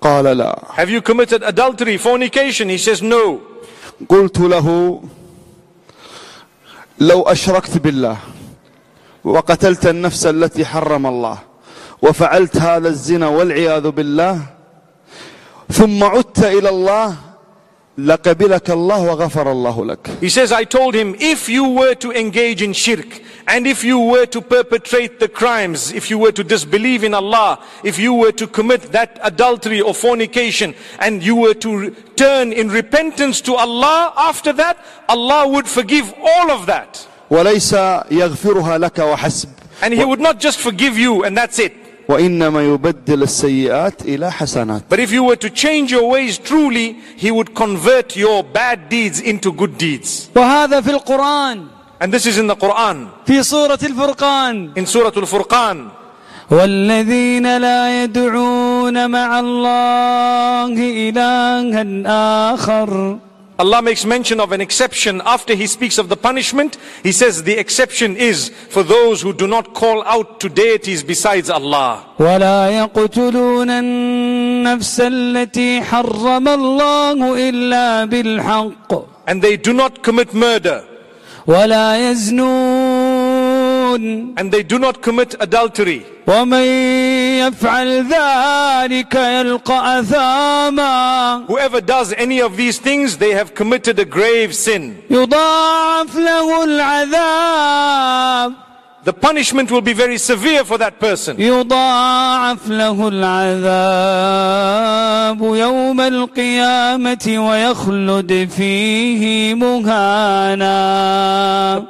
قال 0.00 0.24
لا 0.24 0.58
Have 0.76 0.88
you 0.88 1.02
committed 1.02 1.42
adultery, 1.42 1.98
fornication? 1.98 2.68
He 2.70 2.78
says, 2.78 3.02
no. 3.02 3.40
قلت 4.08 4.38
له 4.40 5.00
لو 7.01 7.21
أشركت 7.21 7.77
بالله 7.77 8.17
وقتلت 9.23 9.87
النفس 9.87 10.25
التي 10.25 10.65
حرم 10.65 11.07
الله 11.07 11.37
وفعلت 12.01 12.57
هذا 12.57 12.87
الزنا 12.89 13.27
والعياذ 13.27 13.89
بالله 13.89 14.39
ثم 15.71 16.03
عدت 16.03 16.43
إلى 16.43 16.69
الله 16.69 17.15
لقبلك 18.00 18.70
الله 18.70 19.00
وغفر 19.00 19.52
الله 19.52 19.84
لك 19.86 20.10
He 20.20 20.28
says, 20.28 20.52
I 20.52 20.64
told 20.64 20.94
him, 20.94 21.14
if 21.18 21.48
you 21.48 21.68
were 21.68 21.94
to 21.94 22.12
engage 22.12 22.60
in 22.62 22.72
shirk, 22.74 23.22
and 23.48 23.66
if 23.66 23.82
you 23.84 23.98
were 23.98 24.26
to 24.26 24.40
perpetrate 24.42 25.18
the 25.18 25.28
crimes, 25.28 25.92
if 25.92 26.10
you 26.10 26.18
were 26.18 26.32
to 26.32 26.44
disbelieve 26.44 27.04
in 27.04 27.14
Allah, 27.14 27.58
if 27.84 27.98
you 27.98 28.12
were 28.12 28.32
to 28.32 28.46
commit 28.46 28.92
that 28.92 29.18
adultery 29.22 29.80
or 29.80 29.94
fornication, 29.94 30.74
and 30.98 31.22
you 31.22 31.36
were 31.36 31.54
to 31.54 31.78
re- 31.78 31.90
turn 32.16 32.52
in 32.52 32.68
repentance 32.68 33.40
to 33.42 33.54
Allah 33.54 34.12
after 34.16 34.52
that, 34.52 34.76
Allah 35.08 35.48
would 35.48 35.66
forgive 35.66 36.12
all 36.22 36.50
of 36.50 36.66
that. 36.66 37.06
وليس 37.30 37.72
يغفرها 38.10 38.78
لك 38.78 38.98
وحسب 38.98 39.48
And 39.82 39.94
He 39.94 40.04
would 40.04 40.20
not 40.20 40.38
just 40.38 40.58
forgive 40.58 40.98
you 40.98 41.24
and 41.24 41.36
that's 41.36 41.58
it. 41.58 41.72
وإنما 42.09 42.61
يبدل 42.63 43.23
السيئات 43.23 44.01
إلى 44.01 44.31
حسنات 44.31 44.83
But 44.89 44.99
if 44.99 45.11
you 45.11 45.23
were 45.23 45.35
to 45.35 45.49
change 45.49 45.91
your 45.91 46.09
ways 46.09 46.37
truly, 46.37 46.95
He 47.17 47.31
would 47.31 47.53
convert 47.55 48.15
your 48.17 48.43
bad 48.43 48.89
deeds 48.89 49.19
into 49.21 49.51
good 49.51 49.77
deeds. 49.77 50.29
وهذا 50.35 50.81
في 50.81 50.89
القرآن 50.91 51.67
And 52.01 52.11
this 52.11 52.25
is 52.25 52.37
in 52.37 52.47
the 52.47 52.55
Quran, 52.55 53.07
في 53.25 53.43
سورة 53.43 53.79
الفرقان 53.83 54.71
in 54.75 54.85
Surah 54.85 55.11
Al-Furqan. 55.15 56.01
والذين 56.51 57.57
لا 57.57 58.03
يدعون 58.03 59.09
مع 59.09 59.39
الله 59.39 60.73
إلها 61.09 62.53
آخر 62.53 63.17
Allah 63.60 63.80
makes 63.80 64.04
mention 64.04 64.38
of 64.38 64.52
an 64.52 64.60
exception 64.60 65.22
after 65.24 65.54
He 65.54 65.66
speaks 65.66 65.96
of 65.96 66.10
the 66.10 66.16
punishment. 66.16 66.76
He 67.02 67.10
says 67.12 67.42
the 67.42 67.58
exception 67.58 68.14
is 68.16 68.50
for 68.68 68.82
those 68.82 69.22
who 69.22 69.32
do 69.32 69.46
not 69.46 69.72
call 69.72 70.04
out 70.04 70.40
to 70.40 70.48
deities 70.50 71.02
besides 71.02 71.48
Allah. 71.48 72.04
ولا 72.18 72.68
يقتلون 72.70 73.70
النفس 73.70 75.00
التي 75.00 75.80
حرم 75.82 76.48
الله 76.48 77.48
إلا 77.48 78.04
بالحق 78.04 78.92
And 79.26 79.40
they 79.40 79.56
do 79.56 79.72
not 79.72 80.02
commit 80.02 80.34
murder. 80.34 80.84
ولا 81.46 82.10
يزنون 82.10 82.89
And 84.38 84.52
they 84.52 84.62
do 84.62 84.78
not 84.78 85.02
commit 85.02 85.34
adultery. 85.40 86.04
ومن 86.26 86.62
يفعل 87.38 88.08
ذلك 88.08 89.14
يلقى 89.14 90.00
أثاما 90.00 91.46
Whoever 91.46 91.80
does 91.80 92.12
any 92.14 92.40
of 92.40 92.56
these 92.56 92.78
things, 92.78 93.16
they 93.18 93.32
have 93.32 93.54
committed 93.54 93.98
a 93.98 94.04
grave 94.04 94.54
sin. 94.54 94.96
يضاعف 95.10 96.16
له 96.16 96.64
العذاب 96.64 98.52
The 99.06 99.12
punishment 99.12 99.70
will 99.70 99.82
be 99.82 99.92
very 99.92 100.18
severe 100.18 100.64
for 100.64 100.78
that 100.78 100.98
person. 100.98 101.36
يضاعف 101.38 102.68
له 102.68 103.08
العذاب 103.08 103.76
يوم 105.40 106.00
القيامة 106.00 107.48
ويخلد 107.48 108.48
فيه 108.56 109.54
مهانا 109.54 110.66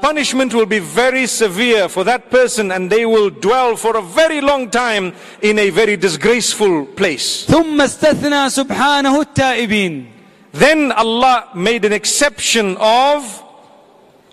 Punishment 0.03 0.53
will 0.53 0.67
be 0.67 0.79
very 0.79 1.27
severe 1.27 1.89
for 1.89 2.05
that 2.05 2.31
person 2.31 2.71
and 2.71 2.91
they 2.91 3.07
will 3.07 3.31
dwell 3.31 3.77
for 3.77 3.97
a 3.97 4.03
very 4.03 4.43
long 4.43 4.69
time 4.69 5.15
in 5.41 5.59
a 5.59 5.71
very 5.71 5.97
disgraceful 5.97 6.85
place. 6.85 7.47
ثم 7.49 7.81
استثنى 7.81 8.51
سبحانه 8.51 9.21
التائبين 9.21 10.05
Then 10.53 10.93
Allah 10.93 11.49
made 11.55 11.87
an 11.87 11.95
exception 11.95 12.77
of, 12.79 13.43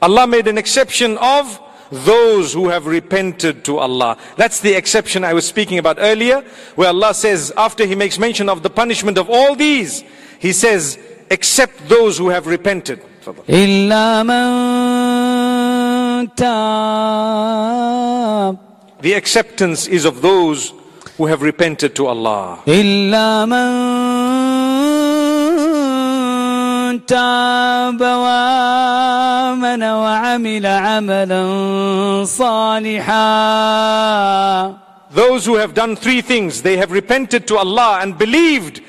Allah 0.01 0.27
made 0.27 0.49
an 0.49 0.57
exception 0.57 1.17
of 1.17 1.61
those 1.90 2.52
who 2.52 2.68
have 2.68 2.86
repented 2.86 3.64
to 3.64 3.78
Allah. 3.78 4.16
That's 4.36 4.60
the 4.60 4.74
exception 4.74 5.24
I 5.24 5.32
was 5.34 5.46
speaking 5.46 5.78
about 5.78 5.96
earlier, 5.98 6.42
where 6.76 6.88
Allah 6.88 7.14
says, 7.14 7.52
after 7.56 7.86
He 7.86 7.94
makes 7.94 8.18
mention 8.18 8.48
of 8.48 8.62
the 8.62 8.70
punishment 8.70 9.18
of 9.18 9.28
all 9.30 9.54
these, 9.54 10.04
He 10.38 10.52
says, 10.52 10.98
except 11.30 11.88
those 11.88 12.18
who 12.18 12.28
have 12.30 12.46
repented. 12.46 13.00
The 19.00 19.12
acceptance 19.14 19.86
is 19.86 20.04
of 20.04 20.22
those 20.22 20.72
who 21.16 21.26
have 21.26 21.42
repented 21.42 21.94
to 21.96 22.06
Allah. 22.06 22.60
تاب 27.07 28.01
وآمن 28.01 29.83
وعمل 29.83 30.65
عملا 30.65 31.43
صالحا 32.25 33.23
Those 35.11 35.45
who 35.45 35.55
have 35.57 35.73
done 35.75 35.95
three 35.95 36.21
things, 36.21 36.63
they 36.63 36.77
have 36.77 36.91
repented 36.91 37.47
to 37.47 37.57
Allah 37.57 37.99
and 38.01 38.17
believed 38.17 38.81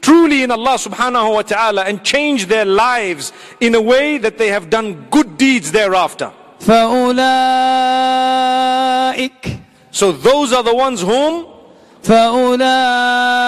truly 0.00 0.44
in 0.44 0.50
Allah 0.52 0.78
subhanahu 0.78 1.34
wa 1.34 1.42
ta'ala 1.42 1.82
and 1.82 2.04
changed 2.04 2.48
their 2.48 2.64
lives 2.64 3.32
in 3.60 3.74
a 3.74 3.80
way 3.80 4.18
that 4.18 4.38
they 4.38 4.48
have 4.48 4.70
done 4.70 5.06
good 5.10 5.36
deeds 5.36 5.72
thereafter. 5.72 6.30
فأولئك 6.60 7.16
So 9.90 10.12
those 10.12 10.52
are 10.52 10.62
the 10.62 10.74
ones 10.74 11.00
whom 11.00 11.46
فأولئك 12.04 13.46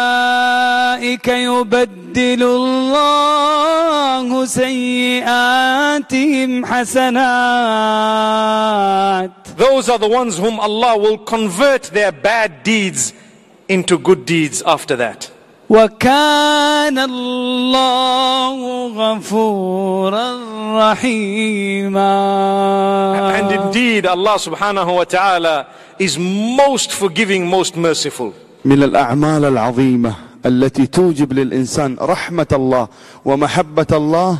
يبدل 1.28 2.42
الله 2.42 4.44
سيئاتهم 4.44 6.66
حسنات 6.66 8.18
those 9.58 9.88
are 9.88 9.98
the 9.98 10.08
ones 10.08 10.38
whom 10.38 10.60
Allah 10.60 10.96
will 10.96 11.18
convert 11.18 11.82
their 11.98 12.12
bad 12.12 12.62
deeds 12.62 13.12
into 13.68 13.98
good 13.98 14.24
deeds 14.24 14.62
after 14.62 14.94
that. 14.96 15.30
وكان 15.70 16.98
الله 16.98 18.56
غفورا 18.96 20.32
رحيما 20.92 22.08
And 23.38 23.52
indeed 23.52 24.06
Allah 24.06 24.38
subhanahu 24.38 24.94
wa 24.96 25.04
ta'ala 25.04 25.66
is 25.98 26.18
most 26.18 26.92
forgiving, 26.92 27.46
most 27.46 27.76
merciful. 27.76 28.32
من 28.64 28.82
الأعمال 28.82 29.44
العظيمة 29.44 30.14
التي 30.46 30.86
توجب 30.86 31.32
للإنسان 31.32 31.96
رحمة 32.00 32.46
الله 32.52 32.88
ومحبة 33.24 33.86
الله 33.92 34.38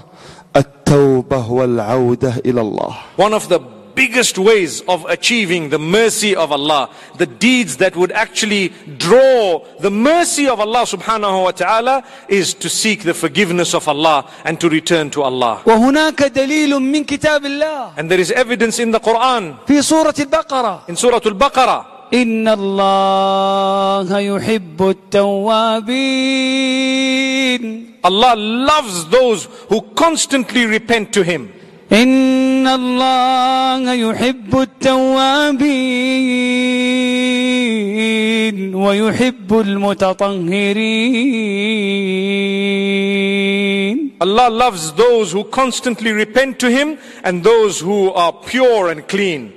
التوبة 0.56 1.50
والعودة 1.50 2.34
إلى 2.46 2.60
الله 2.60 2.94
One 3.16 3.34
of 3.34 3.48
the 3.48 3.60
biggest 3.98 4.38
ways 4.38 4.80
of 4.82 5.04
achieving 5.08 5.70
the 5.70 5.78
mercy 5.78 6.36
of 6.36 6.52
Allah, 6.52 6.88
the 7.16 7.26
deeds 7.26 7.78
that 7.78 7.96
would 7.96 8.12
actually 8.12 8.68
draw 8.96 9.64
the 9.80 9.90
mercy 9.90 10.46
of 10.46 10.60
Allah 10.60 10.84
subhanahu 10.86 11.42
wa 11.42 11.50
ta'ala 11.50 12.04
is 12.28 12.54
to 12.54 12.68
seek 12.68 13.02
the 13.02 13.12
forgiveness 13.12 13.74
of 13.74 13.88
Allah 13.88 14.30
and 14.44 14.60
to 14.60 14.68
return 14.68 15.10
to 15.10 15.22
Allah. 15.22 15.62
وهناك 15.66 16.22
دليل 16.30 16.78
من 16.78 17.04
كتاب 17.04 17.44
الله 17.44 17.96
And 17.98 18.08
there 18.08 18.20
is 18.20 18.30
evidence 18.30 18.78
in 18.78 18.92
the 18.92 19.00
Quran, 19.00 19.56
في 19.66 19.82
سورة 19.82 20.14
البقرة 20.18 20.88
in 20.88 20.94
Surah 20.94 21.20
Al-Baqarah, 21.24 21.91
إن 22.14 22.48
الله 22.48 24.18
يحب 24.18 24.88
التوابين 24.88 25.88
Allah 28.04 28.34
loves 28.36 29.04
those 29.06 29.48
who 29.68 29.82
constantly 29.94 30.64
repent 30.64 31.12
to 31.12 31.22
Him. 31.22 31.50
إن 31.92 32.66
الله 32.66 33.92
يحب 33.92 34.54
التوابين 37.68 38.74
ويحب 38.74 39.60
المتطهرين 39.60 40.48
Allah 44.20 44.48
loves 44.50 44.92
those 44.92 45.32
who 45.32 45.44
constantly 45.44 46.10
repent 46.12 46.58
to 46.58 46.68
Him 46.70 46.98
and 47.24 47.42
those 47.44 47.80
who 47.80 48.10
are 48.12 48.32
pure 48.32 48.88
and 48.90 49.06
clean. 49.06 49.52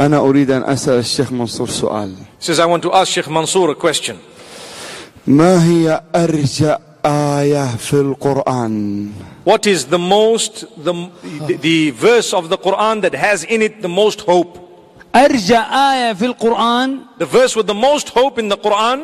أنا 0.00 0.18
أريد 0.18 0.50
أن 0.50 0.62
أسأل 0.62 0.98
الشيخ 0.98 1.32
منصور 1.32 1.68
سؤال 1.68 2.14
He 2.38 2.44
says, 2.44 2.58
I 2.58 2.66
want 2.66 2.82
to 2.82 2.92
ask 2.92 3.12
Sheikh 3.12 3.28
Mansour 3.28 3.70
a 3.70 3.74
question. 3.74 4.16
ما 5.26 5.64
هي 5.64 6.02
أرجى 6.14 6.76
آية 7.06 7.76
في 7.76 7.94
القرآن 7.94 9.12
What 9.44 9.66
is 9.66 9.86
the 9.86 9.98
most, 9.98 10.64
the, 10.84 11.10
the, 11.60 11.90
verse 11.90 12.32
of 12.32 12.48
the 12.48 12.56
Quran 12.56 13.02
that 13.02 13.14
has 13.14 13.44
in 13.44 13.60
it 13.60 13.82
the 13.82 13.88
most 13.88 14.20
hope? 14.22 14.58
أرجى 15.14 15.58
آية 15.58 16.12
في 16.12 16.26
القرآن 16.26 17.00
The 17.18 17.26
verse 17.26 17.56
with 17.56 17.66
the 17.66 17.74
most 17.74 18.08
hope 18.10 18.38
in 18.38 18.48
the 18.48 18.56
Quran, 18.56 19.00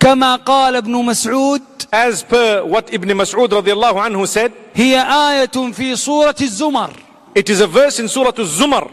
كما 0.00 0.36
قال 0.36 0.76
ابن 0.76 0.92
مسعود 1.04 1.62
as 1.92 2.22
per 2.22 2.64
what 2.64 2.92
Ibn 2.94 3.08
Mas'ud 3.08 3.48
radiallahu 3.48 3.98
anhu 3.98 4.26
said, 4.26 4.52
هي 4.74 5.00
آية 5.02 5.72
في 5.72 5.96
سورة 5.96 6.36
الزمر 6.40 6.90
it 7.34 7.48
is 7.48 7.60
a 7.60 7.66
verse 7.66 8.00
in 8.00 8.08
Surah 8.08 8.32
Al-Zumar. 8.36 8.90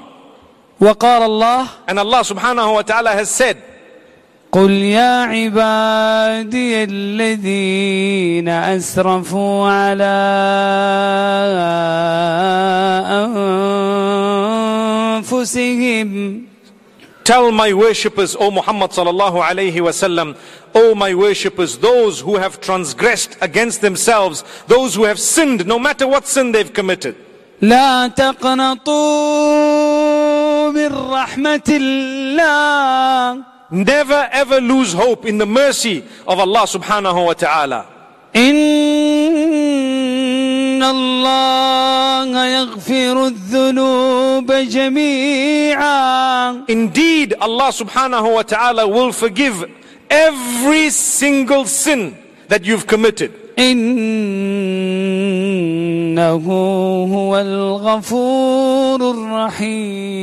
وقال 0.80 1.22
الله 1.24 1.68
And 1.88 2.00
Allah 2.00 2.22
subhanahu 2.22 2.74
wa 2.74 2.82
ta'ala 2.82 3.12
has 3.12 3.30
said, 3.30 3.58
قل 4.52 4.72
يا 4.72 5.24
عبادي 5.24 6.84
الذين 6.84 8.50
أسرفوا 8.50 9.68
على 9.68 10.18
أنفسهم 15.22 16.48
Tell 17.24 17.52
my 17.52 17.74
worshippers, 17.74 18.38
O 18.40 18.50
Muhammad 18.50 18.92
sallallahu 18.92 19.42
alayhi 19.44 19.82
wasallam, 19.82 20.38
O 20.74 20.96
my 20.96 21.14
worshippers, 21.14 21.78
those 21.78 22.22
who 22.22 22.38
have 22.38 22.62
transgressed 22.62 23.36
against 23.42 23.82
themselves, 23.82 24.46
those 24.68 24.96
who 24.96 25.04
have 25.04 25.20
sinned, 25.20 25.66
no 25.68 25.78
matter 25.78 26.08
what 26.08 26.26
sin 26.26 26.54
they've 26.54 26.72
committed. 26.72 27.16
لا 27.62 28.08
تقنطوا 28.08 29.38
من 30.73 30.93
رحمة 31.11 31.69
الله 31.69 33.45
Never 33.73 34.29
ever 34.33 34.61
lose 34.61 34.93
hope 34.93 35.25
in 35.25 35.39
the 35.39 35.47
mercy 35.47 36.05
of 36.29 36.39
Allah 36.39 36.67
subhanahu 36.67 37.25
wa 37.27 37.33
ta'ala. 37.33 37.87
إن 40.83 40.83
الله 40.83 42.47
يغفر 42.47 43.27
الذنوب 43.27 44.53
جميعا 44.53 46.13
Indeed, 46.69 47.35
Allah 47.41 47.73
subhanahu 47.73 48.35
wa 48.35 48.43
ta'ala 48.43 48.87
will 48.87 49.13
forgive 49.13 49.65
every 50.11 50.91
single 50.91 51.65
sin 51.65 52.15
that 52.49 52.65
you've 52.65 52.87
committed. 52.87 53.31
إنه 56.13 56.35
هو 57.15 57.39
الغفور 57.41 59.11
الرحيم 59.11 60.23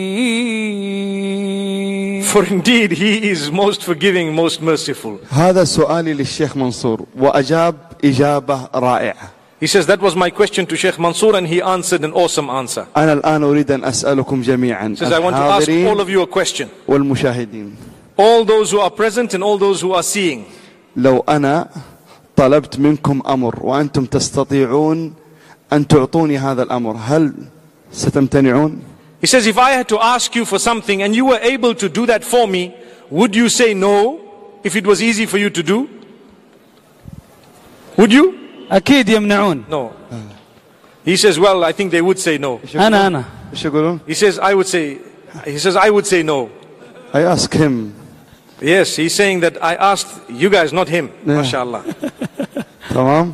For 2.23 2.43
indeed, 2.45 2.91
He 2.91 3.29
is 3.31 3.51
most 3.51 3.83
forgiving, 3.83 4.35
most 4.35 4.61
merciful. 4.61 5.17
هذا 5.29 5.63
سؤالي 5.63 6.13
للشيخ 6.13 6.57
منصور 6.57 7.05
وأجاب 7.17 7.75
إجابة 8.03 8.69
رائعة 8.75 9.29
He 9.59 9.65
He 9.65 9.67
says, 9.67 9.87
That 9.87 9.99
was 9.99 10.15
my 10.15 10.29
question 10.29 10.65
to 10.67 10.75
Sheikh 10.77 10.97
Mansour, 10.99 11.35
and 11.35 11.45
he 11.47 11.61
answered 11.61 12.03
an 12.05 12.13
awesome 12.13 12.49
answer. 12.49 12.85
أنا 12.97 13.13
الآن 13.13 13.43
أريد 13.43 13.71
أن 13.71 13.83
أسألكم 13.83 14.41
جميعا 14.41 14.87
He 14.89 14.95
says, 14.95 15.11
I 15.11 15.19
want 15.19 15.35
to 15.35 15.41
ask 15.41 15.67
all 15.69 15.75
الحاضرين 15.75 15.99
of 16.01 16.09
you 16.09 16.21
a 16.21 16.27
question. 16.27 16.69
والمشاهدين 16.87 17.75
All 18.17 18.45
those 18.45 18.71
who 18.71 18.79
are 18.79 18.91
present 18.91 19.33
and 19.33 19.43
all 19.43 19.57
those 19.57 19.81
who 19.81 19.93
are 19.93 20.03
seeing. 20.03 20.45
لو 20.95 21.23
أنا 21.29 21.67
طلبت 22.35 22.79
منكم 22.79 23.21
أمر 23.27 23.59
وأنتم 23.61 24.05
تستطيعون 24.05 25.13
أن 25.73 25.87
تعطوني 25.87 26.37
هذا 26.37 26.63
الأمر 26.63 26.95
هل 26.97 27.33
ستمتنعون؟ 27.91 28.81
He 29.21 29.27
says, 29.27 29.45
If 29.47 29.57
I 29.57 29.71
had 29.71 29.89
to 29.89 29.99
ask 29.99 30.35
you 30.35 30.45
for 30.45 30.59
something 30.59 31.01
and 31.01 31.15
you 31.15 31.25
were 31.25 31.39
able 31.41 31.75
to 31.75 31.89
do 31.89 32.05
that 32.05 32.23
for 32.23 32.47
me, 32.47 32.73
would 33.09 33.35
you 33.35 33.49
say 33.49 33.73
no 33.73 34.19
if 34.63 34.75
it 34.75 34.87
was 34.87 35.01
easy 35.01 35.25
for 35.25 35.37
you 35.37 35.49
to 35.49 35.63
do? 35.63 35.89
Would 37.97 38.13
you? 38.13 38.33
أكيد 38.71 39.09
يمنعون 39.09 39.63
No. 39.69 39.91
He 41.03 41.17
says, 41.17 41.39
Well, 41.39 41.63
I 41.63 41.71
think 41.71 41.91
they 41.91 42.01
would 42.01 42.19
say 42.19 42.37
no. 42.37 42.59
أنا 42.75 43.07
أنا 43.07 43.25
ايش 43.53 43.65
يقولون؟ 43.65 43.99
He 44.07 44.13
says, 44.13 44.39
I 44.39 44.53
would 44.53 44.67
say, 44.67 44.99
he 45.45 45.57
says, 45.57 45.75
I 45.75 45.89
would 45.89 46.05
say 46.07 46.23
no. 46.23 46.49
I 47.13 47.21
ask 47.21 47.51
him 47.53 47.93
Yes, 48.61 48.95
he's 48.97 49.13
saying 49.15 49.39
that 49.41 49.55
I 49.63 49.75
asked 49.75 50.09
you 50.29 50.49
guys, 50.49 50.73
not 50.73 50.87
him. 50.89 51.09
Yeah. 51.25 51.41
MashaAllah. 51.41 51.81
تمام؟ 52.89 53.33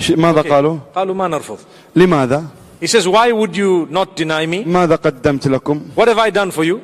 ش- 0.00 0.10
ماذا 0.12 0.40
قالوا؟ 0.42 0.78
قالوا 0.94 1.14
ما 1.14 1.28
نرفض. 1.28 1.58
لماذا؟ 1.96 2.44
He 2.80 2.86
says, 2.86 3.06
Why 3.08 3.30
would 3.32 3.56
you 3.56 3.86
not 3.90 4.16
deny 4.16 4.46
me? 4.46 4.64
ماذا 4.64 4.96
قدمت 4.96 5.48
لكم؟ 5.48 5.80
What 5.96 6.08
have 6.08 6.18
I 6.18 6.30
done 6.30 6.50
for 6.50 6.64
you? 6.64 6.80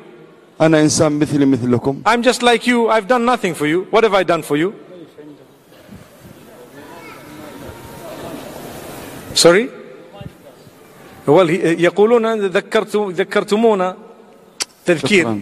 أنا 0.61 0.81
إنسان 0.81 1.19
مثلي 1.19 1.45
مثلكم 1.45 2.01
I'm 2.05 2.21
just 2.21 2.43
like 2.43 2.67
you. 2.67 2.89
I've 2.89 3.07
done 3.07 3.25
nothing 3.25 3.53
for 3.55 3.65
you. 3.65 3.87
What 3.91 4.03
have 4.03 4.13
I 4.13 4.23
done 4.23 4.43
for 4.43 4.55
you? 4.57 4.73
Sorry? 9.33 9.69
Well, 11.25 11.47
he- 11.47 11.83
يقولون 11.83 12.39
ذكرت 12.45 12.95
ذكرتمونا 12.95 13.97
تذكير. 14.85 15.23
شكرا 15.23 15.41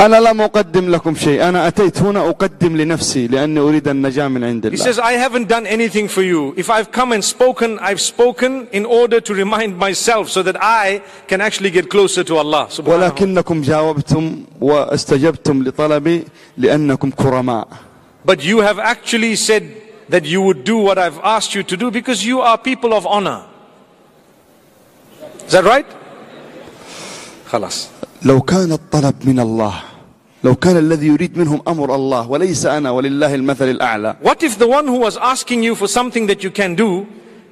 أنا 0.00 0.16
لم 0.16 0.40
أقدم 0.40 0.90
لكم 0.90 1.14
شيء 1.14 1.48
أنا 1.48 1.68
أتيت 1.68 1.98
هنا 2.02 2.28
أقدم 2.30 2.76
لنفسي 2.76 3.26
لأني 3.26 3.60
أريد 3.60 3.88
النجاة 3.88 4.28
من 4.28 4.44
عند 4.44 4.66
He 4.66 4.74
الله 4.74 4.84
says, 4.84 4.98
I 4.98 5.12
haven't 5.12 5.48
done 5.48 5.66
anything 5.66 6.08
for 6.08 6.22
you. 6.22 6.54
If 6.56 6.70
I've 6.70 6.90
come 6.90 7.12
and 7.12 7.22
spoken, 7.22 7.78
I've 7.80 8.00
spoken 8.00 8.66
in 8.72 8.86
order 8.86 9.20
to 9.20 9.34
remind 9.34 9.76
myself 9.76 10.30
so 10.30 10.42
that 10.42 10.56
I 10.60 11.02
can 11.28 11.40
actually 11.42 11.70
get 11.70 11.90
closer 11.90 12.24
to 12.24 12.36
Allah. 12.38 12.68
subhanahu 12.70 12.86
wa 12.86 13.08
ta'ala. 13.08 13.12
ولكنكم 13.12 13.62
جاوبتم 13.62 14.44
واستجبتم 14.60 15.62
لطلبي 15.64 16.24
لأنكم 16.58 17.10
كرماء 17.10 17.68
But 18.24 18.42
you 18.42 18.60
have 18.60 18.78
actually 18.78 19.36
said 19.36 19.64
that 20.08 20.24
you 20.24 20.40
would 20.42 20.64
do 20.64 20.78
what 20.78 20.98
I've 20.98 21.18
asked 21.22 21.54
you 21.54 21.62
to 21.62 21.76
do 21.76 21.90
because 21.90 22.24
you 22.24 22.40
are 22.40 22.56
people 22.56 22.94
of 22.94 23.06
honor. 23.06 23.44
Is 25.46 25.52
that 25.52 25.64
right? 25.64 25.86
خلاص. 27.52 27.93
لو 28.25 28.41
كان 28.41 28.71
الطلب 28.71 29.15
من 29.25 29.39
الله 29.39 29.73
لو 30.43 30.55
كان 30.55 30.77
الذي 30.77 31.07
يريد 31.07 31.37
منهم 31.37 31.61
أمر 31.67 31.95
الله 31.95 32.29
وليس 32.29 32.65
أنا 32.65 32.91
ولله 32.91 33.35
المثل 33.35 33.69
الأعلى 33.69 34.15
What 34.23 34.43
if 34.43 34.57
the 34.57 34.67
one 34.67 34.87
who 34.87 34.99
was 34.99 35.17
asking 35.17 35.63
you 35.63 35.75
for 35.75 35.87
something 35.87 36.27
that 36.27 36.43
you 36.43 36.51
can 36.51 36.75
do 36.75 37.05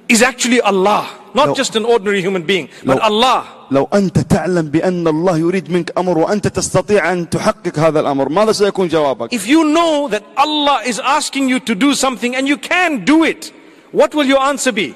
is 0.09 0.21
actually 0.21 0.61
Allah, 0.61 1.05
not 1.33 1.47
No. 1.49 1.53
just 1.55 1.75
an 1.75 1.85
ordinary 1.85 2.21
human 2.21 2.43
being, 2.43 2.69
but. 2.85 2.99
Allah? 3.01 3.43
لو 3.71 3.87
أنت 3.93 4.19
تعلم 4.19 4.65
بأن 4.69 5.07
الله 5.07 5.37
يريد 5.37 5.71
منك 5.71 5.91
أمر 5.97 6.17
وأنت 6.17 6.47
تستطيع 6.47 7.11
أن 7.11 7.29
تحقق 7.29 7.79
هذا 7.79 7.99
الأمر 7.99 8.29
ماذا 8.29 8.51
سيكون 8.51 8.87
جوابك 8.87 9.33
If 9.33 9.47
you 9.47 9.63
know 9.63 10.07
that 10.09 10.23
Allah 10.37 10.81
is 10.85 10.99
asking 10.99 11.49
you 11.49 11.59
to 11.59 11.73
do 11.75 11.93
something 11.93 12.35
and 12.35 12.47
you 12.47 12.57
can 12.57 13.05
do 13.05 13.23
it, 13.23 13.51
what 13.91 14.13
will 14.13 14.25
your 14.25 14.41
answer 14.41 14.71
be? 14.71 14.93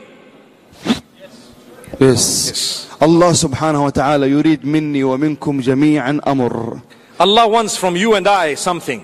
yes. 2.01 2.88
الله 3.03 3.32
سبحانه 3.32 3.84
وتعالى 3.84 4.30
يريد 4.30 4.66
مني 4.66 5.05
ومنكم 5.05 5.61
جميعا 5.61 6.20
أمر 6.26 6.78
Allah 7.20 7.47
wants 7.49 7.76
from 7.76 7.95
you 7.97 8.14
and 8.14 8.26
I 8.28 8.55
something. 8.55 9.01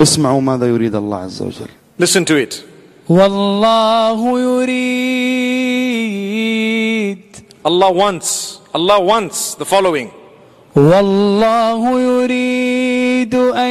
اسمعوا 0.00 0.40
ماذا 0.40 0.66
يريد 0.66 0.94
الله 0.94 1.16
عز 1.18 1.42
وجل 1.42 1.68
Listen 1.98 2.24
to 2.24 2.34
it. 2.36 2.62
والله 3.08 4.40
يريد 5.92 7.22
Allah 7.64 7.90
wants, 7.92 8.58
Allah 8.74 9.00
wants 9.00 9.54
the 9.54 9.64
following. 9.64 10.10
والله 10.76 12.00
يريد 12.00 13.34
أن 13.34 13.70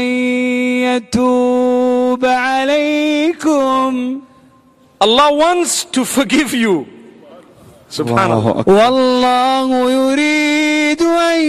يتوب 0.86 2.26
عليكم 2.26 4.22
Allah 5.02 5.32
wants 5.34 5.84
to 5.86 6.06
forgive 6.06 6.54
you. 6.54 6.86
Subhanallah. 7.95 8.08
الله 8.08 8.60
أكبر 8.60 8.74
والله 8.74 9.91
يريد 9.91 11.02
أن 11.02 11.41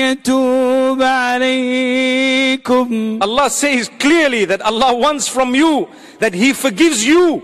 يتوب 0.00 1.02
عليكم 1.02 2.88
Allah 3.20 3.50
says 3.50 3.90
clearly 3.98 4.44
that 4.46 4.62
Allah 4.62 4.94
wants 4.94 5.28
from 5.28 5.54
you 5.54 5.88
that 6.20 6.32
He 6.34 6.52
forgives 6.54 7.04
you. 7.06 7.42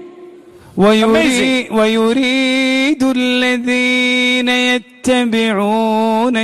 ويريد, 0.76 1.72
ويريد 1.72 3.02
الذين 3.02 4.48
يتبعون 4.48 6.36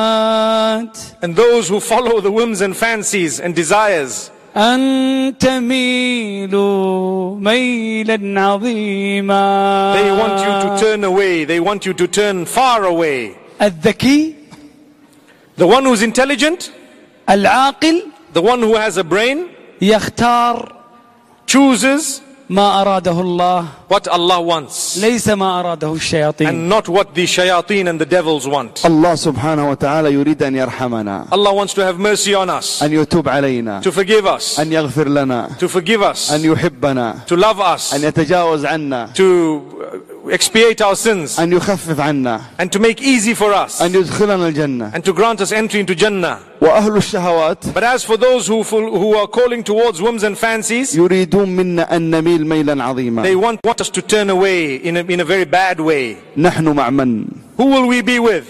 الشهوات 0.00 0.96
And 1.22 1.34
those 1.36 1.68
who 1.68 1.80
follow 1.80 2.20
the 2.20 2.30
whims 2.30 2.60
and 2.60 2.76
fancies 2.76 3.40
and 3.40 3.54
desires, 3.56 4.30
أن 4.56 5.38
تميلوا 5.38 7.36
ميلا 7.36 8.40
عظيما 8.40 9.94
they 9.94 10.10
want 10.10 10.40
you 10.40 10.52
to 10.62 10.76
turn 10.84 11.04
away. 11.04 11.44
They 11.44 11.60
want 11.60 11.86
you 11.86 11.94
to 11.94 12.06
turn 12.08 12.44
far 12.46 12.84
away. 12.84 13.36
الذكي 13.62 14.34
The 15.56 15.66
one 15.66 15.84
who's 15.84 16.02
intelligent, 16.02 16.72
العاقل 17.28 18.02
the 18.32 18.42
one 18.42 18.60
who 18.62 18.74
has 18.76 18.96
a 18.96 19.04
brain, 19.04 19.48
يختار 19.80 20.72
chooses 21.46 22.22
ما 22.50 22.80
أراده 22.82 23.20
الله 23.20 23.66
what 23.88 24.08
Allah 24.08 24.40
wants 24.40 24.98
ليس 24.98 25.28
ما 25.28 25.60
أراده 25.60 25.92
الشياطين 25.94 26.48
and 26.48 26.68
not 26.68 26.88
what 26.88 27.14
the 27.14 27.24
shayateen 27.24 27.88
and 27.88 28.00
the 28.00 28.06
devils 28.06 28.48
want. 28.48 28.84
الله 28.86 29.14
سبحانه 29.14 29.70
وتعالى 29.70 30.12
يريد 30.12 30.42
أن 30.42 30.56
يرحمنا 30.56 31.26
Allah 31.32 31.54
wants 31.54 31.74
to 31.74 31.80
have 31.84 31.98
mercy 31.98 32.34
on 32.34 32.50
us, 32.50 32.82
أن 32.82 32.92
يتوب 32.92 33.28
علينا 33.28 33.80
to 33.82 33.92
forgive 33.92 34.26
us, 34.26 34.58
أن 34.60 34.72
يغفر 34.72 35.08
لنا 35.08 35.48
to 35.60 35.68
forgive 35.68 36.02
us, 36.02 36.32
أن 36.32 36.44
يحبنا 36.44 37.14
to 37.28 37.36
love 37.36 37.60
us, 37.60 37.94
أن 37.94 38.04
يتجاوز 38.04 38.66
عنا 38.66 39.10
to 39.14 39.20
uh, 39.22 40.13
expiate 40.30 40.80
our 40.80 40.94
sins, 40.96 41.38
أن 41.38 41.52
يخفف 41.52 42.00
عنا 42.00 42.40
and 42.58 42.70
to 42.72 42.78
make 42.78 43.00
easy 43.00 43.34
for 43.34 43.52
us, 43.52 43.80
أن 43.82 43.94
يدخلنا 43.94 44.48
الجنة 44.48 44.92
and 44.94 45.04
to 45.04 45.12
grant 45.12 45.40
us 45.40 45.52
entry 45.52 45.80
into 45.80 45.94
Jannah. 45.94 46.38
وأهل 46.60 46.96
الشهوات 46.96 47.72
But 47.74 47.84
as 47.84 48.04
for 48.04 48.16
those 48.16 48.46
who, 48.46 48.62
full- 48.64 48.98
who 48.98 49.16
are 49.16 49.26
calling 49.26 49.62
towards 49.64 50.00
whims 50.02 50.22
and 50.22 50.36
fancies, 50.38 50.94
يريدون 50.96 51.48
منا 51.48 51.96
أن 51.96 52.10
نميل 52.10 52.46
ميلا 52.46 52.74
they 52.74 52.80
عظيما 52.82 53.40
want, 53.40 53.58
want 53.64 53.80
us 53.80 53.88
to 53.90 54.02
turn 54.02 54.28
away 54.30 54.76
in 54.76 54.96
a, 54.96 55.00
in 55.00 55.20
a 55.20 55.24
very 55.24 55.44
bad 55.44 55.80
way. 55.80 56.16
نحن 56.36 56.74
مع 56.74 56.90
من 56.90 57.26
Who 57.56 57.64
will 57.66 57.86
we 57.88 58.02
be 58.02 58.18
with? 58.18 58.44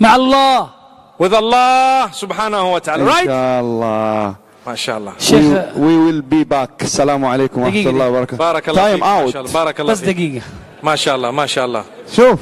مع 0.00 0.16
الله 0.16 0.70
With 1.18 1.34
Allah 1.34 2.10
subhanahu 2.12 2.72
wa 2.72 2.78
ta'ala, 2.78 3.02
إن 3.02 3.06
right? 3.06 3.26
شاء 3.26 3.60
الله 3.60 4.36
MashaAllah. 4.65 5.13
we, 5.15 5.23
شيخ 5.23 5.75
we 5.75 5.97
will 6.05 6.21
be 6.21 6.43
back 6.43 6.83
السلام 6.83 7.25
عليكم 7.25 7.69
دقيقة. 7.69 7.89
الله 7.89 8.09
وبركاته 8.09 8.37
بارك 8.37 8.69
الله 8.69 8.97
out 8.97 9.33
MashaAllah. 9.33 9.53
بارك 9.53 9.79
الله 9.79 9.93
بس 9.93 9.99
فيك. 9.99 10.15
دقيقة 10.15 10.41
ما 10.83 10.95
شاء 10.95 11.15
الله 11.15 11.31
ما 11.31 11.45
شاء 11.45 11.65
الله 11.65 11.83
شوف 12.15 12.39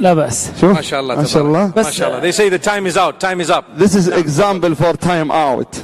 لا 0.00 0.14
بأس 0.14 0.50
شوف 0.60 0.76
ما 0.76 0.82
شاء 0.82 1.00
الله 1.00 1.14
ما 1.16 1.24
شاء 1.24 1.42
الله 1.42 1.72
ما 1.76 1.90
شاء 1.90 2.08
الله 2.08 2.20
they 2.20 2.32
say 2.32 2.48
the 2.48 2.58
time 2.58 2.86
is 2.86 2.96
out 2.96 3.20
time 3.20 3.40
is 3.40 3.50
up 3.50 3.64
This 3.76 3.94
is 3.94 4.08
example 4.08 4.74
for 4.74 4.92
time 4.96 5.30
out. 5.30 5.82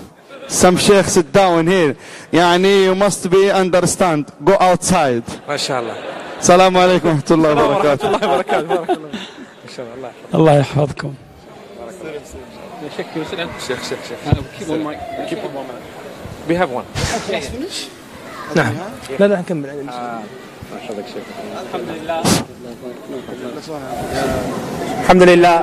Some 0.48 0.76
sheikh 0.76 1.06
sit 1.06 1.32
down 1.32 1.66
here. 1.66 1.96
يعني 2.32 2.86
you 2.86 2.94
must 2.94 3.28
be 3.28 3.50
understand. 3.50 4.30
Go 4.44 4.56
outside. 4.60 5.24
ما 5.48 5.56
شاء 5.56 5.80
الله 5.80 5.94
السلام 6.40 6.76
عليكم 6.76 7.08
ورحمة 7.08 7.24
الله 7.30 7.48
ورحمة 7.54 7.76
وبركاته. 7.76 8.06
الله 10.34 10.64
وبركاته 12.95 13.13
بارك 13.15 13.35
الله 13.35 13.45
ما 13.45 13.59
شاء 13.59 13.73
الله 13.73 13.77
الله 13.77 13.77
يحفظكم 13.77 13.77
شيخ 13.77 13.79
شيخ 13.89 13.99
شيخ 14.09 15.41
we 16.47 16.55
have 16.55 16.71
one 16.71 16.85
نعم 18.55 18.73
لا 19.19 19.27
لا 19.27 19.39
نكمل 19.39 19.85
Alhamdulillah. 25.01 25.57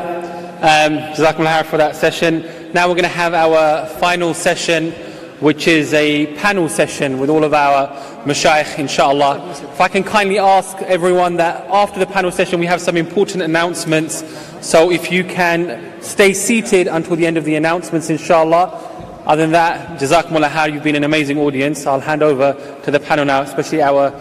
Um, 0.61 0.99
Jazakumullah 1.17 1.63
khair 1.63 1.67
for 1.67 1.79
that 1.79 1.97
session. 1.97 2.45
Now 2.75 2.89
we're 2.89 2.95
going 2.95 3.05
to 3.05 3.09
have 3.09 3.33
our 3.33 3.87
final 3.87 4.35
session, 4.35 4.93
which 5.41 5.67
is 5.67 5.95
a 5.95 6.27
panel 6.35 6.69
session 6.69 7.19
with 7.21 7.31
all 7.31 7.45
of 7.45 7.55
our 7.55 7.89
mashayikh, 8.25 8.79
inshallah. 8.79 9.51
If 9.51 9.81
I 9.81 9.89
can 9.89 10.05
kindly 10.05 10.39
ask 10.39 10.77
everyone 10.83 11.37
that 11.37 11.67
after 11.71 11.99
the 11.99 12.07
panel 12.07 12.31
session 12.31 12.61
we 12.61 12.67
have 12.67 12.81
some 12.83 12.97
important 12.97 13.43
announcements. 13.43 14.23
so 14.64 14.92
if 14.92 15.12
you 15.12 15.26
can 15.26 16.02
stay 16.02 16.32
seated 16.32 16.88
until 16.88 17.18
the 17.18 17.28
end 17.28 17.36
of 17.36 17.44
the 17.44 17.56
announcements, 17.56 18.10
inshallah. 18.10 19.22
Other 19.26 19.42
than 19.42 19.52
that, 19.52 20.00
Jazakumullah 20.00 20.48
how 20.48 20.66
you've 20.66 20.84
been 20.84 20.96
an 20.96 21.04
amazing 21.04 21.38
audience. 21.38 21.86
I'll 21.86 22.00
hand 22.00 22.24
over 22.24 22.54
to 22.84 22.90
the 22.90 23.00
panel 23.00 23.26
now, 23.26 23.42
especially 23.42 23.82
our, 23.82 24.18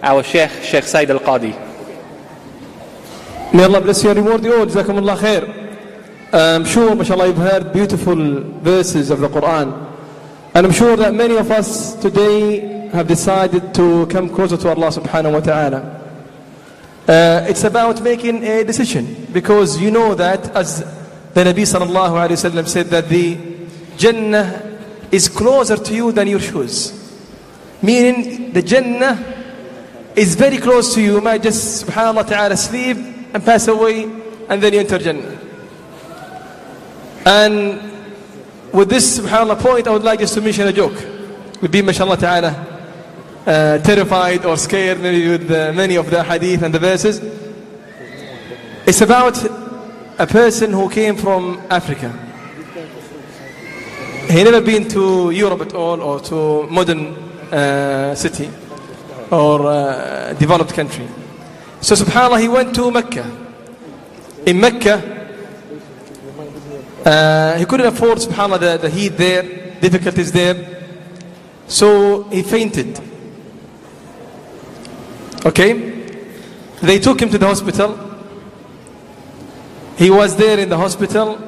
our 0.00 0.22
Sheikh, 0.22 0.50
Sheikh 0.62 0.84
Said 0.84 1.10
Al 1.10 1.18
Qadi. 1.18 1.50
May 3.52 3.64
Allah 3.64 3.80
bless 3.80 4.04
you 4.04 4.10
and 4.10 4.24
reward 4.24 4.44
you 4.44 4.54
all. 4.54 4.66
Jazakumullah 4.66 5.16
khair. 5.16 6.32
I'm 6.32 6.64
sure, 6.64 6.94
mashallah, 6.94 7.26
you've 7.26 7.36
heard 7.36 7.72
beautiful 7.72 8.14
verses 8.60 9.10
of 9.10 9.18
the 9.18 9.28
Quran. 9.28 9.92
And 10.54 10.66
I'm 10.66 10.72
sure 10.72 10.94
that 10.94 11.14
many 11.14 11.36
of 11.36 11.50
us 11.50 11.96
today 11.96 12.88
have 12.90 13.08
decided 13.08 13.74
to 13.74 14.06
come 14.06 14.28
closer 14.28 14.56
to 14.56 14.68
Allah 14.68 14.90
subhanahu 14.90 15.32
wa 15.32 15.40
ta'ala. 15.40 15.99
Uh, 17.08 17.46
it's 17.48 17.64
about 17.64 18.02
making 18.02 18.44
a 18.44 18.62
decision 18.62 19.26
because 19.32 19.80
you 19.80 19.90
know 19.90 20.14
that 20.14 20.54
as 20.54 20.80
the 21.34 21.44
Nabi 21.44 21.62
sallallahu 21.62 22.14
alayhi 22.14 22.38
wasallam 22.38 22.68
said 22.68 22.86
that 22.86 23.08
the 23.08 23.38
Jannah 23.96 24.78
is 25.10 25.28
closer 25.28 25.76
to 25.76 25.94
you 25.94 26.12
than 26.12 26.28
your 26.28 26.40
shoes. 26.40 26.96
Meaning 27.82 28.52
the 28.52 28.62
Jannah 28.62 30.12
is 30.14 30.34
very 30.34 30.58
close 30.58 30.94
to 30.94 31.00
you. 31.00 31.14
You 31.14 31.20
might 31.20 31.42
just 31.42 31.86
subhanallah 31.86 32.28
ta'ala 32.28 32.56
sleep 32.56 32.96
and 33.32 33.44
pass 33.44 33.66
away 33.68 34.04
and 34.48 34.62
then 34.62 34.72
you 34.72 34.80
enter 34.80 34.98
Jannah. 34.98 35.38
And 37.24 37.80
with 38.72 38.88
this 38.88 39.18
subhanallah 39.18 39.58
point 39.58 39.88
I 39.88 39.90
would 39.90 40.04
like 40.04 40.20
just 40.20 40.34
to 40.34 40.40
mention 40.40 40.68
a 40.68 40.72
joke. 40.72 40.94
We'd 41.60 41.70
be 41.72 41.82
mashallah 41.82 42.18
ta'ala 42.18 42.69
uh, 43.46 43.78
terrified 43.78 44.44
or 44.44 44.56
scared 44.56 45.00
maybe 45.00 45.28
with 45.28 45.50
uh, 45.50 45.72
many 45.72 45.96
of 45.96 46.10
the 46.10 46.22
hadith 46.22 46.62
and 46.62 46.74
the 46.74 46.78
verses. 46.78 47.20
It's 48.86 49.00
about 49.00 49.42
a 50.18 50.26
person 50.26 50.72
who 50.72 50.90
came 50.90 51.16
from 51.16 51.60
Africa. 51.70 52.10
He 54.28 54.44
never 54.44 54.60
been 54.60 54.88
to 54.88 55.30
Europe 55.30 55.62
at 55.62 55.74
all 55.74 56.00
or 56.02 56.20
to 56.20 56.66
modern 56.68 57.14
uh, 57.50 58.14
city 58.14 58.50
or 59.30 59.66
uh, 59.66 60.34
developed 60.34 60.74
country. 60.74 61.08
So 61.80 61.94
subhanAllah 61.94 62.40
he 62.40 62.48
went 62.48 62.74
to 62.74 62.90
Mecca. 62.90 63.24
In 64.46 64.60
Mecca 64.60 65.18
uh, 67.04 67.56
he 67.56 67.64
couldn't 67.64 67.86
afford 67.86 68.18
subhanAllah 68.18 68.60
the, 68.60 68.78
the 68.82 68.90
heat 68.90 69.10
there, 69.10 69.42
difficulties 69.80 70.30
there. 70.30 70.84
So 71.66 72.24
he 72.24 72.42
fainted. 72.42 73.09
Okay? 75.44 75.72
They 76.82 76.98
took 76.98 77.20
him 77.20 77.30
to 77.30 77.38
the 77.38 77.46
hospital. 77.46 77.98
He 79.96 80.10
was 80.10 80.36
there 80.36 80.58
in 80.58 80.68
the 80.68 80.76
hospital. 80.76 81.38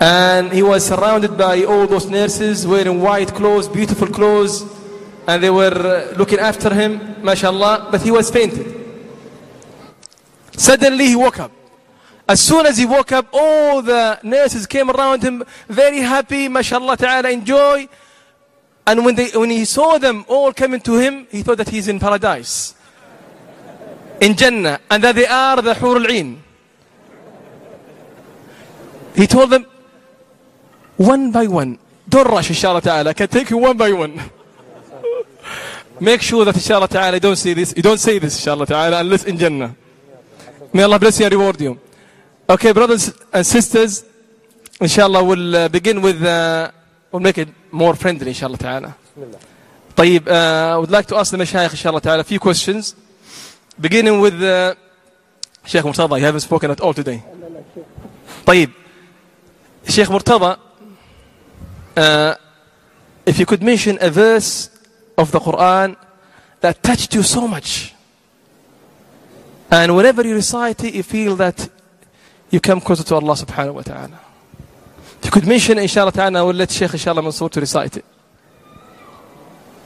And 0.00 0.52
he 0.52 0.62
was 0.62 0.86
surrounded 0.86 1.38
by 1.38 1.64
all 1.64 1.86
those 1.86 2.10
nurses 2.10 2.66
wearing 2.66 3.00
white 3.00 3.32
clothes, 3.34 3.68
beautiful 3.68 4.08
clothes. 4.08 4.64
And 5.26 5.42
they 5.42 5.50
were 5.50 6.12
uh, 6.12 6.16
looking 6.16 6.38
after 6.38 6.74
him, 6.74 7.22
mashallah. 7.22 7.88
But 7.90 8.02
he 8.02 8.10
was 8.10 8.30
fainted. 8.30 8.80
Suddenly 10.52 11.06
he 11.06 11.16
woke 11.16 11.38
up. 11.38 11.52
As 12.28 12.40
soon 12.40 12.66
as 12.66 12.78
he 12.78 12.86
woke 12.86 13.12
up, 13.12 13.28
all 13.32 13.82
the 13.82 14.18
nurses 14.22 14.66
came 14.66 14.90
around 14.90 15.22
him, 15.22 15.44
very 15.68 15.98
happy, 15.98 16.48
mashallah 16.48 16.96
ta'ala, 16.96 17.30
enjoy. 17.30 17.88
And 18.86 19.04
when, 19.04 19.14
they, 19.14 19.30
when 19.30 19.50
he 19.50 19.64
saw 19.64 19.98
them 19.98 20.24
all 20.28 20.52
coming 20.52 20.80
to 20.80 20.98
him, 20.98 21.26
he 21.30 21.42
thought 21.42 21.58
that 21.58 21.68
he's 21.68 21.88
in 21.88 22.00
paradise. 22.00 22.74
In 24.20 24.34
Jannah. 24.36 24.80
And 24.90 25.02
that 25.04 25.14
they 25.14 25.26
are 25.26 25.62
the 25.62 25.74
Hur 25.74 25.96
al-Ain. 25.96 26.42
He 29.14 29.26
told 29.26 29.50
them, 29.50 29.66
one 30.96 31.30
by 31.30 31.46
one, 31.46 31.78
don't 32.08 32.26
rush 32.28 32.48
inshallah 32.48 32.80
ta'ala, 32.80 33.10
I 33.10 33.12
can 33.12 33.28
take 33.28 33.50
you 33.50 33.58
one 33.58 33.76
by 33.76 33.92
one. 33.92 34.20
Make 36.00 36.22
sure 36.22 36.44
that 36.44 36.54
inshallah 36.54 36.88
ta'ala 36.88 37.14
you 37.14 37.20
don't 37.20 37.36
say 37.36 37.54
this, 37.54 37.74
you 37.76 37.82
don't 37.82 37.98
say 37.98 38.18
this 38.18 38.36
inshallah 38.36 38.66
ta'ala 38.66 39.00
unless 39.00 39.24
in 39.24 39.36
Jannah. 39.38 39.76
May 40.72 40.82
Allah 40.82 40.98
bless 40.98 41.20
you 41.20 41.26
and 41.26 41.34
reward 41.34 41.60
you. 41.60 41.78
Okay, 42.48 42.72
brothers 42.72 43.12
and 43.32 43.46
sisters, 43.46 44.04
inshallah 44.80 45.22
we'll 45.22 45.56
uh, 45.56 45.68
begin 45.68 46.00
with, 46.00 46.22
uh, 46.22 46.70
we'll 47.10 47.20
make 47.20 47.38
it 47.38 47.48
more 47.71 47.95
friendly 47.95 48.27
inshallah 48.27 48.57
ta'ala. 48.57 48.95
طيب, 49.95 50.27
uh, 50.27 50.75
I 50.75 50.77
would 50.77 50.91
like 50.91 51.07
to 51.07 51.15
ask 51.15 51.31
the 51.31 51.37
mashayikh 51.37 51.71
inshallah 51.71 52.01
ta'ala 52.01 52.21
a 52.21 52.23
few 52.23 52.39
questions. 52.39 52.95
Beginning 53.79 54.19
with 54.19 54.41
uh, 54.41 54.75
Sheikh 55.65 55.83
Murtada, 55.83 56.17
you 56.17 56.25
haven't 56.25 56.41
spoken 56.41 56.71
at 56.71 56.81
all 56.81 56.93
today. 56.93 57.23
طيب, 58.45 58.71
Sheikh 59.87 60.07
Murtada, 60.07 60.59
uh, 61.95 62.35
if 63.25 63.39
you 63.39 63.45
could 63.45 63.63
mention 63.63 63.97
a 64.01 64.09
verse 64.09 64.69
of 65.17 65.31
the 65.31 65.39
Quran 65.39 65.95
that 66.61 66.81
touched 66.83 67.13
you 67.15 67.23
so 67.23 67.47
much. 67.47 67.93
And 69.69 69.95
whenever 69.95 70.25
you 70.25 70.35
recite 70.35 70.83
it, 70.85 70.93
you 70.93 71.03
feel 71.03 71.35
that 71.35 71.69
you 72.49 72.59
come 72.59 72.79
closer 72.79 73.03
to 73.03 73.15
Allah 73.15 73.33
subhanahu 73.33 73.73
wa 73.73 73.81
ta'ala. 73.81 74.19
You 75.24 75.30
could 75.30 75.46
mention 75.46 75.78
it, 75.78 75.82
inshallah 75.82 76.12
ta'ala, 76.12 76.40
I 76.40 76.42
will 76.42 76.52
let 76.54 76.70
Shaykh 76.70 76.92
inshallah 76.92 77.22
Mansoor 77.22 77.48
to 77.50 77.60
recite 77.60 77.96
it. 77.98 78.04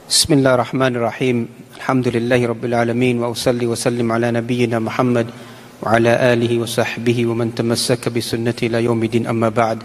بسم 0.09 0.33
الله 0.33 0.53
الرحمن 0.55 0.95
الرحيم 0.95 1.47
الحمد 1.75 2.07
لله 2.07 2.45
رب 2.47 2.65
العالمين 2.65 3.19
وأصلي 3.19 3.67
وسلم 3.67 4.11
على 4.11 4.31
نبينا 4.31 4.79
محمد 4.79 5.27
وعلى 5.83 6.33
آله 6.33 6.59
وصحبه 6.59 7.25
ومن 7.25 7.55
تمسك 7.55 8.09
بسنته 8.09 8.67
إلى 8.67 8.83
يوم 8.83 9.03
الدين 9.03 9.27
أما 9.27 9.49
بعد 9.49 9.83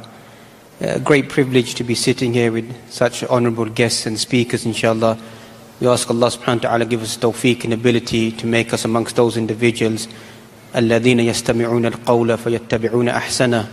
A 0.80 0.98
great 1.00 1.28
privilege 1.28 1.74
to 1.74 1.82
be 1.84 1.94
sitting 1.96 2.32
here 2.32 2.52
with 2.52 2.70
such 2.88 3.24
honorable 3.24 3.66
guests 3.66 4.06
and 4.06 4.18
speakers 4.18 4.64
inshallah 4.64 5.18
We 5.80 5.88
ask 5.88 6.08
Allah 6.08 6.28
subhanahu 6.30 6.62
wa 6.62 6.68
ta'ala 6.70 6.84
give 6.86 7.02
us 7.02 7.16
tawfiq 7.16 7.64
and 7.64 7.72
ability 7.74 8.30
to 8.30 8.46
make 8.46 8.72
us 8.72 8.84
amongst 8.84 9.16
those 9.16 9.36
individuals 9.36 10.06
الذين 10.76 11.20
يستمعون 11.20 11.86
القول 11.86 12.38
فيتبعون 12.38 13.08
أحسنه 13.08 13.68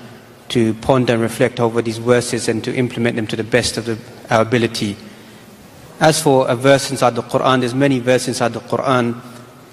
to 0.50 0.74
ponder 0.76 1.14
and 1.14 1.22
reflect 1.22 1.60
over 1.60 1.82
these 1.82 1.98
verses 1.98 2.48
and 2.48 2.64
to 2.64 2.76
implement 2.76 3.16
them 3.16 3.28
to 3.28 3.36
the 3.36 3.44
best 3.44 3.78
of 3.78 3.86
the, 3.86 3.98
our 4.30 4.42
ability. 4.42 4.98
As 6.00 6.22
for 6.22 6.48
a 6.50 6.56
verse 6.56 6.92
inside 6.92 7.16
the 7.16 7.24
Quran, 7.24 7.60
there's 7.60 7.76
many 7.76 8.00
verses 8.00 8.30
inside 8.30 8.54
the 8.54 8.62
Quran 8.62 9.22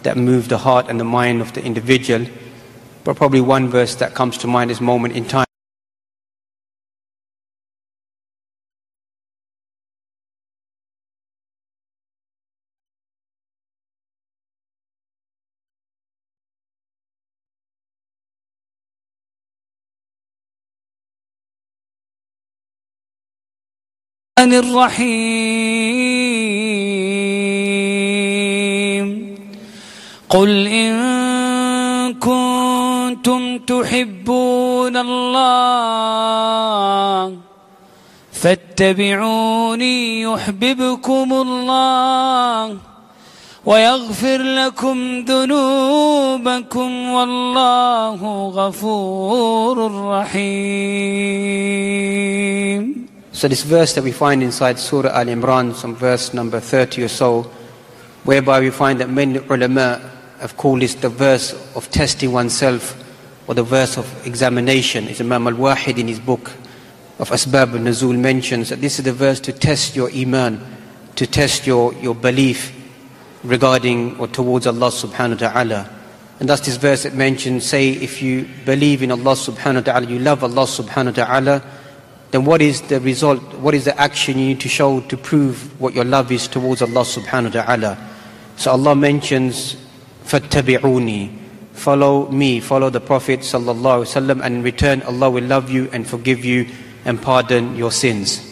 that 0.03 0.16
move 0.16 0.49
the 0.49 0.59
heart 0.59 0.87
and 0.89 1.01
the 1.01 1.05
mind 1.05 1.41
of 1.41 1.53
the 1.53 1.64
individual. 1.64 2.27
But 3.05 3.16
probably 3.16 3.41
one 3.41 3.68
verse 3.68 3.95
that 3.97 4.14
comes 4.14 4.39
to 4.39 4.47
mind 4.47 4.70
is 4.70 4.81
moment 4.81 5.16
in 5.16 5.24
time. 5.24 5.45
الرحيم. 24.53 26.26
قل 30.28 30.66
إن 30.66 32.14
كنتم 32.14 33.59
تحبون 33.59 34.97
الله 34.97 36.16
فاتبعوني 38.32 40.22
يحببكم 40.22 41.32
الله 41.32 42.76
ويغفر 43.66 44.42
لكم 44.42 45.24
ذنوبكم 45.24 47.09
والله 47.09 48.49
غفور 48.49 49.76
رحيم. 50.11 51.47
So 53.37 53.49
this 53.49 53.64
verse 53.64 53.93
that 53.93 54.03
we 54.03 54.12
find 54.12 54.43
inside 54.43 54.78
Surah 54.78 55.11
Al-Imran, 55.11 55.74
some 55.74 55.95
verse 55.95 56.32
number 56.32 56.59
30 56.59 57.03
or 57.03 57.09
so, 57.09 57.43
whereby 58.24 58.61
we 58.61 58.70
find 58.70 58.99
that 59.01 59.11
many 59.11 59.37
ulama 59.51 60.01
have 60.39 60.57
called 60.57 60.80
this 60.80 60.95
the 60.95 61.11
verse 61.11 61.53
of 61.76 61.91
testing 61.91 62.32
oneself 62.32 62.97
or 63.47 63.55
the 63.55 63.62
verse 63.62 63.99
of 63.99 64.26
examination. 64.26 65.07
Is 65.09 65.20
Imam 65.20 65.49
Al-Wahidi 65.49 65.99
in 65.99 66.09
his 66.09 66.18
book 66.18 66.51
of 67.18 67.28
Asbab 67.28 67.74
al-Nuzul 67.74 68.18
mentions 68.18 68.70
that 68.70 68.80
this 68.80 68.99
is 68.99 69.05
the 69.05 69.12
verse 69.12 69.39
to 69.41 69.53
test 69.53 69.95
your 69.95 70.11
iman, 70.12 70.59
to 71.16 71.26
test 71.26 71.66
your, 71.66 71.93
your 71.97 72.14
belief 72.14 72.74
regarding 73.45 74.18
or 74.18 74.28
towards 74.28 74.66
Allah 74.66 74.89
subhanahu 74.89 75.43
wa 75.43 75.53
ta'ala. 75.53 75.91
And 76.41 76.49
thus 76.49 76.61
this 76.61 76.78
verse 76.78 77.05
it 77.05 77.12
mentions, 77.12 77.66
say 77.66 77.91
if 77.91 78.22
you 78.22 78.49
believe 78.64 79.03
in 79.03 79.11
Allah 79.12 79.34
subhanahu 79.34 79.74
wa 79.87 79.93
ta'ala, 79.93 80.07
you 80.07 80.20
love 80.20 80.43
Allah 80.43 80.64
subhanahu 80.64 81.18
wa 81.18 81.24
ta'ala, 81.26 81.62
then 82.32 82.45
what 82.45 82.61
is 82.61 82.82
the 82.84 82.99
result, 83.01 83.41
what 83.55 83.74
is 83.74 83.86
the 83.86 83.99
action 83.99 84.38
you 84.38 84.45
need 84.47 84.61
to 84.61 84.69
show 84.69 85.01
to 85.01 85.17
prove 85.17 85.80
what 85.82 85.93
your 85.93 86.05
love 86.05 86.32
is 86.32 86.47
towards 86.47 86.82
Allah 86.82 87.01
subhanahu 87.01 87.53
wa 87.53 87.63
ta'ala? 87.63 88.09
So 88.55 88.72
Allah 88.72 88.95
mentions, 88.95 89.76
فَاتَّبِعُونِي 90.26 91.39
Follow 91.74 92.30
me, 92.30 92.59
follow 92.59 92.89
the 92.89 93.01
Prophet 93.01 93.41
sallallahu 93.41 94.05
alaihi 94.05 94.26
wasallam, 94.38 94.45
and 94.45 94.55
in 94.55 94.63
return 94.63 95.01
Allah 95.01 95.30
will 95.30 95.43
love 95.43 95.69
you 95.69 95.89
and 95.91 96.07
forgive 96.07 96.45
you 96.45 96.67
and 97.03 97.22
pardon 97.22 97.76
your 97.76 97.91
sins. 97.91 98.47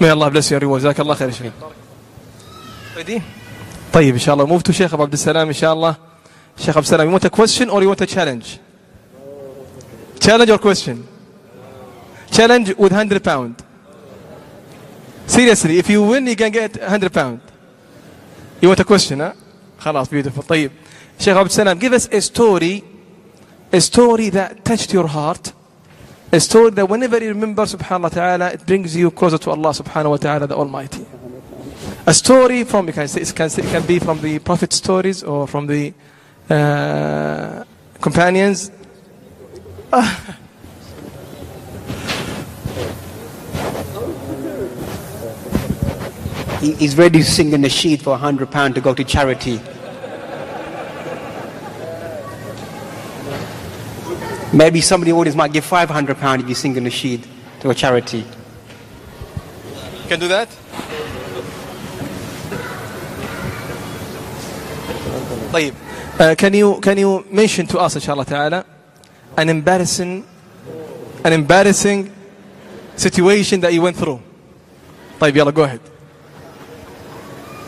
May 0.00 0.08
Allah 0.08 0.30
bless 0.30 0.50
you 0.50 0.56
and 0.56 0.62
reward. 0.62 0.82
جزاك 0.82 1.00
الله 1.00 1.14
خير 1.14 1.30
شيخ. 1.30 1.52
Ready? 2.96 3.22
طيب 3.92 4.14
إن 4.14 4.20
شاء 4.20 4.34
الله 4.34 4.46
move 4.48 4.62
to 4.64 4.72
Sheikh 4.72 4.92
Abu 4.92 5.02
Abdul 5.04 5.18
Salam 5.18 5.48
إن 5.48 5.54
شاء 5.54 5.72
الله. 5.72 5.96
Sheikh 6.56 6.68
Abdul 6.76 6.84
Salam, 6.84 7.06
you 7.06 7.12
want 7.12 7.24
a 7.24 7.30
question 7.30 7.70
or 7.70 7.82
you 7.82 7.88
want 7.88 8.00
a 8.00 8.06
challenge? 8.06 8.58
Challenge 10.18 10.50
or 10.50 10.58
question? 10.58 11.06
Challenge 12.30 12.68
with 12.76 12.92
100 12.92 13.22
pound. 13.22 13.62
Seriously, 15.26 15.78
if 15.78 15.88
you 15.88 16.02
win, 16.02 16.26
you 16.26 16.36
can 16.36 16.50
get 16.50 16.78
100 16.80 17.12
pound. 17.12 17.40
You 18.60 18.68
want 18.68 18.80
a 18.80 18.84
question, 18.84 19.20
huh? 19.20 19.32
خلاص, 19.78 20.08
beautiful. 20.08 20.42
طيب. 20.42 20.70
Sheikh 21.18 21.36
Abdul 21.36 21.50
Salam, 21.50 21.78
give 21.78 21.92
us 21.92 22.08
a 22.10 22.20
story, 22.20 22.82
a 23.72 23.80
story 23.80 24.30
that 24.30 24.64
touched 24.64 24.92
your 24.92 25.06
heart, 25.06 25.52
a 26.32 26.40
story 26.40 26.70
that 26.70 26.88
whenever 26.88 27.22
you 27.22 27.28
remember 27.28 27.64
subhanallah 27.64 28.02
wa 28.02 28.08
ta'ala, 28.08 28.50
it 28.50 28.66
brings 28.66 28.96
you 28.96 29.10
closer 29.10 29.38
to 29.38 29.50
Allah 29.50 29.70
subhanahu 29.70 30.10
wa 30.10 30.16
ta'ala, 30.16 30.46
the 30.46 30.56
Almighty. 30.56 31.06
A 32.06 32.12
story 32.12 32.64
from, 32.64 32.88
you 32.88 32.92
can 32.92 33.08
say, 33.08 33.20
it 33.20 33.32
can, 33.34 33.48
say, 33.48 33.62
it 33.62 33.70
can 33.70 33.86
be 33.86 33.98
from 33.98 34.20
the 34.20 34.38
Prophet 34.40 34.72
stories 34.72 35.22
or 35.22 35.46
from 35.46 35.66
the 35.66 35.94
uh, 36.50 37.64
companions. 38.00 38.70
He- 46.60 46.74
He's 46.74 46.96
ready 46.96 47.18
to 47.18 47.24
sing 47.24 47.52
a 47.54 47.58
nasheed 47.58 48.00
for 48.02 48.14
a 48.14 48.16
hundred 48.18 48.50
pound 48.50 48.74
to 48.76 48.80
go 48.80 48.94
to 48.94 49.04
charity. 49.04 49.60
Maybe 54.52 54.80
somebody 54.80 55.10
in 55.10 55.16
the 55.16 55.20
audience 55.20 55.36
might 55.36 55.52
give 55.52 55.64
five 55.64 55.90
hundred 55.90 56.18
pound 56.18 56.42
if 56.42 56.48
you 56.48 56.54
sing 56.54 56.76
a 56.78 56.80
nasheed 56.80 57.24
to 57.60 57.70
a 57.70 57.74
charity. 57.74 58.24
Can 60.08 60.20
do 60.20 60.28
that? 60.28 60.48
طيب 65.52 65.74
uh, 66.18 66.34
can 66.36 66.52
you 66.54 66.80
can 66.80 66.98
you 66.98 67.24
mention 67.30 67.66
to 67.66 67.78
us 67.78 67.94
inshallah 67.94 68.24
ta'ala 68.24 68.64
an 69.36 69.48
embarrassing 69.48 70.24
an 71.24 71.32
embarrassing 71.32 72.10
situation 72.96 73.60
that 73.60 73.72
you 73.72 73.82
went 73.82 73.96
through 73.96 74.20
طيب 75.20 75.36
يلا 75.36 75.52
go 75.54 75.62
ahead 75.62 75.80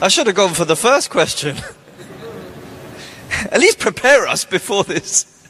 I 0.02 0.08
should 0.08 0.26
have 0.26 0.36
gone 0.36 0.56
for 0.56 0.66
the 0.66 0.76
first 0.76 1.12
question. 1.12 1.58
At 3.52 3.60
least 3.60 3.78
prepare 3.78 4.26
us 4.28 4.44
before 4.44 4.84
this. 4.84 5.48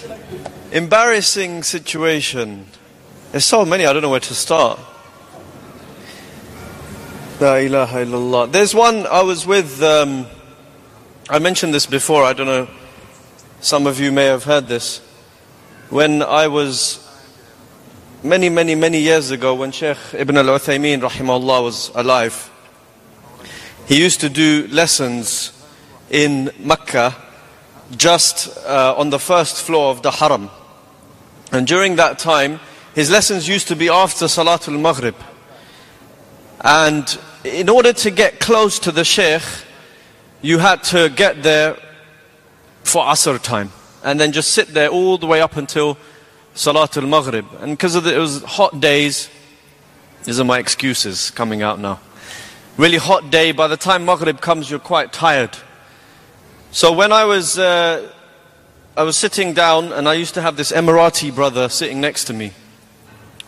Embarrassing 0.72 1.62
situation. 1.62 2.64
There's 3.30 3.44
so 3.44 3.66
many, 3.66 3.84
I 3.84 3.92
don't 3.92 4.00
know 4.00 4.08
where 4.08 4.20
to 4.20 4.34
start. 4.34 4.80
La 7.40 7.56
ilaha 7.56 8.06
illallah. 8.06 8.50
There's 8.50 8.74
one 8.74 9.06
I 9.06 9.20
was 9.20 9.46
with, 9.46 9.82
um, 9.82 10.26
I 11.28 11.38
mentioned 11.38 11.74
this 11.74 11.84
before, 11.84 12.24
I 12.24 12.32
don't 12.32 12.46
know, 12.46 12.68
some 13.60 13.86
of 13.86 14.00
you 14.00 14.12
may 14.12 14.24
have 14.24 14.44
heard 14.44 14.66
this. 14.66 15.00
When 15.90 16.22
I 16.22 16.48
was 16.48 17.06
many, 18.22 18.48
many, 18.48 18.74
many 18.74 19.00
years 19.00 19.30
ago, 19.30 19.54
when 19.54 19.72
Sheikh 19.72 19.98
Ibn 20.14 20.38
al 20.38 20.44
Uthaymeen 20.44 21.02
rahimahullah 21.02 21.62
was 21.62 21.90
alive, 21.94 22.50
he 23.86 24.00
used 24.00 24.20
to 24.20 24.30
do 24.30 24.66
lessons 24.70 25.52
in 26.10 26.50
Mecca 26.58 27.14
just 27.96 28.56
uh, 28.66 28.94
on 28.96 29.10
the 29.10 29.18
first 29.18 29.62
floor 29.62 29.90
of 29.90 30.02
the 30.02 30.10
Haram. 30.10 30.50
And 31.52 31.66
during 31.66 31.96
that 31.96 32.18
time, 32.18 32.60
his 32.94 33.10
lessons 33.10 33.46
used 33.46 33.68
to 33.68 33.76
be 33.76 33.90
after 33.90 34.24
Salatul 34.24 34.80
Maghrib. 34.80 35.14
And 36.62 37.18
in 37.44 37.68
order 37.68 37.92
to 37.92 38.10
get 38.10 38.40
close 38.40 38.78
to 38.80 38.90
the 38.90 39.04
Sheikh, 39.04 39.42
you 40.40 40.58
had 40.58 40.82
to 40.84 41.10
get 41.10 41.42
there 41.42 41.76
for 42.84 43.04
Asr 43.04 43.40
time. 43.42 43.70
And 44.02 44.18
then 44.18 44.32
just 44.32 44.52
sit 44.52 44.68
there 44.68 44.88
all 44.88 45.18
the 45.18 45.26
way 45.26 45.42
up 45.42 45.56
until 45.58 45.98
Salatul 46.54 47.06
Maghrib. 47.06 47.46
And 47.60 47.72
because 47.72 47.96
it 47.96 48.18
was 48.18 48.42
hot 48.44 48.80
days, 48.80 49.28
these 50.24 50.40
are 50.40 50.44
my 50.44 50.58
excuses 50.58 51.30
coming 51.30 51.60
out 51.60 51.78
now 51.78 52.00
really 52.76 52.98
hot 52.98 53.30
day. 53.30 53.52
By 53.52 53.68
the 53.68 53.76
time 53.76 54.04
Maghrib 54.04 54.40
comes, 54.40 54.70
you're 54.70 54.80
quite 54.80 55.12
tired. 55.12 55.56
So 56.72 56.92
when 56.92 57.12
I 57.12 57.24
was, 57.24 57.58
uh, 57.58 58.10
I 58.96 59.02
was 59.02 59.16
sitting 59.16 59.52
down, 59.54 59.92
and 59.92 60.08
I 60.08 60.14
used 60.14 60.34
to 60.34 60.42
have 60.42 60.56
this 60.56 60.72
Emirati 60.72 61.34
brother 61.34 61.68
sitting 61.68 62.00
next 62.00 62.24
to 62.24 62.32
me. 62.32 62.52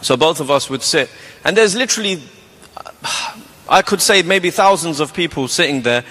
So 0.00 0.16
both 0.16 0.40
of 0.40 0.50
us 0.50 0.70
would 0.70 0.82
sit, 0.82 1.10
and 1.44 1.56
there's 1.56 1.74
literally, 1.74 2.22
I 3.68 3.82
could 3.82 4.00
say 4.00 4.22
maybe 4.22 4.50
thousands 4.50 5.00
of 5.00 5.12
people 5.14 5.48
sitting 5.48 5.82
there, 5.82 6.04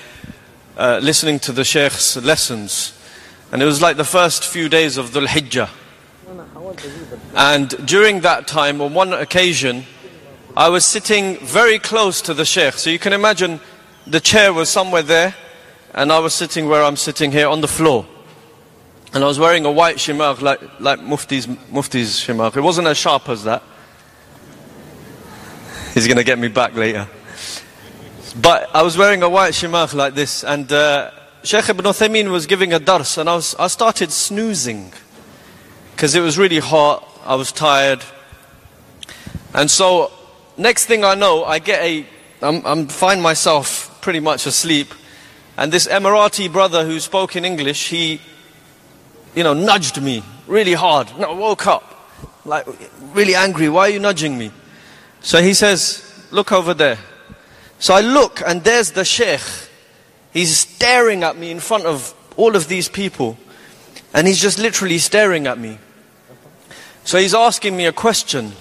uh, 0.77 0.99
listening 1.01 1.39
to 1.39 1.51
the 1.51 1.63
Sheikh's 1.63 2.17
lessons. 2.17 2.91
And 3.51 3.61
it 3.61 3.65
was 3.65 3.81
like 3.81 3.95
the 3.95 4.03
first 4.03 4.43
few 4.43 4.67
days 4.67 4.97
of 4.97 5.11
Dhul 5.11 5.27
Hijjah. 5.27 5.69
And 7.35 7.69
during 7.87 8.21
that 8.21 8.47
time, 8.47 8.81
on 8.81 8.93
one 8.93 9.13
occasion, 9.13 9.85
I 10.57 10.69
was 10.69 10.85
sitting 10.85 11.35
very 11.39 11.79
close 11.79 12.21
to 12.21 12.33
the 12.33 12.45
Sheikh. 12.45 12.75
So 12.75 12.89
you 12.89 12.97
can 12.97 13.11
imagine 13.11 13.59
the 14.07 14.21
chair 14.21 14.53
was 14.53 14.69
somewhere 14.69 15.01
there, 15.01 15.35
and 15.93 16.13
I 16.13 16.19
was 16.19 16.33
sitting 16.33 16.69
where 16.69 16.81
I'm 16.81 16.95
sitting 16.95 17.33
here 17.33 17.49
on 17.49 17.59
the 17.59 17.67
floor. 17.67 18.05
And 19.13 19.21
I 19.21 19.27
was 19.27 19.37
wearing 19.37 19.65
a 19.65 19.71
white 19.71 19.97
shemagh 19.97 20.41
like, 20.41 20.61
like 20.79 20.99
Mufti's, 20.99 21.47
Mufti's. 21.47 22.29
It 22.29 22.61
wasn't 22.61 22.87
as 22.87 22.97
sharp 22.97 23.27
as 23.27 23.43
that. 23.43 23.63
He's 25.93 26.07
going 26.07 26.17
to 26.17 26.23
get 26.23 26.39
me 26.39 26.47
back 26.47 26.73
later. 26.73 27.07
But 28.41 28.73
I 28.73 28.81
was 28.81 28.97
wearing 28.97 29.23
a 29.23 29.29
white 29.29 29.53
shemagh 29.53 29.93
like 29.93 30.13
this, 30.13 30.45
and 30.45 30.71
uh, 30.71 31.11
Sheikh 31.43 31.67
Ibn 31.67 31.83
Uthaymeen 31.83 32.31
was 32.31 32.45
giving 32.45 32.71
a 32.71 32.79
dars, 32.79 33.17
and 33.17 33.29
I, 33.29 33.35
was, 33.35 33.55
I 33.55 33.67
started 33.67 34.09
snoozing 34.09 34.93
because 35.91 36.15
it 36.15 36.21
was 36.21 36.37
really 36.37 36.59
hot. 36.59 37.05
I 37.25 37.35
was 37.35 37.51
tired. 37.51 38.03
And 39.53 39.69
so 39.71 40.11
next 40.57 40.85
thing 40.85 41.03
I 41.03 41.15
know, 41.15 41.43
I 41.43 41.59
get 41.59 41.81
a, 41.83 42.05
I'm, 42.41 42.65
I'm 42.65 42.87
find 42.87 43.21
myself 43.21 43.99
pretty 44.01 44.19
much 44.19 44.45
asleep, 44.45 44.93
and 45.57 45.71
this 45.71 45.87
Emirati 45.87 46.51
brother 46.51 46.85
who 46.85 46.99
spoke 46.99 47.35
in 47.35 47.45
English, 47.45 47.89
he, 47.89 48.19
you 49.35 49.43
know, 49.43 49.53
nudged 49.53 50.01
me 50.01 50.23
really 50.47 50.73
hard. 50.73 51.09
And 51.11 51.25
I 51.25 51.31
woke 51.31 51.67
up, 51.67 52.11
like 52.45 52.67
really 53.13 53.35
angry. 53.35 53.69
Why 53.69 53.87
are 53.87 53.89
you 53.89 53.99
nudging 53.99 54.37
me? 54.37 54.51
So 55.21 55.41
he 55.41 55.53
says, 55.53 56.03
"Look 56.31 56.51
over 56.51 56.73
there." 56.73 56.99
So 57.79 57.93
I 57.93 58.01
look, 58.01 58.41
and 58.45 58.63
there's 58.63 58.91
the 58.91 59.05
sheikh. 59.05 59.41
He's 60.31 60.57
staring 60.57 61.23
at 61.23 61.37
me 61.37 61.51
in 61.51 61.59
front 61.59 61.85
of 61.85 62.13
all 62.37 62.55
of 62.55 62.67
these 62.67 62.89
people, 62.89 63.37
and 64.13 64.27
he's 64.27 64.41
just 64.41 64.59
literally 64.59 64.97
staring 64.97 65.47
at 65.47 65.57
me. 65.57 65.79
So 67.05 67.17
he's 67.17 67.33
asking 67.33 67.77
me 67.77 67.85
a 67.85 67.91
question. 67.91 68.53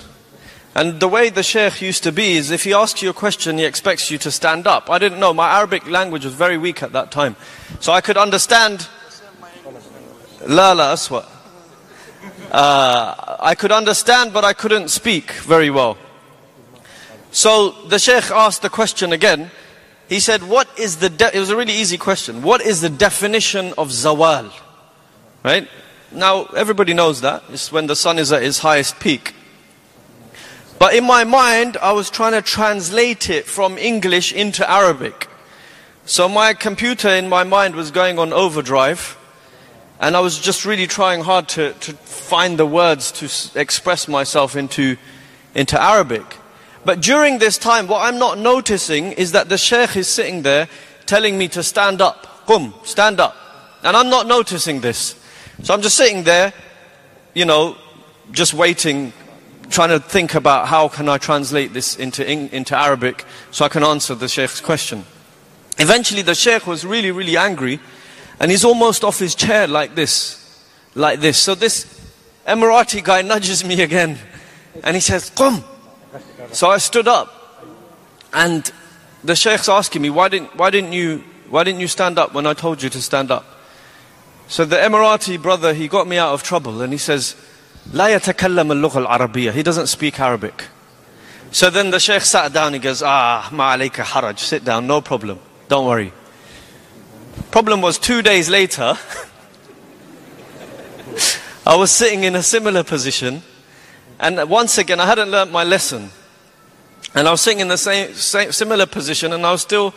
And 0.75 0.99
the 0.99 1.07
way 1.07 1.31
the 1.31 1.45
sheikh 1.45 1.81
used 1.81 2.03
to 2.03 2.11
be 2.11 2.33
is 2.33 2.51
if 2.51 2.65
he 2.65 2.73
asks 2.73 3.01
you 3.01 3.11
a 3.11 3.15
question, 3.15 3.59
he 3.59 3.65
expects 3.65 4.11
you 4.11 4.19
to 4.19 4.31
stand 4.31 4.67
up. 4.67 4.91
I 4.91 4.99
didn't 4.99 5.21
know. 5.21 5.33
My 5.33 5.51
Arabic 5.53 5.89
language 5.89 6.25
was 6.25 6.35
very 6.35 6.59
weak 6.59 6.83
at 6.83 6.93
that 6.93 7.13
time. 7.13 7.37
So 7.79 7.93
I 7.93 8.01
could 8.01 8.17
understand. 8.17 8.89
La 10.47 10.73
la 10.73 10.95
aswa. 10.95 11.25
Uh, 12.51 13.37
I 13.41 13.55
could 13.55 13.71
understand, 13.71 14.33
but 14.33 14.45
I 14.45 14.53
couldn't 14.53 14.89
speak 14.89 15.31
very 15.33 15.71
well. 15.71 15.97
So 17.31 17.71
the 17.89 17.99
sheikh 17.99 18.31
asked 18.31 18.63
the 18.63 18.71
question 18.71 19.13
again. 19.13 19.53
He 20.09 20.21
said, 20.21 20.43
What 20.43 20.69
is 20.79 20.97
the. 20.97 21.07
It 21.33 21.39
was 21.39 21.51
a 21.51 21.57
really 21.57 21.73
easy 21.73 21.99
question. 21.99 22.43
What 22.43 22.61
is 22.61 22.81
the 22.81 22.91
definition 22.91 23.75
of 23.79 23.89
zawal? 23.89 24.53
Right? 25.45 25.69
Now, 26.13 26.45
everybody 26.57 26.95
knows 26.95 27.21
that. 27.23 27.43
It's 27.49 27.73
when 27.73 27.87
the 27.87 27.97
sun 27.97 28.19
is 28.19 28.33
at 28.33 28.43
its 28.43 28.59
highest 28.59 29.01
peak. 29.01 29.35
But 30.79 30.95
in 30.95 31.05
my 31.05 31.25
mind, 31.25 31.77
I 31.79 31.93
was 31.93 32.11
trying 32.11 32.33
to 32.33 32.43
translate 32.43 33.31
it 33.31 33.47
from 33.47 33.79
English 33.79 34.33
into 34.33 34.69
Arabic. 34.69 35.29
So 36.05 36.29
my 36.29 36.53
computer 36.53 37.09
in 37.09 37.29
my 37.29 37.45
mind 37.45 37.75
was 37.75 37.91
going 37.91 38.19
on 38.19 38.33
overdrive. 38.33 39.17
And 40.01 40.17
I 40.17 40.21
was 40.21 40.39
just 40.39 40.65
really 40.65 40.87
trying 40.87 41.23
hard 41.23 41.49
to, 41.51 41.73
to 41.73 41.93
find 41.93 42.59
the 42.59 42.67
words 42.67 43.13
to 43.13 43.27
s- 43.27 43.55
express 43.57 44.09
myself 44.09 44.57
into, 44.57 44.97
into 45.55 45.81
Arabic. 45.81 46.25
But 46.85 47.01
during 47.01 47.39
this 47.39 47.57
time, 47.57 47.87
what 47.87 48.03
I'm 48.03 48.19
not 48.19 48.39
noticing 48.39 49.13
is 49.13 49.33
that 49.33 49.49
the 49.49 49.57
sheikh 49.57 49.97
is 49.97 50.09
sitting 50.09 50.43
there 50.43 50.69
telling 51.07 51.39
me 51.39 51.49
to 51.49 51.63
stand 51.63 52.03
up. 52.03 52.47
Qum, 52.47 52.75
stand 52.85 53.21
up. 53.21 53.35
And 53.83 53.97
I'm 53.97 54.11
not 54.11 54.27
noticing 54.27 54.81
this. 54.81 55.15
So 55.63 55.73
I'm 55.73 55.81
just 55.81 55.97
sitting 55.97 56.25
there, 56.25 56.53
you 57.33 57.45
know, 57.45 57.77
just 58.33 58.53
waiting, 58.53 59.13
trying 59.71 59.91
to 59.91 60.01
think 60.01 60.35
about 60.35 60.69
how 60.69 60.89
can 60.89 61.09
I 61.09 61.19
translate 61.19 61.73
this 61.73 61.97
into, 61.97 62.29
into 62.29 62.77
Arabic 62.77 63.25
so 63.51 63.65
I 63.65 63.69
can 63.69 63.83
answer 63.83 64.15
the 64.15 64.29
sheikh's 64.29 64.61
question. 64.61 65.05
Eventually 65.79 66.23
the 66.23 66.35
sheikh 66.35 66.67
was 66.67 66.85
really, 66.85 67.11
really 67.11 67.37
angry 67.37 67.81
and 68.41 68.51
he's 68.51 68.65
almost 68.65 69.05
off 69.05 69.19
his 69.19 69.35
chair 69.35 69.67
like 69.67 69.95
this, 69.95 70.65
like 70.95 71.21
this. 71.21 71.39
So 71.39 71.55
this 71.55 71.87
Emirati 72.47 73.03
guy 73.03 73.23
nudges 73.23 73.65
me 73.65 73.81
again 73.81 74.19
And 74.83 74.97
he 74.97 75.01
says, 75.01 75.31
Qum. 75.31 75.63
So 76.53 76.69
I 76.69 76.79
stood 76.79 77.07
up. 77.07 77.31
And 78.33 78.71
the 79.23 79.37
sheikh's 79.37 79.69
asking 79.69 80.03
me, 80.03 80.11
why 80.11 80.29
didn't, 80.29 80.57
why 80.57 80.71
didn't 80.71 80.93
you, 80.93 81.23
why 81.49 81.63
didn't 81.65 81.81
you 81.81 81.89
stand 81.89 82.19
up 82.19 82.35
when 82.35 82.47
I 82.47 82.55
told 82.55 82.83
you 82.83 82.91
to 82.91 83.01
stand 83.01 83.31
up? 83.31 83.47
So 84.49 84.65
the 84.65 84.77
Emirati 84.77 85.41
brother, 85.41 85.73
he 85.73 85.89
got 85.89 86.09
me 86.09 86.19
out 86.19 86.35
of 86.35 86.43
trouble 86.43 86.83
and 86.83 86.93
he 86.93 86.99
says, 86.99 87.37
لا 87.93 88.09
يتكلم 88.09 88.73
اللغة 88.73 88.99
العربية. 88.99 89.53
He 89.53 89.63
doesn't 89.63 89.89
speak 89.89 90.19
Arabic. 90.19 90.65
So 91.51 91.71
then 91.71 91.91
the 91.91 92.01
sheikh 92.01 92.23
sat 92.23 92.53
down 92.53 92.75
and 92.75 92.83
goes 92.83 93.03
ah 93.03 93.49
ma 93.53 93.77
عليك 93.77 94.05
haraj, 94.05 94.39
sit 94.39 94.65
down 94.65 94.87
no 94.87 95.01
problem. 95.01 95.39
Don't 95.69 95.87
worry. 95.87 96.13
Problem 97.51 97.81
was 97.81 97.99
two 97.99 98.23
days 98.23 98.49
later 98.49 98.97
I 101.67 101.77
was 101.77 101.91
sitting 101.91 102.25
in 102.25 102.35
a 102.35 102.43
similar 102.43 102.83
position 102.83 103.43
and 104.19 104.49
once 104.49 104.79
again 104.79 104.99
I 104.99 105.07
hadn't 105.07 105.31
learnt 105.31 105.53
my 105.53 105.63
lesson. 105.63 106.11
And 107.15 107.29
I 107.29 107.31
was 107.31 107.43
sitting 107.43 107.61
in 107.61 107.69
the 107.69 107.79
same, 107.79 108.13
same 108.15 108.51
similar 108.51 108.87
position 108.87 109.33
and 109.33 109.47
I 109.47 109.53
was 109.53 109.63
still 109.63 109.95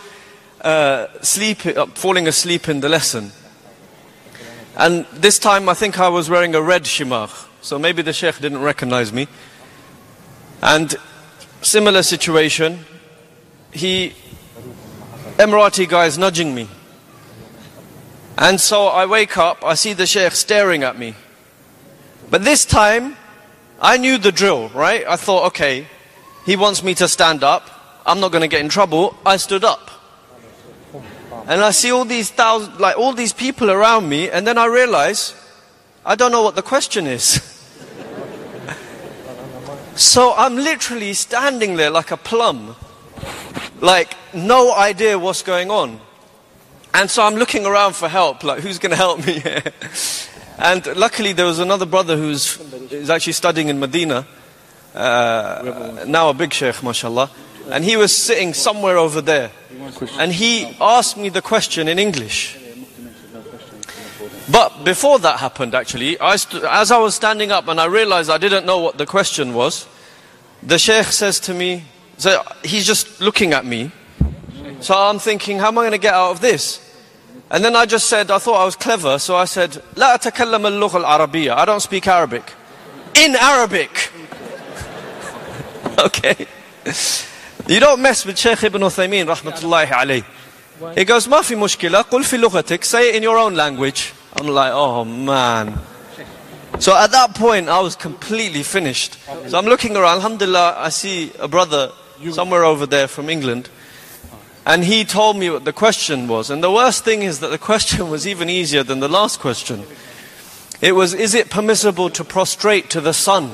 uh, 0.62 1.08
sleep, 1.22 1.66
uh, 1.66 1.88
falling 1.88 2.28
asleep 2.28 2.70
in 2.70 2.82
the 2.82 2.90
lesson. 2.90 3.32
And 4.76 5.06
this 5.12 5.40
time 5.40 5.70
I 5.70 5.74
think 5.74 6.00
I 6.00 6.10
was 6.10 6.30
wearing 6.30 6.54
a 6.54 6.62
red 6.62 6.84
shemagh 6.84 7.47
so 7.68 7.78
maybe 7.78 8.02
the 8.02 8.14
sheikh 8.14 8.40
didn't 8.40 8.62
recognize 8.62 9.12
me. 9.12 9.28
And 10.62 10.96
similar 11.62 12.02
situation, 12.02 12.86
he, 13.74 14.14
Emirati 15.36 15.86
guy 15.90 16.06
is 16.06 16.18
nudging 16.18 16.56
me. 16.56 16.70
And 18.38 18.62
so 18.62 18.88
I 18.88 19.06
wake 19.06 19.38
up, 19.38 19.66
I 19.66 19.74
see 19.74 19.92
the 19.92 20.06
sheikh 20.06 20.32
staring 20.32 20.84
at 20.84 20.98
me. 20.98 21.16
But 22.30 22.46
this 22.46 22.64
time, 22.64 23.18
I 23.82 23.98
knew 23.98 24.18
the 24.18 24.32
drill, 24.32 24.70
right? 24.70 25.06
I 25.06 25.18
thought, 25.18 25.48
okay, 25.48 25.88
he 26.46 26.56
wants 26.56 26.84
me 26.84 26.96
to 26.96 27.08
stand 27.10 27.44
up. 27.44 27.70
I'm 28.06 28.22
not 28.22 28.32
going 28.32 28.44
to 28.44 28.48
get 28.48 28.62
in 28.62 28.70
trouble. 28.70 29.14
I 29.26 29.36
stood 29.36 29.66
up. 29.66 29.92
And 31.48 31.62
I 31.62 31.72
see 31.72 31.92
all 31.92 32.06
these 32.06 32.32
thousands, 32.32 32.80
like 32.80 32.98
all 32.98 33.12
these 33.12 33.34
people 33.34 33.70
around 33.70 34.08
me, 34.08 34.30
and 34.30 34.48
then 34.48 34.58
I 34.58 34.68
realize 34.68 35.36
I 36.06 36.16
don't 36.16 36.32
know 36.32 36.44
what 36.44 36.56
the 36.56 36.62
question 36.62 37.08
is. 37.08 37.54
so 39.98 40.34
I'm 40.36 40.56
literally 40.56 41.14
standing 41.14 41.76
there 41.76 41.90
like 41.90 42.12
a 42.12 42.18
plum, 42.18 42.76
like 43.82 44.16
no 44.34 44.74
idea 44.74 45.18
what's 45.18 45.42
going 45.42 45.72
on. 45.72 46.00
And 46.94 47.10
so 47.10 47.24
I'm 47.24 47.36
looking 47.36 47.66
around 47.66 47.96
for 47.96 48.08
help, 48.08 48.44
like 48.44 48.62
who's 48.62 48.80
going 48.80 48.92
to 48.92 48.96
help 48.96 49.26
me? 49.26 49.44
And 50.60 50.84
luckily, 50.96 51.34
there 51.34 51.46
was 51.46 51.60
another 51.60 51.86
brother 51.86 52.18
who's 52.18 52.58
is 52.92 53.12
actually 53.12 53.34
studying 53.34 53.70
in 53.70 53.80
Medina, 53.80 54.26
uh, 54.96 56.04
now 56.08 56.30
a 56.30 56.34
big 56.34 56.52
sheikh, 56.52 56.82
mashallah. 56.82 57.30
And 57.70 57.84
he 57.84 57.96
was 57.96 58.16
sitting 58.16 58.56
somewhere 58.56 58.98
over 58.98 59.22
there. 59.22 59.52
And 60.18 60.32
he 60.32 60.76
asked 60.82 61.16
me 61.16 61.30
the 61.30 61.44
question 61.44 61.88
in 61.88 62.00
English. 62.00 62.58
But 64.51 64.85
before 64.85 65.19
that 65.21 65.39
happened, 65.39 65.75
actually, 65.75 66.19
I 66.21 66.37
st- 66.37 66.65
as 66.65 66.91
I 66.91 66.99
was 66.99 67.15
standing 67.15 67.51
up 67.51 67.69
and 67.69 67.81
I 67.81 67.87
realized 67.87 68.31
I 68.31 68.39
didn't 68.39 68.67
know 68.67 68.79
what 68.79 68.99
the 68.99 69.07
question 69.07 69.55
was, 69.55 69.87
the 70.63 70.79
sheikh 70.79 71.07
says 71.07 71.41
to 71.41 71.55
me, 71.55 71.85
so 72.19 72.43
he's 72.63 72.87
just 72.87 73.21
looking 73.21 73.53
at 73.53 73.65
me. 73.65 73.91
So 74.81 74.95
I'm 74.95 75.19
thinking, 75.19 75.59
how 75.59 75.69
am 75.69 75.79
I 75.79 75.83
going 75.83 75.93
to 75.93 75.99
get 75.99 76.15
out 76.15 76.31
of 76.33 76.41
this? 76.41 76.81
And 77.51 77.65
then 77.65 77.77
I 77.77 77.87
just 77.87 78.09
said, 78.09 78.31
I 78.31 78.39
thought 78.39 78.61
I 78.61 78.65
was 78.65 78.77
clever, 78.77 79.19
so 79.19 79.37
I 79.37 79.45
said, 79.45 79.71
لا 79.95 80.15
أتكلم 80.15 80.67
اللغة 80.67 81.05
العربية. 81.05 81.57
I 81.57 81.65
don't 81.65 81.81
speak 81.81 82.07
Arabic. 82.07 82.53
In 83.15 83.37
Arabic. 83.37 84.11
okay. 85.99 86.47
You 87.69 87.79
don't 87.79 88.01
mess 88.01 88.25
with 88.25 88.39
Sheikh 88.39 88.65
Ibn 88.65 88.81
Uthaymeen, 88.83 89.27
rahmatullahi 89.27 89.87
alayh. 89.87 90.25
He 90.97 91.05
goes, 91.05 91.29
ما 91.29 91.43
في 91.43 91.55
مشكلة, 91.55 92.03
قل 92.11 92.25
في 92.25 92.39
لغتك, 92.39 92.85
say 92.85 93.11
it 93.11 93.17
in 93.17 93.23
your 93.23 93.37
own 93.39 93.55
language. 93.55 94.13
I'm 94.36 94.48
like, 94.48 94.72
oh 94.74 95.06
man. 95.06 95.80
So 96.80 96.96
at 96.96 97.12
that 97.12 97.34
point, 97.34 97.70
I 97.70 97.80
was 97.80 97.96
completely 97.96 98.62
finished. 98.64 99.18
So 99.48 99.58
I'm 99.58 99.66
looking 99.66 99.96
around, 99.96 100.18
alhamdulillah, 100.18 100.76
I 100.78 100.90
see 100.90 101.32
a 101.40 101.48
brother 101.48 101.92
somewhere 102.32 102.64
over 102.64 102.86
there 102.86 103.08
from 103.08 103.30
England. 103.30 103.70
And 104.66 104.84
he 104.84 105.06
told 105.06 105.38
me 105.38 105.50
what 105.50 105.66
the 105.66 105.74
question 105.74 106.28
was. 106.28 106.50
And 106.50 106.62
the 106.62 106.72
worst 106.72 107.04
thing 107.04 107.22
is 107.22 107.40
that 107.40 107.50
the 107.50 107.58
question 107.72 108.10
was 108.10 108.28
even 108.28 108.50
easier 108.50 108.84
than 108.84 109.00
the 109.00 109.08
last 109.08 109.40
question. 109.40 109.86
It 110.82 110.92
was, 110.92 111.14
is 111.14 111.34
it 111.34 111.50
permissible 111.50 112.10
to 112.12 112.24
prostrate 112.24 112.90
to 112.92 113.02
the 113.02 113.14
sun? 113.14 113.52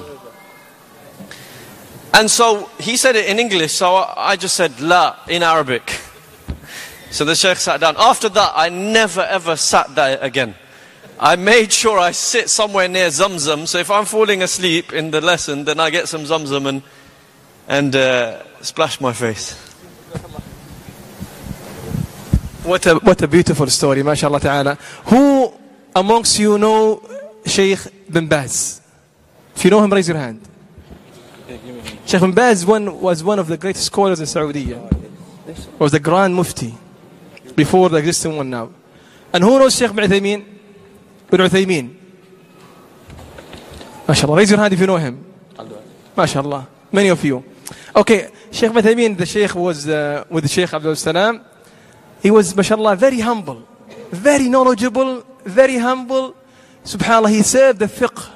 And 2.14 2.30
so 2.30 2.70
he 2.80 2.98
said 2.98 3.16
it 3.16 3.28
in 3.28 3.40
English, 3.40 3.74
so 3.74 3.96
I 3.96 4.36
just 4.36 4.56
said 4.56 4.80
la 4.80 5.18
in 5.28 5.42
Arabic. 5.42 6.00
So 7.10 7.26
the 7.26 7.36
sheikh 7.36 7.58
sat 7.58 7.80
down. 7.80 7.96
After 7.98 8.28
that, 8.30 8.54
I 8.56 8.70
never 8.70 9.22
ever 9.22 9.56
sat 9.56 9.96
there 9.96 10.20
again. 10.22 10.56
I 11.20 11.36
made 11.36 11.72
sure 11.72 12.00
I 12.00 12.12
sit 12.12 12.50
somewhere 12.50 12.88
near 12.88 13.08
Zamzam, 13.08 13.68
so 13.68 13.78
if 13.78 13.90
I'm 13.92 14.06
falling 14.06 14.42
asleep 14.42 14.94
in 14.94 15.12
the 15.12 15.22
lesson, 15.22 15.64
then 15.64 15.80
I 15.80 15.90
get 15.90 16.08
some 16.08 16.24
Zamzam 16.24 16.68
and, 16.68 16.82
and 17.68 17.96
uh, 17.96 18.44
splash 18.62 19.00
my 19.00 19.14
face. 19.14 19.54
What 22.64 22.86
a, 22.86 22.96
what 22.96 23.22
a 23.22 23.28
beautiful 23.28 23.68
story, 23.68 24.04
mashallah 24.04 24.40
ta'ala. 24.40 24.76
Who 25.06 25.54
amongst 25.94 26.40
you 26.40 26.58
know 26.58 27.02
Sheikh 27.46 27.80
bin 28.10 28.28
Baz? 28.28 28.82
If 29.56 29.66
you 29.66 29.72
know 29.72 29.84
him, 29.84 29.92
raise 29.92 30.08
your 30.08 30.18
hand. 30.18 30.42
Sheikh 32.06 32.22
bin 32.22 32.32
Baz 32.32 32.66
one, 32.66 33.02
was 33.02 33.22
one 33.24 33.38
of 33.38 33.48
the 33.48 33.58
greatest 33.58 33.86
scholars 33.86 34.20
in 34.20 34.26
Saudi. 34.26 34.76
Was 35.78 35.92
the 35.92 36.00
Grand 36.00 36.34
Mufti 36.34 36.74
before 37.54 37.90
the 37.90 37.98
existing 37.98 38.38
one 38.38 38.50
now. 38.50 38.72
And 39.34 39.44
who 39.44 39.60
knows 39.60 39.76
Sheikh 39.76 39.92
bin 41.38 41.48
Uthaymeen? 41.48 41.66
Bin 41.68 41.96
Uthaymeen. 41.96 41.96
MashaAllah. 44.08 44.38
Raise 44.38 44.52
your 44.52 44.60
hand 44.60 44.74
if 44.74 44.80
you 44.80 44.88
know 44.88 44.98
him. 44.98 45.26
MashaAllah. 46.16 46.68
Many 46.92 47.10
of 47.10 47.24
you. 47.24 47.44
Okay, 47.96 48.30
Sheikh 48.52 48.74
bin 48.74 48.84
Uthaymeen, 48.84 49.18
the 49.18 49.26
Sheikh 49.26 49.56
was 49.56 49.88
uh, 49.88 50.24
with 50.30 50.50
Sheikh 50.50 50.74
Abdul 50.74 50.96
Salam. 50.96 51.42
He 52.22 52.32
was, 52.32 52.56
mashallah, 52.56 52.96
very 52.96 53.20
humble, 53.20 53.68
very 54.12 54.48
knowledgeable, 54.48 55.26
very 55.44 55.78
humble. 55.78 56.36
Subhanallah, 56.86 57.30
he 57.30 57.42
served 57.42 57.80
the 57.80 57.88
fiqh 57.88 58.30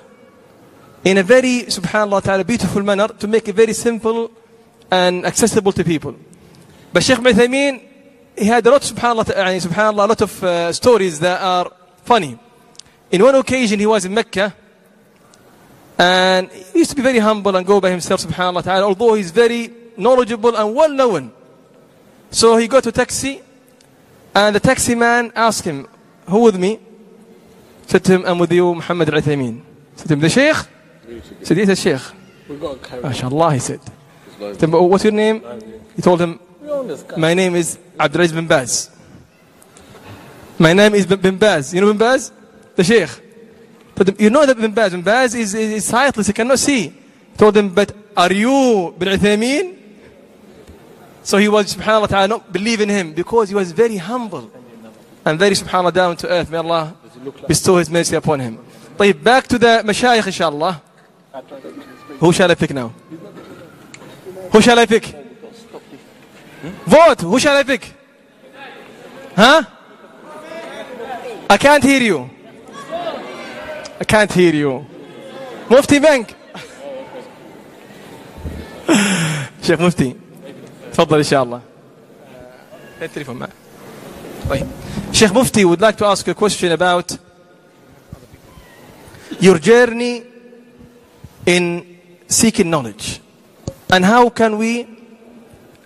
in 1.03 1.17
a 1.17 1.23
very, 1.23 1.63
subhanallah 1.63 2.21
ta'ala, 2.23 2.43
beautiful 2.43 2.83
manner 2.83 3.07
to 3.07 3.27
make 3.27 3.47
it 3.47 3.55
very 3.55 3.73
simple 3.73 4.31
and 4.91 5.25
accessible 5.25 5.71
to 5.71 5.83
people. 5.83 6.15
But 6.91 7.03
Sheikh 7.03 7.19
Uthaymeen, 7.19 7.81
he 8.37 8.45
had 8.45 8.65
a 8.65 8.71
lot, 8.71 8.81
subhanallah, 8.81 9.23
يعني, 9.23 9.65
subhanallah, 9.65 10.03
a 10.03 10.07
lot 10.07 10.21
of 10.21 10.43
uh, 10.43 10.73
stories 10.73 11.19
that 11.19 11.41
are 11.41 11.71
funny. 12.03 12.37
In 13.11 13.23
one 13.23 13.35
occasion, 13.35 13.79
he 13.79 13.85
was 13.85 14.05
in 14.05 14.13
Mecca, 14.13 14.53
and 15.97 16.51
he 16.51 16.79
used 16.79 16.91
to 16.91 16.95
be 16.95 17.01
very 17.01 17.19
humble 17.19 17.55
and 17.55 17.65
go 17.65 17.79
by 17.79 17.89
himself, 17.89 18.21
subhanallah 18.21 18.63
ta'ala, 18.63 18.85
although 18.85 19.13
he's 19.13 19.31
very 19.31 19.73
knowledgeable 19.95 20.55
and 20.55 20.75
well 20.75 20.89
known. 20.89 21.31
So 22.29 22.57
he 22.57 22.67
got 22.67 22.83
to 22.83 22.91
taxi, 22.91 23.41
and 24.35 24.55
the 24.55 24.59
taxi 24.59 24.93
man 24.93 25.31
asked 25.35 25.63
him, 25.63 25.87
Who 26.27 26.41
with 26.41 26.57
me? 26.57 26.79
Said 27.87 28.03
to 28.03 28.11
him, 28.15 28.25
I'm 28.25 28.37
with 28.37 28.51
you, 28.51 28.75
Muhammad 28.75 29.09
al 29.09 29.21
Uthaymeen. 29.21 29.61
Said 29.95 30.07
to 30.07 30.13
him, 30.13 30.19
The 30.19 30.29
Sheikh? 30.29 30.55
Said, 31.43 31.57
Yes, 31.57 31.67
the 31.67 31.75
Sheikh. 31.75 32.01
MashaAllah, 32.49 33.53
he 33.53 33.59
said. 33.59 33.79
Him, 34.61 34.71
What's 34.71 35.05
your 35.05 35.13
name? 35.13 35.41
He 35.95 36.01
told 36.01 36.21
him, 36.21 36.39
My 37.15 37.33
name 37.33 37.55
is 37.55 37.79
Abdulaziz 37.97 38.33
bin 38.33 38.47
Baz. 38.47 38.91
My 40.59 40.73
name 40.73 40.95
is 40.95 41.05
bin 41.05 41.37
Baz. 41.37 41.73
You 41.73 41.81
know 41.81 41.87
bin 41.87 41.97
Baz? 41.97 42.31
The 42.76 42.84
Sheikh. 42.84 43.10
But 43.94 44.20
you 44.20 44.30
know 44.30 44.46
that 44.46 44.56
bin 44.56 44.72
Baz. 44.72 44.92
Bin 44.92 45.02
Baz 45.02 45.34
is, 45.34 45.54
is, 45.54 45.72
is 45.72 45.84
sightless, 45.84 46.26
he 46.26 46.32
cannot 46.32 46.58
see. 46.58 46.88
He 46.88 47.36
told 47.36 47.56
him, 47.56 47.68
But 47.70 47.94
are 48.16 48.32
you 48.32 48.94
bin 48.98 49.08
Uthaymeen? 49.08 49.78
So 51.22 51.38
he 51.38 51.48
was, 51.48 51.74
subhanAllah 51.74 52.08
ta'ala, 52.08 52.28
not 52.28 52.52
believe 52.52 52.80
in 52.80 52.88
him 52.88 53.12
because 53.12 53.48
he 53.48 53.54
was 53.54 53.70
very 53.72 53.96
humble 53.96 54.50
and 55.24 55.38
very, 55.38 55.54
subhanAllah, 55.54 55.92
down 55.92 56.16
to 56.16 56.28
earth. 56.28 56.50
May 56.50 56.58
Allah 56.58 56.96
bestow 57.46 57.76
his 57.76 57.88
mercy 57.88 58.16
upon 58.16 58.40
him. 58.40 58.58
طيب, 58.98 59.22
back 59.22 59.46
to 59.46 59.58
the 59.58 59.82
mashayikh, 59.84 60.26
inshallah. 60.26 60.82
Who 62.18 62.32
shall 62.32 62.50
I 62.50 62.54
pick 62.54 62.74
now? 62.74 62.92
Who 64.52 64.60
shall 64.60 64.78
I 64.78 64.86
pick? 64.86 65.14
Vote. 66.86 67.20
Who 67.22 67.38
shall 67.38 67.56
I 67.56 67.62
pick? 67.62 67.94
Huh? 69.34 69.62
I 71.48 71.56
can't 71.56 71.82
hear 71.82 72.02
you. 72.02 72.30
I 73.99 74.03
can't 74.03 74.31
hear 74.31 74.53
you. 74.53 74.85
Mufti 75.69 75.99
Menk. 75.99 76.35
شيخ 79.63 79.79
Mufti. 79.85 80.15
تفضل 80.93 81.17
ان 81.17 81.23
شاء 81.23 81.43
الله 81.43 81.61
التليفون 83.01 83.35
معه 83.35 83.49
طيب 84.49 84.67
Sheikh 85.13 85.31
Mufti 85.31 85.63
would 85.65 85.81
like 85.81 85.97
to 85.97 86.05
ask 86.05 86.27
a 86.27 86.33
question 86.33 86.71
about 86.71 87.17
your 89.39 89.57
journey 89.59 90.23
in 91.45 91.63
seeking 92.27 92.69
knowledge 92.69 93.21
and 93.89 94.05
how 94.05 94.29
can 94.29 94.57
we 94.57 94.87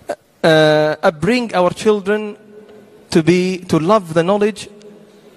uh, 0.08 0.96
uh 1.02 1.10
bring 1.10 1.54
our 1.54 1.70
children 1.70 2.36
to 3.10 3.22
be 3.22 3.58
to 3.70 3.78
love 3.78 4.14
the 4.14 4.22
knowledge 4.22 4.68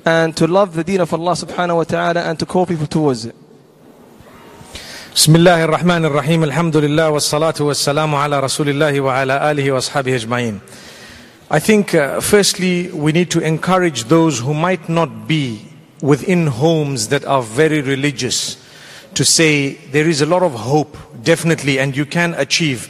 and 0.04 0.36
to 0.36 0.46
love 0.46 0.74
the 0.74 0.84
deen 0.84 1.00
of 1.00 1.12
Allah 1.12 1.32
subhanahu 1.32 1.76
wa 1.76 1.84
ta'ala 1.84 2.22
and 2.22 2.38
to 2.38 2.46
call 2.46 2.66
people 2.66 2.86
towards 2.86 3.26
it. 3.26 3.34
بسم 5.14 5.36
الله 5.36 5.64
الرحمن 5.64 6.04
الرحيم 6.04 6.44
الحمد 6.44 6.76
لله 6.76 7.10
والصلاة 7.10 7.60
والسلام 7.60 8.14
على 8.14 8.40
رسول 8.40 8.68
الله 8.68 9.00
وعلى 9.00 9.50
آله 9.50 9.72
وأصحابه 9.72 10.14
أجمعين 10.16 10.60
I 11.50 11.58
think 11.58 11.94
uh, 11.94 12.20
firstly 12.20 12.92
we 12.92 13.10
need 13.10 13.28
to 13.32 13.40
encourage 13.40 14.04
those 14.04 14.38
who 14.38 14.54
might 14.54 14.88
not 14.88 15.26
be 15.26 15.66
within 16.00 16.46
homes 16.46 17.08
that 17.08 17.24
are 17.24 17.42
very 17.42 17.80
religious 17.80 18.56
to 19.14 19.24
say 19.24 19.74
there 19.90 20.08
is 20.08 20.20
a 20.20 20.26
lot 20.26 20.44
of 20.44 20.52
hope 20.54 20.96
definitely 21.24 21.80
and 21.80 21.96
you 21.96 22.06
can 22.06 22.32
achieve 22.34 22.88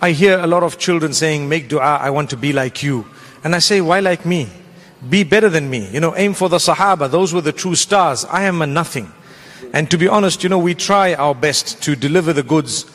I 0.00 0.12
hear 0.12 0.38
a 0.38 0.46
lot 0.46 0.62
of 0.62 0.78
children 0.78 1.12
saying 1.12 1.50
make 1.50 1.68
dua 1.68 1.98
I 2.00 2.08
want 2.08 2.30
to 2.30 2.36
be 2.38 2.54
like 2.54 2.82
you 2.82 3.04
and 3.44 3.54
I 3.54 3.58
say 3.58 3.82
why 3.82 4.00
like 4.00 4.24
me 4.24 4.48
Be 5.09 5.23
better 5.23 5.49
than 5.49 5.69
me 5.69 5.89
you 5.91 5.99
know 5.99 6.15
aim 6.15 6.33
for 6.33 6.49
the 6.49 6.57
sahaba 6.57 7.09
those 7.09 7.33
were 7.33 7.41
the 7.41 7.51
true 7.51 7.75
stars 7.75 8.25
I 8.25 8.43
am 8.43 8.61
a 8.61 8.67
nothing 8.67 9.11
and 9.73 9.89
to 9.89 9.97
be 9.97 10.07
honest, 10.07 10.43
you 10.43 10.49
know, 10.49 10.59
we 10.59 10.75
try 10.75 11.15
our 11.15 11.33
best 11.33 11.81
to 11.81 11.95
deliver 11.95 12.31
the 12.31 12.43
goods. 12.43 12.85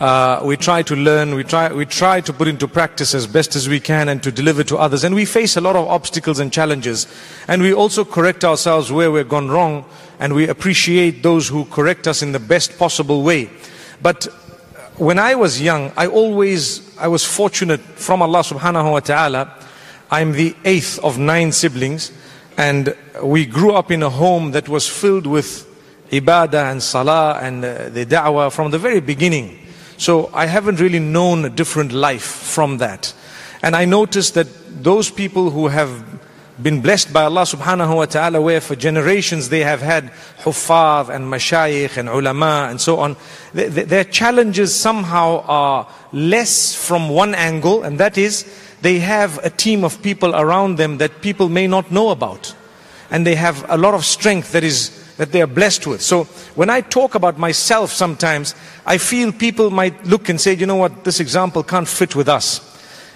Uh, 0.00 0.42
we 0.44 0.56
try 0.56 0.82
to 0.82 0.96
learn, 0.96 1.36
we 1.36 1.44
try, 1.44 1.72
we 1.72 1.86
try 1.86 2.20
to 2.22 2.32
put 2.32 2.48
into 2.48 2.66
practice 2.66 3.14
as 3.14 3.28
best 3.28 3.54
as 3.54 3.68
we 3.68 3.78
can 3.78 4.08
and 4.08 4.20
to 4.24 4.32
deliver 4.32 4.64
to 4.64 4.76
others. 4.76 5.04
And 5.04 5.14
we 5.14 5.26
face 5.26 5.56
a 5.56 5.60
lot 5.60 5.76
of 5.76 5.86
obstacles 5.86 6.40
and 6.40 6.52
challenges. 6.52 7.06
And 7.46 7.62
we 7.62 7.72
also 7.72 8.04
correct 8.04 8.44
ourselves 8.44 8.90
where 8.90 9.12
we've 9.12 9.28
gone 9.28 9.48
wrong. 9.48 9.84
And 10.18 10.34
we 10.34 10.48
appreciate 10.48 11.22
those 11.22 11.48
who 11.48 11.66
correct 11.66 12.08
us 12.08 12.20
in 12.20 12.32
the 12.32 12.40
best 12.40 12.76
possible 12.80 13.22
way. 13.22 13.48
But 14.02 14.24
when 14.96 15.20
I 15.20 15.36
was 15.36 15.62
young, 15.62 15.92
I 15.96 16.08
always, 16.08 16.98
I 16.98 17.06
was 17.06 17.24
fortunate 17.24 17.80
from 17.80 18.22
Allah 18.22 18.40
subhanahu 18.40 18.90
wa 18.90 19.00
ta'ala. 19.00 19.54
I'm 20.14 20.30
the 20.30 20.54
eighth 20.64 21.00
of 21.00 21.18
nine 21.18 21.50
siblings. 21.50 22.12
And 22.56 22.94
we 23.20 23.46
grew 23.46 23.72
up 23.72 23.90
in 23.90 24.00
a 24.04 24.10
home 24.10 24.52
that 24.52 24.68
was 24.68 24.88
filled 24.88 25.26
with 25.26 25.66
ibadah 26.10 26.70
and 26.70 26.80
salah 26.80 27.40
and 27.42 27.64
uh, 27.64 27.88
the 27.88 28.06
da'wah 28.06 28.52
from 28.52 28.70
the 28.70 28.78
very 28.78 29.00
beginning. 29.00 29.58
So 29.96 30.30
I 30.32 30.46
haven't 30.46 30.78
really 30.78 31.00
known 31.00 31.44
a 31.44 31.50
different 31.50 31.90
life 31.90 32.22
from 32.22 32.78
that. 32.78 33.12
And 33.60 33.74
I 33.74 33.86
noticed 33.86 34.34
that 34.34 34.46
those 34.84 35.10
people 35.10 35.50
who 35.50 35.66
have 35.66 35.90
been 36.62 36.80
blessed 36.80 37.12
by 37.12 37.24
Allah 37.24 37.42
subhanahu 37.42 37.96
wa 37.96 38.04
ta'ala 38.04 38.40
where 38.40 38.60
for 38.60 38.76
generations 38.76 39.48
they 39.48 39.64
have 39.64 39.80
had 39.80 40.12
huffaz 40.44 41.08
and 41.08 41.24
mashayikh 41.24 41.96
and 41.96 42.08
ulama 42.08 42.68
and 42.70 42.80
so 42.80 43.00
on, 43.00 43.16
th- 43.52 43.74
th- 43.74 43.88
their 43.88 44.04
challenges 44.04 44.72
somehow 44.72 45.42
are 45.48 45.88
less 46.12 46.72
from 46.72 47.08
one 47.08 47.34
angle 47.34 47.82
and 47.82 47.98
that 47.98 48.16
is 48.16 48.44
they 48.84 48.98
have 48.98 49.42
a 49.42 49.48
team 49.48 49.82
of 49.82 50.02
people 50.02 50.36
around 50.36 50.76
them 50.76 50.98
that 50.98 51.22
people 51.22 51.48
may 51.48 51.66
not 51.66 51.90
know 51.90 52.10
about. 52.10 52.54
And 53.10 53.26
they 53.26 53.34
have 53.34 53.64
a 53.70 53.78
lot 53.78 53.94
of 53.94 54.04
strength 54.04 54.52
that 54.52 54.62
is 54.62 55.00
that 55.16 55.32
they 55.32 55.40
are 55.40 55.46
blessed 55.46 55.86
with. 55.86 56.02
So 56.02 56.24
when 56.54 56.68
I 56.68 56.82
talk 56.82 57.14
about 57.14 57.38
myself 57.38 57.90
sometimes, 57.90 58.54
I 58.84 58.98
feel 58.98 59.32
people 59.32 59.70
might 59.70 60.04
look 60.04 60.28
and 60.28 60.38
say, 60.38 60.52
you 60.52 60.66
know 60.66 60.76
what, 60.76 61.02
this 61.02 61.18
example 61.18 61.62
can't 61.62 61.88
fit 61.88 62.14
with 62.14 62.28
us. 62.28 62.60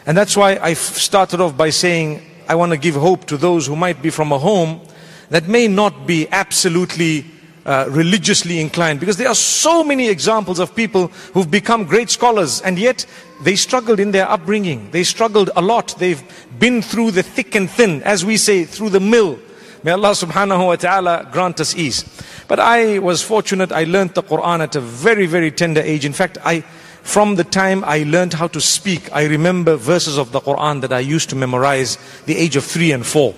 And 0.07 0.17
that's 0.17 0.39
why 0.39 0.57
I 0.57 0.73
started 0.73 1.39
off 1.43 1.55
by 1.55 1.69
saying, 1.69 2.23
I 2.49 2.55
want 2.55 2.73
to 2.73 2.79
give 2.79 2.95
hope 2.95 3.27
to 3.27 3.37
those 3.37 3.67
who 3.67 3.77
might 3.77 4.01
be 4.01 4.09
from 4.09 4.33
a 4.33 4.39
home 4.39 4.81
that 5.29 5.49
may 5.49 5.69
not 5.69 6.07
be 6.07 6.29
absolutely 6.31 7.27
uh, 7.67 7.87
religiously 7.89 8.61
inclined. 8.61 9.01
Because 9.01 9.17
there 9.17 9.29
are 9.29 9.35
so 9.35 9.85
many 9.85 10.09
examples 10.09 10.59
of 10.59 10.75
people 10.75 11.09
who've 11.35 11.51
become 11.51 11.85
great 11.85 12.11
scholars 12.11 12.61
and 12.63 12.79
yet 12.79 13.07
they 13.43 13.57
struggled 13.57 14.01
in 14.01 14.11
their 14.11 14.29
upbringing. 14.29 14.91
They 14.91 15.05
struggled 15.05 15.51
a 15.55 15.63
lot. 15.63 15.95
They've 15.99 16.23
been 16.59 16.83
through 16.83 17.13
the 17.13 17.23
thick 17.23 17.55
and 17.55 17.71
thin, 17.71 18.03
as 18.03 18.25
we 18.25 18.37
say, 18.37 18.65
through 18.65 18.91
the 18.91 19.01
mill. 19.01 19.39
May 19.85 19.93
Allah 19.93 20.11
subhanahu 20.11 20.67
wa 20.67 20.77
ta'ala 20.77 21.29
grant 21.31 21.61
us 21.61 21.77
ease. 21.77 22.05
But 22.49 22.59
I 22.59 22.99
was 22.99 23.23
fortunate, 23.23 23.71
I 23.71 23.85
learned 23.85 24.15
the 24.15 24.23
Quran 24.23 24.61
at 24.61 24.75
a 24.75 24.81
very, 24.81 25.27
very 25.27 25.51
tender 25.53 25.81
age. 25.81 26.05
In 26.05 26.13
fact, 26.13 26.39
I, 26.45 26.63
from 27.03 27.37
the 27.37 27.45
time 27.45 27.85
I 27.85 28.03
learned 28.03 28.35
how 28.35 28.49
to 28.49 28.61
speak, 28.61 29.09
I 29.15 29.27
remember 29.27 29.77
verses 29.77 30.19
of 30.19 30.33
the 30.33 30.41
Quran 30.41 30.81
that 30.81 30.93
I 30.93 30.99
used 30.99 31.31
to 31.31 31.37
memorize 31.37 31.97
the 32.27 32.37
age 32.37 32.57
of 32.57 32.65
three 32.65 32.91
and 32.91 33.07
four. 33.07 33.35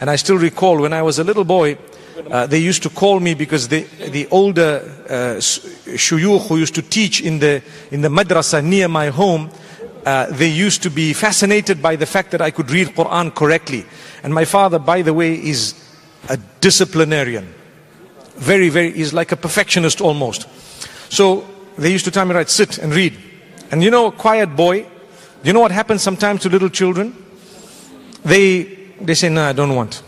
And 0.00 0.10
I 0.10 0.16
still 0.16 0.36
recall 0.36 0.78
when 0.78 0.92
I 0.92 1.02
was 1.02 1.18
a 1.18 1.24
little 1.24 1.44
boy, 1.44 1.78
uh, 2.30 2.46
they 2.46 2.58
used 2.58 2.82
to 2.82 2.90
call 2.90 3.20
me 3.20 3.34
because 3.34 3.68
the, 3.68 3.82
the 4.10 4.26
older 4.28 4.82
uh, 5.08 5.40
shuyukh 5.40 6.48
who 6.48 6.58
used 6.58 6.74
to 6.74 6.82
teach 6.82 7.20
in 7.20 7.38
the, 7.38 7.62
in 7.90 8.00
the 8.00 8.08
madrasa 8.08 8.64
near 8.64 8.88
my 8.88 9.08
home, 9.08 9.50
uh, 10.04 10.26
they 10.30 10.48
used 10.48 10.82
to 10.82 10.90
be 10.90 11.12
fascinated 11.12 11.82
by 11.82 11.96
the 11.96 12.06
fact 12.06 12.30
that 12.30 12.40
I 12.40 12.50
could 12.50 12.70
read 12.70 12.88
Quran 12.88 13.34
correctly. 13.34 13.84
And 14.22 14.32
my 14.34 14.44
father, 14.44 14.78
by 14.78 15.02
the 15.02 15.14
way, 15.14 15.34
is 15.34 15.74
a 16.28 16.36
disciplinarian. 16.60 17.54
Very, 18.36 18.68
very, 18.68 18.92
he's 18.92 19.12
like 19.12 19.32
a 19.32 19.36
perfectionist 19.36 20.00
almost. 20.00 20.48
So 21.10 21.46
they 21.76 21.92
used 21.92 22.04
to 22.04 22.10
tell 22.10 22.24
me, 22.24 22.34
right, 22.34 22.48
sit 22.48 22.78
and 22.78 22.94
read. 22.94 23.16
And 23.70 23.82
you 23.82 23.90
know, 23.90 24.06
a 24.06 24.12
quiet 24.12 24.56
boy, 24.56 24.86
you 25.42 25.52
know 25.52 25.60
what 25.60 25.72
happens 25.72 26.02
sometimes 26.02 26.42
to 26.42 26.48
little 26.48 26.68
children? 26.68 27.14
They, 28.24 28.64
they 29.00 29.14
say, 29.14 29.28
no, 29.28 29.44
I 29.44 29.52
don't 29.52 29.74
want. 29.74 30.02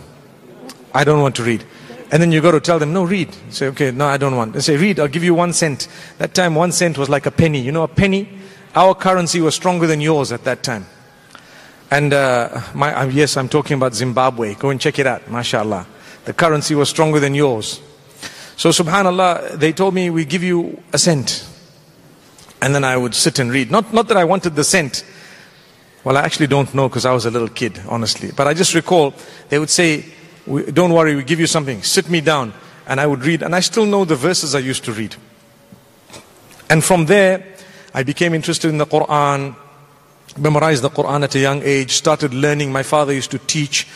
I 0.93 1.05
don't 1.05 1.20
want 1.20 1.37
to 1.37 1.45
read. 1.45 1.65
And 2.12 2.20
then 2.20 2.32
you 2.32 2.41
go 2.41 2.51
to 2.51 2.61
tell 2.61 2.78
them, 2.78 2.93
no, 2.93 3.05
read. 3.05 3.28
Say, 3.51 3.69
okay, 3.69 3.93
no, 3.93 4.07
I 4.07 4.16
don't 4.16 4.35
want. 4.35 4.55
They 4.55 4.61
say, 4.61 4.77
read, 4.77 4.99
I'll 4.99 5.09
give 5.09 5.23
you 5.23 5.35
one 5.35 5.53
cent. 5.53 5.87
That 6.19 6.35
time, 6.35 6.57
one 6.57 6.73
cent 6.73 6.99
was 6.99 7.09
like 7.09 7.27
a 7.27 7.31
penny. 7.31 7.61
You 7.61 7.70
know, 7.70 7.85
a 7.85 7.89
penny? 7.89 8.28
Our 8.74 8.95
currency 8.95 9.41
was 9.41 9.55
stronger 9.55 9.87
than 9.87 10.01
yours 10.01 10.32
at 10.32 10.45
that 10.45 10.62
time. 10.62 10.87
And 11.91 12.12
uh, 12.12 12.61
my, 12.74 12.95
uh, 12.95 13.07
yes, 13.07 13.37
I'm 13.37 13.49
talking 13.49 13.77
about 13.77 13.95
Zimbabwe. 13.95 14.55
Go 14.55 14.70
and 14.70 14.81
check 14.81 14.99
it 14.99 15.07
out, 15.07 15.31
mashallah. 15.31 15.87
The 16.24 16.32
currency 16.32 16.74
was 16.74 16.89
stronger 16.89 17.20
than 17.20 17.35
yours. 17.35 17.81
So, 18.57 18.70
subhanallah, 18.70 19.59
they 19.59 19.73
told 19.73 19.95
me, 19.95 20.11
we 20.11 20.24
give 20.24 20.43
you 20.43 20.82
a 20.93 20.99
cent. 20.99 21.47
And 22.61 22.74
then 22.74 22.85
I 22.85 22.97
would 22.97 23.15
sit 23.15 23.39
and 23.39 23.51
read. 23.51 23.70
Not, 23.70 23.93
not 23.93 24.09
that 24.09 24.16
I 24.16 24.24
wanted 24.24 24.55
the 24.55 24.65
cent. 24.65 25.05
Well, 26.05 26.16
I 26.16 26.23
actually 26.23 26.47
don't 26.47 26.73
know 26.74 26.89
because 26.89 27.07
I 27.07 27.12
was 27.12 27.24
a 27.24 27.31
little 27.31 27.49
kid, 27.49 27.81
honestly. 27.89 28.31
But 28.37 28.47
I 28.47 28.55
just 28.55 28.74
recall 28.74 29.15
they 29.49 29.59
would 29.59 29.70
say, 29.70 30.05
Don't 30.51 30.93
worry, 30.93 31.14
we 31.14 31.22
give 31.22 31.39
you 31.39 31.47
something. 31.47 31.82
Sit 31.82 32.09
me 32.10 32.20
down. 32.20 32.52
And 32.86 33.01
I 33.01 33.06
would 33.06 33.24
read. 33.24 33.43
And 33.43 33.55
I 33.55 33.60
still 33.60 33.86
know 33.86 34.05
the 34.05 34.16
verses 34.16 34.55
I 34.55 34.59
used 34.59 34.85
to 34.85 34.93
read. 34.93 35.14
And 36.68 36.82
from 36.82 37.06
there, 37.06 37.47
I 37.94 38.02
became 38.02 38.35
interested 38.35 38.68
in 38.68 38.78
the 38.78 38.86
Quran, 38.86 39.55
memorized 40.36 40.82
the 40.82 40.90
Quran 40.90 41.24
at 41.24 41.35
a 41.35 41.39
young 41.39 41.62
age, 41.62 41.93
started 41.93 42.35
learning. 42.35 42.72
My 42.72 42.82
father 42.82 43.12
used 43.12 43.31
to 43.32 43.39
teach 43.39 43.86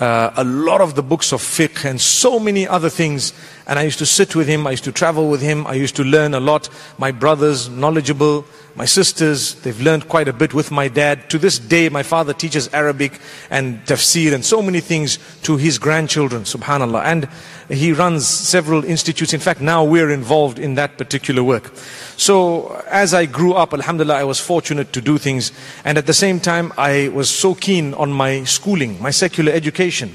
uh, 0.00 0.32
a 0.36 0.44
lot 0.44 0.80
of 0.80 0.94
the 0.94 1.02
books 1.02 1.32
of 1.32 1.42
fiqh 1.42 1.84
and 1.84 2.00
so 2.00 2.40
many 2.40 2.66
other 2.66 2.88
things. 2.88 3.32
And 3.66 3.78
I 3.78 3.82
used 3.82 3.98
to 3.98 4.06
sit 4.06 4.34
with 4.34 4.48
him, 4.48 4.66
I 4.66 4.72
used 4.72 4.84
to 4.84 4.92
travel 4.92 5.30
with 5.30 5.42
him, 5.42 5.66
I 5.66 5.74
used 5.74 5.96
to 5.96 6.04
learn 6.04 6.34
a 6.34 6.40
lot. 6.40 6.68
My 6.98 7.12
brothers, 7.12 7.68
knowledgeable. 7.68 8.44
My 8.76 8.84
sisters, 8.84 9.56
they've 9.56 9.80
learned 9.80 10.08
quite 10.08 10.28
a 10.28 10.32
bit 10.32 10.54
with 10.54 10.70
my 10.70 10.88
dad. 10.88 11.28
To 11.30 11.38
this 11.38 11.58
day, 11.58 11.88
my 11.88 12.02
father 12.02 12.32
teaches 12.32 12.72
Arabic 12.72 13.20
and 13.50 13.84
tafsir 13.84 14.32
and 14.32 14.44
so 14.44 14.62
many 14.62 14.80
things 14.80 15.18
to 15.42 15.56
his 15.56 15.78
grandchildren, 15.78 16.44
subhanAllah. 16.44 17.02
And 17.04 17.28
he 17.70 17.92
runs 17.92 18.26
several 18.26 18.84
institutes. 18.84 19.32
In 19.32 19.40
fact, 19.40 19.60
now 19.60 19.84
we're 19.84 20.10
involved 20.10 20.58
in 20.58 20.74
that 20.74 20.98
particular 20.98 21.42
work. 21.42 21.72
So 22.16 22.82
as 22.90 23.14
I 23.14 23.26
grew 23.26 23.54
up, 23.54 23.72
alhamdulillah, 23.72 24.16
I 24.16 24.24
was 24.24 24.40
fortunate 24.40 24.92
to 24.92 25.00
do 25.00 25.18
things. 25.18 25.52
And 25.84 25.96
at 25.96 26.06
the 26.06 26.14
same 26.14 26.40
time, 26.40 26.72
I 26.76 27.08
was 27.08 27.30
so 27.30 27.54
keen 27.54 27.94
on 27.94 28.12
my 28.12 28.44
schooling, 28.44 29.00
my 29.00 29.10
secular 29.10 29.52
education. 29.52 30.14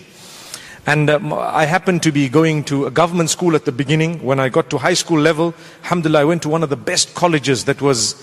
And 0.85 1.09
um, 1.09 1.33
I 1.33 1.65
happened 1.65 2.03
to 2.03 2.11
be 2.11 2.29
going 2.29 2.63
to 2.65 2.85
a 2.85 2.91
government 2.91 3.31
school 3.31 3.55
at 3.55 3.65
the 3.65 3.71
beginning. 3.71 4.21
When 4.23 4.39
I 4.39 4.49
got 4.49 4.69
to 4.69 4.77
high 4.77 4.93
school 4.93 5.19
level, 5.19 5.55
alhamdulillah, 5.83 6.21
I 6.21 6.25
went 6.25 6.43
to 6.43 6.49
one 6.49 6.61
of 6.61 6.69
the 6.69 6.75
best 6.75 7.15
colleges 7.15 7.65
that 7.65 7.81
was 7.81 8.15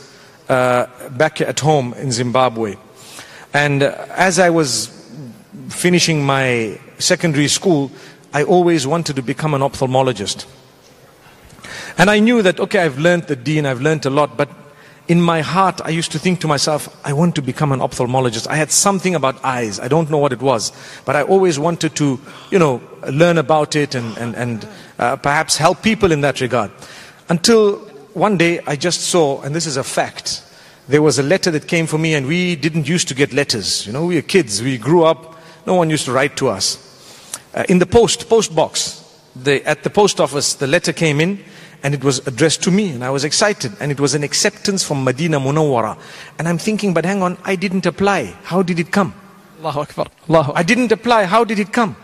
uh, 0.49 0.87
back 1.11 1.41
at 1.41 1.59
home 1.59 1.95
in 1.95 2.13
Zimbabwe. 2.13 2.77
And 3.53 3.83
uh, 3.83 4.07
as 4.11 4.39
I 4.39 4.51
was 4.51 4.91
finishing 5.71 6.25
my 6.25 6.79
secondary 6.99 7.49
school, 7.49 7.91
I 8.33 8.45
always 8.45 8.87
wanted 8.87 9.17
to 9.17 9.23
become 9.23 9.55
an 9.55 9.61
ophthalmologist. 9.61 10.47
And 11.99 12.11
I 12.11 12.19
knew 12.19 12.43
that, 12.43 12.59
okay, 12.59 12.81
I've 12.81 12.99
learned 12.99 13.25
the 13.25 13.37
deen, 13.37 13.67
I've 13.67 13.81
learned 13.81 14.07
a 14.07 14.11
lot, 14.11 14.37
but 14.37 14.49
in 15.09 15.21
my 15.21 15.41
heart, 15.41 15.81
I 15.85 15.91
used 15.91 16.13
to 16.13 16.19
think 16.19 16.41
to 16.41 16.49
myself, 16.49 16.89
I 17.05 17.13
want 17.13 17.35
to 17.35 17.43
become 17.43 17.73
an 17.73 17.81
ophthalmologist. 17.81 18.47
I 18.47 18.57
had 18.57 18.71
something 18.71 19.15
about 19.15 19.45
eyes. 19.45 19.81
I 19.81 19.89
don't 19.89 20.09
know 20.09 20.19
what 20.19 20.33
it 20.33 20.41
was, 20.41 20.73
but 21.05 21.17
I 21.17 21.23
always 21.23 21.59
wanted 21.59 21.95
to, 21.97 22.21
you 22.51 22.59
know, 22.59 22.81
learn 23.11 23.37
about 23.37 23.77
it 23.77 23.95
and, 23.95 24.17
and, 24.17 24.35
and 24.37 24.69
uh, 24.99 25.17
perhaps 25.17 25.57
help 25.57 25.83
people 25.83 26.13
in 26.13 26.21
that 26.23 26.41
regard. 26.41 26.71
Until 27.29 27.79
one 28.15 28.39
day 28.39 28.61
I 28.67 28.77
just 28.77 29.03
saw, 29.03 29.43
and 29.43 29.55
this 29.55 29.67
is 29.67 29.77
a 29.77 29.85
fact, 29.85 30.43
there 30.89 31.03
was 31.03 31.19
a 31.19 31.23
letter 31.23 31.51
that 31.51 31.67
came 31.67 31.87
for 31.87 31.99
me 31.99 32.15
and 32.15 32.27
we 32.27 32.57
didn't 32.57 32.89
used 32.89 33.09
to 33.09 33.15
get 33.15 33.33
letters. 33.33 33.87
You 33.87 33.93
know, 33.93 34.07
we 34.07 34.15
were 34.17 34.23
kids, 34.23 34.63
we 34.63 34.79
grew 34.79 35.05
up, 35.05 35.37
no 35.67 35.75
one 35.75 35.91
used 35.91 36.07
to 36.07 36.13
write 36.13 36.37
to 36.39 36.49
us. 36.49 36.82
Uh, 37.55 37.65
in 37.69 37.79
the 37.79 37.87
post, 37.87 38.29
post 38.29 38.55
box, 38.55 39.03
the, 39.37 39.66
at 39.66 39.83
the 39.83 39.91
post 39.91 40.20
office, 40.20 40.55
the 40.55 40.66
letter 40.66 40.93
came 40.93 41.20
in 41.20 41.43
and 41.83 41.95
it 41.95 42.05
was 42.05 42.27
addressed 42.27 42.62
to 42.62 42.70
me 42.70 42.91
and 42.91 43.05
I 43.05 43.11
was 43.11 43.24
excited 43.24 43.73
and 43.81 43.91
it 43.93 44.01
was 44.01 44.15
an 44.15 44.23
acceptance 44.23 44.85
from 44.85 45.05
Medina 45.05 45.39
Munawwara. 45.39 45.99
And 46.39 46.49
I'm 46.49 46.59
thinking, 46.59 46.95
but 46.95 47.05
hang 47.05 47.23
on, 47.23 47.37
I 47.45 47.57
didn't 47.57 47.87
apply. 47.87 48.35
How 48.45 48.62
did 48.62 48.79
it 48.79 48.91
come? 48.91 49.15
Allahu 49.59 49.81
Akbar. 49.81 50.07
Allahu 50.29 50.53
I 50.55 50.62
didn't 50.62 50.93
apply. 50.93 51.24
How 51.24 51.45
did 51.45 51.59
it 51.59 51.73
come? 51.73 51.97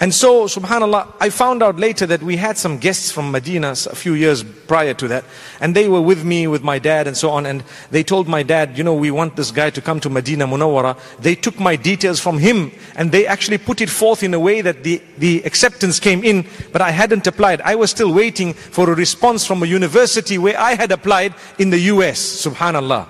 And 0.00 0.12
so, 0.12 0.46
subhanAllah, 0.46 1.14
I 1.20 1.30
found 1.30 1.62
out 1.62 1.76
later 1.76 2.04
that 2.06 2.22
we 2.22 2.36
had 2.36 2.58
some 2.58 2.78
guests 2.78 3.12
from 3.12 3.30
Medina 3.30 3.70
a 3.70 3.94
few 3.94 4.14
years 4.14 4.42
prior 4.42 4.92
to 4.94 5.08
that. 5.08 5.24
And 5.60 5.74
they 5.74 5.88
were 5.88 6.00
with 6.00 6.24
me, 6.24 6.48
with 6.48 6.64
my 6.64 6.80
dad 6.80 7.06
and 7.06 7.16
so 7.16 7.30
on. 7.30 7.46
And 7.46 7.62
they 7.92 8.02
told 8.02 8.26
my 8.26 8.42
dad, 8.42 8.76
you 8.76 8.82
know, 8.82 8.94
we 8.94 9.12
want 9.12 9.36
this 9.36 9.52
guy 9.52 9.70
to 9.70 9.80
come 9.80 10.00
to 10.00 10.10
Medina 10.10 10.46
Munawwara. 10.48 10.98
They 11.20 11.36
took 11.36 11.60
my 11.60 11.76
details 11.76 12.18
from 12.18 12.38
him 12.38 12.72
and 12.96 13.12
they 13.12 13.26
actually 13.26 13.58
put 13.58 13.80
it 13.80 13.88
forth 13.88 14.24
in 14.24 14.34
a 14.34 14.40
way 14.40 14.62
that 14.62 14.82
the, 14.82 15.00
the 15.18 15.42
acceptance 15.44 16.00
came 16.00 16.24
in, 16.24 16.44
but 16.72 16.82
I 16.82 16.90
hadn't 16.90 17.26
applied. 17.28 17.60
I 17.60 17.76
was 17.76 17.90
still 17.90 18.12
waiting 18.12 18.52
for 18.52 18.90
a 18.90 18.94
response 18.94 19.46
from 19.46 19.62
a 19.62 19.66
university 19.66 20.38
where 20.38 20.58
I 20.58 20.74
had 20.74 20.90
applied 20.90 21.34
in 21.58 21.70
the 21.70 21.78
US, 21.78 22.20
subhanAllah. 22.44 23.06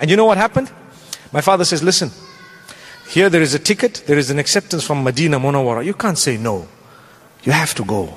And 0.00 0.08
you 0.08 0.16
know 0.16 0.26
what 0.26 0.38
happened? 0.38 0.70
My 1.32 1.40
father 1.40 1.64
says, 1.64 1.82
listen, 1.82 2.10
here 3.08 3.30
there 3.30 3.42
is 3.42 3.54
a 3.54 3.58
ticket, 3.58 4.04
there 4.06 4.18
is 4.18 4.30
an 4.30 4.38
acceptance 4.38 4.84
from 4.84 5.02
Medina 5.02 5.40
Munawwara. 5.40 5.84
You 5.84 5.94
can't 5.94 6.18
say 6.18 6.36
no. 6.36 6.68
You 7.42 7.52
have 7.52 7.74
to 7.76 7.84
go. 7.84 8.14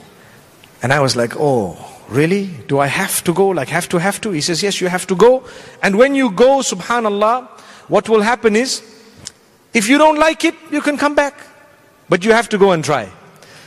And 0.84 0.92
I 0.92 1.00
was 1.00 1.16
like, 1.16 1.34
oh, 1.38 1.78
really? 2.10 2.48
Do 2.68 2.80
I 2.80 2.88
have 2.88 3.24
to 3.24 3.34
go? 3.34 3.48
Like, 3.48 3.70
have 3.70 3.88
to, 3.90 4.00
have 4.00 4.20
to? 4.22 4.32
He 4.32 4.42
says, 4.42 4.62
yes, 4.62 4.82
you 4.82 4.90
have 4.90 5.08
to 5.08 5.16
go. 5.16 5.44
And 5.82 5.98
when 5.98 6.14
you 6.14 6.32
go, 6.32 6.60
subhanallah, 6.60 7.48
what 7.88 8.10
will 8.10 8.22
happen 8.22 8.56
is, 8.56 8.82
if 9.74 9.88
you 9.88 9.98
don't 9.98 10.20
like 10.20 10.44
it, 10.44 10.56
you 10.72 10.82
can 10.82 10.98
come 10.98 11.16
back. 11.16 11.40
But 12.10 12.26
you 12.26 12.34
have 12.34 12.50
to 12.50 12.58
go 12.58 12.72
and 12.72 12.84
try. 12.84 13.10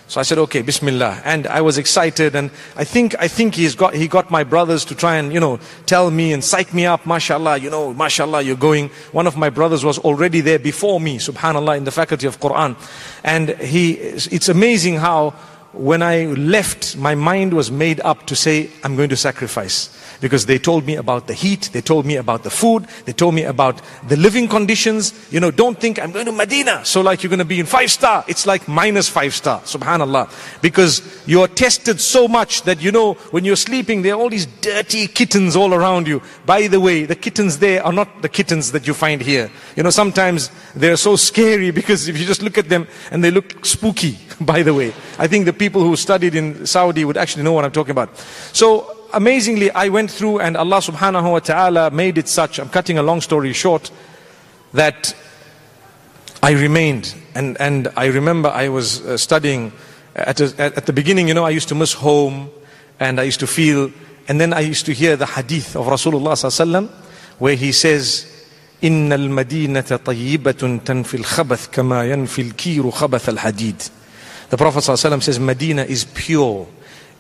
So 0.07 0.21
I 0.21 0.23
said, 0.23 0.39
okay, 0.39 0.61
Bismillah. 0.61 1.23
And 1.25 1.47
I 1.47 1.63
was 1.63 1.79
excited 1.79 2.35
and 2.35 2.51
I 2.77 2.85
think, 2.85 3.15
I 3.19 3.27
think 3.27 3.55
he's 3.55 3.75
got, 3.75 3.95
he 3.95 4.07
got 4.07 4.31
my 4.31 4.45
brothers 4.45 4.85
to 4.87 4.95
try 4.95 5.17
and, 5.17 5.33
you 5.33 5.41
know, 5.41 5.59
tell 5.87 6.11
me 6.11 6.33
and 6.33 6.45
psych 6.45 6.75
me 6.75 6.85
up, 6.85 7.07
mashallah, 7.07 7.59
you 7.59 7.71
know, 7.71 7.95
mashallah, 7.95 8.43
you're 8.43 8.57
going. 8.57 8.91
One 9.13 9.27
of 9.27 9.37
my 9.37 9.49
brothers 9.49 9.85
was 9.85 9.99
already 9.99 10.43
there 10.43 10.59
before 10.59 11.01
me, 11.01 11.19
subhanallah, 11.19 11.79
in 11.79 11.85
the 11.85 11.91
faculty 11.91 12.27
of 12.27 12.39
Quran. 12.39 12.77
And 13.25 13.51
he, 13.61 13.93
it's 13.93 14.49
amazing 14.51 14.97
how 14.97 15.35
when 15.75 16.03
I 16.03 16.27
left, 16.27 16.97
my 16.97 17.15
mind 17.15 17.53
was 17.53 17.71
made 17.71 18.01
up 18.01 18.27
to 18.27 18.37
say, 18.37 18.71
I'm 18.83 18.97
going 18.97 19.09
to 19.09 19.17
sacrifice. 19.17 19.91
Because 20.21 20.47
they 20.47 20.59
told 20.59 20.87
me 20.87 20.95
about 20.95 21.27
the 21.27 21.35
heat, 21.35 21.71
they 21.73 21.81
told 21.81 22.07
me 22.07 22.17
about 22.17 22.45
the 22.45 22.51
food, 22.51 22.87
they 23.05 23.13
told 23.13 23.35
me 23.35 23.43
about 23.43 23.83
the 24.09 24.17
living 24.17 24.49
conditions. 24.49 25.13
You 25.31 25.41
know, 25.41 25.51
don't 25.51 25.79
think 25.79 25.99
I'm 25.99 26.13
going 26.13 26.27
to 26.27 26.33
Medina, 26.33 26.85
so 26.85 27.01
like 27.01 27.23
you're 27.23 27.29
going 27.31 27.41
to 27.41 27.45
be 27.45 27.61
in 27.61 27.67
five 27.67 27.91
star. 27.91 28.25
It's 28.29 28.47
like 28.47 28.67
minus 28.69 29.09
five 29.09 29.35
star, 29.35 29.61
subhanallah. 29.63 30.63
Because 30.63 31.23
you're 31.27 31.49
tested 31.49 32.01
so 32.01 32.29
much 32.29 32.63
that 32.63 32.81
you 32.81 32.93
know, 32.93 33.15
when 33.33 33.45
you're 33.45 33.57
sleeping, 33.57 34.03
there 34.03 34.15
are 34.15 34.21
all 34.21 34.31
these 34.31 34.47
dirty 34.47 35.09
kittens 35.09 35.57
all 35.57 35.75
around 35.75 36.07
you. 36.07 36.23
By 36.47 36.69
the 36.69 36.81
way, 36.81 37.05
the 37.05 37.17
kittens 37.17 37.59
there 37.59 37.85
are 37.85 37.93
not 37.93 38.23
the 38.23 38.29
kittens 38.29 38.73
that 38.73 38.87
you 38.87 38.95
find 38.95 39.21
here. 39.21 39.51
You 39.77 39.83
know, 39.83 39.91
sometimes 39.91 40.51
they're 40.75 40.97
so 40.97 41.17
scary 41.17 41.71
because 41.81 42.09
if 42.09 42.19
you 42.19 42.25
just 42.25 42.43
look 42.43 42.57
at 42.57 42.69
them 42.69 42.87
and 43.11 43.23
they 43.23 43.31
look 43.31 43.67
spooky, 43.67 44.17
by 44.42 44.64
the 44.64 44.74
way. 44.74 44.94
I 45.18 45.28
think 45.28 45.46
the 45.46 45.54
people 45.54 45.82
who 45.82 45.96
studied 45.96 46.36
in 46.36 46.66
Saudi 46.66 47.06
would 47.06 47.18
actually 47.18 47.44
know 47.44 47.52
what 47.52 47.66
I'm 47.66 47.72
talking 47.72 47.92
about. 47.92 48.18
So, 48.54 48.96
amazingly, 49.14 49.72
I 49.72 49.90
went 49.90 50.12
through 50.12 50.40
and 50.40 50.56
Allah 50.56 50.78
subhanahu 50.78 51.32
wa 51.32 51.40
ta'ala 51.40 51.92
made 51.92 52.18
it 52.18 52.28
such, 52.28 52.60
I'm 52.60 52.70
cutting 52.70 52.98
a 52.98 53.04
long 53.04 53.22
story 53.22 53.54
short, 53.54 53.92
that 54.74 55.16
I 56.42 56.52
remained. 56.52 57.16
And, 57.36 57.60
and 57.60 57.88
I 57.98 58.08
remember 58.08 58.50
I 58.50 58.70
was 58.70 59.06
uh, 59.06 59.18
studying 59.18 59.72
at, 60.16 60.40
a, 60.40 60.54
at, 60.58 60.78
at 60.78 60.86
the 60.86 60.94
beginning, 60.94 61.28
you 61.28 61.34
know, 61.34 61.46
I 61.46 61.50
used 61.52 61.70
to 61.70 61.76
miss 61.76 61.94
home 61.94 62.50
and 63.00 63.20
I 63.20 63.24
used 63.24 63.40
to 63.40 63.48
feel, 63.48 63.92
and 64.28 64.40
then 64.40 64.54
I 64.54 64.62
used 64.62 64.86
to 64.86 64.94
hear 64.94 65.16
the 65.16 65.26
hadith 65.26 65.76
of 65.76 65.88
Rasulullah 65.88 66.36
sallallahu 66.36 66.66
alaihi 66.66 66.88
wasallam 66.88 66.90
where 67.40 67.56
he 67.56 67.72
says, 67.72 68.26
إن 68.84 69.14
المدينة 69.14 70.00
طيبة 70.06 70.80
تنفي 70.86 71.18
الخبث 71.18 71.68
كما 71.72 72.06
ينفي 72.06 72.42
الكير 72.42 72.92
خبث 72.92 73.30
الحديد. 73.30 73.82
the 74.55 74.59
Prophet 74.59 74.85
ﷺ 74.85 75.21
says 75.25 75.41
Medina 75.41 75.83
is 75.83 76.05
pure. 76.05 76.69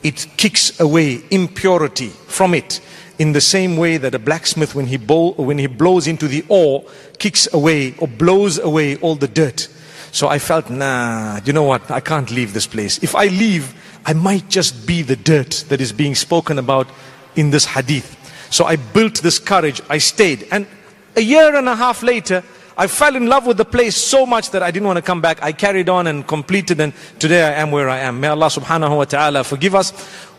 It 0.04 0.24
kicks 0.36 0.78
away 0.78 1.20
impurity 1.32 2.10
from 2.10 2.54
it 2.54 2.80
in 3.18 3.32
the 3.32 3.40
same 3.40 3.76
way 3.76 3.96
that 3.96 4.14
a 4.14 4.20
blacksmith 4.20 4.76
when 4.76 4.86
he, 4.86 4.98
bowl, 4.98 5.32
when 5.32 5.58
he 5.58 5.66
blows 5.66 6.06
into 6.06 6.28
the 6.28 6.44
ore 6.48 6.84
kicks 7.18 7.52
away 7.52 7.96
or 7.98 8.06
blows 8.06 8.60
away 8.60 8.98
all 8.98 9.16
the 9.16 9.26
dirt. 9.26 9.66
So 10.12 10.28
I 10.28 10.38
felt, 10.38 10.70
nah, 10.70 11.40
you 11.44 11.52
know 11.52 11.64
what? 11.64 11.90
I 11.90 11.98
can't 11.98 12.30
leave 12.30 12.54
this 12.54 12.68
place. 12.68 13.02
If 13.02 13.16
I 13.16 13.26
leave, 13.26 13.74
I 14.06 14.12
might 14.12 14.48
just 14.48 14.86
be 14.86 15.02
the 15.02 15.16
dirt 15.16 15.64
that 15.70 15.80
is 15.80 15.92
being 15.92 16.14
spoken 16.14 16.56
about 16.56 16.86
in 17.34 17.50
this 17.50 17.64
hadith. 17.64 18.16
So 18.50 18.64
I 18.64 18.76
built 18.76 19.22
this 19.22 19.40
courage. 19.40 19.82
I 19.88 19.98
stayed. 19.98 20.46
And 20.52 20.68
a 21.16 21.20
year 21.20 21.56
and 21.56 21.68
a 21.68 21.74
half 21.74 22.04
later, 22.04 22.44
I 22.76 22.88
fell 22.88 23.14
in 23.14 23.26
love 23.26 23.46
with 23.46 23.56
the 23.56 23.64
place 23.64 23.96
so 23.96 24.26
much 24.26 24.50
that 24.50 24.62
I 24.62 24.72
didn't 24.72 24.86
want 24.88 24.96
to 24.96 25.02
come 25.02 25.20
back. 25.20 25.40
I 25.42 25.52
carried 25.52 25.88
on 25.88 26.08
and 26.08 26.26
completed 26.26 26.80
and 26.80 26.92
today 27.20 27.42
I 27.44 27.52
am 27.60 27.70
where 27.70 27.88
I 27.88 28.00
am. 28.00 28.20
May 28.20 28.28
Allah 28.28 28.46
subhanahu 28.46 28.96
wa 28.96 29.04
ta'ala 29.04 29.44
forgive 29.44 29.76
us. 29.76 29.92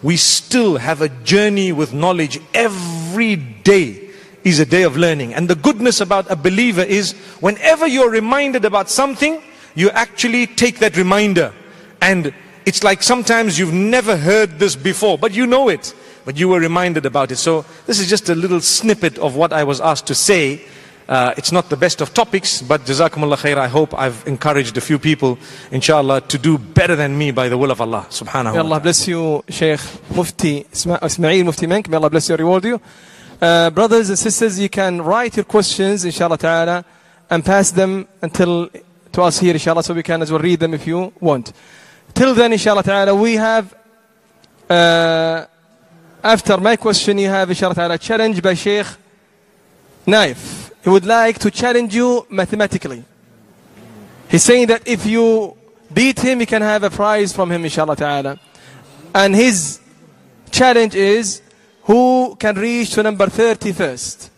We 0.03 0.17
still 0.17 0.77
have 0.77 1.01
a 1.01 1.07
journey 1.07 1.71
with 1.71 1.93
knowledge. 1.93 2.41
Every 2.53 3.37
day 3.37 4.09
is 4.43 4.59
a 4.59 4.65
day 4.65 4.83
of 4.83 4.97
learning. 4.97 5.33
And 5.33 5.49
the 5.49 5.55
goodness 5.55 6.01
about 6.01 6.29
a 6.29 6.35
believer 6.35 6.81
is 6.83 7.13
whenever 7.39 7.87
you're 7.87 8.11
reminded 8.11 8.65
about 8.65 8.89
something, 8.89 9.41
you 9.73 9.89
actually 9.91 10.45
take 10.45 10.79
that 10.79 10.97
reminder. 10.97 11.53
And 12.01 12.33
it's 12.65 12.83
like 12.83 13.01
sometimes 13.01 13.57
you've 13.57 13.73
never 13.73 14.17
heard 14.17 14.59
this 14.59 14.75
before, 14.75 15.17
but 15.17 15.33
you 15.33 15.47
know 15.47 15.69
it. 15.69 15.95
But 16.25 16.37
you 16.37 16.49
were 16.49 16.59
reminded 16.59 17.05
about 17.05 17.31
it. 17.31 17.37
So 17.37 17.63
this 17.85 17.99
is 17.99 18.09
just 18.09 18.27
a 18.27 18.35
little 18.35 18.59
snippet 18.59 19.17
of 19.19 19.35
what 19.35 19.53
I 19.53 19.63
was 19.63 19.79
asked 19.79 20.07
to 20.07 20.15
say. 20.15 20.65
Uh, 21.07 21.33
it's 21.37 21.51
not 21.51 21.69
the 21.69 21.77
best 21.77 22.01
of 22.01 22.13
topics, 22.15 22.63
but 22.63 22.81
Jazakumullah 22.81 23.37
khair. 23.37 23.57
I 23.57 23.67
hope 23.67 23.93
I've 23.93 24.25
encouraged 24.25 24.75
a 24.75 24.81
few 24.81 24.97
people, 24.97 25.37
inshallah, 25.71 26.21
to 26.21 26.37
do 26.39 26.57
better 26.57 26.95
than 26.95 27.15
me 27.15 27.29
by 27.31 27.47
the 27.47 27.57
will 27.57 27.69
of 27.69 27.79
Allah 27.79 28.07
subhanahu 28.09 28.53
May 28.53 28.57
wa 28.57 28.63
Allah 28.65 28.69
ta'ala. 28.69 28.79
bless 28.79 29.07
you, 29.07 29.43
Sheikh 29.47 29.79
Mufti 30.15 30.65
Ismail 30.71 31.43
Mufti 31.43 31.67
Menk. 31.67 31.89
May 31.89 31.97
Allah 31.97 32.09
bless 32.09 32.27
you 32.29 32.33
and 32.33 32.39
reward 32.39 32.65
you. 32.65 32.81
Uh, 33.39 33.69
brothers 33.69 34.09
and 34.09 34.17
sisters, 34.17 34.59
you 34.59 34.69
can 34.69 34.99
write 35.01 35.35
your 35.37 35.43
questions, 35.45 36.05
inshallah 36.05 36.39
ta'ala, 36.39 36.83
and 37.29 37.45
pass 37.45 37.69
them 37.69 38.07
until 38.21 38.69
to 39.11 39.21
us 39.21 39.39
here, 39.39 39.53
inshallah, 39.53 39.83
so 39.83 39.93
we 39.93 40.01
can 40.03 40.21
as 40.23 40.31
well 40.31 40.41
read 40.41 40.59
them 40.59 40.73
if 40.73 40.87
you 40.87 41.13
want. 41.19 41.53
Till 42.15 42.33
then, 42.33 42.51
inshallah 42.53 42.81
ta'ala, 42.83 43.13
we 43.13 43.35
have, 43.35 43.75
uh, 44.69 45.45
after 46.23 46.57
my 46.57 46.75
question, 46.77 47.19
you 47.19 47.27
have, 47.29 47.49
inshallah 47.49 47.75
ta'ala, 47.75 47.97
challenge 47.99 48.41
by 48.41 48.55
Sheikh 48.55 48.87
Naif. 50.07 50.64
He 50.85 50.91
would 50.91 51.03
like 51.03 51.39
to 51.39 51.49
challenge 51.49 51.95
you 51.95 52.27
mathematically. 52.29 53.03
He's 54.29 54.43
saying 54.43 54.67
that 54.67 54.87
if 54.87 55.03
you 55.03 55.57
beat 55.91 56.19
him, 56.19 56.41
you 56.41 56.45
can 56.45 56.61
have 56.61 56.83
a 56.83 56.91
prize 56.91 57.33
from 57.33 57.51
him, 57.51 57.63
inshallah 57.63 57.95
ta'ala. 57.95 58.39
And 59.15 59.33
his 59.33 59.79
challenge 60.51 60.93
is 60.93 61.41
who 61.85 62.35
can 62.35 62.53
reach 62.55 62.91
to 62.91 63.01
number 63.01 63.25
30 63.25 63.71
first. 63.71 64.29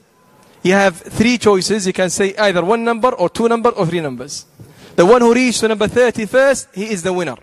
You 0.63 0.71
have 0.71 0.95
three 0.95 1.37
choices. 1.37 1.85
You 1.85 1.91
can 1.91 2.09
say 2.09 2.33
either 2.37 2.63
one 2.63 2.85
number 2.85 3.09
or 3.09 3.27
two 3.27 3.49
numbers 3.49 3.73
or 3.75 3.85
three 3.85 3.99
numbers. 3.99 4.45
The 4.95 5.05
one 5.05 5.19
who 5.19 5.33
reached 5.33 5.59
to 5.59 5.67
number 5.67 5.89
30 5.89 6.27
first, 6.27 6.69
he 6.73 6.85
is 6.89 7.03
the 7.03 7.11
winner. 7.11 7.35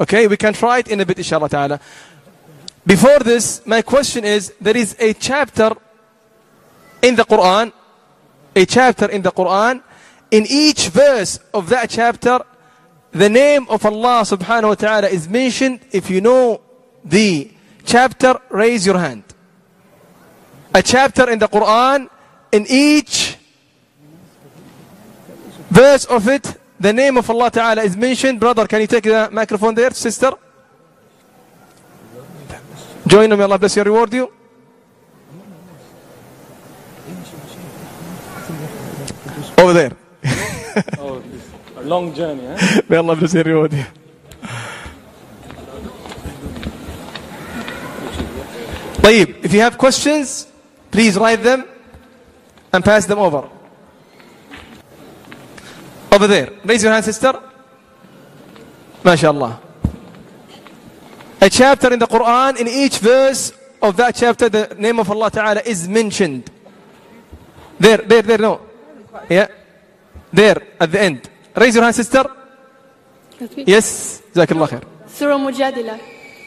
Okay, 0.00 0.26
we 0.26 0.38
can 0.38 0.54
try 0.54 0.78
it 0.78 0.88
in 0.88 1.02
a 1.02 1.04
bit, 1.04 1.18
inshallah 1.18 1.50
ta'ala. 1.50 1.80
Before 2.86 3.18
this, 3.18 3.60
my 3.66 3.82
question 3.82 4.24
is 4.24 4.54
there 4.58 4.76
is 4.76 4.96
a 4.98 5.12
chapter 5.12 5.76
in 7.02 7.14
the 7.14 7.24
Quran, 7.24 7.72
a 8.56 8.64
chapter 8.64 9.10
in 9.10 9.22
the 9.22 9.30
Quran. 9.30 9.82
In 10.30 10.44
each 10.48 10.88
verse 10.88 11.38
of 11.54 11.68
that 11.68 11.90
chapter, 11.90 12.40
the 13.12 13.28
name 13.28 13.66
of 13.68 13.84
Allah 13.84 14.22
subhanahu 14.24 14.68
wa 14.68 14.74
ta'ala 14.74 15.08
is 15.08 15.28
mentioned. 15.28 15.80
If 15.92 16.10
you 16.10 16.20
know 16.20 16.60
the 17.04 17.52
chapter, 17.84 18.40
raise 18.50 18.84
your 18.84 18.98
hand. 18.98 19.22
A 20.74 20.82
chapter 20.82 21.30
in 21.30 21.38
the 21.38 21.48
Quran, 21.48 22.08
in 22.50 22.66
each 22.68 23.36
verse 25.70 26.06
of 26.06 26.26
it, 26.28 26.58
the 26.80 26.92
name 26.92 27.16
of 27.18 27.28
Allah 27.30 27.50
ta'ala 27.50 27.82
is 27.82 27.96
mentioned. 27.96 28.40
Brother, 28.40 28.66
can 28.66 28.80
you 28.80 28.86
take 28.86 29.04
the 29.04 29.28
microphone 29.30 29.74
there, 29.74 29.92
sister? 29.92 30.32
Join 33.06 33.30
me, 33.30 33.40
Allah 33.40 33.58
bless 33.58 33.76
you 33.76 33.84
reward 33.84 34.12
you. 34.12 34.32
Over 39.57 39.73
there. 39.73 39.91
Long 41.83 42.13
journey, 42.13 42.45
eh? 42.45 42.81
May 42.87 42.97
Allah 42.97 43.15
bless 43.15 43.33
you 43.33 43.39
and 43.39 43.49
reward 43.49 43.73
you. 43.73 43.85
طيب, 49.01 49.43
if 49.43 49.53
you 49.53 49.61
have 49.61 49.77
questions, 49.77 50.47
please 50.91 51.17
write 51.17 51.41
them 51.43 51.65
and 52.71 52.83
pass 52.83 53.05
them 53.05 53.19
over. 53.19 53.49
Over 56.11 56.27
there. 56.27 56.49
Raise 56.63 56.83
your 56.83 56.91
hand, 56.91 57.05
sister. 57.05 57.33
MashaAllah. 59.03 59.59
A 61.41 61.49
chapter 61.49 61.91
in 61.91 61.99
the 61.99 62.05
Quran, 62.05 62.59
in 62.59 62.67
each 62.67 62.99
verse 62.99 63.53
of 63.81 63.97
that 63.97 64.13
chapter, 64.15 64.49
the 64.49 64.75
name 64.77 64.99
of 64.99 65.09
Allah 65.09 65.31
Ta'ala 65.31 65.61
is 65.65 65.87
mentioned. 65.87 66.51
There, 67.79 67.97
there, 67.97 68.21
there, 68.21 68.37
no. 68.37 68.64
Yeah. 69.28 69.48
There, 70.32 70.62
at 70.80 70.92
the 70.92 71.00
end. 71.00 71.30
Raise 71.54 71.74
your 71.74 71.84
hand, 71.84 71.94
sister. 71.94 72.24
Yes. 73.66 74.22
جزاك 74.34 74.52
الله 74.52 74.66
خير. 74.66 74.84
سورة 75.18 75.36
مجادلة 75.36 75.98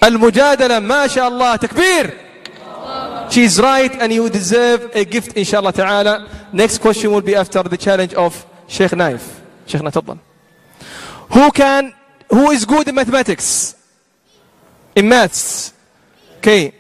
المجادلة 0.04 0.80
ما 0.80 1.08
شاء 1.08 1.28
الله 1.28 1.56
تكبير 1.56 2.14
She's 3.30 3.60
right 3.60 3.94
and 4.02 4.12
you 4.12 4.30
deserve 4.30 4.90
a 4.96 5.06
gift 5.06 5.38
inshallah 5.38 5.72
ta'ala. 5.72 6.28
Next 6.52 6.80
question 6.80 7.12
will 7.12 7.22
be 7.22 7.36
after 7.36 7.62
the 7.62 7.78
challenge 7.78 8.14
of 8.16 8.46
Sheikh 8.68 8.92
Naif. 8.92 9.22
Sheikhna 9.68 9.92
تفضل. 9.92 10.18
Who 11.30 11.52
can, 11.52 11.94
who 12.30 12.50
is 12.50 12.66
good 12.66 12.88
in 12.88 12.96
mathematics? 12.96 13.76
In 14.96 15.08
maths? 15.08 15.74
Okay. 16.38 16.74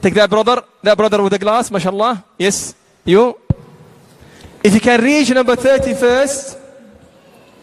Take 0.00 0.14
that 0.14 0.28
brother, 0.28 0.62
that 0.82 0.96
brother 0.96 1.22
with 1.22 1.32
the 1.32 1.38
glass, 1.38 1.70
mashallah. 1.70 2.24
Yes, 2.36 2.74
you. 3.04 3.36
If 4.64 4.74
you 4.74 4.80
can 4.80 5.00
reach 5.02 5.30
number 5.30 5.56
30 5.56 5.94
first, 5.94 6.58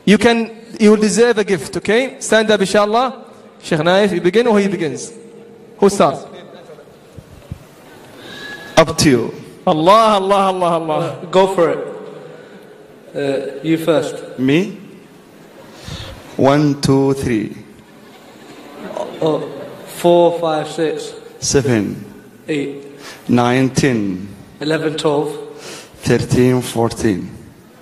you 0.05 0.17
can, 0.17 0.65
you 0.80 0.91
will 0.91 0.97
deserve 0.97 1.38
a 1.38 1.43
gift, 1.43 1.77
okay? 1.77 2.19
Stand 2.19 2.51
up 2.51 2.59
inshallah. 2.59 3.26
Sheikh 3.61 3.80
Naif, 3.80 4.11
you 4.13 4.21
begin 4.21 4.47
or 4.47 4.59
he 4.59 4.67
begins? 4.67 5.13
Who 5.77 5.89
starts? 5.89 6.26
Up 8.77 8.97
to 8.97 9.09
you. 9.09 9.34
Allah, 9.67 10.17
Allah, 10.19 10.35
Allah, 10.35 10.65
Allah. 10.80 10.99
Uh, 10.99 11.26
go 11.26 11.53
for 11.53 11.69
it. 11.69 11.85
Uh, 13.15 13.59
you 13.63 13.77
first. 13.77 14.39
Me? 14.39 14.77
One, 16.38 16.80
two, 16.81 17.13
three, 17.15 17.55
Oh, 19.21 19.41
four, 19.85 20.39
five, 20.39 20.69
six, 20.69 21.13
seven, 21.39 22.05
eight, 22.47 22.85
nine, 23.27 23.69
ten, 23.71 24.30
eleven, 24.61 24.95
twelve, 24.95 25.48
thirteen, 26.01 26.61
fourteen, 26.61 27.30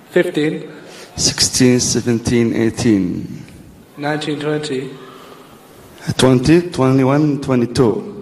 fifteen, 0.09 0.69
sixteen, 1.15 1.79
seventeen, 1.79 2.53
eighteen, 2.53 3.43
nineteen, 3.97 4.39
twenty, 4.39 4.89
twenty, 6.17 6.61
twenty-one, 6.69 7.41
twenty-two. 7.41 8.13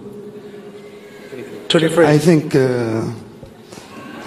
twenty-three. 1.68 2.06
I 2.06 2.18
think 2.18 2.54
uh, 2.54 3.04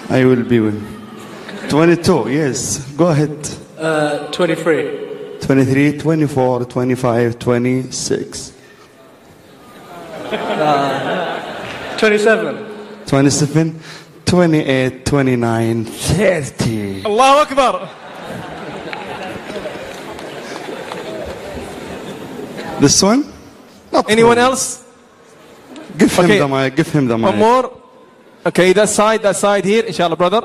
I 0.08 0.24
will 0.24 0.42
be 0.44 0.60
with 0.60 0.80
22, 1.70 2.28
yes. 2.30 2.78
Go 2.96 3.06
ahead. 3.08 3.48
Uh, 3.78 4.26
23, 4.32 5.38
23, 5.40 5.98
24, 5.98 6.64
25, 6.64 7.38
26, 7.38 8.52
27, 11.96 12.66
27, 13.06 13.80
28, 14.29 15.05
29, 15.05 15.85
30. 15.85 17.03
Allahu 17.05 17.37
Akbar. 17.45 17.89
This 22.79 23.01
one? 23.01 23.23
Not 23.91 24.09
Anyone 24.09 24.37
wrong. 24.37 24.45
else? 24.51 24.83
Give 25.97 26.11
him 26.11 26.25
Okay. 26.25 26.39
the 26.39 26.47
mic, 26.47 26.75
give 26.75 26.91
him 26.91 27.07
the 27.07 27.17
mic. 27.17 27.25
One 27.31 27.37
more. 27.39 27.71
Okay, 28.45 28.73
that 28.73 28.89
side, 28.89 29.21
that 29.23 29.35
side 29.37 29.63
here, 29.65 29.83
inshallah, 29.85 30.15
brother. 30.17 30.41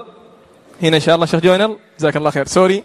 هنا 0.83 0.95
inshallah, 0.97 1.27
Sheikh 1.27 1.43
Joinal. 1.43 1.79
جزاك 1.99 2.17
الله 2.17 2.31
خير. 2.31 2.49
Sorry. 2.49 2.85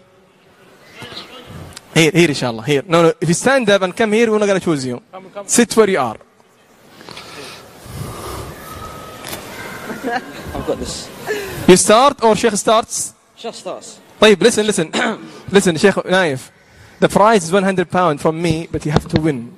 Here, 1.94 2.10
here, 2.10 2.28
inshallah, 2.28 2.62
here. 2.64 2.82
No, 2.86 3.02
no, 3.04 3.12
if 3.20 3.28
you 3.28 3.34
stand 3.34 3.70
up 3.70 3.82
and 3.82 3.96
come 3.96 4.12
here, 4.12 4.30
we're 4.30 4.38
not 4.38 4.46
going 4.46 4.58
to 4.60 4.64
choose 4.64 4.84
you. 4.84 5.00
Sit 5.46 5.74
where 5.76 5.88
you 5.88 5.98
are. 5.98 6.16
I've 10.54 10.66
got 10.66 10.78
this. 10.78 11.08
You 11.68 11.76
start 11.76 12.22
or 12.22 12.34
Sheikh 12.36 12.52
starts? 12.56 13.12
Just 13.36 13.60
starts. 13.60 13.98
طيب, 14.20 14.40
listen, 14.42 14.66
listen. 14.66 14.90
listen, 15.50 15.76
Sheikh 15.76 15.94
Naif. 15.94 16.50
The 17.00 17.08
prize 17.08 17.44
is 17.44 17.52
100 17.52 17.90
pound 17.90 18.20
from 18.20 18.40
me, 18.40 18.68
but 18.72 18.84
you 18.86 18.92
have 18.92 19.06
to 19.08 19.20
win. 19.20 19.52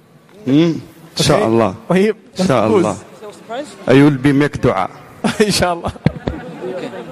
Hmm? 0.45 0.79
Inshallah. 1.17 1.77
طيب. 1.89 2.17
Inshallah. 2.39 2.95
What's 2.95 3.37
the 3.39 3.45
prize? 3.45 3.77
I 3.87 3.95
will 4.03 4.19
be 4.19 4.33
make 4.33 4.61
dua. 4.61 4.91
inshallah. 5.41 5.93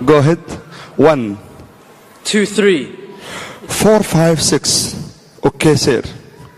Go 0.05 0.17
ahead. 0.19 0.39
One, 0.97 1.39
Two, 2.25 2.45
three, 2.45 2.93
four, 3.69 4.03
five, 4.03 4.43
six. 4.43 4.95
Okay, 5.45 5.77
sir. 5.77 6.03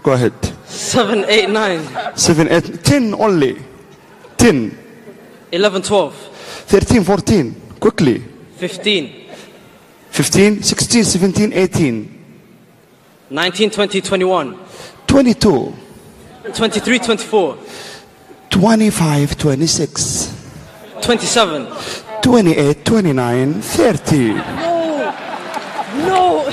Go 0.02 0.12
ahead. 0.12 0.32
seven, 0.66 1.24
eight, 1.28 1.51
nine, 1.51 1.82
Seven, 2.16 2.48
eight, 2.48 2.82
ten 2.85 3.12
only. 3.15 3.59
Ten, 4.39 4.77
eleven, 5.52 5.82
twelve, 5.82 6.15
thirteen, 6.68 7.03
fourteen. 7.03 7.56
Quickly. 7.80 8.23
fifteen, 8.57 9.30
15, 10.11 10.61
16, 10.64 11.03
17, 11.03 11.53
18, 11.53 12.10
nineteen, 13.30 13.69
twenty, 13.69 13.99
twenty-one, 13.99 14.57
22, 15.07 15.73
twenty-three, 16.53 16.99
twenty-four, 16.99 17.57
25, 18.49 19.38
26, 19.38 20.30
twenty-seven. 21.02 21.68
28, 22.22 22.85
29, 22.85 23.61
30. 23.61 24.34
No! 26.07 26.48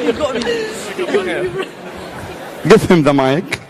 You 0.00 0.12
got 0.12 0.34
me. 0.34 0.40
Give 2.68 2.82
him 2.90 3.02
the 3.04 3.14
mic. 3.14 3.60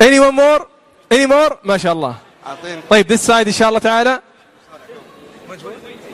Anyone 0.00 0.34
more? 0.34 0.66
اني 1.12 1.26
مور 1.26 1.58
ما 1.64 1.76
شاء 1.76 1.92
الله 1.92 2.16
طيب 2.90 3.12
ذس 3.12 3.26
سايد 3.26 3.46
إن 3.46 3.52
شاء 3.52 3.68
الله 3.68 3.78
تعالى 3.78 4.20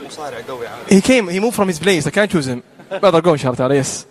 مصارع 0.06 0.40
قوي 0.48 0.66
عادي 0.66 1.00
He 1.00 1.02
came, 1.02 1.28
he 1.28 1.40
moved 1.40 1.54
from 1.54 1.68
his 1.68 1.78
place. 1.78 2.06
I 2.06 2.10
can't 2.10 2.30
choose 2.30 2.46
him. 2.46 2.62
إن 2.92 3.36
شاء 3.38 3.52
الله 3.52 3.54
تعالى. 3.54 3.78
يس 3.78 4.06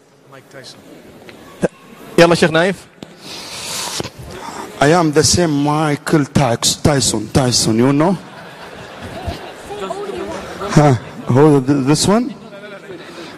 يلا 2.17 2.35
شيخ 2.35 2.51
نايف. 2.51 2.75
I 4.81 4.87
am 4.87 5.11
the 5.11 5.23
same 5.23 5.63
Michael 5.63 6.25
Tyson. 6.25 7.29
Tyson, 7.33 7.77
you 7.79 7.93
know? 7.93 8.15
ها 10.77 10.97
هو 11.29 11.61
this 11.61 12.07
one? 12.07 12.31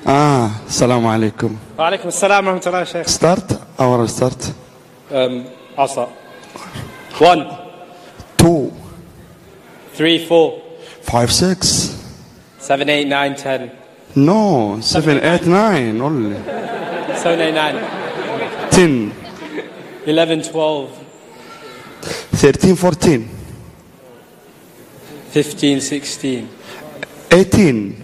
آه 0.08 0.50
السلام 0.68 1.08
عليكم. 1.08 1.56
وعليكم 1.80 2.08
السلام 2.08 2.48
ورحمة 2.48 2.62
الله 2.68 2.84
شيخ. 2.84 3.08
Start 3.08 3.54
Our 3.80 4.08
start? 4.08 4.44
عصا. 5.78 6.08
One, 7.20 7.48
Two, 8.38 8.72
three, 9.94 10.26
four, 10.26 10.62
five, 11.02 11.32
six. 11.32 11.96
seven, 12.60 12.90
eight, 12.90 13.08
nine, 13.08 13.36
ten, 13.36 13.72
No, 14.16 14.80
seven, 14.82 15.18
eight, 15.24 15.46
nine 15.48 16.00
only. 16.02 16.36
seven, 17.18 17.40
eight, 17.42 17.54
nine, 17.54 18.70
Ten, 18.70 19.12
eleven, 20.06 20.44
twelve, 20.44 20.92
thirteen, 22.38 22.76
fourteen, 22.76 23.28
fifteen, 25.32 25.82
sixteen, 25.82 26.50
eighteen. 27.32 28.04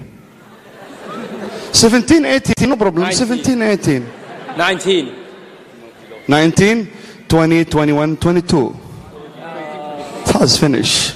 17, 1.73 2.23
18, 2.25 2.69
no 2.69 2.75
problem. 2.77 3.01
Nineteen. 3.03 3.27
17, 3.27 3.61
18. 3.63 4.05
nineteen, 4.57 5.15
19, 6.27 6.87
20, 7.27 7.65
21, 7.65 8.17
22. 8.17 8.79
Let's 10.39 10.57
finish. 10.57 11.13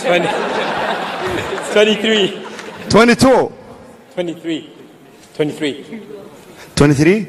twenty, 0.00 0.28
twenty-three, 1.72 2.46
22, 2.88 3.52
23. 4.14 4.70
twenty-three, 5.34 5.80
23. 5.84 6.02
23, 6.76 7.26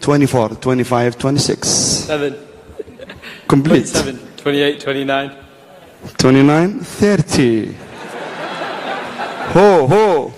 24, 0.00 0.48
25, 0.56 1.18
26. 1.18 1.68
seven, 1.68 2.34
Complete. 3.48 3.86
twenty-seven, 3.86 4.18
twenty-eight, 4.36 4.80
twenty-nine. 4.80 5.30
29, 6.18 6.70
29, 6.72 6.80
30. 6.80 7.74
Ho, 9.52 9.86
ho. 9.86 10.32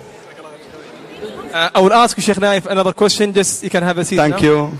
Uh, 1.53 1.71
I 1.75 1.81
will 1.81 1.93
ask 1.93 2.17
you, 2.17 2.23
Sheikh 2.23 2.37
Naif, 2.37 2.67
another 2.67 2.93
question. 2.93 3.33
Just 3.33 3.63
you 3.63 3.71
can 3.71 3.83
have 3.83 3.99
a 3.99 4.05
seat. 4.05 4.17
Thank 4.17 4.37
now. 4.37 4.43
you. 4.43 4.71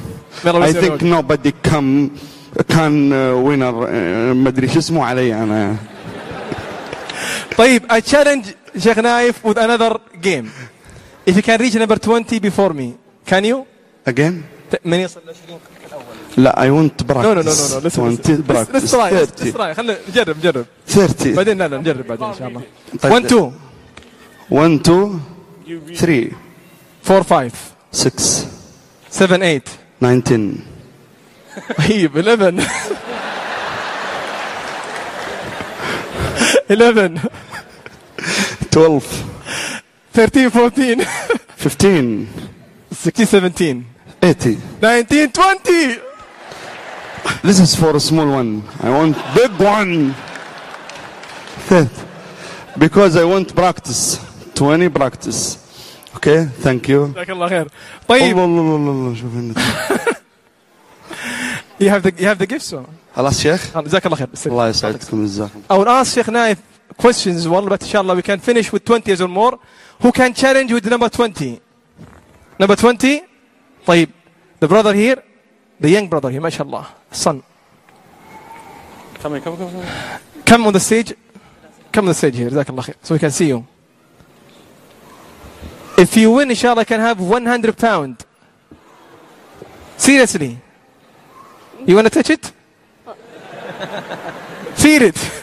I 0.45 0.73
think 0.73 1.03
nobody 1.03 1.53
come 1.53 2.19
كان 2.69 3.11
uh, 3.11 4.35
ما 4.35 4.49
ادري 4.49 4.69
شو 4.69 4.79
اسمه 4.79 5.05
علي 5.05 5.35
أنا 5.35 5.77
طيب, 7.59 7.93
I 7.93 8.01
challenge 8.01 8.47
Sheikh 8.79 8.97
Naif 8.97 9.45
with 9.45 9.59
another 9.59 9.99
game. 10.21 10.51
If 11.27 11.37
you 11.37 11.43
can 11.43 11.61
reach 11.61 11.75
number 11.75 11.97
20 11.97 12.39
before 12.41 12.73
me, 12.73 12.95
can 13.27 13.45
you? 13.45 13.67
again 14.07 14.43
من 14.85 14.99
يصل 14.99 15.21
ل 15.21 15.31
20 15.31 15.61
لا 16.37 16.55
I 16.57 16.71
want 16.71 17.07
practice 17.07 17.25
No, 17.25 17.35
no, 17.35 17.43
no, 17.43 17.53
no, 17.53 17.69
no. 17.69 17.79
Listen, 17.85 18.01
20 18.01 18.17
listen. 18.17 18.37
Let's, 18.37 18.47
practice 18.47 18.83
let's 18.83 18.91
try. 18.91 19.11
Let's, 19.11 19.31
30 19.31 19.45
let's 19.45 19.57
try. 19.57 19.73
خلينا 19.73 19.99
نجرب 20.09 20.37
نجرب. 20.37 20.67
30 20.87 21.35
بعدين 21.35 21.59
لا 21.59 21.69
لا 21.69 21.79
نجرب 21.79 22.07
بعدين 22.07 22.27
ان 22.27 22.35
شاء 22.35 22.49
الله. 22.49 22.63
طيب. 23.03 23.13
1 23.13 23.25
2 23.25 23.53
1 24.51 24.81
2 24.81 25.21
3 25.97 26.31
4 27.11 27.23
5 27.23 27.51
6 27.93 28.47
7 29.11 29.37
8 29.37 29.63
9 30.01 30.72
10 31.78 31.88
طيب 31.88 32.18
11 32.18 32.64
11 36.70 37.20
12 38.72 39.02
13 40.14 40.50
14 40.50 41.06
15 41.58 42.28
16 42.92 43.26
17 43.26 43.84
80 44.24 44.58
19 44.82 45.32
20 45.32 46.00
This 47.44 47.60
is 47.60 47.76
for 47.76 47.96
a 47.96 48.00
small 48.00 48.28
one. 48.42 48.64
I 48.82 48.90
want 48.90 49.16
big 49.36 49.52
one. 49.60 50.14
Third. 51.68 51.90
Because 52.78 53.18
I 53.18 53.26
want 53.26 53.54
practice. 53.54 54.20
20 54.56 54.90
practice. 54.90 55.58
Okay, 56.16 56.46
thank 56.64 56.88
you. 56.88 57.08
جزاك 57.14 57.30
الله 57.30 57.50
خير 57.50 57.68
طيب 58.08 58.38
الله 58.40 58.62
الله 58.62 58.76
الله 58.76 58.92
الله 58.92 59.16
شوف 59.16 59.34
النتيجة. 59.34 60.18
you 61.82 61.90
have 61.90 62.04
the 62.04 62.12
you 62.22 62.28
have 62.28 62.38
the 62.40 62.48
gifts 62.48 62.74
or? 62.74 62.86
خلاص 63.16 63.42
شيخ 63.42 63.78
جزاك 63.78 64.06
الله 64.06 64.18
خير 64.18 64.28
بس 64.34 64.48
الله 64.48 64.68
يسعدكم 64.70 65.26
جزاكم 65.26 65.62
I 65.72 65.74
will 65.78 65.88
ask 65.88 66.14
Sheikh 66.14 66.28
Naif 66.28 66.58
questions 66.98 67.48
والله 67.48 67.70
but 67.70 67.82
inshallah 67.84 68.16
we 68.16 68.22
can 68.22 68.40
finish 68.40 68.72
with 68.72 68.86
20 68.86 69.10
years 69.10 69.22
or 69.22 69.28
more 69.28 69.58
who 70.02 70.12
can 70.12 70.34
challenge 70.34 70.72
with 70.72 70.86
number 70.86 71.10
20 71.10 71.60
number 72.60 72.76
20 72.76 73.22
طيب 73.86 74.10
the 74.60 74.68
brother 74.68 74.94
here 74.94 75.24
the 75.82 75.90
young 75.90 76.08
brother 76.10 76.30
here 76.30 76.40
ما 76.42 76.50
شاء 76.50 76.68
الله 76.68 76.86
son 77.12 77.42
Come 79.24 79.32
here, 79.34 79.42
come, 79.42 79.58
come, 79.58 79.72
come. 79.72 79.86
come 80.46 80.68
on 80.68 80.74
the 80.74 80.80
stage 80.80 81.14
come 81.92 82.06
on 82.08 82.14
the 82.14 82.14
stage 82.14 82.36
here 82.36 82.50
جزاك 82.50 82.70
الله 82.70 82.82
خير 82.82 82.96
so 83.04 83.16
we 83.16 83.20
can 83.20 83.32
see 83.32 83.48
you 83.48 83.64
if 85.98 86.16
you 86.16 86.32
win 86.32 86.50
inshallah 86.52 86.82
I 86.82 86.86
can 86.86 87.00
have 87.00 87.20
100 87.20 87.78
pound 87.78 88.26
seriously 89.98 90.58
You 91.87 91.97
want 91.97 92.07
to 92.07 92.11
touch 92.11 92.31
it? 92.31 92.53
Feel 94.77 95.03
it. 95.03 95.15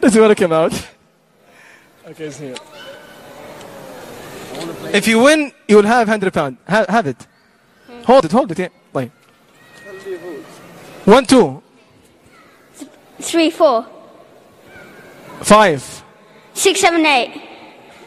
Does 0.00 0.16
it 0.16 0.20
want 0.20 0.30
to 0.30 0.34
come 0.34 0.52
out? 0.52 0.72
Okay, 2.06 2.24
it's 2.24 2.38
here. 2.38 2.54
If 4.92 5.06
you 5.06 5.20
win, 5.20 5.52
you'll 5.66 5.82
have 5.82 6.08
100 6.08 6.32
pounds. 6.32 6.58
Ha 6.68 6.84
have 6.88 7.06
it. 7.06 7.26
Hmm. 7.86 8.02
Hold 8.02 8.24
it, 8.24 8.32
hold 8.32 8.50
it. 8.52 8.58
Yeah. 8.58 8.68
Wait. 8.92 9.10
One, 11.04 11.26
two. 11.26 11.62
Three, 13.20 13.50
four. 13.50 13.86
Five. 15.40 16.04
Six, 16.54 16.80
seven, 16.80 17.04
eight. 17.04 17.42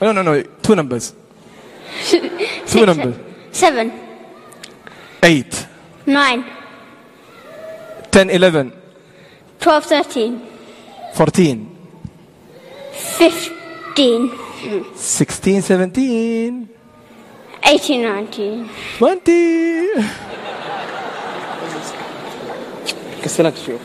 Oh, 0.02 0.12
no, 0.12 0.14
no, 0.22 0.22
no. 0.24 0.42
Two 0.62 0.76
numbers. 0.76 1.14
Six, 2.02 2.72
two 2.72 2.86
numbers. 2.86 3.16
Seven. 3.52 3.92
Eight. 5.24 5.68
nine, 6.07 6.45
10 8.13 8.31
11 8.31 8.73
twelve, 9.61 9.85
thirteen, 9.85 10.41
14 11.15 11.69
fifteen, 12.93 14.31
16 14.95 15.63
17 15.63 16.69
eighteen, 17.65 18.03
nineteen. 18.03 18.69
20 18.99 19.87
كسلك 23.23 23.55
شوف 23.67 23.81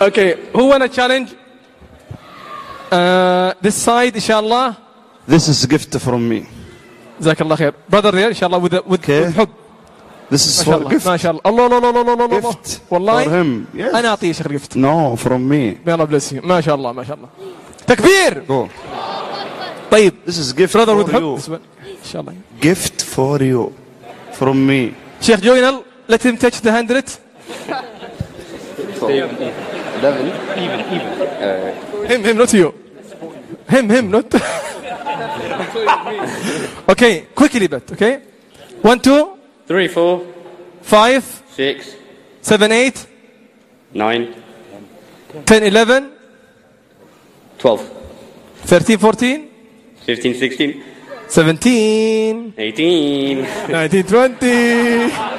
Okay, 0.00 0.48
who 0.52 0.66
want 0.66 0.82
a 0.82 0.88
challenge? 0.88 1.34
Uh, 2.91 3.53
this 3.61 3.75
side, 3.75 4.15
inshallah. 4.15 4.77
This 5.27 5.47
is 5.47 5.63
a 5.63 5.67
gift 5.67 5.95
from 5.99 6.27
me. 6.27 6.45
جزاك 7.21 7.41
الله 7.41 7.55
خير. 7.55 7.73
Brother 7.89 8.11
there, 8.11 8.29
inshallah, 8.29 8.59
with, 8.59 8.73
with, 8.73 9.01
Okay. 9.03 9.21
with 9.25 9.35
حب. 9.35 9.49
This 10.31 10.45
is 10.45 10.63
for 10.63 10.73
الله 10.75 10.89
gift. 10.89 11.05
ما 11.07 11.17
شاء 11.17 11.31
الله 11.31 11.41
الله 11.45 11.65
الله 11.65 11.77
الله 11.77 12.01
الله 12.01 12.13
الله 12.13 12.25
الله 12.25 12.41
Gift 12.41 12.67
for 12.89 12.93
والله 12.93 13.23
him. 13.25 13.67
Yes. 13.75 13.95
أنا 13.95 14.07
اعطيه 14.09 14.31
شيخ 14.31 14.45
الجفت 14.47 14.77
No, 14.77 15.15
from 15.15 15.41
me. 15.49 15.77
may 15.85 15.91
Allah 15.91 16.07
bless 16.07 16.31
you 16.31 16.45
ما 16.45 16.61
شاء 16.61 16.75
الله 16.75 16.91
ما 16.91 17.03
شاء 17.03 17.15
الله 17.17 17.29
تكبير 17.87 18.43
Go. 18.47 18.67
طيب 19.91 20.13
This 20.27 20.37
is 20.37 20.53
gift 20.53 20.73
brother 20.73 20.95
with 20.95 21.07
for 21.07 21.13
حب 21.13 21.21
you. 21.21 21.37
This 21.37 21.49
one. 21.49 21.61
ان 21.85 22.05
شاء 22.11 22.21
الله 22.21 22.33
Gift 22.61 23.01
for 23.01 23.39
you. 23.41 23.71
From 24.39 24.67
me. 24.67 24.93
شيخ 25.21 25.39
جوينل 25.39 25.81
let 26.09 26.21
him 26.21 26.37
touch 26.37 26.61
the 26.61 26.71
hundred 26.71 27.05
him 29.99 30.31
uh, 32.21 32.23
him 32.23 32.37
not 32.37 32.53
you. 32.53 32.73
Him 33.67 33.89
him 33.89 34.11
not. 34.11 34.33
Okay 36.89 37.27
quickly 37.35 37.67
but 37.67 37.91
okay? 37.91 38.21
One 38.81 38.99
two. 38.99 39.37
Three, 39.67 39.87
four, 39.87 40.25
five. 40.81 41.23
Six, 41.51 41.95
seven 42.41 42.71
eight. 42.71 43.05
Nine, 43.93 44.33
ten 45.45 45.63
eleven. 45.63 46.11
Twelve, 47.57 47.81
thirteen 48.63 48.97
fourteen. 48.97 49.49
Fifteen, 50.05 50.33
sixteen, 50.33 50.83
seventeen. 51.27 52.53
Eighteen. 52.57 53.45
19 53.69 54.03
20 54.03 55.38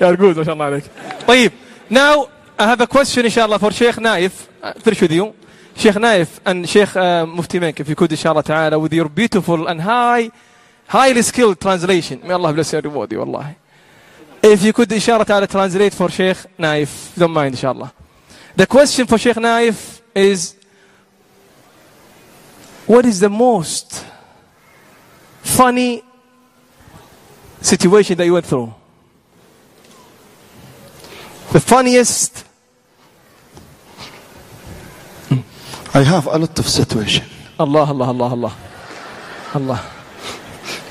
يا 0.00 0.14
good 0.16 0.36
ما 0.36 0.44
شاء 0.44 0.54
الله 0.54 0.64
عليك 0.64 0.84
طيب 1.28 1.52
now 1.90 2.28
I 2.58 2.66
have 2.66 2.80
a 2.80 2.86
question 2.86 3.24
إن 3.24 3.30
شاء 3.30 3.46
الله 3.46 3.58
for 3.58 3.70
Sheikh 3.72 3.96
Naif 3.96 4.32
uh, 4.62 4.72
finish 4.80 5.00
with 5.00 5.12
you 5.12 5.34
Sheikh 5.76 5.94
Naif 5.94 6.28
and 6.46 6.68
Sheikh 6.68 6.96
uh, 6.96 7.26
Mufti 7.26 7.58
Menk 7.58 7.80
if 7.80 7.88
you 7.88 7.94
could 7.96 8.10
إن 8.10 8.16
شاء 8.16 8.32
الله 8.32 8.42
تعالى 8.42 8.80
with 8.80 8.92
your 8.92 9.08
beautiful 9.08 9.66
and 9.68 9.80
high 9.80 10.30
highly 10.88 11.22
skilled 11.22 11.60
translation 11.60 12.20
may 12.24 12.32
Allah 12.34 12.52
bless 12.52 12.72
you 12.72 12.78
and 12.78 12.86
reward 12.86 13.12
you 13.12 13.18
والله 13.18 13.54
if 14.42 14.62
you 14.62 14.72
could 14.72 14.92
إن 14.92 15.00
شاء 15.00 15.16
الله 15.16 15.24
تعالى 15.24 15.46
translate 15.48 15.94
for 15.94 16.08
Sheikh 16.10 16.36
Naif 16.58 17.14
don't 17.18 17.32
mind 17.32 17.52
إن 17.52 17.56
شاء 17.56 17.72
الله 17.72 17.90
the 18.56 18.66
question 18.66 19.06
for 19.06 19.18
Sheikh 19.18 19.36
Naif 19.36 20.00
is 20.14 20.54
what 22.86 23.04
is 23.06 23.20
the 23.20 23.30
most 23.30 24.04
funny 25.42 26.02
situation 27.60 28.16
that 28.18 28.26
you 28.26 28.34
went 28.34 28.46
through? 28.46 28.74
The 31.51 31.59
funniest. 31.59 32.45
I 35.93 36.01
have 36.03 36.27
a 36.27 36.37
lot 36.37 36.57
of 36.59 36.67
situation. 36.69 37.25
Allah, 37.59 37.85
Allah, 37.85 38.07
Allah, 38.07 38.29
Allah. 38.29 38.53
Allah. 39.55 39.79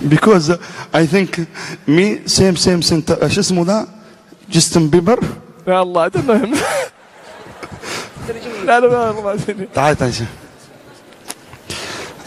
Because 0.09 0.51
uh, 0.51 0.59
I 0.93 1.07
think 1.07 1.47
me 1.87 2.27
same 2.27 2.57
same 2.57 2.83
center 2.83 3.15
uh, 3.23 3.29
شو 3.29 3.41
اسمه 3.41 3.63
ذا 3.67 3.89
جاستن 4.51 4.89
بيبر 4.91 5.21
يا 5.69 5.83
الله 5.83 6.07
المهم 6.17 6.55
لا 8.67 8.81
لا 8.81 8.87
لا. 8.87 9.67
تعال 9.75 9.97
تعال. 9.97 10.13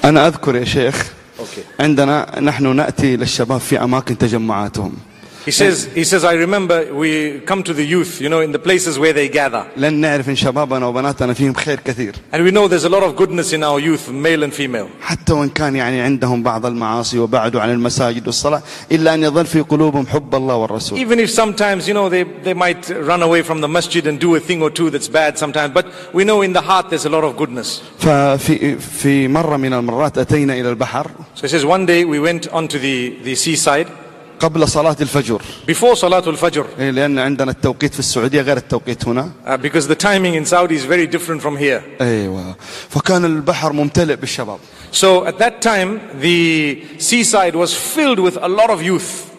أنا 0.05 0.27
أذكر 0.27 0.55
يا 0.55 0.65
شيخ 0.65 1.11
عندنا 1.79 2.39
نحن 2.39 2.75
نأتي 2.75 3.15
للشباب 3.15 3.59
في 3.59 3.83
أماكن 3.83 4.17
تجمعاتهم 4.17 4.93
He 5.46 5.52
says, 5.52 5.84
he 5.94 6.02
says, 6.02 6.24
I 6.24 6.34
remember 6.34 6.92
we 6.92 7.38
come 7.38 7.62
to 7.62 7.72
the 7.72 7.84
youth, 7.84 8.20
you 8.20 8.28
know, 8.28 8.40
in 8.40 8.50
the 8.50 8.58
places 8.58 8.98
where 8.98 9.12
they 9.12 9.28
gather. 9.28 9.64
لن 9.76 9.94
نعرف 9.94 10.28
إن 10.28 10.36
شبابنا 10.36 10.86
وبناتنا 10.86 11.34
فيهم 11.34 11.54
خير 11.54 11.80
كثير 11.84 12.14
And 12.32 12.42
we 12.42 12.50
know 12.50 12.66
there's 12.66 12.84
a 12.84 12.88
lot 12.88 13.04
of 13.04 13.14
goodness 13.14 13.52
in 13.52 13.62
our 13.62 13.78
youth, 13.78 14.10
male 14.10 14.42
and 14.42 14.52
female. 14.52 14.88
حتى 15.00 15.32
وإن 15.32 15.48
كان 15.48 15.76
يعني 15.76 16.00
عندهم 16.00 16.42
بعض 16.42 16.66
المعاصي 16.66 17.18
وبعدوا 17.18 17.60
عن 17.60 17.70
المساجد 17.70 18.26
والصلاة 18.26 18.62
إلا 18.92 19.14
أن 19.14 19.22
يظل 19.22 19.46
في 19.46 19.60
قلوبهم 19.60 20.06
حب 20.06 20.34
الله 20.34 20.54
والرسول 20.56 20.98
Even 20.98 21.20
if 21.20 21.30
sometimes, 21.30 21.86
you 21.86 21.94
know, 21.94 22.08
they, 22.08 22.24
they 22.24 22.54
might 22.54 22.88
run 22.90 23.22
away 23.22 23.42
from 23.42 23.60
the 23.60 23.68
masjid 23.68 24.04
and 24.08 24.18
do 24.18 24.34
a 24.34 24.40
thing 24.40 24.62
or 24.62 24.70
two 24.70 24.90
that's 24.90 25.08
bad 25.08 25.38
sometimes, 25.38 25.72
but 25.72 25.86
we 26.12 26.24
know 26.24 26.42
in 26.42 26.54
the 26.54 26.62
heart 26.62 26.90
there's 26.90 27.06
a 27.06 27.10
lot 27.10 27.22
of 27.22 27.36
goodness. 27.36 27.82
ففي 28.00 28.78
في 28.78 29.28
مرة 29.28 29.56
من 29.56 29.72
المرات 29.72 30.18
أتينا 30.18 30.54
إلى 30.54 30.70
البحر 30.70 31.10
So 31.36 31.42
he 31.42 31.48
says, 31.48 31.64
one 31.64 31.86
day 31.86 32.04
we 32.04 32.18
went 32.18 32.48
onto 32.48 32.80
the, 32.80 33.16
the 33.22 33.36
seaside 33.36 33.86
قبل 34.40 34.68
صلاة 34.68 34.96
الفجر 35.00 35.40
before 35.70 35.94
Salatul 35.96 36.36
Fajr, 36.36 36.64
إيه، 36.78 36.90
لأن 36.90 37.18
عندنا 37.18 37.50
التوقيت 37.50 37.92
في 37.92 37.98
السعودية 37.98 38.42
غير 38.42 38.56
التوقيت 38.56 39.08
هنا 39.08 39.30
uh, 39.46 39.56
because 39.56 39.86
the 39.86 39.94
timing 39.94 40.34
in 40.34 40.44
Saudi 40.44 40.74
is 40.74 40.84
very 40.84 41.06
different 41.06 41.40
from 41.42 41.56
here. 41.56 41.80
أيوة 42.00 42.56
فكان 42.88 43.24
البحر 43.24 43.72
ممتلئ 43.72 44.16
بالشباب 44.16 44.58
So 44.92 45.24
at 45.26 45.38
that 45.38 45.60
time, 45.60 46.00
the 46.20 46.82
seaside 46.98 47.54
was 47.54 47.74
filled 47.74 48.18
with 48.18 48.36
a 48.40 48.48
lot 48.48 48.70
of 48.70 48.82
youth. 48.82 49.29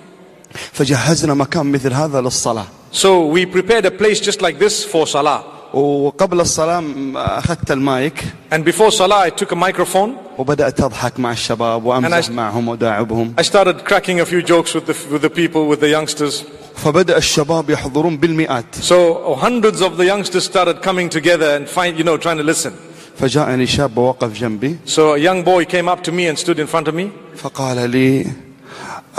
فجهزنا 0.74 1.34
مكان 1.34 1.66
مثل 1.66 1.94
هذا 1.94 2.22
للصلاة 2.22 2.66
So 2.94 3.28
we 3.28 3.46
prepared 3.46 3.86
a 3.86 3.92
place 3.92 4.20
just 4.20 4.42
like 4.42 4.58
this 4.60 4.84
for 4.86 5.06
Salah. 5.08 5.44
وقبل 5.74 6.40
الصلاة 6.42 6.80
م- 6.80 7.18
أخذت 7.18 7.72
المايك 7.72 8.24
And 8.52 8.64
before 8.66 8.92
Salah, 8.92 9.28
I 9.28 9.30
took 9.30 9.52
a 9.52 9.56
microphone 9.56 10.12
وبدأت 10.38 10.82
أضحك 10.82 11.20
مع 11.20 11.32
الشباب 11.32 11.86
وأمزح 11.86 12.28
أنا- 12.28 12.32
معهم 12.32 12.68
وداعبهم 12.68 13.34
I 13.38 13.44
started 13.44 13.86
cracking 13.86 14.20
a 14.22 14.26
few 14.26 14.42
jokes 14.42 14.74
with 14.74 14.86
the, 14.88 14.96
with 15.14 15.22
the 15.22 15.30
people, 15.30 15.68
with 15.68 15.80
the 15.82 15.90
youngsters. 15.90 16.44
فبدأ 16.76 17.18
الشباب 17.18 17.70
يحضرون 17.70 18.18
بالمئات 18.18 18.66
So 18.82 19.36
hundreds 19.36 19.82
of 19.82 19.98
the 19.98 20.06
youngsters 20.06 20.46
started 20.46 20.82
coming 20.82 21.10
together 21.10 21.56
and 21.58 21.68
find, 21.68 21.98
you 21.98 22.04
know, 22.06 22.18
trying 22.18 22.38
to 22.38 22.44
listen. 22.44 22.72
فجاءني 23.20 23.66
شاب 23.68 23.98
ووقف 23.98 24.34
جنبي 24.40 24.76
So 24.86 25.14
a 25.14 25.18
young 25.18 25.44
boy 25.44 25.66
came 25.66 25.90
up 25.90 26.04
to 26.04 26.12
me 26.12 26.28
and 26.28 26.38
stood 26.40 26.60
in 26.60 26.68
front 26.68 26.88
of 26.88 26.94
me. 26.96 27.10
فقال 27.44 27.90
لي 27.90 28.26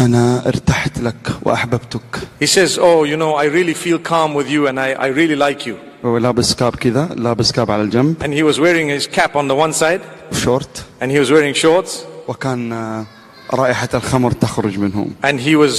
أنا 0.01 0.47
ارتحت 0.47 0.99
لك 1.01 1.29
وأحببتك 1.43 2.01
He 2.41 2.47
says, 2.47 2.79
Oh, 2.79 3.05
you 3.05 3.17
know, 3.17 3.35
I 3.35 3.45
really 3.47 3.75
feel 3.75 3.99
calm 3.99 4.35
with 4.35 4.49
you 4.51 4.67
and 4.69 4.79
I, 4.81 4.93
I 4.93 5.07
really 5.09 5.37
like 5.37 5.67
you. 5.67 5.75
هو 6.05 6.19
لابس 6.19 6.55
كاب 6.55 6.77
كذا 6.77 7.09
لابس 7.17 7.53
كاب 7.53 7.71
على 7.71 7.83
الجنب 7.83 8.23
And 8.23 8.33
he 8.33 8.43
was 8.43 8.61
wearing 8.61 8.89
his 8.89 9.07
cap 9.07 9.37
on 9.37 9.49
the 9.49 9.55
one 9.55 9.73
side 9.73 10.01
وشورت 10.33 10.85
and 11.01 11.11
he 11.11 11.19
was 11.19 11.31
wearing 11.31 11.55
shorts 11.55 11.91
وكان 12.29 12.73
آه، 12.73 13.07
رائحة 13.55 13.89
الخمر 13.95 14.31
تخرج 14.33 14.79
منهم 14.79 15.11
and 15.25 15.41
he 15.41 15.57
was 15.57 15.75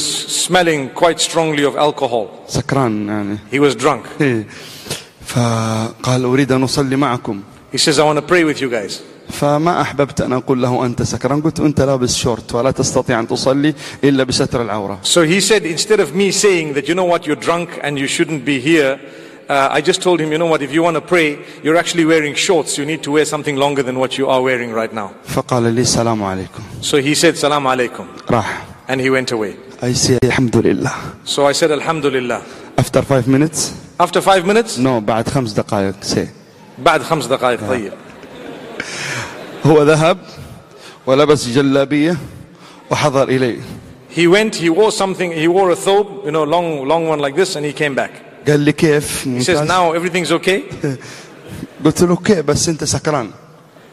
smelling 0.47 0.89
quite 1.01 1.19
strongly 1.19 1.63
of 1.63 1.75
alcohol. 1.77 2.27
سكران 2.47 3.07
يعني 3.07 3.37
He 3.51 3.59
was 3.59 3.75
drunk. 3.75 4.21
إيه. 4.21 4.47
فقال 5.25 6.23
أريد 6.23 6.51
أن 6.51 6.63
أصلي 6.63 6.95
معكم 6.95 7.41
He 7.71 7.77
says, 7.77 7.99
I 7.99 8.03
want 8.03 8.17
to 8.17 8.23
pray 8.23 8.43
with 8.43 8.59
you 8.61 8.69
guys. 8.69 9.01
فما 9.29 9.81
أحببت 9.81 10.21
أن 10.21 10.33
أقول 10.33 10.61
له 10.61 10.85
أنت 10.85 11.03
سكران 11.03 11.41
قلت 11.41 11.59
أنت 11.59 11.81
لابس 11.81 12.15
شورت 12.17 12.55
ولا 12.55 12.71
تستطيع 12.71 13.19
أن 13.19 13.27
تصلي 13.27 13.73
إلا 14.03 14.23
بستر 14.23 14.61
العورة 14.61 14.99
So 15.03 15.21
he 15.23 15.39
said, 15.39 15.65
instead 15.65 15.99
of 15.99 16.15
me 16.15 16.31
saying 16.31 16.73
that, 16.73 16.87
you 16.87 16.95
know 16.95 17.05
what, 17.05 17.27
you're 17.27 17.35
drunk 17.47 17.69
and 17.83 17.97
you 17.99 18.07
shouldn't 18.07 18.43
be 18.45 18.59
here, 18.59 18.99
uh, 19.49 19.77
I 19.77 19.81
just 19.81 20.01
told 20.01 20.19
him, 20.19 20.31
you 20.31 20.37
know 20.37 20.45
what, 20.53 20.61
if 20.61 20.71
you 20.73 20.81
want 20.83 20.95
to 20.95 21.01
pray, 21.01 21.29
you're 21.63 21.77
actually 21.83 22.05
wearing 22.05 22.33
shorts. 22.35 22.77
You 22.79 22.85
need 22.85 23.01
to 23.03 23.11
wear 23.11 23.25
something 23.25 23.55
longer 23.55 23.83
than 23.83 23.97
what 23.99 24.11
you 24.19 24.25
are 24.33 24.41
wearing 24.41 24.71
right 24.71 24.93
now. 24.93 25.11
فقال 25.27 25.63
لي 25.75 25.81
السلام 25.81 26.23
عليكم 26.23 26.63
So 26.81 26.97
he 26.97 27.13
said, 27.15 27.37
Salam 27.37 27.63
alaikum. 27.65 28.05
راح 28.31 28.65
And 28.89 28.99
he 28.99 29.09
went 29.11 29.31
away. 29.31 29.53
I 29.81 29.93
say 29.93 30.17
الحمد 30.23 30.57
لله 30.57 30.91
So 31.25 31.45
I 31.45 31.51
said, 31.53 31.71
Alhamdulillah. 31.71 32.41
after 32.79 33.01
five 33.01 33.27
minutes 33.27 33.73
After 33.99 34.21
five 34.21 34.45
minutes, 34.45 34.77
no 34.77 34.99
بعد 34.99 35.29
خمس 35.29 35.51
دقائق 35.53 35.93
say 36.03 36.27
بعد 36.77 37.01
خمس 37.03 37.25
دقائق 37.25 37.59
طيب. 37.69 37.93
هو 39.65 39.83
ذهب 39.83 40.17
ولبس 41.05 41.47
جلابية 41.47 42.17
وحضر 42.91 43.29
إلي 43.29 43.59
He 44.09 44.27
went, 44.27 44.55
he 44.55 44.69
wore 44.69 44.91
something, 44.91 45.31
he 45.31 45.47
wore 45.47 45.69
a 45.69 45.75
thobe, 45.75 46.25
you 46.25 46.31
know, 46.31 46.43
long, 46.43 46.87
long 46.87 47.07
one 47.07 47.19
like 47.19 47.35
this, 47.35 47.55
and 47.55 47.63
he 47.65 47.73
came 47.73 47.93
back. 47.93 48.11
قال 48.47 48.59
لي 48.59 48.71
كيف 48.71 49.23
He 49.23 49.41
says, 49.43 49.59
ممتاز 49.61 49.67
now 49.67 49.93
everything's 49.93 50.31
okay. 50.31 50.61
قلت 51.85 52.03
له 52.03 52.15
كيف 52.15 52.39
بس 52.39 52.69
أنت 52.69 52.83
سكران 52.83 53.31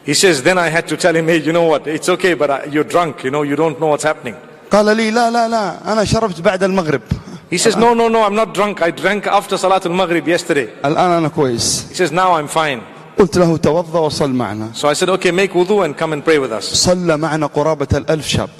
He 0.05 0.13
says, 0.13 0.41
then 0.41 0.57
I 0.57 0.69
had 0.69 0.87
to 0.87 0.95
tell 0.97 1.15
him, 1.15 1.27
hey, 1.27 1.37
you 1.37 1.51
know 1.51 1.63
what, 1.63 1.85
it's 1.85 2.07
okay, 2.09 2.33
but 2.33 2.49
uh, 2.49 2.61
you're 2.71 2.85
drunk, 2.85 3.25
you 3.25 3.31
know, 3.31 3.43
you 3.43 3.57
don't 3.57 3.77
know 3.79 3.87
what's 3.87 4.03
happening. 4.03 4.35
قال 4.71 4.97
لي 4.97 5.11
لا 5.11 5.31
لا 5.31 5.47
لا 5.47 5.93
أنا 5.93 6.03
شربت 6.05 6.41
بعد 6.41 6.63
المغرب 6.63 7.01
He 7.49 7.57
says, 7.57 7.77
no, 7.77 7.93
no, 7.93 8.09
no, 8.09 8.23
I'm 8.23 8.35
not 8.35 8.53
drunk. 8.53 8.81
I 8.81 8.91
drank 8.91 9.25
after 9.25 9.57
Salat 9.57 9.85
al-Maghrib 9.85 10.27
yesterday. 10.27 10.67
الآن 10.85 11.11
أنا 11.11 11.27
كويس 11.27 11.85
He 11.89 11.95
says, 11.95 12.11
now 12.11 12.33
I'm 12.33 12.47
fine. 12.47 12.81
قلت 13.22 13.38
له 13.38 13.56
توضأ 13.56 13.98
وصل 13.98 14.30
معنا 14.30 14.72
So 14.74 14.88
I 14.88 14.94
said, 14.94 15.08
okay, 15.10 15.30
make 15.30 15.52
wudu 15.52 15.84
and 15.84 15.96
come 15.96 16.12
and 16.12 16.24
pray 16.24 16.38
with 16.38 16.52
us. 16.52 16.64
صلى 16.86 17.16
معنا 17.16 17.46
قرابة 17.46 17.88
الألف 17.94 18.26
شاب 18.28 18.50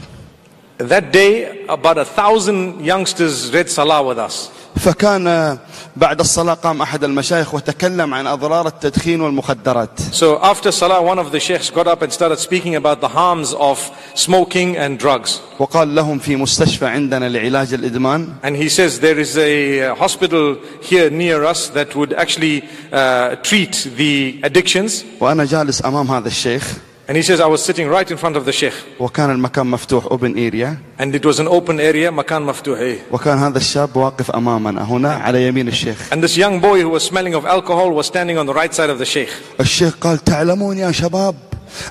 That 0.79 1.13
day, 1.13 1.65
about 1.69 1.99
a 1.99 2.05
thousand 2.05 2.85
youngsters 2.85 3.53
read 3.53 3.69
Salah 3.69 4.03
with 4.03 4.19
us. 4.19 4.51
فكان 4.77 5.59
بعد 5.97 6.21
الصلاة 6.21 6.55
قام 6.55 6.83
أحد 6.83 7.05
المشايخ 7.05 7.55
وتكلم 7.55 8.15
عن 8.15 8.27
أضرار 8.27 8.67
التدخين 8.67 9.21
والمخدرات 9.21 10.01
So 10.13 10.43
after 10.43 10.73
Salah, 10.73 11.03
one 11.03 11.19
of 11.19 11.31
the 11.33 11.41
sheikhs 11.41 11.71
got 11.71 11.87
up 11.87 12.03
and 12.03 12.13
started 12.13 12.39
speaking 12.39 12.75
about 12.75 13.01
the 13.01 13.09
harms 13.09 13.55
of 13.55 13.79
smoking 14.15 14.77
and 14.77 14.99
drugs. 14.99 15.41
وقال 15.59 15.95
لهم 15.95 16.19
في 16.19 16.37
مستشفى 16.37 16.87
عندنا 16.87 17.29
لعلاج 17.29 17.75
الإدمان 17.75 18.29
And 18.43 18.57
he 18.57 18.69
says 18.69 19.01
there 19.01 19.19
is 19.19 19.37
a 19.37 19.81
uh, 19.91 19.95
hospital 19.95 20.57
here 20.83 21.11
near 21.11 21.45
us 21.45 21.69
that 21.69 21.95
would 21.95 22.13
actually 22.13 22.63
uh, 22.93 23.37
treat 23.37 23.89
the 23.97 24.41
addictions. 24.43 25.05
وأنا 25.21 25.45
جالس 25.45 25.85
أمام 25.85 26.11
هذا 26.11 26.29
الشيخ 26.29 26.75
And 27.10 27.16
he 27.16 27.24
says, 27.24 27.40
I 27.40 27.46
was 27.48 27.64
sitting 27.64 27.88
right 27.88 28.12
in 28.12 28.18
front 28.18 28.36
of 28.36 28.44
the 28.46 28.52
sheikh. 28.52 28.74
وكان 29.00 29.32
المكان 29.32 29.68
مفتوح 29.68 30.06
open 30.12 30.36
area 30.38 30.78
And 31.00 31.16
it 31.16 31.26
was 31.26 31.40
an 31.40 31.48
open 31.48 31.80
area, 31.80 32.12
makan 32.12 32.44
maftuh. 32.46 32.78
eh. 32.82 32.98
وكان 33.12 33.38
هذا 33.38 33.58
الشاب 33.58 33.96
واقف 33.98 34.32
أمامنا 34.32 34.84
هنا 34.84 35.14
على 35.14 35.48
يمين 35.48 35.68
الشيخ 35.68 36.12
And 36.14 36.22
this 36.24 36.36
young 36.38 36.60
boy 36.60 36.82
who 36.82 36.90
was 36.90 37.04
smelling 37.04 37.34
of 37.34 37.46
alcohol 37.46 37.92
was 37.92 38.08
standing 38.08 38.38
on 38.38 38.46
the 38.46 38.54
right 38.54 38.74
side 38.74 38.90
of 38.90 39.00
the 39.00 39.06
sheikh. 39.06 39.30
الشيخ 39.60 39.96
قال 40.02 40.24
تعلمون 40.24 40.78
يا 40.78 40.92
شباب 40.92 41.36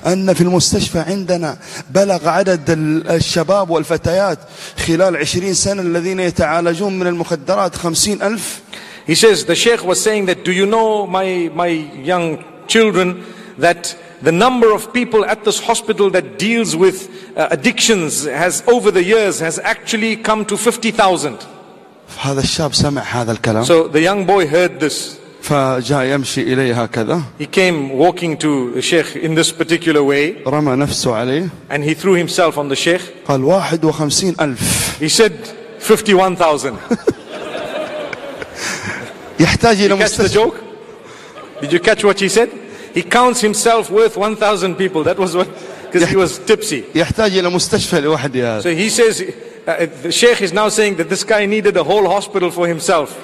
أن 0.05 0.33
في 0.33 0.41
المستشفى 0.41 0.99
عندنا 0.99 1.57
بلغ 1.89 2.27
عدد 2.29 2.69
ال- 2.69 3.07
الشباب 3.09 3.69
والفتيات 3.69 4.39
خلال 4.87 5.17
عشرين 5.17 5.53
سنة 5.53 5.81
الذين 5.81 6.19
يتعالجون 6.19 6.99
من 6.99 7.07
المخدرات 7.07 7.75
خمسين 7.75 8.21
ألف 8.21 8.61
He 9.07 9.15
says, 9.15 9.45
the 9.45 9.55
sheikh 9.55 9.83
was 9.85 10.01
saying 10.03 10.25
that, 10.25 10.43
do 10.43 10.51
you 10.51 10.65
know, 10.65 11.07
my, 11.07 11.49
my 11.55 11.67
young 11.67 12.43
children, 12.67 13.23
that 13.57 13.95
the 14.21 14.31
number 14.31 14.71
of 14.73 14.91
people 14.93 15.23
at 15.25 15.43
this 15.43 15.59
hospital 15.59 16.09
that 16.11 16.39
deals 16.39 16.75
with 16.75 17.09
uh, 17.37 17.47
addictions 17.51 18.25
has, 18.25 18.63
over 18.67 18.89
the 18.91 19.03
years, 19.03 19.39
has 19.39 19.59
actually 19.59 20.15
come 20.17 20.45
to 20.45 20.57
50,000. 20.57 21.37
هذا 22.21 22.39
الشاب 22.41 22.73
سمع 22.73 23.01
هذا 23.01 23.31
الكلام 23.31 23.63
So 23.65 23.87
the 23.87 24.01
young 24.01 24.25
boy 24.25 24.47
heard 24.47 24.79
this. 24.79 25.17
فجاء 25.41 26.03
يمشي 26.05 26.41
إلي 26.53 26.73
هكذا 26.73 27.21
He 27.39 27.45
came 27.45 27.91
walking 27.97 28.37
to 28.37 28.71
the 28.73 28.81
sheikh 28.81 29.15
in 29.15 29.35
this 29.35 29.51
particular 29.51 30.03
way, 30.03 30.43
رمى 30.47 30.75
نفسه 30.75 31.15
عليه 31.15 31.49
and 31.69 31.83
he 31.83 31.93
threw 31.93 32.13
himself 32.13 32.57
on 32.57 32.69
the 32.69 32.75
sheikh. 32.75 33.01
قال 33.27 33.43
واحد 33.43 33.85
وخمسين 33.85 34.35
ألف 34.41 34.97
He 34.99 35.09
said, 35.09 35.33
51,000. 35.79 36.77
يحتاج 39.39 39.81
إلى 39.81 39.95
You 39.95 39.97
catch 39.97 40.17
the 40.17 40.23
مستشفى 40.23 40.33
joke? 40.33 40.55
Did 41.61 41.73
you 41.73 41.79
catch 41.79 42.03
what 42.03 42.19
he 42.19 42.29
said? 42.29 42.49
He 42.93 43.03
counts 43.03 43.41
himself 43.41 43.89
worth 43.89 44.17
1,000 44.17 44.75
people. 44.75 45.03
That 45.03 45.17
was 45.17 45.35
what, 45.35 45.47
because 45.91 46.09
he 46.09 46.15
was 46.15 46.39
tipsy. 46.39 46.83
يحتاج 46.95 47.37
إلى 47.37 47.49
مستشفى 47.49 48.01
لوحده 48.01 48.57
هذا 48.57 48.61
So 48.61 48.75
he 48.75 48.89
says, 48.89 49.21
uh, 49.67 49.85
the 50.03 50.11
sheikh 50.11 50.41
is 50.41 50.53
now 50.53 50.69
saying 50.69 50.95
that 50.97 51.09
this 51.09 51.23
guy 51.23 51.45
needed 51.45 51.77
a 51.77 51.83
whole 51.83 52.07
hospital 52.07 52.51
for 52.51 52.67
himself. 52.67 53.15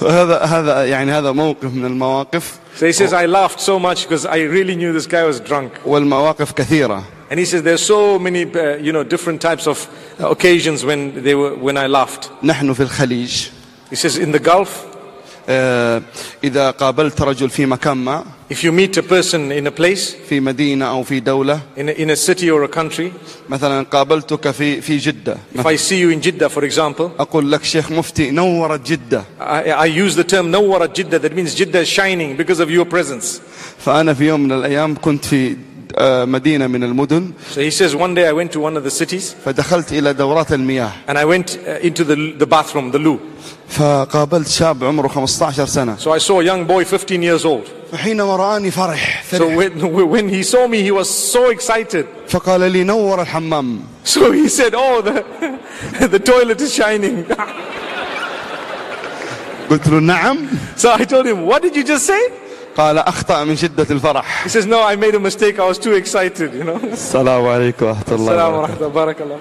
هذا 0.00 0.38
هذا 0.44 0.84
يعني 0.84 1.12
هذا 1.12 1.32
موقف 1.32 1.74
من 1.74 1.84
المواقف 1.86 2.58
So 2.76 2.86
he 2.86 2.92
says, 2.92 3.12
I 3.12 3.26
laughed 3.26 3.60
so 3.60 3.78
much 3.78 4.08
because 4.08 4.24
I 4.24 4.38
really 4.38 4.76
knew 4.76 4.92
this 4.92 5.06
guy 5.06 5.24
was 5.24 5.40
drunk. 5.40 5.72
والمواقف 5.86 6.52
كثيرة 6.52 7.04
And 7.30 7.38
he 7.38 7.44
says, 7.44 7.62
there's 7.62 7.84
so 7.84 8.18
many, 8.18 8.42
uh, 8.44 8.76
you 8.76 8.92
know, 8.92 9.04
different 9.04 9.40
types 9.40 9.66
of 9.68 9.88
occasions 10.18 10.84
when 10.84 11.22
they 11.22 11.34
were, 11.34 11.54
when 11.54 11.76
I 11.76 11.86
laughed. 11.86 12.30
نحن 12.42 12.72
في 12.72 12.80
الخليج 12.82 13.48
He 13.90 13.96
says, 13.96 14.16
in 14.18 14.32
the 14.32 14.38
Gulf, 14.38 14.68
آه، 14.68 14.93
إذا 16.43 16.71
قابلت 16.71 17.21
رجل 17.21 17.49
في 17.49 17.65
مكان 17.65 17.97
ما 17.97 18.23
if 18.51 18.63
you 18.63 18.71
meet 18.71 18.95
a 18.97 19.01
person 19.03 19.51
in 19.51 19.65
a 19.67 19.71
place, 19.71 20.15
في 20.29 20.39
مدينة 20.39 20.85
أو 20.85 21.03
في 21.03 21.19
دولة 21.19 21.59
in 21.77 21.89
a, 21.89 21.93
in 21.93 22.09
a 22.09 22.15
city 22.15 22.49
or 22.49 22.63
a 22.63 22.67
country, 22.67 23.11
مثلا 23.49 23.83
قابلتك 23.83 24.51
في 24.51 24.81
في 24.81 24.97
جدة 24.97 25.37
if 25.55 25.65
I 25.65 25.75
see 25.75 25.99
you 25.99 26.09
in 26.09 26.21
Jeddah, 26.21 26.49
for 26.49 26.63
example, 26.63 27.09
أقول 27.19 27.51
لك 27.51 27.63
شيخ 27.63 27.91
مفتي 27.91 28.31
نورت 28.31 28.87
جدة 28.91 29.23
I, 29.39 29.71
I 29.71 29.85
use 29.85 30.15
the 30.15 30.23
term 30.23 30.51
nawwara 30.51 30.87
Jeddah, 30.93 31.19
that 31.19 31.35
means 31.35 31.55
Jeddah 31.55 31.81
is 31.81 31.87
shining 31.87 32.37
because 32.37 32.59
of 32.59 32.69
your 32.69 32.85
presence. 32.85 33.41
فأنا 33.85 34.13
في 34.13 34.27
يوم 34.27 34.39
من 34.39 34.51
الأيام 34.51 34.95
كنت 35.01 35.25
في 35.25 35.51
آه، 35.51 35.55
مدينة 36.00 36.66
من 36.66 36.82
المدن 36.84 37.32
So 37.50 37.60
he 37.60 37.70
says, 37.70 37.94
one 37.96 38.14
day 38.14 38.26
I 38.28 38.32
went 38.32 38.52
to 38.52 38.60
one 38.60 38.76
of 38.76 38.84
the 38.84 38.90
cities 38.90 39.34
فدخلت 39.44 39.92
إلى 39.92 40.12
دورات 40.14 40.52
المياه 40.52 40.90
and 41.08 41.18
I 41.18 41.24
went 41.24 41.56
uh, 41.66 41.78
into 41.86 42.04
the, 42.04 42.32
the 42.38 42.46
bathroom, 42.46 42.90
the 42.92 42.98
loo. 42.98 43.18
فقابلت 43.68 44.48
شاب 44.48 44.84
عمره 44.84 45.08
15 45.08 45.66
سنة 45.66 45.96
So 45.98 46.12
I 46.12 46.18
saw 46.18 46.40
a 46.40 46.44
young 46.44 46.64
boy, 46.66 46.84
15 46.84 47.22
years 47.22 47.44
old. 47.44 47.68
فحينما 47.92 48.36
رآني 48.36 48.70
فرح 48.70 49.24
So 49.30 49.36
فرح 49.38 49.56
when, 49.56 50.10
when 50.10 50.28
he 50.28 50.42
saw 50.42 50.66
me, 50.68 50.82
he 50.82 50.90
was 50.90 51.08
so 51.10 51.50
excited. 51.50 52.06
فقال 52.28 52.60
لي 52.60 52.84
نور 52.84 53.22
الحمام 53.22 53.80
So 54.04 54.32
he 54.32 54.48
said, 54.48 54.74
oh, 54.74 55.02
the, 55.02 55.24
the 56.08 56.18
toilet 56.18 56.60
is 56.60 56.74
shining. 56.74 57.24
قلت 59.70 59.88
له 59.88 60.00
نعم 60.00 60.48
So 60.76 60.92
I 60.92 61.04
told 61.04 61.26
him, 61.26 61.46
what 61.46 61.62
did 61.62 61.76
you 61.76 61.84
just 61.84 62.06
say? 62.06 62.20
قال 62.75 62.97
أخطأ 62.97 63.43
من 63.43 63.55
شدة 63.55 63.87
الفرح 63.89 64.43
He 64.43 64.49
says, 64.49 64.65
no, 64.65 64.83
I 64.83 64.95
made 64.95 65.15
a 65.15 65.19
mistake. 65.19 65.59
I 65.59 65.65
was 65.67 65.79
too 65.79 65.93
excited, 65.93 66.53
you 66.53 66.63
know. 66.63 66.77
السلام 66.77 67.45
عليكم 67.47 67.85
ورحمة 67.85 68.11
الله 68.11 68.31
Assalamu 68.31 68.81
وبركاته 68.81 68.89
alaikum. 68.89 68.93
Barakallah. 68.93 69.39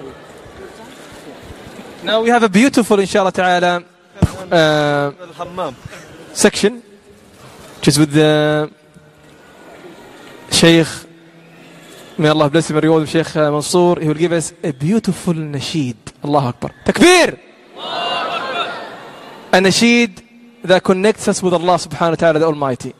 Now 2.05 2.23
we 2.23 2.29
have 2.29 2.43
a 2.43 2.49
beautiful, 2.49 3.01
inshallah 3.01 3.33
ta'ala, 3.33 3.83
uh, 4.53 5.73
section, 6.33 6.83
which 7.79 7.89
is 7.89 7.99
with 7.99 8.13
the 8.13 8.71
Sheikh, 10.51 10.87
may 12.19 12.29
Allah 12.29 12.51
bless 12.51 12.71
him 12.71 12.77
and 12.77 12.85
reward 12.85 13.03
him, 13.03 13.07
Sheikh 13.07 13.35
uh, 13.37 13.51
Mansour. 13.51 14.01
He 14.01 14.07
will 14.09 14.15
give 14.15 14.33
us 14.33 14.53
a 14.63 14.73
beautiful 14.73 15.35
nasheed. 15.35 15.97
Allah 16.23 16.49
Akbar. 16.49 16.71
Takbir! 16.85 17.39
A 19.53 19.59
nasheed 19.59 20.23
that 20.63 20.83
connects 20.85 21.27
us 21.29 21.43
with 21.43 21.55
Allah 21.55 21.77
subhanahu 21.77 22.11
wa 22.11 22.17
ta'ala 22.17 22.39
the 22.39 22.47
Almighty. 22.47 22.95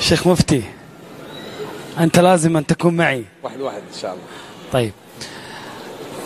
شيخ 0.00 0.26
مفتي 0.26 0.62
أنت 1.98 2.18
لازم 2.18 2.56
أن 2.56 2.66
تكون 2.66 2.96
معي. 2.96 3.24
واحد 3.42 3.60
واحد 3.60 3.82
إن 3.94 4.00
شاء 4.00 4.10
الله. 4.10 4.22
طيب. 4.72 4.92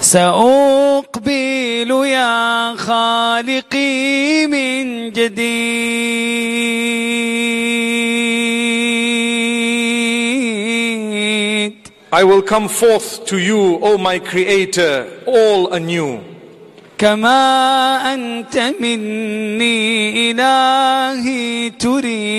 سأقبل 0.01 1.91
يا 2.07 2.77
خالقي 2.77 4.47
من 4.47 5.11
جديد. 5.13 6.13
I 12.13 12.25
will 12.25 12.43
come 12.43 12.69
forth 12.69 13.25
to 13.27 13.39
you, 13.39 13.79
O 13.81 13.97
my 13.97 14.19
Creator, 14.19 15.07
all 15.27 15.73
anew. 15.73 16.21
كما 17.02 18.14
أنت 18.14 18.74
مني 18.82 20.32
إلهي 20.32 21.70
تريد 21.70 22.38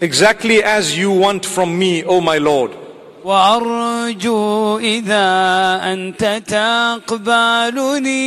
Exactly 0.00 0.62
as 0.62 0.96
you 0.96 1.10
want 1.10 1.44
from 1.44 1.76
me, 1.78 2.04
O 2.04 2.20
my 2.20 2.38
Lord. 2.38 2.70
وأرجو 3.24 4.78
إذا 4.78 5.80
أنت 5.92 6.42
تقبلني 6.46 8.18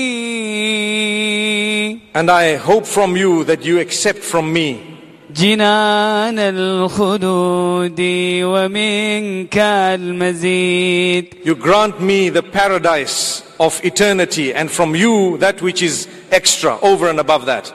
And 2.13 2.29
I 2.29 2.55
hope 2.57 2.85
from 2.85 3.15
you 3.17 3.43
that 3.45 3.63
you 3.65 3.79
accept 3.79 4.19
from 4.19 4.51
me 4.53 4.94
جنان 5.38 6.38
الخلود 6.38 8.00
ومنك 8.42 9.58
المزيد 9.58 11.34
You 11.44 11.54
grant 11.54 12.00
me 12.00 12.30
the 12.30 12.42
paradise 12.42 13.42
of 13.60 13.78
eternity 13.84 14.54
and 14.54 14.70
from 14.70 14.94
you 14.96 15.36
that 15.38 15.60
which 15.60 15.82
is 15.82 16.08
extra 16.30 16.78
over 16.80 17.08
and 17.10 17.20
above 17.20 17.44
that. 17.46 17.72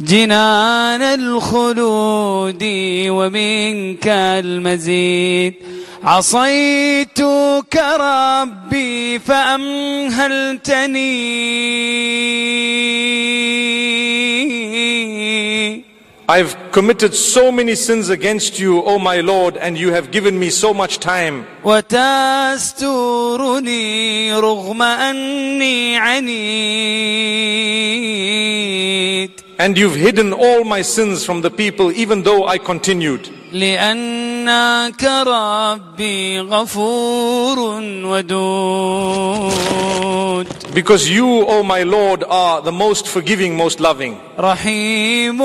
جنان 0.00 1.02
الخلود 1.02 2.62
ومنك 3.08 4.08
المزيد 4.08 5.54
عصيتك 6.04 7.76
ربي 8.00 9.18
فأمهلتني 9.18 10.42
I've 16.29 16.57
committed 16.73 17.13
so 17.15 17.53
many 17.53 17.75
sins 17.75 18.09
against 18.09 18.59
you, 18.59 18.83
O 18.83 18.99
my 18.99 19.21
Lord, 19.21 19.55
and 19.55 19.77
you 19.77 19.93
have 19.93 20.11
given 20.11 20.37
me 20.37 20.49
so 20.49 20.73
much 20.73 20.99
time. 20.99 21.45
وتسترني 21.63 22.83
رغم 24.33 24.81
أني 24.81 25.97
عنيد 25.97 26.27
And 29.61 29.75
you've 29.77 29.95
hidden 29.95 30.33
all 30.33 30.63
my 30.63 30.81
sins 30.83 31.25
from 31.25 31.41
the 31.41 31.49
people, 31.49 31.91
even 31.91 32.23
though 32.23 32.45
I 32.47 32.57
continued. 32.59 33.29
لأنك 33.53 35.03
ربي 35.03 36.39
غفور 36.39 37.59
ودود 39.47 40.47
Because 40.73 41.09
you, 41.09 41.25
O 41.47 41.63
my 41.63 41.81
Lord, 41.83 42.23
are 42.29 42.61
the 42.61 42.71
most 42.71 43.07
forgiving, 43.07 43.55
most 43.57 43.79
loving. 43.79 44.17
رحيم 44.39 45.37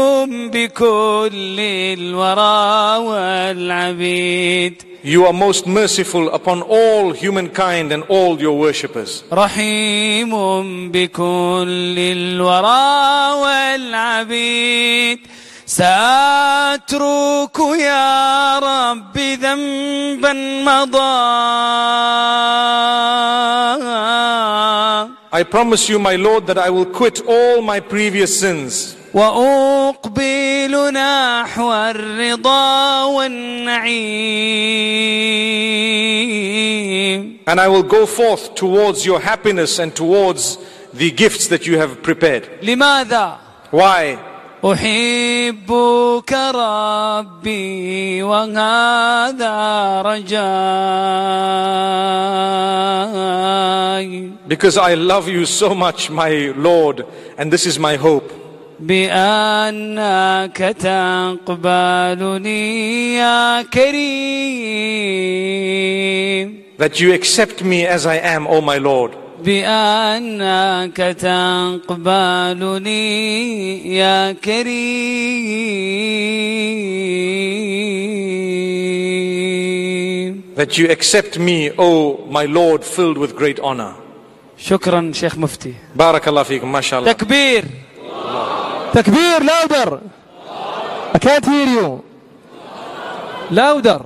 بكل 0.51 1.61
الورى 1.61 2.97
والعبيد 3.07 4.83
You 5.07 5.27
are 5.27 5.33
most 5.33 5.67
merciful 5.67 6.31
upon 6.33 6.63
all 6.63 7.13
humankind 7.13 7.93
and 7.93 8.05
all 8.09 8.41
your 8.41 8.57
worshippers. 8.59 9.25
رحيم 9.33 10.31
بكل 10.93 11.99
الورى 11.99 13.33
والعبيد 13.43 15.19
سأترك 15.67 17.59
يا 17.79 18.59
رب 18.59 19.19
ذنبا 19.19 20.33
مضى 20.67 21.23
I 25.33 25.43
promise 25.45 25.89
you, 25.89 25.99
my 25.99 26.17
Lord, 26.17 26.47
that 26.47 26.59
I 26.59 26.71
will 26.71 26.87
quit 26.87 27.21
all 27.27 27.63
my 27.63 27.81
previous 27.81 28.41
sins. 28.41 28.97
وأقبل 29.15 30.93
نحو 30.93 31.73
الرضا 31.73 33.05
والنعيم 36.43 37.39
And 37.47 37.61
I 37.61 37.69
will 37.69 37.83
go 37.83 38.07
forth 38.07 38.55
towards 38.55 39.05
your 39.05 39.21
happiness 39.21 39.79
and 39.79 39.95
towards 39.95 40.57
the 40.95 41.11
gifts 41.11 41.49
that 41.49 41.67
you 41.67 41.79
have 41.79 42.03
prepared. 42.03 42.49
لماذا 42.63 43.39
Why? 43.71 44.26
أحبك 44.65 46.33
ربي 46.55 48.23
وهذا 48.23 49.57
رجاي 50.03 50.43
Because 54.49 54.77
I 54.77 54.95
love 54.95 55.29
you 55.29 55.47
so 55.47 55.75
much, 55.75 56.11
my 56.11 56.53
Lord, 56.57 57.05
and 57.39 57.53
this 57.53 57.67
is 57.67 57.79
my 57.79 57.97
hope. 57.97 58.31
بأنك 58.81 60.57
تقبلني 60.79 62.25
يا 63.17 63.63
كريم 63.63 65.03
That 66.79 67.01
you 67.01 67.13
accept 67.13 67.63
me 67.65 67.87
as 67.87 68.07
I 68.07 68.17
am, 68.17 68.47
O 68.47 68.61
my 68.61 68.79
Lord. 68.79 69.13
بأنك 69.45 70.97
تقبلني 71.87 72.97
يا 73.97 74.33
كريم 78.73 80.43
That 80.57 80.77
you 80.79 80.87
accept 80.91 81.39
me, 81.39 81.71
O 81.79 82.19
my 82.31 82.45
Lord, 82.45 82.85
filled 82.85 83.19
with 83.19 83.35
great 83.37 83.59
honor. 83.61 83.95
شكرا 84.59 85.11
شيخ 85.15 85.39
مفتي 85.39 85.75
بارك 85.97 86.29
الله 86.29 86.43
فيكم 86.43 86.73
ما 86.73 86.81
شاء 86.81 87.01
الله. 87.01 87.13
تكبير 87.13 87.65
Takbir, 88.93 89.41
louder. 89.41 89.91
I 91.15 91.19
can't 91.19 91.47
hear 91.47 91.69
you. 91.79 92.05
Louder. 93.51 94.03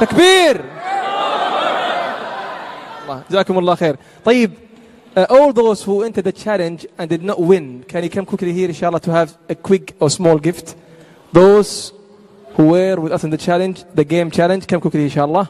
Takbir. 0.00 0.69
الله 3.11 3.23
جزاكم 3.29 3.59
الله 3.59 3.75
خير 3.75 3.95
طيب 4.25 4.51
Uh, 5.13 5.25
all 5.29 5.51
those 5.51 5.83
who 5.83 6.03
entered 6.03 6.23
the 6.23 6.31
challenge 6.31 6.87
and 6.97 7.09
did 7.09 7.21
not 7.21 7.37
win, 7.37 7.83
can 7.83 8.01
you 8.01 8.09
come 8.09 8.25
quickly 8.25 8.53
here, 8.53 8.69
inshallah, 8.69 9.01
to 9.01 9.11
have 9.11 9.37
a 9.49 9.55
quick 9.55 9.93
or 9.99 10.09
small 10.09 10.37
gift? 10.39 10.73
Those 11.33 11.91
who 12.53 12.67
were 12.67 12.95
with 12.95 13.11
us 13.11 13.25
in 13.25 13.29
the 13.29 13.37
challenge, 13.37 13.83
the 13.93 14.05
game 14.05 14.31
challenge, 14.31 14.67
come 14.67 14.79
quickly, 14.79 15.03
inshallah. 15.03 15.49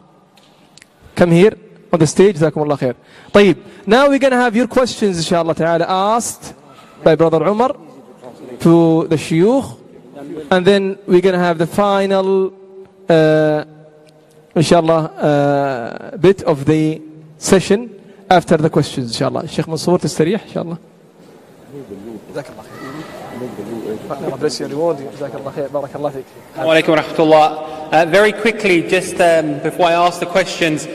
Come 1.14 1.30
here 1.30 1.54
on 1.94 2.00
the 2.00 2.08
stage, 2.08 2.38
Jazakumullah 2.38 2.80
khair. 2.80 2.96
طيب, 3.32 3.56
now 3.86 4.10
we're 4.10 4.18
going 4.18 4.32
to 4.32 4.38
have 4.38 4.56
your 4.56 4.66
questions, 4.66 5.18
inshallah 5.18 5.54
ta'ala, 5.54 5.86
asked 5.88 6.56
by 7.04 7.14
Brother 7.14 7.44
Umar 7.46 7.76
to 8.62 9.06
the 9.10 9.16
Shuyukh, 9.16 9.78
and 10.50 10.66
then 10.66 10.98
we're 11.06 11.22
going 11.22 11.34
to 11.34 11.40
have 11.40 11.60
the 11.60 11.68
final, 11.68 12.52
uh, 13.08 13.64
inshallah, 14.56 15.04
uh, 15.04 16.18
bit 16.18 16.42
of 16.42 16.66
the 16.66 17.11
session 17.41 17.91
after 18.31 18.57
the 18.57 18.71
questions 18.71 19.13
inshallah 19.13 19.47
Sheikh 19.49 19.67
Mansour 19.69 19.99
تستريح 19.99 20.41
inshallah 20.47 20.79
جزاك 22.31 22.47
الله 22.51 22.63
خير 22.63 22.77
Allah 24.09 24.37
bless 24.37 24.61
you 24.61 24.67
and 24.67 24.75
reward 24.75 24.99
you 25.01 25.07
جزاك 25.17 25.35
الله 25.35 25.51
خير 25.51 25.69
بارك 25.69 25.97
الله 25.97 26.11
فيك 26.11 26.25
Alaikum 26.57 26.97
rahmatullah. 26.97 27.93
Uh, 27.93 28.05
very 28.07 28.33
quickly, 28.33 28.83
just 28.83 29.21
um, 29.21 29.59
before 29.61 29.87
I 29.87 29.93
ask 29.93 30.19
the 30.21 30.27
questions, 30.27 30.89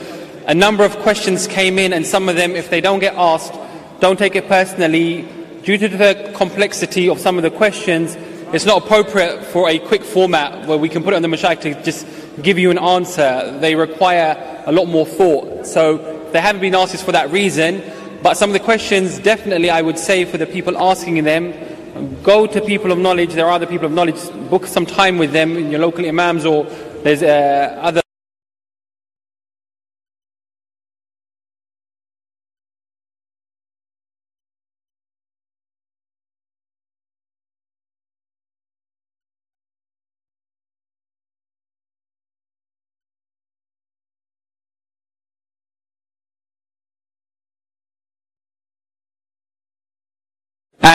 a 0.46 0.54
number 0.54 0.84
of 0.84 0.96
questions 0.98 1.46
came 1.46 1.78
in, 1.78 1.92
and 1.92 2.04
some 2.06 2.28
of 2.28 2.36
them, 2.36 2.52
if 2.52 2.68
they 2.68 2.80
don't 2.80 2.98
get 2.98 3.14
asked, 3.14 3.54
don't 4.00 4.18
take 4.18 4.34
it 4.36 4.48
personally. 4.48 5.26
Due 5.62 5.78
to 5.78 5.88
the 5.88 6.32
complexity 6.34 7.08
of 7.08 7.18
some 7.20 7.36
of 7.36 7.42
the 7.44 7.50
questions, 7.50 8.16
it's 8.52 8.66
not 8.66 8.84
appropriate 8.84 9.44
for 9.44 9.68
a 9.70 9.78
quick 9.78 10.02
format 10.02 10.66
where 10.66 10.76
we 10.76 10.88
can 10.88 11.02
put 11.02 11.14
it 11.14 11.16
on 11.16 11.22
the 11.22 11.28
mashayikh 11.28 11.60
to 11.62 11.82
just 11.82 12.06
give 12.42 12.58
you 12.58 12.70
an 12.70 12.78
answer. 12.78 13.56
They 13.60 13.74
require 13.74 14.36
a 14.66 14.72
lot 14.72 14.86
more 14.86 15.06
thought. 15.06 15.66
So 15.66 15.98
they 16.37 16.41
haven't 16.41 16.61
been 16.61 16.75
asked 16.75 16.93
it's 16.93 17.01
for 17.01 17.13
that 17.13 17.31
reason. 17.31 17.81
But 18.21 18.37
some 18.37 18.51
of 18.51 18.53
the 18.53 18.59
questions, 18.59 19.17
definitely, 19.17 19.71
I 19.71 19.81
would 19.81 19.97
say 19.97 20.23
for 20.23 20.37
the 20.37 20.45
people 20.45 20.77
asking 20.77 21.23
them, 21.23 21.51
go 22.21 22.45
to 22.45 22.61
people 22.61 22.91
of 22.91 22.99
knowledge. 22.99 23.33
There 23.33 23.47
are 23.47 23.53
other 23.53 23.65
people 23.65 23.87
of 23.87 23.91
knowledge. 23.91 24.21
Book 24.51 24.67
some 24.67 24.85
time 24.85 25.17
with 25.17 25.31
them, 25.31 25.57
in 25.57 25.71
your 25.71 25.79
local 25.79 26.05
imams, 26.05 26.45
or 26.45 26.65
there's 27.01 27.23
uh, 27.23 27.79
other. 27.81 28.01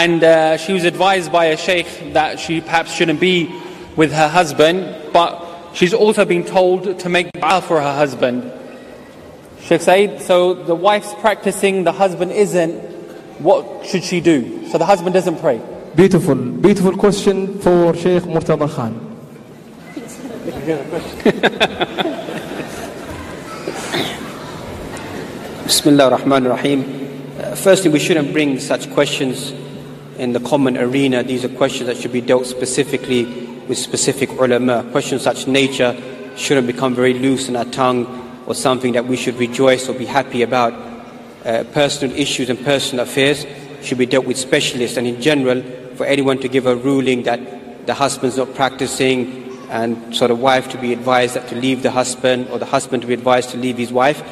And 0.02 0.24
uh, 0.24 0.56
she 0.56 0.72
was 0.72 0.82
advised 0.82 1.30
by 1.30 1.44
a 1.44 1.56
sheikh 1.56 1.86
that 2.12 2.40
she 2.40 2.60
perhaps 2.60 2.92
shouldn't 2.92 3.20
be 3.20 3.48
with 3.94 4.12
her 4.12 4.26
husband, 4.26 5.12
but 5.12 5.30
she's 5.74 5.94
also 5.94 6.24
been 6.24 6.42
told 6.42 6.98
to 6.98 7.08
make 7.08 7.30
dua 7.30 7.62
for 7.62 7.80
her 7.80 7.94
husband. 7.94 8.50
Sheikh 9.60 9.80
Said, 9.80 10.20
so 10.20 10.54
the 10.54 10.74
wife's 10.74 11.14
practicing, 11.14 11.84
the 11.84 11.92
husband 11.92 12.32
isn't. 12.32 12.74
What 13.38 13.86
should 13.86 14.02
she 14.02 14.20
do? 14.20 14.66
So 14.70 14.76
the 14.76 14.86
husband 14.86 15.14
doesn't 15.14 15.38
pray. 15.38 15.62
Beautiful, 15.94 16.34
beautiful 16.34 16.96
question 16.96 17.60
for 17.60 17.94
Sheikh 17.94 18.24
Murtada 18.24 18.68
Khan. 18.74 18.92
Bismillah 25.62 26.04
ar-Rahman 26.10 26.46
ar-Rahim. 26.48 26.80
Uh, 27.38 27.54
firstly, 27.54 27.88
we 27.88 28.00
shouldn't 28.00 28.32
bring 28.32 28.58
such 28.58 28.90
questions 28.90 29.61
in 30.22 30.32
the 30.32 30.40
common 30.40 30.78
arena. 30.78 31.24
These 31.24 31.44
are 31.44 31.48
questions 31.48 31.88
that 31.88 31.96
should 31.96 32.12
be 32.12 32.20
dealt 32.20 32.46
specifically 32.46 33.24
with 33.66 33.76
specific 33.76 34.30
ulama. 34.30 34.88
Questions 34.92 35.22
such 35.22 35.48
nature 35.48 36.00
shouldn't 36.36 36.68
become 36.68 36.94
very 36.94 37.14
loose 37.14 37.48
in 37.48 37.56
our 37.56 37.64
tongue 37.64 38.06
or 38.46 38.54
something 38.54 38.92
that 38.92 39.04
we 39.04 39.16
should 39.16 39.34
rejoice 39.34 39.88
or 39.88 39.94
be 39.94 40.06
happy 40.06 40.42
about. 40.42 40.74
Uh, 41.44 41.64
personal 41.72 42.16
issues 42.16 42.48
and 42.48 42.64
personal 42.64 43.02
affairs 43.02 43.44
should 43.82 43.98
be 43.98 44.06
dealt 44.06 44.24
with 44.24 44.36
specialists. 44.36 44.96
And 44.96 45.08
in 45.08 45.20
general, 45.20 45.60
for 45.96 46.06
anyone 46.06 46.38
to 46.38 46.48
give 46.48 46.66
a 46.66 46.76
ruling 46.76 47.24
that 47.24 47.86
the 47.88 47.94
husband's 47.94 48.36
not 48.36 48.54
practicing 48.54 49.58
and 49.70 50.14
sort 50.14 50.30
of 50.30 50.38
wife 50.38 50.68
to 50.68 50.78
be 50.78 50.92
advised 50.92 51.34
that 51.34 51.48
to 51.48 51.56
leave 51.56 51.82
the 51.82 51.90
husband 51.90 52.46
or 52.50 52.60
the 52.60 52.66
husband 52.66 53.02
to 53.02 53.08
be 53.08 53.14
advised 53.14 53.50
to 53.50 53.56
leave 53.56 53.76
his 53.76 53.92
wife, 53.92 54.22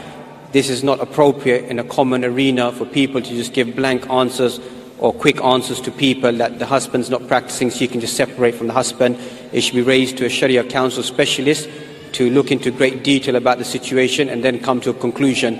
this 0.52 0.70
is 0.70 0.84
not 0.84 1.00
appropriate 1.00 1.64
in 1.64 1.80
a 1.80 1.84
common 1.84 2.24
arena 2.24 2.70
for 2.70 2.84
people 2.84 3.20
to 3.20 3.28
just 3.30 3.52
give 3.52 3.74
blank 3.74 4.08
answers 4.08 4.60
or 5.00 5.14
quick 5.14 5.42
answers 5.42 5.80
to 5.80 5.90
people 5.90 6.30
that 6.30 6.58
the 6.58 6.66
husband's 6.66 7.08
not 7.08 7.26
practicing 7.26 7.70
so 7.70 7.80
you 7.80 7.88
can 7.88 8.00
just 8.00 8.16
separate 8.16 8.54
from 8.54 8.66
the 8.66 8.72
husband. 8.72 9.18
It 9.50 9.62
should 9.62 9.74
be 9.74 9.82
raised 9.82 10.18
to 10.18 10.26
a 10.26 10.28
Sharia 10.28 10.62
council 10.62 11.02
specialist 11.02 11.68
to 12.12 12.30
look 12.30 12.50
into 12.50 12.70
great 12.70 13.02
detail 13.02 13.36
about 13.36 13.58
the 13.58 13.64
situation 13.64 14.28
and 14.28 14.44
then 14.44 14.60
come 14.60 14.80
to 14.82 14.90
a 14.90 14.94
conclusion. 14.94 15.58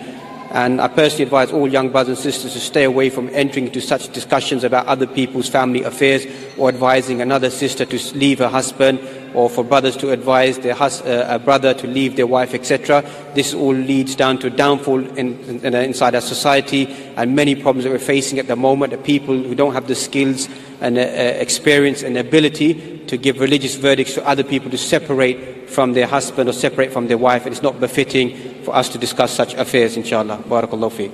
And 0.51 0.81
I 0.81 0.89
personally 0.89 1.25
advise 1.25 1.53
all 1.53 1.67
young 1.67 1.91
brothers 1.91 2.19
and 2.19 2.33
sisters 2.33 2.53
to 2.53 2.61
stay 2.61 2.85
away 2.85 3.09
from 3.09 3.31
entering 3.33 3.69
into 3.69 3.81
such 3.81 4.12
discussions 4.12 4.62
about 4.62 4.87
other 4.87 5.07
people's 5.07 5.49
family 5.49 5.85
affairs 5.85 6.27
or 6.59 6.69
advising 6.69 7.23
another 7.23 7.49
sister 7.49 7.87
to 7.87 8.19
leave 8.19 8.41
her 8.41 8.49
husband 8.49 8.99
or 9.35 9.48
for 9.48 9.65
brothers 9.65 9.97
to 9.98 10.11
advise 10.11 10.59
their 10.59 10.74
hus- 10.74 11.02
uh, 11.02 11.27
a 11.28 11.39
brother 11.39 11.74
to 11.74 11.86
leave 11.86 12.16
their 12.16 12.27
wife, 12.27 12.55
etc. 12.55 13.05
This 13.35 13.55
all 13.55 13.74
leads 13.74 14.15
down 14.15 14.39
to 14.39 14.51
downfall 14.51 15.07
in, 15.16 15.39
in, 15.65 15.74
inside 15.74 16.15
our 16.15 16.20
society 16.20 16.86
and 17.16 17.35
many 17.35 17.55
problems 17.55 17.85
that 17.85 17.90
we're 17.90 17.98
facing 17.98 18.39
at 18.39 18.47
the 18.47 18.57
moment. 18.57 18.93
The 18.93 18.98
people 18.98 19.36
who 19.36 19.55
don't 19.55 19.74
have 19.74 19.86
the 19.86 19.94
skills 19.94 20.48
and 20.81 20.98
uh, 20.98 21.02
uh, 21.02 21.05
experience 21.05 22.02
and 22.02 22.16
ability 22.16 23.05
to 23.07 23.16
give 23.16 23.40
religious 23.40 23.74
verdicts 23.74 24.15
to 24.15 24.27
other 24.27 24.44
people 24.44 24.70
to 24.70 24.78
separate 24.78 25.69
from 25.69 25.93
their 25.93 26.07
husband 26.07 26.48
or 26.48 26.52
separate 26.52 26.93
from 26.93 27.09
their 27.09 27.19
wife. 27.19 27.47
It 27.47 27.52
is 27.52 27.62
not 27.62 27.81
befitting 27.81 28.62
for 28.65 28.74
us 28.74 28.89
to 28.90 28.98
discuss 28.98 29.32
such 29.32 29.55
affairs, 29.55 29.97
inshallah. 29.97 30.39
Barakallahu 30.48 30.93
fi. 30.93 31.11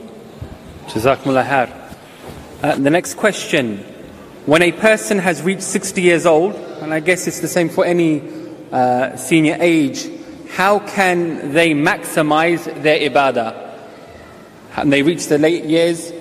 Jazakumullah. 0.88 1.82
Uh, 2.62 2.76
the 2.76 2.90
next 2.90 3.14
question. 3.14 3.95
When 4.46 4.62
a 4.62 4.70
person 4.70 5.18
has 5.18 5.42
reached 5.42 5.64
60 5.64 6.00
years 6.00 6.24
old, 6.24 6.54
and 6.54 6.94
I 6.94 7.00
guess 7.00 7.26
it's 7.26 7.40
the 7.40 7.48
same 7.48 7.68
for 7.68 7.84
any 7.84 8.22
uh, 8.70 9.16
senior 9.16 9.56
age, 9.58 10.08
how 10.50 10.78
can 10.78 11.52
they 11.52 11.72
maximize 11.72 12.64
their 12.80 13.10
ibadah? 13.10 13.74
And 14.76 14.92
they 14.92 15.02
reach 15.02 15.26
the 15.26 15.38
late 15.38 15.64
years, 15.64 16.12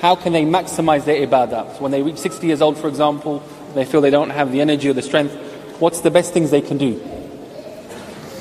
how 0.00 0.14
can 0.14 0.32
they 0.32 0.44
maximize 0.44 1.06
their 1.06 1.26
ibadah? 1.26 1.74
So 1.74 1.82
when 1.82 1.90
they 1.90 2.02
reach 2.02 2.18
60 2.18 2.46
years 2.46 2.62
old, 2.62 2.78
for 2.78 2.86
example, 2.86 3.42
they 3.74 3.84
feel 3.84 4.00
they 4.00 4.10
don't 4.10 4.30
have 4.30 4.52
the 4.52 4.60
energy 4.60 4.88
or 4.88 4.92
the 4.92 5.02
strength, 5.02 5.32
what's 5.80 6.02
the 6.02 6.10
best 6.10 6.32
things 6.32 6.52
they 6.52 6.60
can 6.60 6.78
do? 6.78 7.00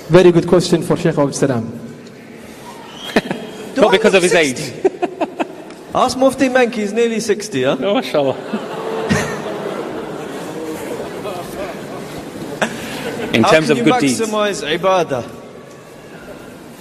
Very 0.09 0.31
good 0.31 0.47
question 0.47 0.83
for 0.83 0.95
Sheikh 0.95 1.17
Abdul 1.17 1.33
Salam. 1.33 1.65
Not 3.75 3.91
because 3.91 4.13
of 4.13 4.21
his 4.21 4.35
age. 4.35 4.59
Ask 5.95 6.15
Mufti 6.15 6.47
Menki, 6.47 6.75
he's 6.75 6.93
nearly 6.93 7.19
60, 7.19 7.63
huh? 7.63 7.77
Oh, 7.79 7.95
mashallah. 7.95 8.77
In 13.33 13.43
How 13.43 13.51
terms 13.51 13.67
can 13.67 13.71
of 13.71 13.77
you 13.77 13.83
good 13.85 14.01
deeds. 14.01 14.19
maximize 14.19 14.77
ibadah? 14.77 15.23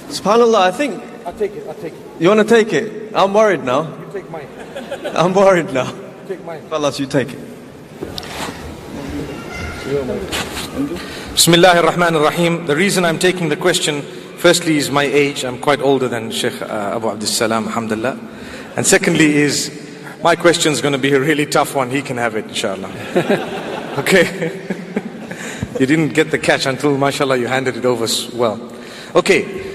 SubhanAllah, 0.08 0.60
I 0.62 0.70
think. 0.72 1.02
I'll 1.24 1.32
take 1.32 1.52
it, 1.52 1.66
I'll 1.68 1.74
take 1.74 1.92
it. 1.92 2.00
You 2.18 2.28
want 2.28 2.40
to 2.40 2.46
take 2.46 2.72
it? 2.72 3.12
I'm 3.14 3.32
worried 3.32 3.62
now. 3.64 3.82
You 3.82 4.12
take 4.12 4.30
mine. 4.30 4.48
I'm 5.14 5.32
worried 5.32 5.72
now. 5.72 5.94
Take 6.26 6.44
mine. 6.44 6.62
Fellas, 6.68 6.98
you 6.98 7.06
take 7.06 7.28
it. 7.32 7.38
Bismillah 11.34 11.76
ar-Rahman 11.76 12.16
ar-Rahim. 12.16 12.66
The 12.66 12.76
reason 12.76 13.04
I'm 13.04 13.18
taking 13.18 13.48
the 13.48 13.56
question, 13.56 14.02
firstly 14.38 14.76
is 14.76 14.90
my 14.90 15.04
age. 15.04 15.44
I'm 15.44 15.58
quite 15.60 15.80
older 15.80 16.08
than 16.08 16.30
Sheikh 16.30 16.60
uh, 16.62 16.96
Abu 16.96 17.06
Abdus 17.08 17.28
Salam, 17.28 17.66
alhamdulillah. 17.66 18.18
And 18.76 18.86
secondly 18.86 19.36
is, 19.36 19.70
my 20.22 20.36
question 20.36 20.72
is 20.72 20.80
going 20.80 20.92
to 20.92 20.98
be 20.98 21.12
a 21.12 21.20
really 21.20 21.46
tough 21.46 21.74
one. 21.74 21.90
He 21.90 22.02
can 22.02 22.16
have 22.16 22.36
it, 22.36 22.46
inshallah. 22.46 22.90
okay? 23.98 24.76
you 25.78 25.86
didn't 25.86 26.10
get 26.10 26.30
the 26.30 26.38
catch 26.38 26.66
until, 26.66 26.96
mashallah, 26.96 27.36
you 27.36 27.46
handed 27.46 27.76
it 27.76 27.84
over 27.84 28.06
well. 28.34 28.60
Okay. 29.14 29.68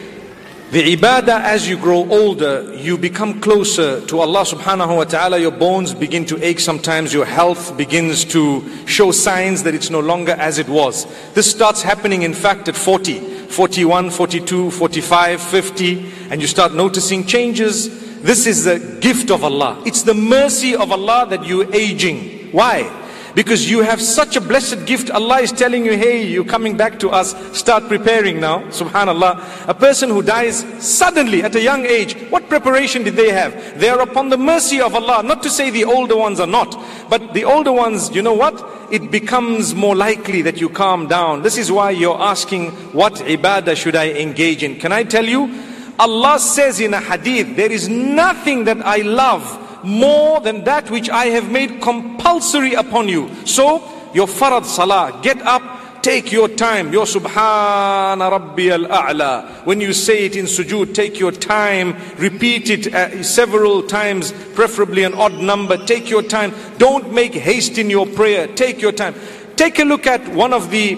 The 0.72 0.96
ibadah, 0.96 1.42
as 1.42 1.70
you 1.70 1.78
grow 1.78 2.10
older, 2.10 2.74
you 2.76 2.98
become 2.98 3.40
closer 3.40 4.06
to 4.08 4.20
Allah 4.20 4.42
subhanahu 4.42 4.98
wa 4.98 5.04
ta'ala. 5.04 5.38
Your 5.38 5.52
bones 5.52 5.94
begin 5.94 6.26
to 6.26 6.44
ache 6.44 6.60
sometimes. 6.60 7.14
Your 7.14 7.24
health 7.24 7.78
begins 7.78 8.26
to 8.26 8.86
show 8.86 9.12
signs 9.12 9.64
that 9.64 9.76
it's 9.76 9.90
no 9.90 10.00
longer 10.00 10.34
as 10.34 10.58
it 10.58 10.68
was. 10.68 11.06
This 11.34 11.50
starts 11.50 11.82
happening, 11.82 12.24
in 12.24 12.34
fact, 12.34 12.68
at 12.68 12.76
40, 12.76 13.20
41, 13.48 14.10
42, 14.10 14.72
45, 14.72 15.42
50, 15.42 16.12
and 16.32 16.42
you 16.42 16.48
start 16.48 16.74
noticing 16.74 17.26
changes. 17.26 18.22
This 18.22 18.48
is 18.48 18.66
the 18.66 18.80
gift 19.00 19.30
of 19.30 19.44
Allah. 19.44 19.82
It's 19.86 20.02
the 20.02 20.16
mercy 20.16 20.76
of 20.76 20.92
Allah 20.92 21.28
that 21.30 21.46
you're 21.46 21.74
aging. 21.74 22.52
Why? 22.52 23.05
Because 23.36 23.70
you 23.70 23.82
have 23.82 24.02
such 24.02 24.38
a 24.38 24.41
blessed 24.41 24.86
gift. 24.86 25.12
Allah 25.12 25.41
is 25.41 25.52
telling 25.52 25.86
you, 25.86 25.98
hey, 25.98 26.26
you're 26.26 26.45
coming 26.45 26.78
back 26.78 26.98
to 26.99 27.10
us. 27.10 27.36
Start 27.56 27.90
preparing 27.90 28.40
now. 28.40 28.60
Subhanallah. 28.70 29.68
A 29.68 29.74
person 29.74 30.10
who 30.10 30.22
dies 30.22 30.64
suddenly 30.80 31.44
at 31.44 31.53
a 31.53 31.62
young 31.62 31.86
age, 31.86 32.16
what 32.30 32.48
preparation 32.48 33.03
did 33.03 33.16
they 33.16 33.32
have? 33.32 33.78
They 33.78 33.90
are 33.90 33.99
upon 33.99 34.30
the 34.30 34.38
mercy 34.38 34.80
of 34.80 34.95
Allah. 34.95 35.22
Not 35.22 35.44
to 35.44 35.49
say 35.49 35.70
the 35.70 35.84
older 35.84 36.16
ones 36.16 36.40
are 36.40 36.48
not. 36.48 36.82
But 37.10 37.34
the 37.34 37.44
older 37.44 37.74
ones, 37.74 38.10
you 38.16 38.22
know 38.22 38.34
what? 38.34 38.66
It 38.90 39.12
becomes 39.12 39.76
more 39.76 39.95
likely 39.95 40.41
that 40.44 40.62
you 40.62 40.70
calm 40.70 41.07
down. 41.07 41.41
This 41.41 41.57
is 41.57 41.70
why 41.70 41.91
you're 41.91 42.22
asking, 42.22 42.72
what 42.94 43.16
ibadah 43.16 43.76
should 43.76 43.98
I 43.98 44.12
engage 44.12 44.64
in? 44.64 44.80
Can 44.80 44.94
I 44.94 45.03
tell 45.03 45.26
you? 45.26 45.62
Allah 45.99 46.40
says 46.40 46.80
in 46.80 46.94
a 46.94 47.02
hadith, 47.02 47.57
there 47.57 47.72
is 47.72 47.90
nothing 47.90 48.64
that 48.64 48.78
I 48.86 48.98
love 48.98 49.65
more 49.86 50.40
than 50.41 50.64
that 50.64 50.90
which 50.90 51.10
I 51.10 51.28
have 51.28 51.52
made 51.52 51.82
compulsory 51.82 52.74
upon 52.74 53.07
you. 53.07 53.30
So, 53.45 53.84
your 54.14 54.28
farad 54.28 54.66
salah, 54.66 55.20
get 55.22 55.41
up, 55.41 56.02
take 56.02 56.32
your 56.32 56.48
time. 56.48 56.94
Your 56.94 57.06
subhana 57.06 58.30
rabbi 58.30 58.70
al-a'la. 58.70 59.66
When 59.66 59.82
you 59.82 59.91
say 59.91 60.26
it 60.26 60.36
in 60.36 60.45
sujood, 60.45 60.94
take 60.94 61.20
your 61.20 61.32
time, 61.32 61.95
repeat 62.18 62.70
it 62.70 62.94
uh, 62.94 63.24
several 63.24 63.82
times, 63.82 64.32
preferably 64.53 65.03
an 65.03 65.16
odd 65.16 65.34
number. 65.34 65.78
Take 65.86 66.10
your 66.10 66.22
time. 66.22 66.53
Don't 66.78 67.12
make 67.12 67.34
haste 67.34 67.80
in 67.80 67.90
your 67.90 68.06
prayer. 68.06 68.45
Take 68.48 68.82
your 68.82 68.91
time. 68.91 69.16
Take 69.56 69.80
a 69.80 69.84
look 69.84 70.06
at 70.06 70.28
one 70.30 70.53
of 70.53 70.70
the 70.70 70.95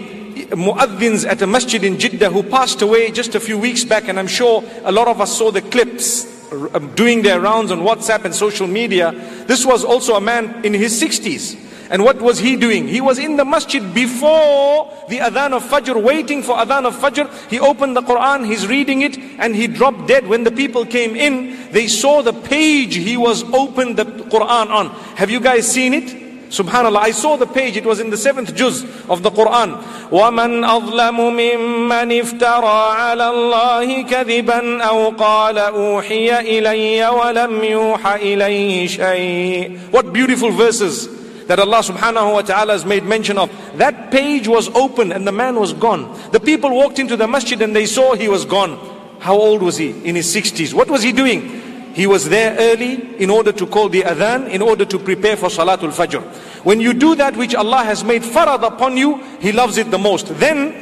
muaddins 0.49 1.25
at 1.25 1.41
a 1.41 1.47
masjid 1.47 1.83
in 1.83 1.97
Jeddah 1.97 2.29
who 2.29 2.43
passed 2.43 2.81
away 2.81 3.09
just 3.11 3.33
a 3.33 3.39
few 3.39 3.57
weeks 3.57 3.83
back 3.83 4.07
and 4.07 4.19
I'm 4.19 4.27
sure 4.27 4.63
a 4.83 4.91
lot 4.91 5.07
of 5.07 5.21
us 5.21 5.37
saw 5.37 5.51
the 5.51 5.61
clips 5.61 6.36
Um, 6.49 6.93
doing 6.95 7.23
their 7.23 7.41
rounds 7.41 7.71
on 7.71 7.81
WhatsApp 7.81 8.23
and 8.23 8.33
social 8.33 8.67
media. 8.67 9.11
This 9.47 9.65
was 9.65 9.83
also 9.83 10.15
a 10.15 10.21
man 10.21 10.63
in 10.63 10.73
his 10.73 11.01
60s. 11.01 11.57
And 11.89 12.03
what 12.03 12.21
was 12.21 12.39
he 12.39 12.55
doing? 12.55 12.87
He 12.87 13.01
was 13.01 13.19
in 13.19 13.35
the 13.35 13.43
masjid 13.43 13.81
before 13.93 14.91
the 15.09 15.19
adhan 15.19 15.53
of 15.53 15.63
Fajr, 15.63 16.01
waiting 16.01 16.43
for 16.43 16.55
adhan 16.55 16.85
of 16.85 16.95
Fajr. 16.95 17.49
He 17.49 17.59
opened 17.59 17.97
the 17.97 18.01
Quran, 18.01 18.45
he's 18.45 18.65
reading 18.65 19.01
it, 19.01 19.17
and 19.39 19.55
he 19.55 19.67
dropped 19.67 20.07
dead. 20.07 20.27
When 20.27 20.45
the 20.45 20.51
people 20.51 20.85
came 20.85 21.15
in, 21.15 21.71
they 21.71 21.87
saw 21.87 22.21
the 22.21 22.33
page 22.33 22.95
he 22.95 23.17
was 23.17 23.43
opened 23.53 23.97
the 23.97 24.05
Quran 24.05 24.69
on. 24.69 24.89
Have 25.15 25.29
you 25.29 25.41
guys 25.41 25.69
seen 25.69 25.93
it? 25.93 26.26
Subhanallah, 26.52 26.98
I 26.98 27.12
saw 27.12 27.36
the 27.36 27.46
page, 27.46 27.78
it 27.78 27.86
was 27.86 27.98
in 27.98 28.10
the 28.10 28.16
seventh 28.16 28.54
juz 28.54 28.84
of 29.08 29.22
the 29.22 29.30
Quran. 29.30 29.82
وَمَنْ 30.10 30.66
أَظْلَمُ 30.66 31.16
مِمَّنِ 31.16 32.20
افْتَرَى 32.20 32.94
عَلَى 32.94 33.26
اللَّهِ 33.32 34.08
كَذِبًا 34.08 34.82
أَوْ 34.82 35.16
قَالَ 35.16 35.56
أُوحِيَ 35.56 36.40
إِلَيَّ 36.40 37.08
وَلَمْ 37.08 37.64
يُوحَ 37.64 38.02
إِلَيْهِ 38.16 38.86
شَيْءٍ 38.86 39.92
What 39.92 40.12
beautiful 40.12 40.50
verses 40.50 41.08
that 41.46 41.58
Allah 41.58 41.78
subhanahu 41.78 42.32
wa 42.32 42.42
ta'ala 42.42 42.72
has 42.72 42.84
made 42.84 43.04
mention 43.04 43.38
of. 43.38 43.50
That 43.76 44.10
page 44.10 44.48
was 44.48 44.68
open 44.74 45.12
and 45.12 45.26
the 45.26 45.32
man 45.32 45.58
was 45.58 45.72
gone. 45.72 46.18
The 46.32 46.40
people 46.40 46.70
walked 46.70 46.98
into 46.98 47.16
the 47.16 47.26
masjid 47.26 47.60
and 47.62 47.74
they 47.74 47.86
saw 47.86 48.14
he 48.14 48.28
was 48.28 48.44
gone. 48.44 48.78
How 49.20 49.34
old 49.34 49.62
was 49.62 49.76
he? 49.76 49.90
In 50.04 50.14
his 50.14 50.34
60s. 50.34 50.74
What 50.74 50.88
was 50.88 51.02
he 51.02 51.12
doing? 51.12 51.65
He 51.97 52.05
was 52.05 52.29
there 52.29 52.55
early 52.59 53.15
in 53.17 53.31
order 53.31 53.51
to 53.51 53.65
call 53.65 53.89
the 53.89 54.03
adhan, 54.03 54.51
in 54.51 54.61
order 54.61 54.85
to 54.85 54.99
prepare 54.99 55.35
for 55.35 55.49
Salatul 55.49 55.91
Fajr. 55.91 56.21
When 56.63 56.79
you 56.79 56.93
do 56.93 57.15
that 57.15 57.35
which 57.35 57.55
Allah 57.55 57.83
has 57.83 58.03
made 58.03 58.21
farad 58.21 58.61
upon 58.61 58.97
you, 58.97 59.17
He 59.39 59.51
loves 59.51 59.79
it 59.79 59.89
the 59.89 59.97
most. 59.97 60.27
Then 60.37 60.75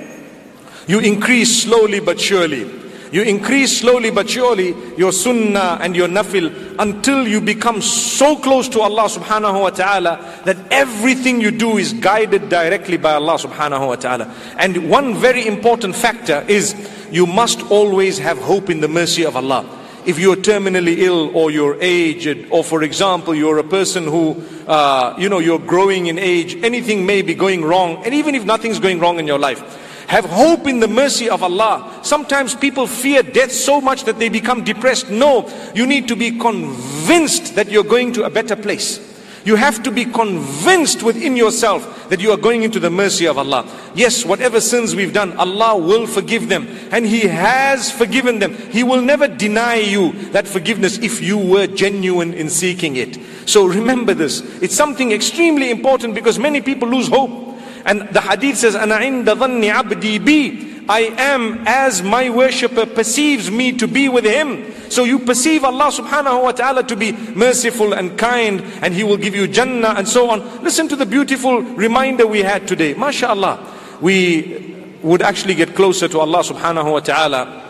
you 0.87 0.99
increase 0.99 1.63
slowly 1.63 2.01
but 2.01 2.19
surely. 2.19 2.69
You 3.13 3.21
increase 3.21 3.79
slowly 3.79 4.11
but 4.11 4.29
surely 4.29 4.75
your 4.97 5.13
sunnah 5.13 5.77
and 5.79 5.95
your 5.95 6.09
nafil 6.09 6.75
until 6.79 7.25
you 7.25 7.39
become 7.39 7.81
so 7.81 8.35
close 8.35 8.67
to 8.67 8.81
Allah 8.81 9.03
subhanahu 9.03 9.61
wa 9.61 9.69
ta'ala 9.69 10.41
that 10.43 10.57
everything 10.69 11.39
you 11.39 11.51
do 11.51 11.77
is 11.77 11.93
guided 11.93 12.49
directly 12.49 12.97
by 12.97 13.13
Allah 13.13 13.37
subhanahu 13.37 13.87
wa 13.87 13.95
ta'ala. 13.95 14.35
And 14.57 14.89
one 14.89 15.15
very 15.15 15.47
important 15.47 15.95
factor 15.95 16.43
is 16.49 16.75
you 17.09 17.25
must 17.25 17.61
always 17.71 18.17
have 18.17 18.37
hope 18.37 18.69
in 18.69 18.81
the 18.81 18.89
mercy 18.89 19.23
of 19.23 19.37
Allah 19.37 19.83
if 20.05 20.19
you're 20.19 20.35
terminally 20.35 20.99
ill 20.99 21.35
or 21.35 21.51
you're 21.51 21.77
aged 21.81 22.47
or 22.49 22.63
for 22.63 22.83
example 22.83 23.33
you're 23.33 23.57
a 23.57 23.63
person 23.63 24.05
who 24.05 24.41
uh, 24.67 25.15
you 25.17 25.29
know 25.29 25.39
you're 25.39 25.59
growing 25.59 26.07
in 26.07 26.17
age 26.17 26.55
anything 26.63 27.05
may 27.05 27.21
be 27.21 27.33
going 27.33 27.63
wrong 27.63 28.03
and 28.05 28.13
even 28.13 28.35
if 28.35 28.45
nothing's 28.45 28.79
going 28.79 28.99
wrong 28.99 29.19
in 29.19 29.27
your 29.27 29.39
life 29.39 29.81
have 30.07 30.25
hope 30.25 30.67
in 30.67 30.79
the 30.79 30.87
mercy 30.87 31.29
of 31.29 31.41
Allah. 31.41 31.99
Sometimes 32.03 32.55
people 32.55 32.87
fear 32.87 33.23
death 33.23 33.51
so 33.51 33.81
much 33.81 34.03
that 34.03 34.19
they 34.19 34.29
become 34.29 34.63
depressed. 34.63 35.09
No, 35.09 35.49
you 35.73 35.87
need 35.87 36.07
to 36.09 36.15
be 36.15 36.37
convinced 36.37 37.55
that 37.55 37.71
you're 37.71 37.83
going 37.83 38.13
to 38.13 38.23
a 38.23 38.29
better 38.29 38.55
place. 38.55 39.14
You 39.44 39.56
have 39.56 39.82
to 39.84 39.90
be 39.90 40.04
convinced 40.04 41.02
within 41.02 41.34
yourself 41.34 42.08
that 42.10 42.20
you 42.20 42.30
are 42.30 42.36
going 42.36 42.62
into 42.62 42.78
the 42.78 42.90
mercy 42.90 43.26
of 43.26 43.38
Allah. 43.38 43.66
Yes, 43.94 44.24
whatever 44.24 44.60
sins 44.60 44.94
we've 44.94 45.14
done, 45.14 45.32
Allah 45.38 45.78
will 45.78 46.06
forgive 46.06 46.48
them. 46.48 46.68
And 46.92 47.06
He 47.06 47.20
has 47.20 47.90
forgiven 47.90 48.38
them. 48.38 48.54
He 48.70 48.82
will 48.82 49.00
never 49.00 49.28
deny 49.28 49.76
you 49.76 50.12
that 50.32 50.46
forgiveness 50.46 50.98
if 50.98 51.22
you 51.22 51.38
were 51.38 51.66
genuine 51.66 52.34
in 52.34 52.50
seeking 52.50 52.96
it. 52.96 53.18
So 53.48 53.66
remember 53.66 54.12
this. 54.12 54.40
It's 54.62 54.76
something 54.76 55.12
extremely 55.12 55.70
important 55.70 56.14
because 56.14 56.38
many 56.38 56.60
people 56.60 56.88
lose 56.88 57.08
hope. 57.08 57.58
And 57.86 58.02
the 58.10 58.20
hadith 58.20 58.58
says, 58.58 58.74
أَنَا 58.74 58.98
عِنْدَ 58.98 59.24
ظَنِّ 59.24 59.72
عَبْدِي 59.72 60.18
بِي 60.18 60.73
I 60.87 61.01
am 61.17 61.63
as 61.67 62.03
my 62.03 62.29
worshipper 62.29 62.85
perceives 62.85 63.49
me 63.49 63.71
to 63.73 63.87
be 63.87 64.07
with 64.09 64.25
him. 64.25 64.71
So 64.91 65.03
you 65.03 65.19
perceive 65.19 65.63
Allah 65.63 65.91
subhanahu 65.91 66.43
wa 66.43 66.51
ta'ala 66.51 66.83
to 66.83 66.95
be 66.95 67.11
merciful 67.11 67.93
and 67.93 68.17
kind 68.17 68.61
and 68.81 68.93
He 68.93 69.03
will 69.03 69.17
give 69.17 69.33
you 69.35 69.47
Jannah 69.47 69.95
and 69.97 70.07
so 70.07 70.29
on. 70.29 70.63
Listen 70.63 70.87
to 70.89 70.95
the 70.95 71.05
beautiful 71.05 71.61
reminder 71.61 72.27
we 72.27 72.43
had 72.43 72.67
today. 72.67 72.93
MashaAllah. 72.93 74.01
We 74.01 74.75
would 75.01 75.21
actually 75.21 75.55
get 75.55 75.75
closer 75.75 76.07
to 76.07 76.19
Allah 76.19 76.39
subhanahu 76.39 76.91
wa 76.91 76.99
ta'ala 76.99 77.64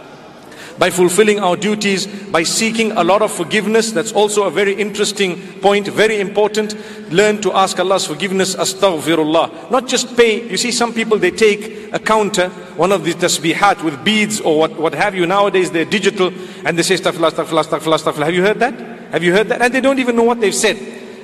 by 0.78 0.90
fulfilling 0.90 1.40
our 1.40 1.56
duties, 1.56 2.08
by 2.08 2.44
seeking 2.44 2.92
a 2.94 3.04
lot 3.04 3.22
of 3.22 3.32
forgiveness. 3.32 3.92
That's 3.92 4.12
also 4.12 4.44
a 4.44 4.52
very 4.52 4.74
interesting 4.74 5.42
point, 5.62 5.88
very 5.88 6.20
important. 6.20 6.76
Learn 7.12 7.42
to 7.42 7.54
ask 7.54 7.80
Allah's 7.80 8.06
forgiveness, 8.06 8.56
astaghfirullah. 8.56 9.72
Not 9.72 9.88
just 9.88 10.16
pay. 10.18 10.50
You 10.50 10.58
see, 10.58 10.72
some 10.72 10.94
people, 10.94 11.18
they 11.18 11.32
take 11.32 11.94
a 11.94 12.00
counter, 12.00 12.50
one 12.76 12.92
of 12.92 13.06
the 13.06 13.14
tasbihat 13.14 13.84
with 13.84 14.04
beads 14.04 14.42
or 14.42 14.60
what, 14.60 14.76
what 14.78 14.94
have 14.94 15.16
you. 15.16 15.26
Nowadays, 15.26 15.72
they're 15.72 15.86
digital 15.86 16.34
and 16.66 16.78
they 16.78 16.84
say 16.84 16.96
astaghfirullah, 16.96 17.32
astaghfirullah, 17.32 17.64
astaghfirullah, 17.64 18.00
astaghfirullah. 18.00 18.26
Have 18.26 18.36
you 18.36 18.42
heard 18.42 18.60
that? 18.60 18.74
Have 19.12 19.24
you 19.24 19.32
heard 19.32 19.48
that? 19.50 19.62
And 19.62 19.74
they 19.74 19.82
don't 19.82 20.00
even 20.00 20.16
know 20.16 20.24
what 20.24 20.42
they've 20.42 20.54
said. 20.54 20.78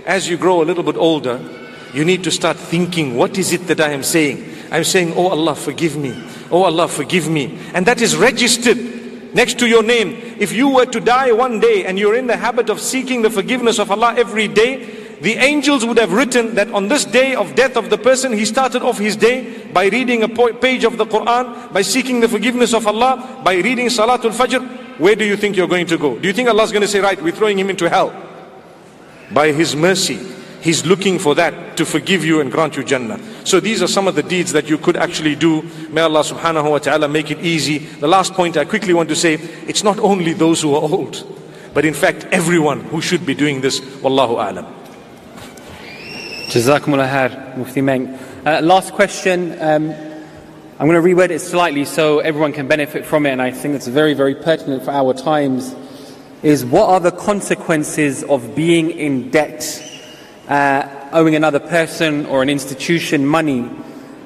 As 0.05 0.29
you 0.29 0.37
grow 0.37 0.61
a 0.61 0.65
little 0.65 0.83
bit 0.83 0.97
older, 0.97 1.39
you 1.93 2.05
need 2.05 2.23
to 2.23 2.31
start 2.31 2.57
thinking, 2.57 3.15
what 3.15 3.37
is 3.37 3.51
it 3.51 3.67
that 3.67 3.81
I 3.81 3.91
am 3.91 4.03
saying? 4.03 4.47
I'm 4.71 4.85
saying, 4.85 5.13
oh 5.17 5.27
Allah, 5.27 5.55
forgive 5.55 5.97
me. 5.97 6.13
Oh 6.49 6.63
Allah, 6.63 6.87
forgive 6.87 7.29
me. 7.29 7.59
And 7.73 7.85
that 7.85 8.01
is 8.01 8.15
registered 8.15 8.77
next 9.33 9.59
to 9.59 9.67
your 9.67 9.83
name. 9.83 10.35
If 10.39 10.51
you 10.51 10.69
were 10.69 10.85
to 10.85 10.99
die 10.99 11.31
one 11.31 11.59
day 11.59 11.85
and 11.85 11.97
you're 11.97 12.15
in 12.15 12.27
the 12.27 12.37
habit 12.37 12.69
of 12.69 12.79
seeking 12.79 13.21
the 13.21 13.29
forgiveness 13.29 13.79
of 13.79 13.91
Allah 13.91 14.13
every 14.17 14.47
day, 14.47 15.01
the 15.21 15.35
angels 15.35 15.85
would 15.85 15.99
have 15.99 16.13
written 16.13 16.55
that 16.55 16.71
on 16.71 16.87
this 16.87 17.05
day 17.05 17.35
of 17.35 17.53
death 17.53 17.77
of 17.77 17.91
the 17.91 17.97
person, 17.97 18.33
he 18.33 18.43
started 18.43 18.81
off 18.81 18.97
his 18.97 19.15
day 19.15 19.67
by 19.67 19.85
reading 19.85 20.23
a 20.23 20.27
page 20.27 20.83
of 20.83 20.97
the 20.97 21.05
Quran, 21.05 21.71
by 21.71 21.83
seeking 21.83 22.21
the 22.21 22.27
forgiveness 22.27 22.73
of 22.73 22.87
Allah, 22.87 23.41
by 23.43 23.55
reading 23.55 23.87
Salatul 23.87 24.31
Fajr. 24.31 24.99
Where 24.99 25.15
do 25.15 25.23
you 25.23 25.37
think 25.37 25.55
you're 25.55 25.67
going 25.67 25.85
to 25.87 25.97
go? 25.97 26.17
Do 26.17 26.27
you 26.27 26.33
think 26.33 26.49
Allah's 26.49 26.71
going 26.71 26.81
to 26.81 26.87
say, 26.87 26.99
right, 26.99 27.21
we're 27.21 27.31
throwing 27.31 27.59
him 27.59 27.69
into 27.69 27.87
hell? 27.87 28.13
By 29.31 29.51
His 29.51 29.75
mercy, 29.75 30.19
He's 30.61 30.85
looking 30.85 31.17
for 31.17 31.33
that 31.35 31.75
to 31.77 31.85
forgive 31.85 32.23
you 32.23 32.39
and 32.39 32.51
grant 32.51 32.77
you 32.77 32.83
Jannah. 32.83 33.19
So 33.45 33.59
these 33.59 33.81
are 33.81 33.87
some 33.87 34.07
of 34.07 34.13
the 34.13 34.21
deeds 34.21 34.53
that 34.53 34.69
you 34.69 34.77
could 34.77 34.95
actually 34.95 35.35
do. 35.35 35.63
May 35.89 36.01
Allah 36.01 36.21
subhanahu 36.21 36.69
wa 36.69 36.77
ta'ala 36.77 37.07
make 37.07 37.31
it 37.31 37.39
easy. 37.39 37.79
The 37.79 38.07
last 38.07 38.33
point 38.33 38.57
I 38.57 38.65
quickly 38.65 38.93
want 38.93 39.09
to 39.09 39.15
say, 39.15 39.35
it's 39.67 39.83
not 39.83 39.97
only 39.99 40.33
those 40.33 40.61
who 40.61 40.75
are 40.75 40.81
old, 40.81 41.25
but 41.73 41.83
in 41.83 41.95
fact 41.95 42.27
everyone 42.31 42.81
who 42.81 43.01
should 43.01 43.25
be 43.25 43.33
doing 43.33 43.61
this. 43.61 43.79
Wallahu 43.79 44.37
a'lam. 44.37 44.71
Jazakumullah 46.45 47.09
khair, 47.09 47.57
Mufti 47.57 47.81
Menk. 47.81 48.19
Uh, 48.45 48.61
last 48.61 48.93
question. 48.93 49.59
Um, 49.59 49.91
I'm 50.81 50.87
going 50.87 51.01
to 51.01 51.07
reword 51.07 51.29
it 51.29 51.39
slightly 51.39 51.85
so 51.85 52.19
everyone 52.19 52.53
can 52.53 52.67
benefit 52.67 53.05
from 53.05 53.25
it, 53.25 53.31
and 53.31 53.41
I 53.41 53.51
think 53.51 53.75
it's 53.75 53.87
very, 53.87 54.13
very 54.13 54.35
pertinent 54.35 54.83
for 54.83 54.91
our 54.91 55.13
times. 55.13 55.75
Is 56.43 56.65
what 56.65 56.89
are 56.89 56.99
the 56.99 57.11
consequences 57.11 58.23
of 58.23 58.55
being 58.55 58.89
in 58.89 59.29
debt? 59.29 59.87
Uh, 60.51 61.09
owing 61.13 61.35
another 61.35 61.59
person 61.59 62.25
or 62.25 62.43
an 62.43 62.49
institution 62.49 63.25
money. 63.25 63.69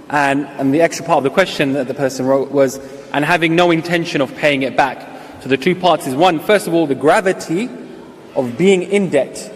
And, 0.09 0.47
and 0.47 0.73
the 0.73 0.81
extra 0.81 1.05
part 1.05 1.19
of 1.19 1.23
the 1.23 1.29
question 1.29 1.73
that 1.73 1.87
the 1.87 1.93
person 1.93 2.25
wrote 2.25 2.51
was, 2.51 2.79
and 3.13 3.23
having 3.23 3.55
no 3.55 3.69
intention 3.69 4.21
of 4.21 4.35
paying 4.35 4.63
it 4.63 4.75
back. 4.75 5.07
So 5.41 5.49
the 5.49 5.57
two 5.57 5.75
parts 5.75 6.07
is 6.07 6.15
one, 6.15 6.39
first 6.39 6.67
of 6.67 6.73
all, 6.73 6.87
the 6.87 6.95
gravity 6.95 7.69
of 8.35 8.57
being 8.57 8.81
in 8.81 9.11
debt. 9.11 9.53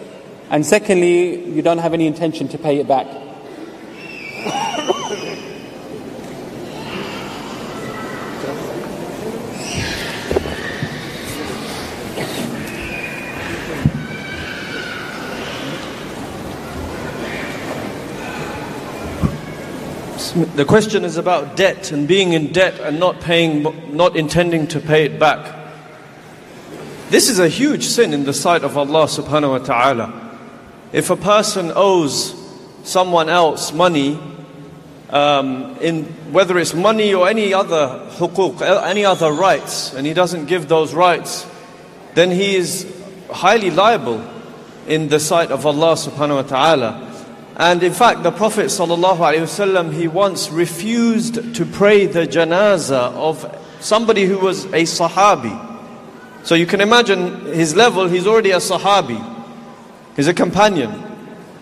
And 0.52 0.64
secondly, 0.66 1.44
you 1.50 1.64
don't 1.64 1.80
have 1.80 1.94
any 1.94 2.06
intention 2.06 2.48
to 2.50 2.58
pay 2.60 2.80
it 2.80 2.88
back. 2.88 3.08
The 20.40 20.64
question 20.64 21.04
is 21.04 21.18
about 21.18 21.58
debt 21.58 21.92
and 21.92 22.08
being 22.08 22.32
in 22.32 22.54
debt 22.54 22.80
and 22.80 22.98
not 22.98 23.20
paying, 23.20 23.64
not 23.94 24.16
intending 24.16 24.68
to 24.68 24.80
pay 24.80 25.04
it 25.04 25.20
back. 25.20 25.54
This 27.10 27.28
is 27.28 27.40
a 27.40 27.50
huge 27.50 27.84
sin 27.84 28.14
in 28.14 28.24
the 28.24 28.34
sight 28.34 28.64
of 28.64 28.78
Allah 28.78 29.04
subhanahu 29.06 29.50
wa 29.50 29.58
ta'ala. 29.58 30.38
If 30.94 31.10
a 31.10 31.18
person 31.18 31.74
owes 31.76 32.36
someone 32.84 33.28
else 33.28 33.74
money, 33.74 34.18
um, 35.10 35.76
in 35.82 36.06
whether 36.32 36.58
it's 36.58 36.74
money 36.74 37.14
or 37.14 37.28
any 37.28 37.54
other 37.54 38.08
hukuk, 38.12 38.62
any 38.62 39.04
other 39.04 39.34
rights, 39.34 39.94
and 39.94 40.08
he 40.08 40.14
doesn't 40.14 40.46
give 40.46 40.70
those 40.70 40.94
rights, 40.94 41.46
then 42.14 42.32
he 42.32 42.56
is 42.56 42.88
highly 43.30 43.72
liable 43.72 44.24
in 44.88 45.10
the 45.10 45.20
sight 45.20 45.52
of 45.52 45.66
Allah 45.66 45.96
subhanahu 45.96 46.36
wa 46.36 46.42
ta'ala. 46.44 47.09
And 47.60 47.84
in 47.84 47.92
fact, 47.92 48.24
the 48.24 48.32
Prophet 48.32 48.68
ﷺ, 48.68 49.94
he 49.94 50.08
once 50.08 50.50
refused 50.50 51.56
to 51.56 51.66
pray 51.66 52.06
the 52.06 52.26
janazah 52.26 53.14
of 53.14 53.60
somebody 53.82 54.24
who 54.24 54.40
was 54.40 54.64
a 54.68 54.84
sahabi. 54.84 55.68
So 56.46 56.56
you 56.56 56.66
can 56.66 56.80
imagine 56.80 57.48
his 57.48 57.76
level, 57.76 58.08
he's 58.08 58.26
already 58.26 58.52
a 58.52 58.60
sahabi. 58.60 59.22
He's 60.16 60.28
a 60.28 60.34
companion. 60.34 61.04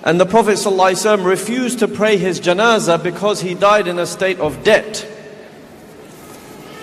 And 0.03 0.19
the 0.19 0.27
Prophet 0.27 0.57
ﷺ 0.57 1.25
refused 1.25 1.79
to 1.79 1.87
pray 1.87 2.17
his 2.17 2.39
janazah 2.39 3.01
because 3.01 3.41
he 3.41 3.55
died 3.55 3.87
in 3.87 3.97
a 3.97 4.05
state 4.05 4.39
of 4.39 4.63
debt. 4.63 5.07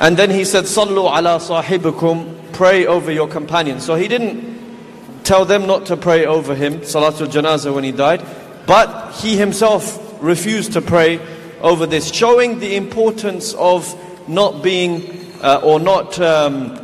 And 0.00 0.16
then 0.16 0.30
he 0.30 0.44
said, 0.44 0.64
Sallu 0.64 1.06
ala 1.06 1.38
sahibikum, 1.38 2.52
pray 2.52 2.84
over 2.84 3.12
your 3.12 3.28
companion. 3.28 3.78
So 3.78 3.94
he 3.94 4.08
didn't 4.08 5.22
tell 5.22 5.44
them 5.44 5.68
not 5.68 5.86
to 5.86 5.96
pray 5.96 6.26
over 6.26 6.56
him, 6.56 6.80
Salatul 6.80 7.28
Janazah, 7.28 7.72
when 7.72 7.84
he 7.84 7.92
died. 7.92 8.26
But 8.66 9.12
he 9.16 9.36
himself 9.36 10.22
refused 10.22 10.72
to 10.72 10.82
pray 10.82 11.20
over 11.60 11.86
this, 11.86 12.12
showing 12.12 12.58
the 12.58 12.76
importance 12.76 13.54
of 13.54 13.94
not 14.28 14.62
being 14.62 15.24
uh, 15.42 15.60
or 15.62 15.80
not 15.80 16.18
um, 16.20 16.78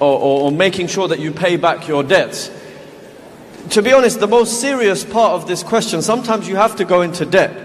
or, 0.00 0.18
or, 0.18 0.40
or 0.42 0.52
making 0.52 0.88
sure 0.88 1.08
that 1.08 1.20
you 1.20 1.32
pay 1.32 1.56
back 1.56 1.88
your 1.88 2.02
debts. 2.02 2.50
To 3.70 3.82
be 3.82 3.92
honest, 3.92 4.20
the 4.20 4.28
most 4.28 4.60
serious 4.60 5.04
part 5.04 5.32
of 5.32 5.48
this 5.48 5.62
question, 5.62 6.02
sometimes 6.02 6.48
you 6.48 6.56
have 6.56 6.76
to 6.76 6.84
go 6.84 7.02
into 7.02 7.24
debt. 7.26 7.64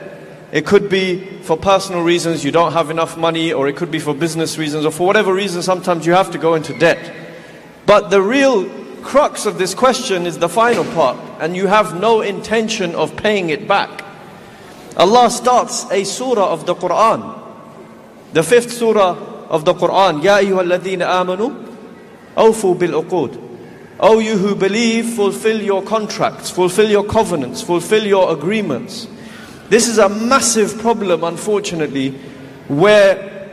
It 0.51 0.65
could 0.65 0.89
be 0.89 1.25
for 1.41 1.57
personal 1.57 2.03
reasons, 2.03 2.43
you 2.43 2.51
don't 2.51 2.73
have 2.73 2.89
enough 2.89 3.17
money, 3.17 3.53
or 3.53 3.67
it 3.67 3.75
could 3.75 3.91
be 3.91 3.99
for 3.99 4.13
business 4.13 4.57
reasons, 4.57 4.85
or 4.85 4.91
for 4.91 5.07
whatever 5.07 5.33
reason, 5.33 5.61
sometimes 5.61 6.05
you 6.05 6.13
have 6.13 6.31
to 6.31 6.37
go 6.37 6.55
into 6.55 6.77
debt. 6.77 7.15
But 7.85 8.09
the 8.09 8.21
real 8.21 8.80
crux 9.03 9.45
of 9.45 9.57
this 9.57 9.73
question 9.73 10.25
is 10.25 10.37
the 10.37 10.49
final 10.49 10.83
part, 10.93 11.17
and 11.39 11.55
you 11.55 11.67
have 11.67 11.99
no 11.99 12.21
intention 12.21 12.95
of 12.95 13.15
paying 13.15 13.49
it 13.49 13.67
back. 13.67 14.03
Allah 14.97 15.29
starts 15.29 15.89
a 15.91 16.03
surah 16.03 16.51
of 16.51 16.65
the 16.65 16.75
Quran, 16.75 17.39
the 18.33 18.43
fifth 18.43 18.71
surah 18.71 19.17
of 19.49 19.65
the 19.65 19.73
Quran, 19.73 20.23
Ya 20.23 20.39
ayyuhalladhina 20.39 21.05
amanu, 21.07 21.75
awfu 22.35 22.77
bil 22.77 23.01
uqud. 23.01 23.49
O 23.99 24.19
you 24.19 24.37
who 24.37 24.55
believe, 24.55 25.05
fulfill 25.05 25.61
your 25.61 25.83
contracts, 25.83 26.49
fulfill 26.49 26.89
your 26.89 27.03
covenants, 27.03 27.61
fulfill 27.61 28.05
your 28.05 28.31
agreements. 28.33 29.07
This 29.69 29.87
is 29.87 29.97
a 29.99 30.09
massive 30.09 30.79
problem, 30.79 31.23
unfortunately, 31.23 32.11
where 32.67 33.49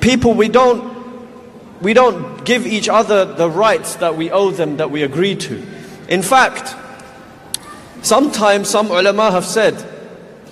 people 0.00 0.34
we 0.34 0.48
don't 0.48 0.91
we 1.82 1.94
don't 1.94 2.44
give 2.44 2.66
each 2.66 2.88
other 2.88 3.24
the 3.24 3.50
rights 3.50 3.96
that 3.96 4.16
we 4.16 4.30
owe 4.30 4.50
them 4.50 4.76
that 4.76 4.90
we 4.90 5.02
agree 5.02 5.34
to. 5.34 5.66
In 6.08 6.22
fact, 6.22 6.74
sometimes 8.02 8.68
some 8.70 8.86
ulama 8.86 9.32
have 9.32 9.44
said 9.44 9.74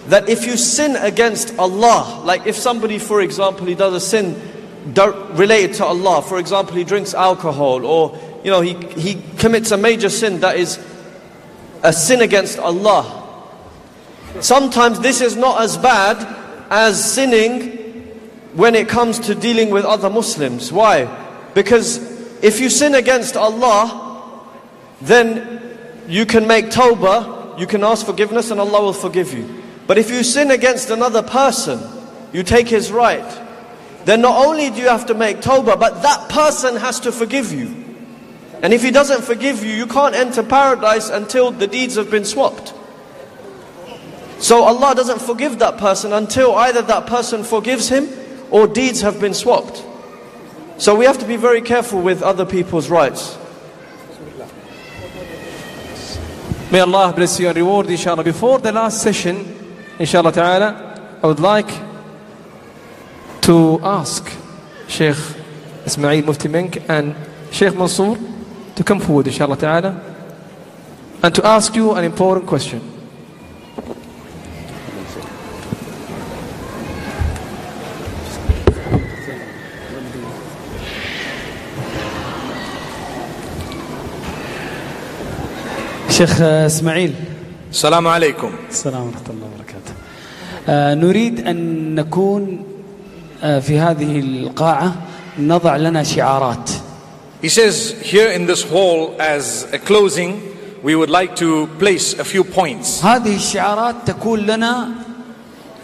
that 0.09 0.29
if 0.29 0.45
you 0.45 0.57
sin 0.57 0.97
against 0.97 1.57
Allah, 1.59 2.23
like 2.25 2.47
if 2.47 2.57
somebody, 2.57 2.99
for 2.99 3.21
example, 3.21 3.67
he 3.67 3.77
does 3.77 3.95
a 3.95 4.01
sin 4.01 4.35
related 4.95 5.75
to 5.77 5.85
Allah, 5.85 6.21
for 6.21 6.39
example, 6.39 6.75
he 6.75 6.85
drinks 6.85 7.15
alcohol 7.15 7.87
or 7.87 8.19
you 8.43 8.51
know 8.51 8.61
he, 8.61 8.75
he 9.01 9.23
commits 9.39 9.71
a 9.71 9.77
major 9.77 10.09
sin 10.09 10.41
that 10.41 10.57
is 10.57 10.85
a 11.83 11.93
sin 11.93 12.23
against 12.23 12.59
Allah. 12.59 13.17
Sometimes 14.41 14.99
this 15.01 15.21
is 15.21 15.37
not 15.37 15.61
as 15.63 15.77
bad 15.77 16.17
as 16.71 17.13
sinning 17.13 17.80
when 18.55 18.75
it 18.75 18.89
comes 18.89 19.19
to 19.21 19.35
dealing 19.35 19.71
with 19.71 19.85
other 19.85 20.11
Muslims. 20.11 20.73
Why? 20.73 21.07
Because 21.55 21.99
if 22.43 22.61
you 22.61 22.69
sin 22.69 22.95
against 22.95 23.37
Allah, 23.37 24.49
then 25.01 25.79
you 26.09 26.27
can 26.27 26.47
make 26.47 26.67
tawbah, 26.67 27.59
you 27.59 27.67
can 27.67 27.85
ask 27.85 28.05
forgiveness, 28.07 28.51
and 28.51 28.61
Allah 28.61 28.83
will 28.83 28.93
forgive 28.93 29.33
you. 29.33 29.63
But 29.87 29.99
if 29.99 30.11
you 30.11 30.23
sin 30.23 30.51
against 30.51 30.91
another 30.91 31.23
person, 31.23 31.81
you 32.33 32.43
take 32.43 32.69
his 32.69 32.91
right, 32.91 33.47
then 34.05 34.21
not 34.21 34.45
only 34.47 34.71
do 34.71 34.77
you 34.77 34.89
have 34.89 35.07
to 35.07 35.15
make 35.15 35.39
tawbah, 35.39 35.79
but 35.79 36.03
that 36.03 36.29
person 36.29 36.77
has 36.77 37.01
to 37.01 37.13
forgive 37.13 37.53
you. 37.53 37.77
And 38.63 38.73
if 38.73 38.83
he 38.83 38.91
doesn't 38.91 39.23
forgive 39.23 39.65
you, 39.65 39.73
you 39.73 39.87
can't 39.87 40.15
enter 40.15 40.43
paradise 40.43 41.09
until 41.09 41.51
the 41.51 41.67
deeds 41.67 41.97
have 41.97 42.11
been 42.11 42.25
swapped. 42.25 42.75
So 44.39 44.65
Allah 44.65 44.95
doesn't 44.95 45.21
forgive 45.21 45.59
that 45.59 45.79
person 45.79 46.13
until 46.13 46.55
either 46.55 46.83
that 46.83 47.07
person 47.07 47.45
forgives 47.45 47.89
him 47.89 48.09
or 48.51 48.67
deeds 48.67 49.01
have 49.01 49.21
been 49.21 49.35
swapped. 49.35 49.85
So 50.79 50.95
we 50.95 51.05
have 51.05 51.19
to 51.19 51.27
be 51.27 51.37
very 51.37 51.61
careful 51.61 52.01
with 52.01 52.23
other 52.23 52.47
people's 52.47 52.89
rights. 52.89 53.37
May 56.71 56.81
Allah 56.81 57.13
bless 57.15 57.39
you 57.41 57.49
and 57.49 57.57
reward 57.57 57.91
inshallah. 57.91 58.23
Before 58.25 58.59
the 58.59 58.73
last 58.73 59.03
session, 59.03 59.45
inshallah 59.99 60.33
ta'ala, 60.33 61.19
I 61.23 61.27
would 61.27 61.41
like 61.41 61.71
to 63.43 63.81
ask 63.83 64.31
Sheikh 64.87 65.17
Ismail 65.85 66.25
Mufti 66.25 66.49
Menk 66.49 66.89
and 66.89 67.15
Sheikh 67.51 67.75
Mansour 67.75 68.17
to 68.77 68.85
come 68.85 69.01
forward 69.01 69.27
inshallah 69.27 69.57
ta'ala 69.57 70.01
and 71.23 71.35
to 71.35 71.45
ask 71.45 71.75
you 71.75 71.93
an 71.93 72.05
important 72.05 72.47
question. 72.47 73.00
شيخ 86.21 86.41
إسماعيل. 86.43 87.13
السلام 87.71 88.07
عليكم. 88.09 88.53
السلام 88.71 89.07
ورحمة 89.07 89.31
الله 89.31 89.47
وبركاته. 89.55 89.93
آه، 90.69 90.95
نريد 90.95 91.47
أن 91.47 91.95
نكون 91.95 92.65
آه، 93.43 93.61
في 93.61 93.79
هذه 93.79 94.19
القاعة 94.19 94.95
نضع 95.39 95.77
لنا 95.77 96.03
شعارات. 96.03 96.71
He 97.43 97.49
says 97.49 97.95
here 98.03 98.31
in 98.37 98.47
this 98.47 98.63
hall 98.63 99.17
as 99.19 99.67
a 99.73 99.79
closing, 99.79 100.43
we 100.83 100.95
would 100.95 101.09
like 101.09 101.37
to 101.37 101.69
place 101.79 102.13
a 102.19 102.25
few 102.25 102.45
points. 102.45 103.05
هذه 103.05 103.37
الشعارات 103.37 103.95
تكون 104.07 104.41
لنا 104.41 104.89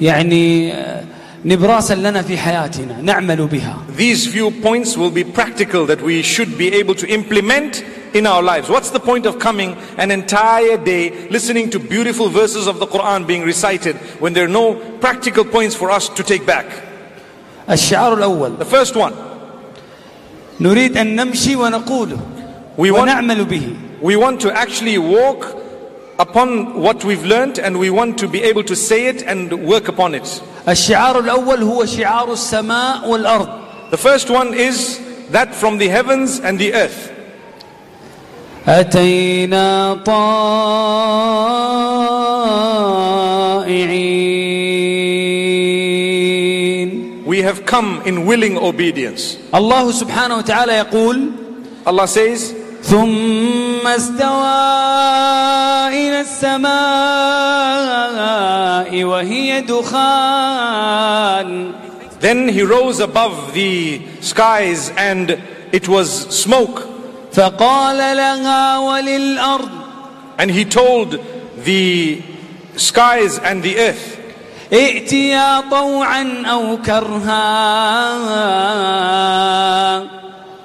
يعني 0.01 0.75
آه، 0.75 1.05
نبراسا 1.45 1.95
لنا 1.95 2.23
في 2.23 2.39
حياتنا 2.39 3.01
نعمل 3.03 3.47
بها. 3.47 3.77
These 3.99 4.27
few 4.27 4.51
points 4.51 4.97
will 4.97 5.13
be 5.13 5.25
practical 5.25 5.87
that 5.87 6.03
we 6.03 6.23
should 6.23 6.59
be 6.59 6.75
able 6.75 6.95
to 6.95 7.07
implement 7.07 7.83
in 8.14 8.28
our 8.28 8.44
lives. 8.44 8.70
What's 8.70 8.90
the 8.92 9.00
point 9.00 9.26
of 9.26 9.40
coming 9.40 9.74
an 9.98 10.12
entire 10.12 10.78
day 10.78 11.30
listening 11.30 11.70
to 11.72 11.80
beautiful 11.80 12.30
verses 12.30 12.68
of 12.68 12.80
the 12.80 12.86
Quran 12.88 13.26
being 13.26 13.44
recited 13.44 13.96
when 14.20 14.34
there 14.34 14.46
are 14.46 14.50
no 14.50 14.76
practical 15.00 15.46
points 15.46 15.76
for 15.76 15.92
us 15.92 16.10
to 16.10 16.24
take 16.24 16.46
back? 16.46 16.66
الشعار 17.70 18.14
الأول 18.18 18.58
The 18.58 18.66
first 18.66 18.96
one, 18.96 19.14
نريد 20.60 20.98
أن 20.98 21.16
نمشي 21.16 21.56
ونقوله 21.56 22.20
we 22.78 22.92
want, 22.92 23.10
ونعمل 23.10 23.46
به 23.48 23.78
we 24.02 24.16
want 24.16 24.42
to 24.42 24.52
actually 24.52 24.98
walk 24.98 25.56
upon 26.20 26.80
what 26.80 27.04
we've 27.04 27.24
learned 27.26 27.60
and 27.60 27.80
we 27.80 27.90
want 27.90 28.18
to 28.20 28.28
be 28.28 28.44
able 28.44 28.64
to 28.64 28.76
say 28.76 29.08
it 29.08 29.24
and 29.24 29.52
work 29.66 29.88
upon 29.88 30.14
it. 30.16 30.42
الشعار 30.68 31.20
الأول 31.20 31.64
هو 31.64 31.86
شعار 31.86 32.32
السماء 32.34 33.08
والأرض 33.08 33.62
The 33.92 33.98
first 33.98 34.30
one 34.30 34.54
is 34.54 35.00
that 35.32 35.54
from 35.56 35.78
the 35.78 35.88
heavens 35.90 36.40
and 36.40 36.60
the 36.60 36.74
earth. 36.74 37.12
أتينا 38.68 39.94
طائعين 46.22 47.22
We 47.26 47.42
have 47.44 47.66
come 47.66 48.02
in 48.06 48.26
willing 48.26 48.58
obedience. 48.58 49.38
الله 49.56 49.92
سبحانه 49.92 50.38
وتعالى 50.38 50.74
يقول 50.74 51.32
Allah 51.86 52.08
says, 52.08 52.54
ثم 52.84 53.88
استوى 53.88 54.62
إلى 55.90 56.22
السماء 56.22 56.72
وهي 59.04 59.62
دخان 59.62 61.12
Then 62.20 62.50
he 62.50 62.62
rose 62.62 63.00
above 63.00 63.54
the 63.54 64.02
skies 64.22 64.92
and 64.96 65.42
it 65.72 65.88
was 65.88 66.28
smoke. 66.30 66.88
فقال 67.36 67.98
لها 67.98 68.78
وللأرض 68.78 69.70
And 70.38 70.50
he 70.50 70.66
told 70.66 71.20
the 71.64 72.22
skies 72.76 73.38
and 73.40 73.62
the 73.64 73.78
earth, 73.78 74.18
ائتيا 74.74 75.62
طوعا 75.70 76.44
أو 76.46 76.78
كرها 76.78 77.42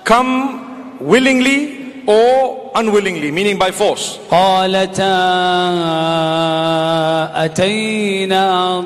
come 0.04 0.98
willingly 1.00 1.79
or 2.06 2.70
unwillingly, 2.76 3.30
meaning 3.32 3.58
by 3.58 3.70
force. 3.72 4.18
قالتا 4.30 5.16
أتينا 7.44 8.80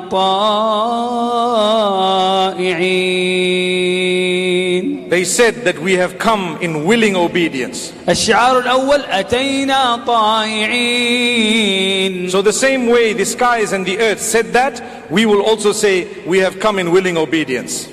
طائعين 3.81 5.09
They 5.09 5.25
said 5.25 5.65
that 5.65 5.77
we 5.79 5.93
have 5.93 6.17
come 6.17 6.57
in 6.61 6.85
willing 6.85 7.15
obedience. 7.17 7.91
الشعار 8.09 8.59
الأول 8.59 9.01
أتينا 9.05 10.05
طائعين 10.07 11.51
So 12.31 12.41
the 12.41 12.53
same 12.53 12.87
way 12.87 13.13
the 13.13 13.25
skies 13.25 13.73
and 13.73 13.85
the 13.85 13.99
earth 13.99 14.21
said 14.21 14.53
that, 14.53 14.81
we 15.11 15.25
will 15.25 15.41
also 15.41 15.71
say 15.73 16.07
we 16.25 16.39
have 16.39 16.59
come 16.59 16.79
in 16.79 16.91
willing 16.91 17.17
obedience. 17.17 17.87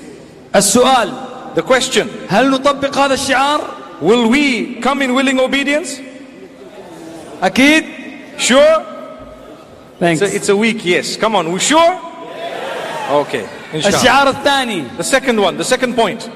السؤال 0.55 1.11
The 1.55 1.61
question, 1.61 2.07
هل 2.29 2.49
نطبق 2.51 2.97
هذا 2.97 3.13
الشعار؟ 3.13 3.61
will 4.01 4.27
we 4.29 4.75
come 4.81 5.01
in 5.01 5.13
willing 5.13 5.39
obedience? 5.39 5.99
أكيد 7.43 7.85
Sure? 8.37 8.85
Thanks. 9.99 10.21
It's 10.21 10.31
a, 10.31 10.35
it's 10.35 10.49
a 10.49 10.55
weak 10.55 10.85
yes. 10.85 11.17
Come 11.17 11.35
on, 11.35 11.51
we 11.51 11.59
sure? 11.59 11.99
Okay. 13.11 13.45
Inshallah. 13.73 13.97
الشعار 13.99 14.29
الثاني 14.29 14.83
The 14.97 15.03
second 15.03 15.39
one, 15.39 15.57
the 15.57 15.63
second 15.63 15.95
point. 15.95 16.29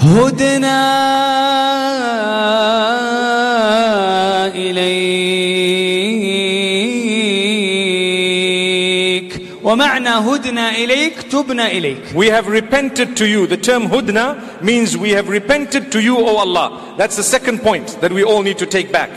هدنا 0.00 0.80
إليك 4.54 6.43
ومعنى 9.64 10.08
هدنا 10.08 10.70
إليك 10.70 11.22
تبنا 11.22 11.66
إليك 11.70 11.98
We 12.14 12.26
have 12.28 12.46
repented 12.48 13.16
to 13.16 13.26
you. 13.26 13.46
The 13.46 13.56
term 13.56 13.88
hudna 13.88 14.36
means 14.62 14.96
we 14.96 15.10
have 15.10 15.28
repented 15.28 15.90
to 15.92 16.00
you, 16.00 16.16
O 16.18 16.36
Allah. 16.36 16.94
That's 16.96 17.16
the 17.16 17.22
second 17.22 17.60
point 17.62 17.98
that 18.00 18.12
we 18.12 18.22
all 18.24 18.42
need 18.42 18.58
to 18.58 18.66
take 18.66 18.90
back. 18.92 19.10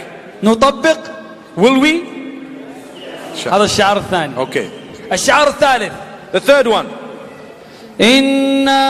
نطبق 0.44 1.00
Will 1.58 1.80
we? 1.80 2.04
هذا 3.46 3.64
الشعار 3.64 3.98
الثاني 3.98 4.36
Okay. 4.38 4.68
الشعار 5.12 5.48
الثالث 5.48 5.92
The 6.34 6.40
third 6.40 6.68
one. 6.68 6.86
إنا 8.02 8.84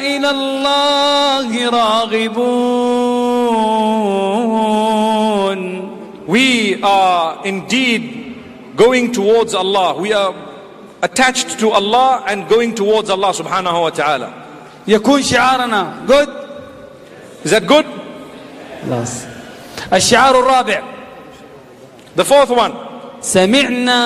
إلى 0.00 0.30
الله 0.30 1.70
راغبون 4.50 5.90
We 6.26 6.80
are 6.82 7.44
indeed 7.44 8.23
going 8.76 9.12
towards 9.12 9.54
Allah. 9.54 9.94
We 10.00 10.12
are 10.12 10.34
attached 11.02 11.58
to 11.60 11.70
Allah 11.70 12.24
and 12.26 12.48
going 12.48 12.74
towards 12.74 13.10
Allah 13.10 13.32
subhanahu 13.32 13.80
wa 13.82 13.90
ta'ala. 13.90 14.32
يكون 14.88 15.22
شعارنا 15.22 16.06
good 16.06 16.28
Is 17.44 17.50
that 17.52 17.66
good? 17.66 17.86
خلاص 18.86 19.24
الشعار 19.92 20.34
الرابع 20.40 20.82
The 22.16 22.24
fourth 22.24 22.50
one. 22.50 22.72
سمعنا 23.20 24.00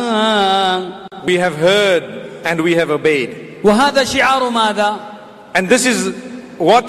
وأطعنا 0.00 1.26
We 1.26 1.36
have 1.36 1.56
heard 1.56 2.02
and 2.44 2.60
we 2.62 2.74
have 2.74 2.90
obeyed. 2.90 3.60
وهذا 3.64 4.04
شعار 4.04 4.50
ماذا؟ 4.50 4.96
And 5.54 5.68
this 5.68 5.84
is 5.86 6.14
what? 6.58 6.88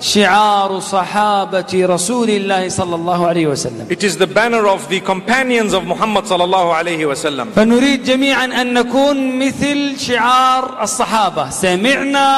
شعار 0.00 0.80
صحابة 0.80 1.72
رسول 1.74 2.28
الله 2.30 2.68
صلى 2.68 2.94
الله 2.94 3.26
عليه 3.26 3.46
وسلم 3.46 3.86
It 3.90 4.02
is 4.04 4.16
the 4.18 4.26
banner 4.26 4.66
of 4.68 4.88
the 4.88 5.00
companions 5.00 5.72
of 5.72 5.84
Muhammad 5.86 6.24
sallallahu 6.24 6.74
alayhi 6.74 7.06
wasallam. 7.08 7.48
فنريد 7.56 8.04
جميعا 8.04 8.44
أن 8.44 8.74
نكون 8.74 9.38
مثل 9.38 9.98
شعار 9.98 10.82
الصحابة 10.82 11.50
سمعنا 11.50 12.28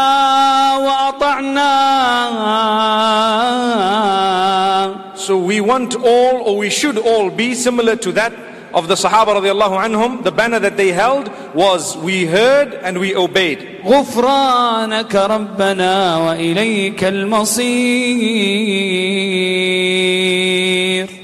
وأطعنا 3.99 5.17
So 5.17 5.37
we 5.37 5.61
want 5.61 5.95
all 5.97 6.43
or 6.47 6.57
we 6.57 6.71
should 6.71 6.97
all 6.97 7.29
be 7.31 7.55
similar 7.55 7.97
to 7.97 8.13
that 8.13 8.33
of 8.75 8.89
the 8.89 8.95
Sahaba 8.95 9.41
radiallahu 9.41 9.79
anhum. 9.79 10.23
The 10.23 10.33
banner 10.33 10.59
that 10.59 10.77
they 10.77 10.93
held 10.93 11.31
was 11.55 11.97
we 11.97 12.27
heard 12.27 12.75
and 12.75 12.99
we 12.99 13.15
obeyed. 13.17 13.77
غفرانك 13.85 15.15
ربنا 15.15 16.17
وإليك 16.17 17.05
المصير 17.05 17.59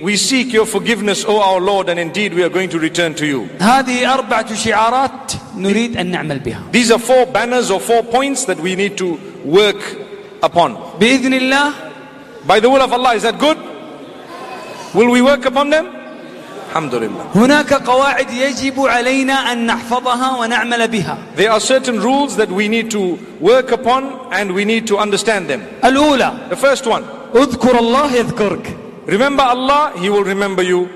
We 0.02 0.16
seek 0.16 0.52
your 0.52 0.66
forgiveness, 0.66 1.24
O 1.26 1.40
our 1.40 1.60
Lord, 1.60 1.88
and 1.88 1.98
indeed 1.98 2.34
we 2.34 2.42
are 2.42 2.48
going 2.50 2.68
to 2.70 2.78
return 2.78 3.14
to 3.14 3.26
you. 3.26 3.48
هذه 3.58 4.14
أربعة 4.14 4.54
شعارات 4.54 5.32
نريد 5.56 5.96
أن 5.96 6.06
نعمل 6.10 6.38
بها 6.38 6.62
These 6.72 6.90
are 6.90 6.98
four 6.98 7.26
banners 7.26 7.70
or 7.70 7.80
four 7.80 8.02
points 8.02 8.44
that 8.46 8.58
we 8.60 8.74
need 8.76 8.96
to 8.98 9.18
work 9.44 9.96
upon. 10.42 10.74
بإذن 11.00 11.34
الله 11.34 11.72
By 12.46 12.60
the 12.60 12.68
will 12.68 12.82
of 12.82 12.92
Allah, 12.92 13.14
is 13.14 13.22
that 13.22 13.38
good? 13.38 13.56
Will 14.94 15.10
we 15.10 15.22
work 15.22 15.44
upon 15.46 15.70
them? 15.70 15.97
Alhamdulillah. 16.69 17.33
هناك 17.35 17.73
قواعد 17.73 18.31
يجب 18.31 18.79
علينا 18.79 19.51
أن 19.51 19.65
نحفظها 19.65 20.37
ونعمل 20.39 20.87
بها 20.87 21.17
There 21.35 21.49
are 21.51 21.59
certain 21.59 21.99
rules 21.99 22.35
that 22.37 22.49
we 22.51 22.67
need 22.67 22.91
to 22.91 23.17
work 23.41 23.71
upon 23.71 24.29
and 24.31 24.51
we 24.53 24.65
need 24.65 24.85
to 24.87 24.97
understand 24.97 25.47
them. 25.49 25.61
الأولى 25.83 26.49
The 26.49 26.55
first 26.55 26.85
one, 26.85 27.03
اذكر 27.33 27.79
الله 27.79 28.13
يذكرك 28.15 28.75
remember 29.07 29.41
Allah, 29.43 29.93
He 29.97 30.09
will 30.09 30.23
remember 30.23 30.61
you. 30.61 30.87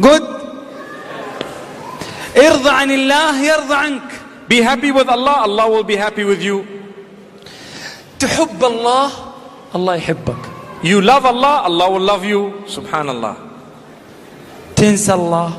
good 0.00 0.22
ارضى 2.36 2.68
عن 2.70 2.90
الله 2.90 3.42
يرضى 3.42 3.74
عنك 3.74 4.02
Be 4.48 4.60
happy 4.60 4.92
with 4.92 5.08
Allah, 5.08 5.42
Allah 5.48 5.68
will 5.70 5.82
be 5.82 5.96
happy 5.96 6.24
with 6.24 6.42
you. 6.42 6.64
تحب 8.18 8.64
الله 8.64 9.10
الله 9.74 9.94
يحبك 9.96 10.42
You 10.82 11.00
love 11.00 11.24
Allah, 11.24 11.62
Allah 11.64 11.90
will 11.90 12.00
love 12.04 12.24
you. 12.24 12.52
Subhanallah. 12.68 13.45
تنسى 14.75 15.13
الله 15.13 15.51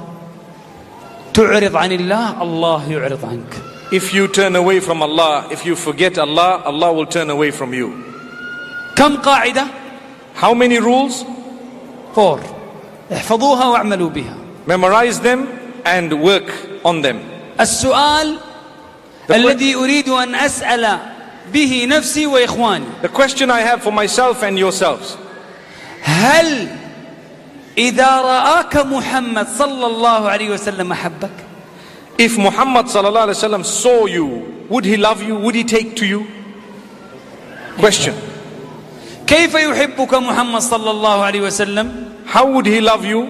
تعرض 1.35 1.77
عن 1.77 1.93
الله 1.93 2.43
الله 2.43 2.93
يعرض 2.93 3.25
عنك 3.25 3.53
If 3.93 4.15
you 4.15 4.27
turn 4.27 4.57
away 4.57 4.81
from 4.81 5.03
Allah, 5.03 5.45
if 5.51 5.67
you 5.67 5.77
forget 5.77 6.17
Allah, 6.19 6.63
Allah 6.65 6.93
will 6.95 7.05
turn 7.07 7.29
away 7.31 7.51
from 7.51 7.75
you. 7.75 7.93
كم 8.97 9.17
قاعدة 9.17 9.67
How 10.41 10.55
many 10.55 10.79
rules? 10.79 11.25
فور 12.17 12.41
احفظوها 13.13 13.67
واعملوا 13.67 14.09
بها 14.11 14.37
Memorize 14.67 15.21
them 15.21 15.47
and 15.85 16.13
work 16.23 16.51
on 16.85 17.03
them. 17.03 17.17
السؤال 17.61 18.39
الذي 19.31 19.75
أريد 19.75 20.09
أن 20.09 20.35
أسأل 20.35 20.99
به 21.53 21.87
نفسي 21.89 22.27
وإخواني 22.27 22.85
The 23.03 23.09
question 23.09 23.51
I 23.51 23.61
have 23.61 23.83
for 23.83 23.93
myself 23.93 24.43
and 24.43 24.59
yourselves 24.59 25.17
هل 26.03 26.69
إذا 27.79 28.21
رآك 28.21 28.77
محمد 28.77 29.47
صلى 29.59 29.87
الله 29.87 30.29
عليه 30.29 30.51
وسلم 30.51 30.93
أحبك 30.93 31.31
If 32.19 32.37
Muhammad 32.39 32.87
sallallahu 32.87 33.33
alaihi 33.33 33.41
wasallam 33.41 33.65
saw 33.65 34.05
you, 34.07 34.67
would 34.69 34.85
he 34.85 34.97
love 34.97 35.23
you? 35.23 35.35
Would 35.37 35.55
he 35.55 35.65
take 35.65 35.97
to 35.97 36.07
you? 36.07 36.27
Question. 37.79 38.15
كيف 39.27 39.55
يحبك 39.55 40.15
محمد 40.15 40.61
صلى 40.61 40.91
الله 40.91 41.23
عليه 41.25 41.41
وسلم 41.41 42.13
How 42.27 42.47
would 42.47 42.67
he 42.67 42.81
love 42.81 43.05
you 43.05 43.27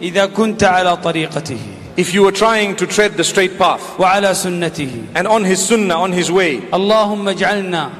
إذا 0.00 0.26
كنت 0.26 0.64
على 0.64 0.96
طريقته 0.96 1.58
if 1.96 2.14
you 2.14 2.22
were 2.22 2.32
trying 2.32 2.74
to 2.76 2.86
tread 2.86 3.16
the 3.16 3.24
straight 3.24 3.58
path 3.58 3.98
وعلى 3.98 4.34
سنته 4.34 5.06
and 5.16 5.26
on 5.26 5.44
his 5.44 5.60
sunnah, 5.64 5.96
on 5.96 6.12
his 6.12 6.30
way? 6.30 6.60
اللهم 6.72 7.28
اجعلنا 7.28 7.90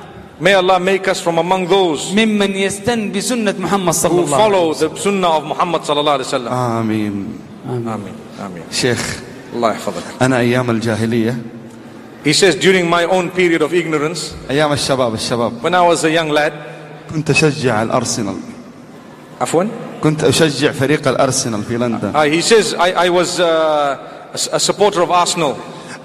May 0.41 0.55
Allah 0.55 0.81
make 0.81 1.07
us 1.07 1.21
from 1.21 1.39
among 1.39 1.69
those 1.69 2.11
ممن 2.13 2.57
يستن 2.57 3.13
بسنة 3.13 3.55
محمد 3.59 3.95
صلى 3.95 4.11
who 4.11 4.25
الله 4.25 4.37
عليه 4.37 4.45
follow 4.45 4.71
وسلم 4.75 4.95
the 4.95 5.01
sunnah 5.01 5.31
of 5.39 5.45
Muhammad 5.45 5.83
sallallahu 5.83 6.19
alaihi 6.19 6.27
wasallam. 6.27 6.51
آمين 6.53 7.39
Ameen. 7.69 8.15
Ameen. 8.41 8.65
شيخ 8.73 9.21
Allah 9.55 9.73
يحفظك. 9.75 10.03
أنا 10.23 10.39
أيام 10.39 10.71
الجاهلية 10.71 11.37
He 12.25 12.33
says 12.33 12.55
during 12.57 12.89
my 12.89 13.05
own 13.05 13.31
period 13.31 13.63
of 13.63 13.73
ignorance, 13.75 14.35
أيام 14.51 14.73
الشباب 14.73 15.15
الشباب 15.15 15.63
when 15.63 15.75
I 15.75 15.83
was 15.83 16.03
a 16.05 16.11
young 16.11 16.29
lad, 16.31 16.53
كنت 17.15 17.31
أشجع 17.31 17.83
الأرسنال 17.83 18.37
عفوا, 19.41 19.65
كنت 20.03 20.25
أشجع 20.25 20.73
فريق 20.73 21.09
الأرسنال 21.09 21.63
في 21.65 21.77
لندن 21.77 22.13
uh, 22.15 22.23
he 22.23 22.41
says 22.41 22.75
I, 22.75 23.07
I 23.07 23.09
was 23.11 23.39
uh, 23.39 23.97
a, 24.33 24.57
a 24.57 24.61
supporter 24.61 25.03
of 25.03 25.11
Arsenal. 25.11 25.55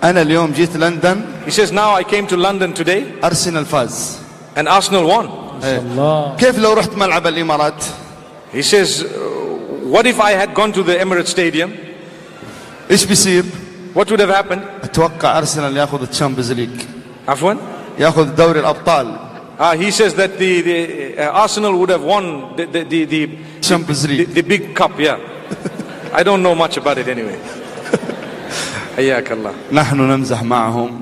أنا 0.03 0.21
اليوم 0.21 0.51
جيت 0.51 0.77
لندن 0.77 1.21
He 1.47 1.51
says 1.51 1.71
now 1.71 1.91
I 1.95 2.03
came 2.03 2.27
to 2.27 2.37
London 2.37 2.73
today 2.73 3.03
أرسنال 3.23 3.65
فاز 3.65 4.17
and 4.55 4.67
Arsenal 4.67 5.05
won. 5.07 5.29
إيه. 5.63 6.35
كيف 6.37 6.59
لو 6.59 6.73
رحت 6.73 6.95
ملعب 6.95 7.27
الإمارات 7.27 7.83
He 8.53 8.61
says, 8.61 9.03
uh, 9.03 9.07
what 9.93 10.05
if 10.05 10.19
I 10.19 10.31
had 10.31 10.53
gone 10.53 10.71
to 10.71 10.83
the 10.83 10.95
Emirates 10.95 11.27
Stadium? 11.29 11.71
إيش 12.91 13.05
بيصير 13.05 13.43
What 13.93 14.11
would 14.11 14.19
have 14.19 14.29
happened? 14.29 14.61
أتوقع 14.83 15.37
أرسنال 15.37 15.77
ياخذ 15.77 16.01
الشامبيونز 16.09 16.51
ليج 16.51 16.69
عفوا? 17.27 17.53
ياخذ 17.99 18.35
دوري 18.35 18.59
الأبطال 18.59 19.19
Uh, 19.59 19.75
he 19.75 19.89
says 19.89 20.13
that 20.13 20.37
the, 20.37 20.61
the 20.61 21.17
uh, 21.17 21.31
Arsenal 21.31 21.79
would 21.79 21.89
have 21.89 22.03
won 22.03 22.55
the, 22.55 22.65
the, 22.65 22.83
the, 22.83 23.05
the, 23.05 23.37
Champions 23.59 24.03
the, 24.03 24.09
League 24.09 24.29
the 24.29 24.41
big 24.43 24.75
cup, 24.75 24.99
yeah. 24.99 25.17
I 26.13 26.21
don't 26.21 26.43
know 26.43 26.53
much 26.53 26.77
about 26.77 26.99
it 26.99 27.07
anyway. 27.07 27.39
حياك 28.97 29.31
الله. 29.31 29.53
نحن 29.71 29.97
نمزح 30.01 30.43
معهم 30.43 31.01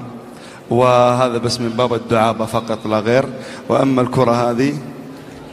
وهذا 0.69 1.38
بس 1.38 1.60
من 1.60 1.69
باب 1.69 1.93
الدعابة 1.93 2.45
فقط 2.45 2.88
لا 2.88 2.99
غير 2.99 3.26
وأما 3.69 4.02
الكرة 4.02 4.52
هذه 4.52 4.73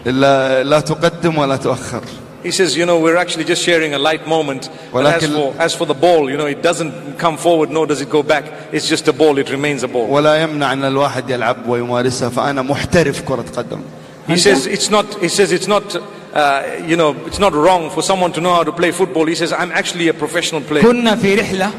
لا, 0.07 0.63
لا 0.63 0.81
تقدم 0.81 1.39
ولا 1.39 1.57
تؤخر 1.57 2.03
He 2.45 2.51
says, 2.51 2.77
you 2.77 2.85
know, 2.87 2.99
we're 2.99 3.15
actually 3.17 3.45
just 3.45 3.63
sharing 3.63 3.95
a 3.95 3.99
light 4.01 4.27
moment. 4.27 4.69
But 4.93 5.07
as 5.07 5.23
ولكن- 5.23 5.35
for, 5.37 5.63
as 5.63 5.75
for 5.77 5.87
the 5.87 5.95
ball, 5.95 6.29
you 6.29 6.37
know, 6.37 6.47
it 6.47 6.61
doesn't 6.61 7.17
come 7.17 7.37
forward 7.37 7.71
nor 7.71 7.87
does 7.87 8.01
it 8.01 8.11
go 8.11 8.23
back. 8.25 8.45
It's 8.73 8.89
just 8.89 9.07
a 9.07 9.13
ball, 9.13 9.39
it 9.39 9.49
remains 9.51 9.85
a 9.85 9.89
ball. 9.89 10.09
ولا 10.09 10.43
يمنع 10.43 10.73
أن 10.73 10.85
الواحد 10.85 11.31
يلعب 11.31 11.69
ويمارسها 11.69 12.29
فأنا 12.29 12.63
محترف 12.63 13.21
كرة 13.21 13.45
قدم 13.57 13.81
He 14.29 14.37
says 14.39 14.67
it's 14.67 14.91
not, 14.91 15.07
he 15.21 15.29
says 15.29 15.53
it's 15.53 15.69
not, 15.69 15.97
uh, 15.97 16.63
you 16.87 16.97
know, 16.97 17.11
it's 17.27 17.39
not 17.41 17.53
wrong 17.53 17.91
for 17.91 18.03
someone 18.03 18.33
to 18.33 18.41
know 18.41 18.55
how 18.55 18.63
to 18.65 18.73
play 18.73 18.91
football. 18.93 19.27
He 19.27 19.35
says, 19.37 19.53
I'm 19.53 19.71
actually 19.73 20.09
a 20.09 20.15
professional 20.15 20.63
player. 20.63 20.83
كنا 20.83 21.17
في 21.17 21.35
رحلة 21.35 21.71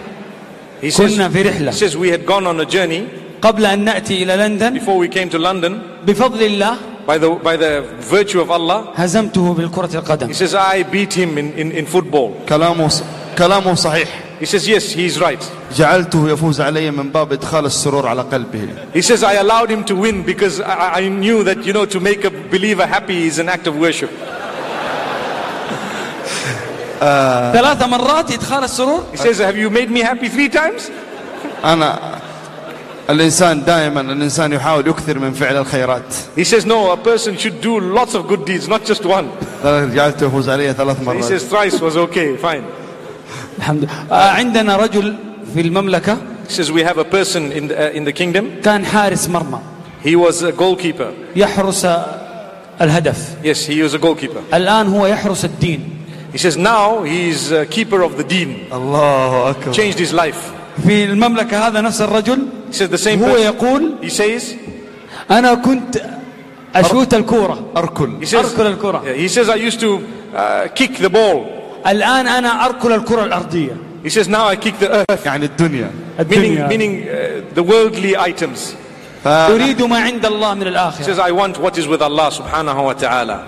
He 0.81 0.91
says, 0.91 1.17
كنا 1.17 1.29
في 1.29 1.43
he 1.43 1.47
رحلة 1.47 1.71
says 1.71 1.97
we 1.97 2.09
had 2.09 2.25
gone 2.25 2.45
on 2.47 2.59
a 2.59 2.65
journey 2.65 3.07
قبل 3.41 3.65
أن 3.65 3.79
نأتي 3.85 4.23
إلى 4.23 4.35
لندن 4.37 4.79
before 4.79 4.97
we 4.97 5.07
came 5.07 5.29
to 5.29 5.37
London 5.37 5.79
بفضل 6.05 6.41
الله 6.43 6.77
by 7.07 7.17
the, 7.17 7.29
by 7.43 7.57
the 7.57 7.81
virtue 7.99 8.39
of 8.41 8.49
Allah. 8.51 8.93
هزمته 8.95 9.53
بالكرة 9.53 9.89
القدم 9.95 10.27
He 10.27 10.33
says, 10.33 10.55
I 10.55 10.83
beat 10.83 11.13
him 11.13 11.37
in, 11.37 11.53
in, 11.53 11.71
in 11.71 11.85
football. 11.85 12.31
كلامه 12.49 12.91
كلامه 13.37 13.75
صحيح 13.75 14.07
He 14.39 14.45
says, 14.45 14.67
yes, 14.67 14.91
he's 14.91 15.19
right. 15.19 15.43
جعلته 15.77 16.29
يفوز 16.29 16.61
علي 16.61 16.91
من 16.91 17.09
باب 17.11 17.31
إدخال 17.31 17.65
السرور 17.65 18.07
على 18.07 18.21
قلبه 18.21 18.67
He 18.93 19.01
says, 19.01 19.23
I 19.23 19.33
allowed 19.33 19.69
him 19.69 19.83
to 19.85 19.95
win 19.95 20.23
because 20.23 20.59
I, 20.61 21.01
I 21.01 21.09
knew 21.09 21.43
that, 21.43 21.65
you 21.65 21.73
know, 21.73 21.85
to 21.85 21.99
make 21.99 22.23
a 22.23 22.29
believer 22.29 22.85
happy 22.85 23.23
is 23.27 23.39
an 23.39 23.49
act 23.49 23.67
of 23.67 23.77
worship. 23.77 24.09
ثلاث 27.53 27.83
مرات 27.83 28.31
إدخال 28.31 28.63
السرور 28.63 29.03
He 29.11 29.17
says, 29.17 29.39
have 29.39 29.57
you 29.57 29.69
made 29.69 29.91
me 29.91 29.99
happy 30.01 30.29
three 30.29 30.49
times? 30.49 30.89
أنا 31.63 32.19
الإنسان 33.09 33.63
دائما 33.65 34.01
الإنسان 34.01 34.53
يحاول 34.53 34.87
يكثر 34.87 35.19
من 35.19 35.31
فعل 35.33 35.57
الخيرات 35.57 36.13
He 36.37 36.43
says, 36.43 36.65
no, 36.65 36.91
a 36.91 36.97
person 36.97 37.37
should 37.37 37.59
do 37.61 37.79
lots 37.79 38.15
of 38.15 38.27
good 38.27 38.45
deeds, 38.45 38.67
not 38.67 38.85
just 38.85 39.05
one. 39.05 39.27
جعلته 39.63 40.25
يفوز 40.27 40.49
علي 40.49 40.73
ثلاث 40.73 40.97
He 40.99 41.03
مرات 41.03 41.23
says, 41.23 41.43
thrice 41.49 41.81
was 41.81 41.97
okay, 41.97 42.37
fine. 42.37 42.63
الحمد 43.57 43.83
لله 43.83 43.91
آه، 44.11 44.29
عندنا 44.29 44.77
رجل 44.77 45.15
في 45.53 45.61
المملكة 45.61 46.17
He 46.47 46.51
says, 46.53 46.71
we 46.71 46.81
have 46.83 46.97
a 46.97 47.05
person 47.05 47.51
in 47.51 47.67
the, 47.67 47.75
uh, 47.75 47.97
in 47.97 48.03
the 48.05 48.11
kingdom. 48.13 48.61
كان 48.63 48.85
حارس 48.85 49.29
مرمى 49.29 49.59
He 50.03 50.15
was 50.15 50.43
a 50.43 50.51
goalkeeper. 50.51 51.11
يحرس 51.35 51.87
الهدف 52.81 53.17
Yes, 53.43 53.65
he 53.65 53.81
was 53.81 53.93
a 53.93 53.99
goalkeeper. 53.99 54.41
الآن 54.53 54.87
هو 54.87 55.05
يحرس 55.07 55.45
الدين 55.45 55.89
He 56.33 56.37
says, 56.37 56.57
now 56.57 57.03
he's 57.03 57.51
a 57.51 57.65
keeper 57.65 58.01
of 58.01 58.17
the 58.17 58.23
deen. 58.23 58.67
الله 58.73 59.49
أكبر 59.51 59.73
Changed 59.73 59.99
his 59.99 60.13
life. 60.13 60.51
في 60.86 61.04
المملكة 61.04 61.68
هذا 61.68 61.80
نفس 61.80 62.00
الرجل 62.00 62.38
هو 63.06 63.36
يقول 63.36 63.94
أنا 65.30 65.54
كنت 65.54 66.02
أشوت 66.74 67.14
الكورة. 67.14 67.70
أركل. 67.76 68.10
أركل 68.34 68.66
الكورة 68.66 69.02
he 69.16 69.28
says 69.28 69.48
I 69.48 69.56
used 69.56 69.80
to 69.80 70.00
uh, 70.34 70.68
kick 70.74 70.98
the 70.98 71.10
ball. 71.10 71.46
الآن 71.86 72.26
أنا 72.26 72.64
أركل 72.64 72.92
الكرة 72.92 73.24
الأرضية. 73.24 73.76
He 74.04 74.10
says 74.10 74.28
now 74.28 74.46
I 74.46 74.56
kick 74.56 74.78
the 74.78 74.90
earth. 74.90 75.26
يعني 75.26 75.44
الدنيا. 75.44 75.90
meaning 76.18 76.68
meaning 76.68 77.08
uh, 77.08 77.54
the 77.54 77.62
worldly 77.62 78.16
items. 78.16 78.74
أريد 79.26 79.82
ما 79.82 79.98
عند 79.98 80.26
الله 80.26 80.54
من 80.54 80.66
الآخرة. 80.66 81.04
He 81.04 81.04
says 81.04 81.18
I 81.18 81.30
want 81.30 81.58
what 81.58 81.78
is 81.78 81.86
with 81.86 82.02
Allah 82.02 82.30
سبحانه 82.30 82.86
وتعالى. 82.86 83.44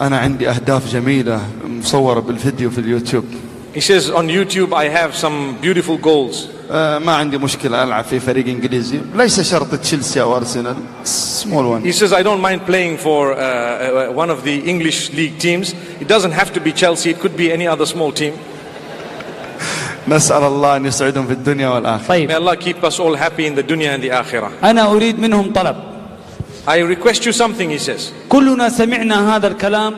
أنا 0.00 0.18
عندي 0.18 0.48
أهداف 0.50 0.92
جميلة 0.92 1.40
مصورة 1.66 2.20
بالفيديو 2.20 2.70
في 2.70 2.78
اليوتيوب. 2.78 3.24
He 3.73 3.81
says, 3.81 4.09
on 4.09 4.27
YouTube, 4.27 4.73
I 4.73 4.89
have 4.89 5.15
some 5.15 5.57
beautiful 5.61 5.97
goals. 5.97 6.47
آه، 6.71 6.99
ما 6.99 7.11
عندي 7.15 7.37
مشكلة 7.37 7.83
ألعب 7.83 8.03
في 8.03 8.19
فريق 8.19 8.47
إنجليزي 8.47 8.99
ليس 9.15 9.41
شرط 9.41 9.75
تشيلسي 9.75 10.21
أو 10.21 10.37
أرسنال 10.37 10.75
سمول 11.03 11.65
وان 11.65 11.83
He 11.83 11.91
says, 11.93 12.11
I 12.13 12.23
don't 12.23 12.41
mind 12.41 12.65
playing 12.65 12.97
for 12.97 13.33
uh, 13.33 13.37
uh, 13.37 14.11
one 14.11 14.29
of 14.29 14.43
the 14.43 14.59
English 14.69 15.13
league 15.13 15.37
teams. 15.39 15.73
It 16.01 16.07
doesn't 16.07 16.33
have 16.33 16.51
to 16.53 16.59
be 16.59 16.73
Chelsea, 16.73 17.09
it 17.11 17.19
could 17.19 17.37
be 17.37 17.51
any 17.51 17.67
other 17.67 17.85
small 17.85 18.11
team. 18.11 18.33
نسأل 20.07 20.43
الله 20.43 20.75
أن 20.75 20.85
يسعدهم 20.85 21.27
في 21.27 21.33
الدنيا 21.33 21.69
والآخرة 21.69 22.07
طيب 22.07 22.29
May 22.29 22.33
Allah 22.33 22.55
keep 22.57 22.83
us 22.83 22.99
all 22.99 23.15
happy 23.15 23.45
in 23.45 23.55
the 23.55 23.63
dunya 23.63 23.93
and 23.95 24.03
the 24.03 24.09
akhirah. 24.09 24.51
أنا 24.63 24.91
أريد 24.91 25.19
منهم 25.19 25.53
طلب 25.53 25.75
I 26.67 26.79
request 26.79 27.25
you 27.25 27.31
something, 27.31 27.69
he 27.69 27.77
says. 27.77 28.11
كلنا 28.29 28.69
سمعنا 28.69 29.35
هذا 29.35 29.47
الكلام 29.47 29.93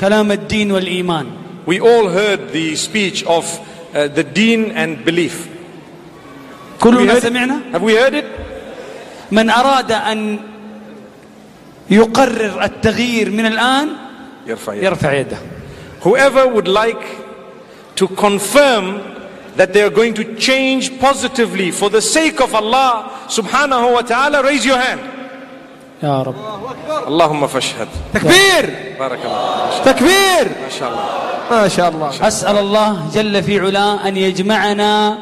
كلام 0.00 0.32
الدين 0.32 0.72
والإيمان 0.72 1.26
We 1.66 1.80
all 1.80 2.08
heard 2.08 2.50
the 2.52 2.76
speech 2.76 3.24
of 3.24 3.44
uh, 3.94 4.08
the 4.08 4.22
deen 4.24 4.70
and 4.72 5.04
belief. 5.04 5.46
We 5.46 6.90
كلنا 6.90 7.12
heard 7.12 7.16
it? 7.18 7.22
سمعنا 7.22 7.72
Have 7.72 7.82
we 7.82 7.94
heard 7.94 8.14
it? 8.14 8.24
من 9.30 9.50
أراد 9.50 9.92
أن 9.92 10.38
يقرر 11.90 12.62
التغيير 12.64 13.30
من 13.30 13.46
الآن 13.46 13.88
يرفع 14.46 14.74
يده. 14.74 14.82
يرفع 14.86 15.12
يده 15.12 15.38
Whoever 16.00 16.46
would 16.48 16.68
like 16.68 17.04
to 17.96 18.08
confirm 18.08 19.00
that 19.56 19.72
they 19.72 19.82
are 19.82 19.90
going 19.90 20.12
to 20.14 20.34
change 20.36 20.98
positively 20.98 21.70
for 21.70 21.88
the 21.88 22.02
sake 22.02 22.40
of 22.40 22.54
Allah 22.54 23.26
subhanahu 23.28 23.94
wa 23.94 24.02
ta'ala, 24.02 24.42
raise 24.42 24.66
your 24.66 24.76
hand. 24.78 25.00
يا 26.03 26.21
رب 26.21 26.35
اللهم 27.07 27.47
فاشهد. 27.47 27.87
تكبير 28.13 28.95
بارك 28.99 29.19
الله. 29.25 29.83
تكبير 29.85 30.45
ما 30.63 30.69
شاء 30.79 30.89
الله. 30.89 31.05
ما 31.51 31.67
شاء 31.67 31.89
الله 31.89 32.09
أسأل 32.27 32.57
الله 32.57 32.89
جل 33.13 33.43
في 33.43 33.59
علاه 33.59 34.07
أن 34.07 34.17
يجمعنا 34.17 35.17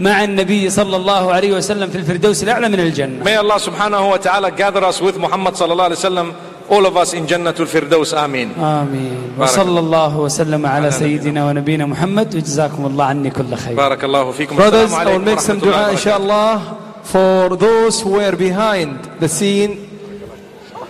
مع 0.00 0.24
النبي 0.24 0.70
صلى 0.70 0.96
الله 0.96 1.32
عليه 1.32 1.52
وسلم 1.56 1.90
في 1.90 1.98
الفردوس 1.98 2.42
الأعلى 2.42 2.68
من 2.68 2.80
الجنة 2.80 3.24
May 3.24 3.36
Allah 3.36 3.58
subhanahu 3.58 4.10
wa 4.12 4.16
ta'ala 4.18 4.50
gather 4.50 4.84
us 4.84 5.00
with 5.00 5.16
Muhammad 5.18 5.54
sallallahu 5.54 5.90
alayhi 5.92 6.00
wa 6.04 6.10
sallam, 6.10 6.28
all 6.70 6.86
of 6.86 6.96
us 6.96 7.12
in 7.12 7.26
Jannatul 7.26 7.66
Firdaus. 7.66 8.12
Ameen. 8.16 8.54
آمين 8.60 9.34
وصلى 9.38 9.80
الله 9.80 10.16
وسلم 10.16 10.66
على 10.66 10.90
سيدنا 10.90 11.46
ونبينا 11.46 11.86
محمد 11.86 12.36
وجزاكم 12.36 12.86
الله 12.86 13.04
عني 13.04 13.30
كل 13.30 13.54
خير 13.56 13.74
بارك 13.76 14.04
الله 14.04 14.30
فيكم. 14.32 14.56
Brothers, 14.56 14.74
السلام 14.92 15.00
I 15.00 15.04
will 15.04 15.08
عليكم 15.08 15.24
make 15.24 15.40
some 15.40 15.50
ورحمة 15.50 15.66
الله 15.66 15.70
dua 15.72 15.88
وبركاته. 15.88 15.92
inshallah 15.92 16.60
for 17.02 17.56
those 17.56 18.00
who 18.02 18.10
were 18.10 18.36
behind 18.36 18.96
the 19.20 19.28
scene 19.28 19.89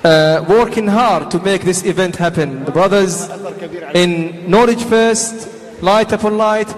uh, 0.05 0.45
working 0.49 0.87
hard 0.87 1.31
to 1.31 1.39
make 1.41 1.63
this 1.63 1.85
event 1.85 2.17
happen. 2.17 2.65
The 2.65 2.73
brothers 2.73 3.29
in 3.95 4.51
Knowledge 4.51 4.85
First, 4.85 5.83
Light 5.83 6.13
Upon 6.13 6.37
Light, 6.37 6.75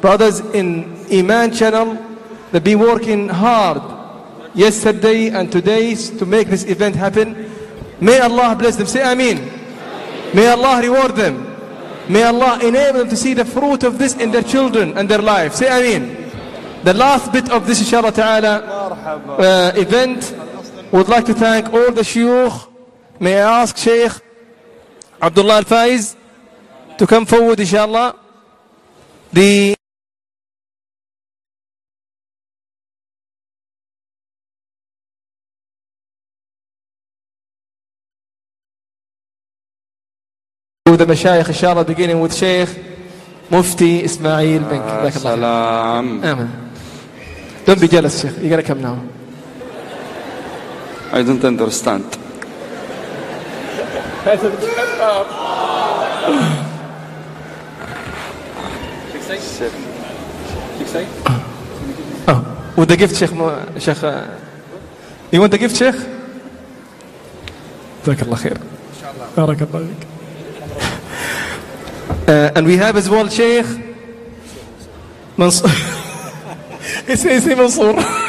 brothers 0.00 0.40
in 0.40 0.96
Iman 1.12 1.52
Channel, 1.52 1.96
they've 2.50 2.64
been 2.64 2.80
working 2.80 3.28
hard 3.28 3.82
yesterday 4.54 5.28
and 5.28 5.50
today 5.50 5.94
to 5.94 6.26
make 6.26 6.48
this 6.48 6.64
event 6.64 6.96
happen. 6.96 7.50
May 8.00 8.18
Allah 8.20 8.56
bless 8.58 8.76
them. 8.76 8.86
Say 8.86 9.02
Ameen. 9.02 9.38
May 10.34 10.48
Allah 10.48 10.80
reward 10.82 11.14
them. 11.16 11.50
May 12.08 12.22
Allah 12.22 12.58
enable 12.62 13.00
them 13.00 13.08
to 13.08 13.16
see 13.16 13.34
the 13.34 13.44
fruit 13.44 13.82
of 13.84 13.98
this 13.98 14.14
in 14.16 14.30
their 14.30 14.42
children 14.42 14.98
and 14.98 15.08
their 15.08 15.22
life. 15.22 15.54
Say 15.54 15.68
Ameen. 15.68 16.30
The 16.82 16.92
last 16.92 17.32
bit 17.32 17.50
of 17.50 17.66
this 17.66 17.80
inshallah 17.80 18.12
ta'ala 18.12 18.58
uh, 19.38 19.72
event 19.74 20.34
would 20.98 21.08
like 21.08 21.26
to 21.26 21.34
thank 21.34 21.72
all 21.72 21.90
the 21.90 22.02
shuyukh. 22.02 22.68
May 23.18 23.42
I 23.42 23.62
ask 23.62 23.76
Sheikh 23.76 24.12
Abdullah 25.20 25.56
Al-Faiz 25.56 26.14
to 26.98 27.06
come 27.06 27.26
forward 27.26 27.58
inshallah. 27.58 28.16
The 29.32 29.74
the 40.86 41.14
شاء 41.14 41.72
الله 41.72 41.86
beginning 41.86 42.20
with 42.20 42.32
Sheikh 42.34 42.68
Mufti 43.50 44.04
Ismail 44.04 44.60
bin 44.60 44.80
Barakallah. 44.80 45.10
سلام 45.10 46.24
Amen. 46.24 46.70
Don't 47.66 47.80
be 47.80 47.88
jealous, 47.88 48.20
Sheikh. 48.20 48.38
You 48.38 48.48
gotta 48.48 48.62
come 48.62 48.80
now. 48.80 49.13
I 51.16 51.22
don't 51.22 51.44
understand 51.44 52.04
Oh, 62.26 62.72
with 62.76 62.88
the 62.88 62.96
gift, 62.96 63.16
Sheikh. 63.16 63.30
Sheikh 63.80 64.02
uh, 64.02 64.26
you 65.30 65.40
want 65.40 65.52
the 65.52 65.58
gift, 65.58 65.76
Sheikh? 65.76 65.94
جزاك 68.04 68.22
الله 68.22 68.36
خير. 68.36 68.58
بارك 69.36 69.62
الله 69.62 69.86
فيك. 69.86 70.06
Uh, 72.26 72.50
and 72.56 72.66
we 72.66 72.76
have 72.76 72.96
as 72.96 73.08
well 73.08 73.28
Sheikh 73.28 73.66
Mansour. 75.36 75.68
he 77.06 77.16
say, 77.16 78.23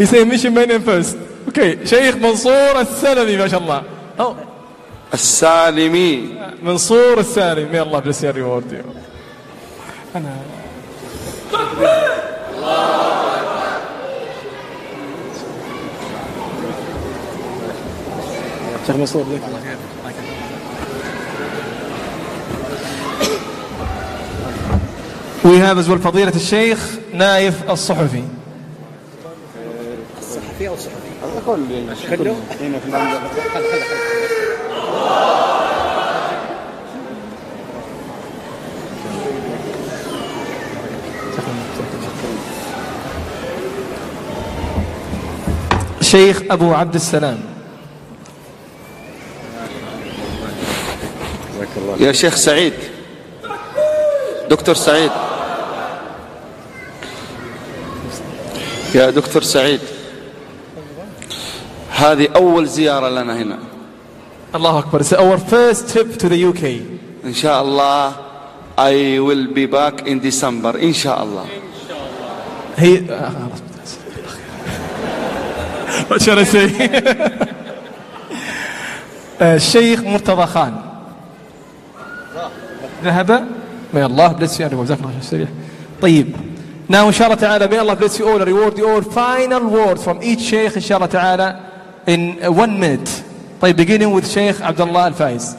يسوي 0.00 0.24
ميشن 0.24 0.50
مين 0.50 0.80
فيرست 0.80 1.16
أوكي 1.46 1.86
شيخ 1.86 2.16
منصور 2.16 2.80
السلمي 2.80 3.36
ما 3.36 3.48
شاء 3.48 3.60
الله 3.60 3.82
أو. 4.20 4.34
السالمي 5.14 6.34
منصور 6.62 7.18
السالمي 7.18 7.72
may 7.72 7.78
Allah 7.84 8.00
bless 8.02 8.22
your 8.22 8.32
reward 8.32 8.72
you. 8.72 8.84
أنا 10.16 10.36
شيخ 18.86 18.96
منصور 18.96 19.24
ليك 19.28 19.42
We 25.44 25.56
have 25.58 25.78
as 25.78 25.88
well 25.88 25.98
فضيلة 25.98 26.32
الشيخ 26.36 26.78
نايف 27.14 27.70
الصحفي 27.70 28.22
هنا 32.60 32.78
في 32.78 32.90
خل 32.90 32.98
خل 33.54 33.62
خل 33.62 33.98
شيخ 46.00 46.42
أبو 46.50 46.74
عبد 46.74 46.94
السلام. 46.94 47.38
يا 52.00 52.12
شيخ 52.12 52.36
سعيد. 52.36 52.72
دكتور 54.50 54.74
سعيد. 54.74 55.10
يا 58.94 59.10
دكتور 59.10 59.42
سعيد. 59.42 59.80
هذه 61.98 62.28
أول 62.36 62.66
زيارة 62.66 63.08
لنا 63.08 63.42
هنا 63.42 63.58
الله 64.54 64.78
أكبر 64.78 65.02
It's 65.02 65.12
our 65.12 65.38
first 65.38 65.92
trip 65.92 66.18
to 66.18 66.28
the 66.28 66.44
UK 66.44 66.64
إن 67.24 67.34
شاء 67.34 67.62
الله 67.62 68.12
I 68.78 69.18
will 69.18 69.52
be 69.52 69.66
back 69.66 70.06
in 70.06 70.20
December 70.20 70.76
إن 70.82 70.92
شاء 70.92 71.22
الله 71.22 71.46
هي 72.76 72.98
آه،. 73.10 73.32
What 76.08 76.22
shall 76.22 76.38
I 76.38 76.44
say? 76.44 76.70
آه، 79.40 79.56
الشيخ 79.56 80.00
مرتضى 80.00 80.46
خان 80.46 80.74
ذهب 83.04 83.46
may 83.92 84.02
Allah 84.02 84.34
bless 84.38 84.58
you 84.58 84.64
and 84.64 84.74
جزاك 84.74 84.98
الله 84.98 85.12
خير 85.30 85.48
طيب 86.02 86.36
now 86.90 86.94
إن 86.94 87.12
شاء 87.12 87.26
الله 87.26 87.40
تعالى 87.40 87.68
may 87.68 87.78
Allah 87.78 87.96
bless 87.96 88.18
you 88.18 88.28
all 88.28 88.40
and 88.40 88.46
reward 88.46 88.78
you 88.78 88.88
all 88.88 89.02
final 89.02 89.66
word 89.68 89.98
from 89.98 90.22
each 90.22 90.40
sheikh 90.40 90.76
إن 90.76 90.80
شاء 90.80 90.98
الله 90.98 91.06
تعالى 91.06 91.67
in 92.08 92.38
one 92.48 92.80
minute. 92.80 93.10
طيب 93.60 93.76
beginning 93.76 94.20
with 94.20 94.26
شيخ 94.26 94.62
عبد 94.62 94.80
الله 94.80 95.06
الفايز 95.06 95.56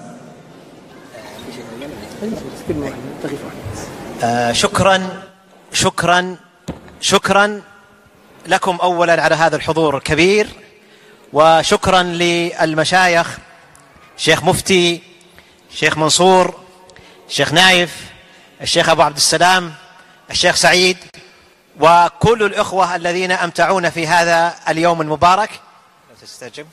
شكرا 4.52 5.24
شكرا 5.74 6.36
شكرا 7.02 7.62
لكم 8.48 8.78
اولا 8.82 9.22
على 9.22 9.36
هذا 9.36 9.56
الحضور 9.56 9.98
الكبير 9.98 10.48
وشكرا 11.34 12.04
للمشايخ 12.04 13.38
شيخ 14.18 14.44
مفتي 14.44 15.02
شيخ 15.74 15.98
منصور 15.98 16.56
شيخ 17.30 17.54
نايف 17.54 18.06
الشيخ 18.62 18.90
أبو 18.90 19.02
عبد 19.02 19.16
السلام 19.16 19.74
الشيخ 20.32 20.56
سعيد 20.56 20.98
وكل 21.80 22.44
الإخوة 22.44 22.96
الذين 22.96 23.32
أمتعونا 23.32 23.90
في 23.90 24.08
هذا 24.08 24.56
اليوم 24.70 25.02
المبارك. 25.02 25.50
وتستجب 26.22 26.68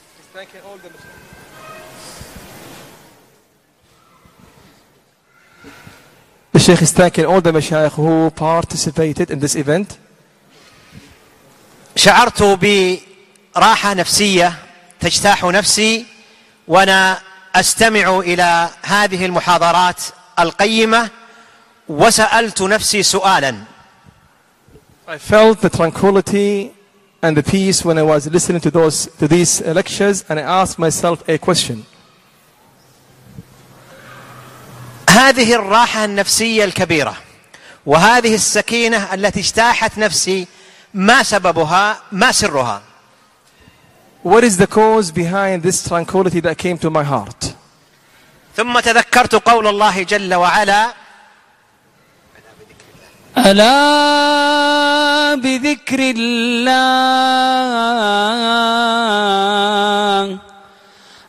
الشيخ 6.54 6.80
is 6.80 6.92
thanking 6.92 7.26
all 7.26 7.40
the 7.40 7.52
مشايخ 7.52 7.96
who 7.96 8.30
participated 8.30 9.30
in 9.30 9.38
this 9.40 9.54
event. 9.54 9.98
شعرت 11.96 12.42
براحة 12.42 13.94
نفسية 13.94 14.52
تجتاح 15.00 15.44
نفسي 15.44 16.06
وأنا 16.68 17.18
أستمع 17.54 18.18
إلى 18.18 18.70
هذه 18.82 19.26
المحاضرات 19.26 20.02
القيمة 20.38 21.10
وسألت 21.88 22.62
نفسي 22.62 23.02
سؤالا. 23.02 23.56
I 25.08 25.18
felt 25.18 25.60
the 25.60 25.70
tranquility 25.70 26.75
and 27.21 27.37
the 27.37 27.43
peace 27.43 27.85
when 27.85 27.97
I 27.97 28.03
was 28.03 28.27
listening 28.29 28.61
to 28.61 28.71
those 28.71 29.07
to 29.19 29.27
these 29.27 29.61
lectures 29.61 30.25
and 30.29 30.39
I 30.39 30.43
asked 30.43 30.79
myself 30.79 31.27
a 31.29 31.37
question. 31.37 31.85
هذه 35.09 35.55
الراحه 35.55 36.05
النفسيه 36.05 36.63
الكبيره 36.63 37.17
وهذه 37.85 38.35
السكينه 38.35 39.13
التي 39.13 39.39
اجتاحت 39.39 39.97
نفسي 39.97 40.47
ما 40.93 41.23
سببها 41.23 42.01
ما 42.11 42.31
سرها 42.31 42.81
What 44.23 44.43
is 44.43 44.57
the 44.57 44.67
cause 44.67 45.11
behind 45.11 45.63
this 45.63 45.83
tranquility 45.87 46.39
that 46.41 46.57
came 46.57 46.77
to 46.77 46.89
my 46.89 47.03
heart? 47.03 47.55
ثم 48.55 48.79
تذكرت 48.79 49.35
قول 49.35 49.67
الله 49.67 50.03
جل 50.03 50.33
وعلا 50.33 50.93
ألا 53.38 55.34
بذكر 55.34 55.98
الله 56.16 56.38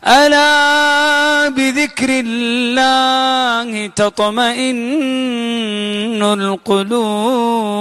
ألا 0.07 1.49
بذكر 1.49 2.09
الله 2.09 3.87
تطمئن 3.87 4.77
القلوب 6.23 7.77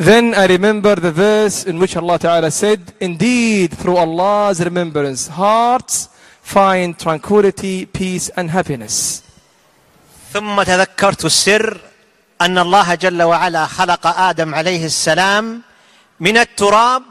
Then 0.00 0.32
I 0.32 0.46
remember 0.46 0.94
the 0.94 1.10
verse 1.10 1.64
in 1.64 1.76
which 1.80 1.96
Allah 1.96 2.20
Ta'ala 2.20 2.52
said, 2.52 2.92
Indeed, 3.00 3.74
through 3.74 3.96
Allah's 3.96 4.64
remembrance, 4.64 5.26
hearts 5.26 6.08
find 6.48 6.98
tranquility, 6.98 7.84
peace 7.84 8.30
and 8.36 8.50
happiness. 8.50 9.22
ثم 10.32 10.62
تذكرت 10.62 11.24
السر 11.24 11.80
أن 12.40 12.58
الله 12.58 12.94
جل 12.94 13.22
وعلا 13.22 13.66
خلق 13.66 14.06
آدم 14.06 14.54
عليه 14.54 14.86
السلام 14.86 15.62
من 16.20 16.36
التراب 16.36 17.02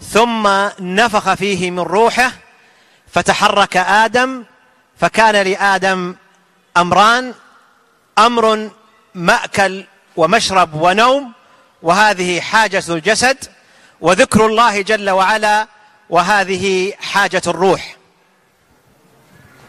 ثم 0.00 0.48
نفخ 0.80 1.34
فيه 1.34 1.70
من 1.70 1.80
روحه 1.80 2.32
فتحرك 3.12 3.76
آدم 3.76 4.44
فكان 5.00 5.34
لآدم 5.46 6.14
أمران 6.76 7.34
أمر 8.18 8.70
مأكل 9.14 9.84
ومشرب 10.16 10.74
ونوم 10.74 11.32
وهذه 11.82 12.40
حاجة 12.40 12.84
الجسد 12.88 13.38
وذكر 14.00 14.46
الله 14.46 14.80
جل 14.80 15.10
وعلا 15.10 15.66
وهذه 16.10 16.92
حاجة 17.00 17.42
الروح 17.46 17.99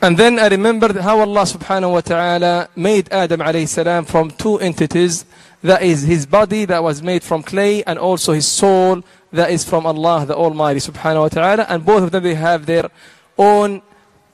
And 0.03 0.16
then 0.16 0.39
I 0.39 0.48
remembered 0.48 0.97
how 0.97 1.20
Allah 1.20 1.43
subhanahu 1.43 1.93
wa 1.93 2.01
ta'ala 2.01 2.69
made 2.77 3.11
Adam 3.12 3.40
alayhi 3.40 3.66
salam 3.66 4.05
from 4.05 4.31
two 4.31 4.59
entities. 4.59 5.24
That 5.62 5.82
is 5.82 6.03
his 6.03 6.27
body 6.27 6.65
that 6.66 6.82
was 6.82 7.03
made 7.03 7.23
from 7.23 7.43
clay 7.43 7.82
and 7.85 7.98
also 7.98 8.32
his 8.32 8.47
soul 8.47 9.03
that 9.32 9.51
is 9.51 9.65
from 9.65 9.86
Allah 9.86 10.27
the 10.27 10.36
Almighty 10.36 10.81
subhanahu 10.81 11.23
wa 11.23 11.28
ta'ala. 11.28 11.66
And 11.69 11.85
both 11.85 12.03
of 12.05 12.11
them 12.11 12.23
they 12.23 12.35
have 12.35 12.66
their 12.66 12.90
own 13.39 13.82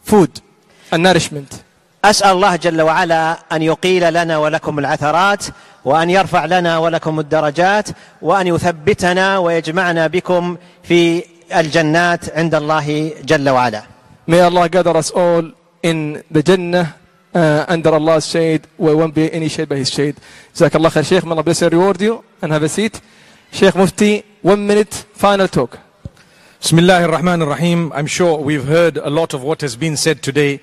food 0.02 0.40
and 0.90 1.02
nourishment. 1.02 1.62
اسال 2.05 2.36
الله 2.36 2.56
جل 2.56 2.82
وعلا 2.82 3.39
ان 3.52 3.62
يقيل 3.62 4.14
لنا 4.14 4.39
ولكم 4.39 4.78
العثرات 4.78 5.44
وان 5.85 6.10
يرفع 6.10 6.44
لنا 6.44 6.78
ولكم 6.78 7.20
الدرجات 7.20 7.89
وان 8.23 8.47
يثبتنا 8.47 9.39
ويجمعنا 9.39 10.06
بكم 10.06 10.56
في 10.82 11.24
الجنات 11.55 12.39
عند 12.39 12.55
الله 12.55 13.12
جل 13.24 13.48
وعلا. 13.48 13.82
May 14.27 14.40
Allah 14.40 14.69
gather 14.69 14.97
us 14.97 15.10
all 15.10 15.51
in 15.84 16.24
the 16.30 16.44
Jannah 16.44 16.95
uh, 17.34 17.66
under 17.68 17.94
Allah's 17.94 18.28
shade 18.28 18.68
where 18.78 18.95
won't 18.95 19.14
be 19.14 19.32
any 19.32 19.48
shade 19.48 19.70
by 19.70 19.78
His 19.78 19.90
shade. 19.90 20.16
Jazakallah 20.54 20.90
khair 20.90 21.06
Shaykh. 21.06 21.24
May 21.24 21.32
Allah 21.32 21.44
bless 21.44 21.62
and 21.62 21.74
reward 21.74 22.02
you 22.02 22.24
and 22.41 22.52
have 22.52 22.64
a 22.64 22.70
seat. 22.70 22.99
Shaykh 23.52 23.76
Mufti, 23.76 24.24
one 24.41 24.66
minute, 24.66 24.94
final 25.14 25.48
talk. 25.48 25.80
Bismillah 26.60 27.04
ar-Rahman 27.04 27.44
ar-Rahim. 27.44 27.91
I'm 27.94 28.08
sure 28.08 28.40
we've 28.40 28.66
heard 28.66 28.98
a 28.98 29.10
lot 29.10 29.34
of 29.34 29.44
what 29.44 29.62
has 29.62 29.76
been 29.76 29.95
said 29.95 30.24
today. 30.24 30.60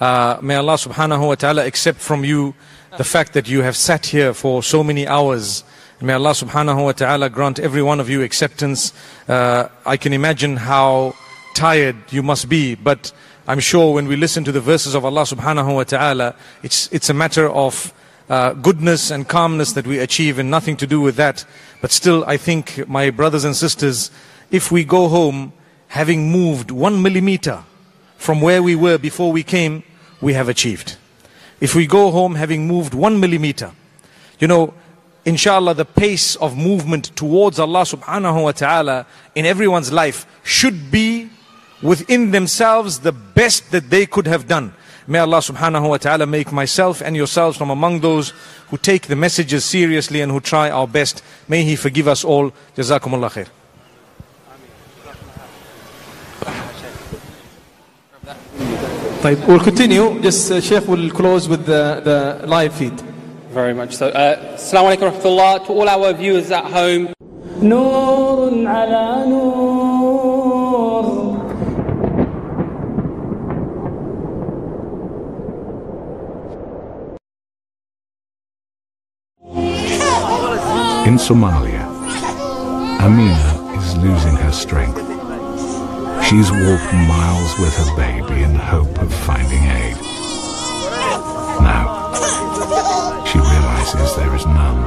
Uh, 0.00 0.38
may 0.42 0.54
Allah 0.54 0.74
subhanahu 0.74 1.26
wa 1.26 1.34
ta'ala 1.34 1.66
accept 1.66 1.98
from 1.98 2.24
you 2.24 2.54
the 2.96 3.04
fact 3.04 3.32
that 3.32 3.48
you 3.48 3.62
have 3.62 3.76
sat 3.76 4.06
here 4.06 4.34
for 4.34 4.62
so 4.62 4.84
many 4.84 5.06
hours. 5.06 5.64
May 6.00 6.12
Allah 6.12 6.30
subhanahu 6.30 6.84
wa 6.84 6.92
ta'ala 6.92 7.30
grant 7.30 7.58
every 7.58 7.82
one 7.82 7.98
of 7.98 8.08
you 8.08 8.22
acceptance. 8.22 8.92
Uh, 9.26 9.68
I 9.84 9.96
can 9.96 10.12
imagine 10.12 10.56
how 10.56 11.14
tired 11.54 11.96
you 12.10 12.22
must 12.22 12.48
be, 12.48 12.76
but 12.76 13.10
I'm 13.48 13.60
sure 13.60 13.94
when 13.94 14.08
we 14.08 14.16
listen 14.16 14.44
to 14.44 14.52
the 14.52 14.60
verses 14.60 14.94
of 14.94 15.06
Allah 15.06 15.22
subhanahu 15.22 15.74
wa 15.74 15.82
ta'ala, 15.82 16.34
it's, 16.62 16.92
it's 16.92 17.08
a 17.08 17.14
matter 17.14 17.48
of 17.48 17.94
uh, 18.28 18.52
goodness 18.52 19.10
and 19.10 19.26
calmness 19.26 19.72
that 19.72 19.86
we 19.86 19.98
achieve 20.00 20.38
and 20.38 20.50
nothing 20.50 20.76
to 20.76 20.86
do 20.86 21.00
with 21.00 21.16
that. 21.16 21.46
But 21.80 21.90
still, 21.90 22.26
I 22.26 22.36
think, 22.36 22.86
my 22.86 23.08
brothers 23.08 23.44
and 23.44 23.56
sisters, 23.56 24.10
if 24.50 24.70
we 24.70 24.84
go 24.84 25.08
home 25.08 25.54
having 25.86 26.30
moved 26.30 26.70
one 26.70 27.00
millimeter 27.00 27.64
from 28.18 28.42
where 28.42 28.62
we 28.62 28.76
were 28.76 28.98
before 28.98 29.32
we 29.32 29.42
came, 29.42 29.82
we 30.20 30.34
have 30.34 30.50
achieved. 30.50 30.98
If 31.58 31.74
we 31.74 31.86
go 31.86 32.10
home 32.10 32.34
having 32.34 32.68
moved 32.68 32.92
one 32.92 33.18
millimeter, 33.18 33.72
you 34.38 34.46
know, 34.46 34.74
inshallah, 35.24 35.72
the 35.72 35.86
pace 35.86 36.36
of 36.36 36.54
movement 36.54 37.16
towards 37.16 37.58
Allah 37.58 37.84
subhanahu 37.84 38.42
wa 38.42 38.52
ta'ala 38.52 39.06
in 39.34 39.46
everyone's 39.46 39.90
life 39.90 40.26
should 40.44 40.90
be 40.90 41.30
within 41.81 42.31
themselves 42.31 42.99
the 42.99 43.11
best 43.11 43.71
that 43.71 43.89
they 43.89 44.05
could 44.05 44.27
have 44.27 44.47
done. 44.47 44.73
May 45.05 45.19
Allah 45.19 45.39
subhanahu 45.39 45.89
wa 45.89 45.97
ta'ala 45.97 46.25
make 46.25 46.51
myself 46.51 47.01
and 47.01 47.15
yourselves 47.15 47.57
from 47.57 47.69
among 47.69 47.99
those 47.99 48.31
who 48.69 48.77
take 48.77 49.07
the 49.07 49.17
messages 49.17 49.65
seriously 49.65 50.21
and 50.21 50.31
who 50.31 50.39
try 50.39 50.69
our 50.69 50.87
best. 50.87 51.21
May 51.47 51.63
He 51.63 51.75
forgive 51.75 52.07
us 52.07 52.23
all. 52.23 52.51
Jazakumullah 52.75 53.29
khair. 53.31 53.47
طيب, 59.23 59.47
we'll 59.47 59.59
continue. 59.59 60.19
Just 60.21 60.51
uh, 60.51 60.59
Sheikh 60.59 60.85
will 60.87 61.09
close 61.09 61.47
with 61.47 61.65
the, 61.65 62.01
the 62.03 62.45
live 62.47 62.73
feed. 62.73 62.93
Very 63.51 63.73
much 63.73 63.95
so. 63.95 64.07
Uh, 64.09 64.55
Assalamu 64.55 64.95
alaikum 64.97 65.11
rahmatullah 65.11 65.65
to 65.65 65.71
all 65.71 65.87
our 65.87 66.13
viewers 66.13 66.51
at 66.51 66.65
home. 66.65 67.13
نور 67.61 68.67
على 68.67 69.23
نور 69.27 71.16
In 80.48 81.18
Somalia, 81.18 81.84
Amina 83.00 83.76
is 83.76 83.96
losing 83.98 84.34
her 84.36 84.50
strength. 84.50 84.96
She's 86.24 86.50
walked 86.50 86.92
miles 86.94 87.58
with 87.58 87.76
her 87.76 87.96
baby 87.96 88.44
in 88.44 88.54
hope 88.54 88.98
of 88.98 89.12
finding 89.12 89.62
aid. 89.64 89.96
Now, 91.60 92.14
she 93.26 93.38
realizes 93.38 94.16
there 94.16 94.34
is 94.34 94.46
none. 94.46 94.80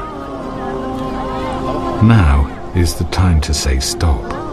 Now 2.08 2.72
is 2.76 2.96
the 2.96 3.06
time 3.06 3.40
to 3.42 3.54
say 3.54 3.80
stop. 3.80 4.51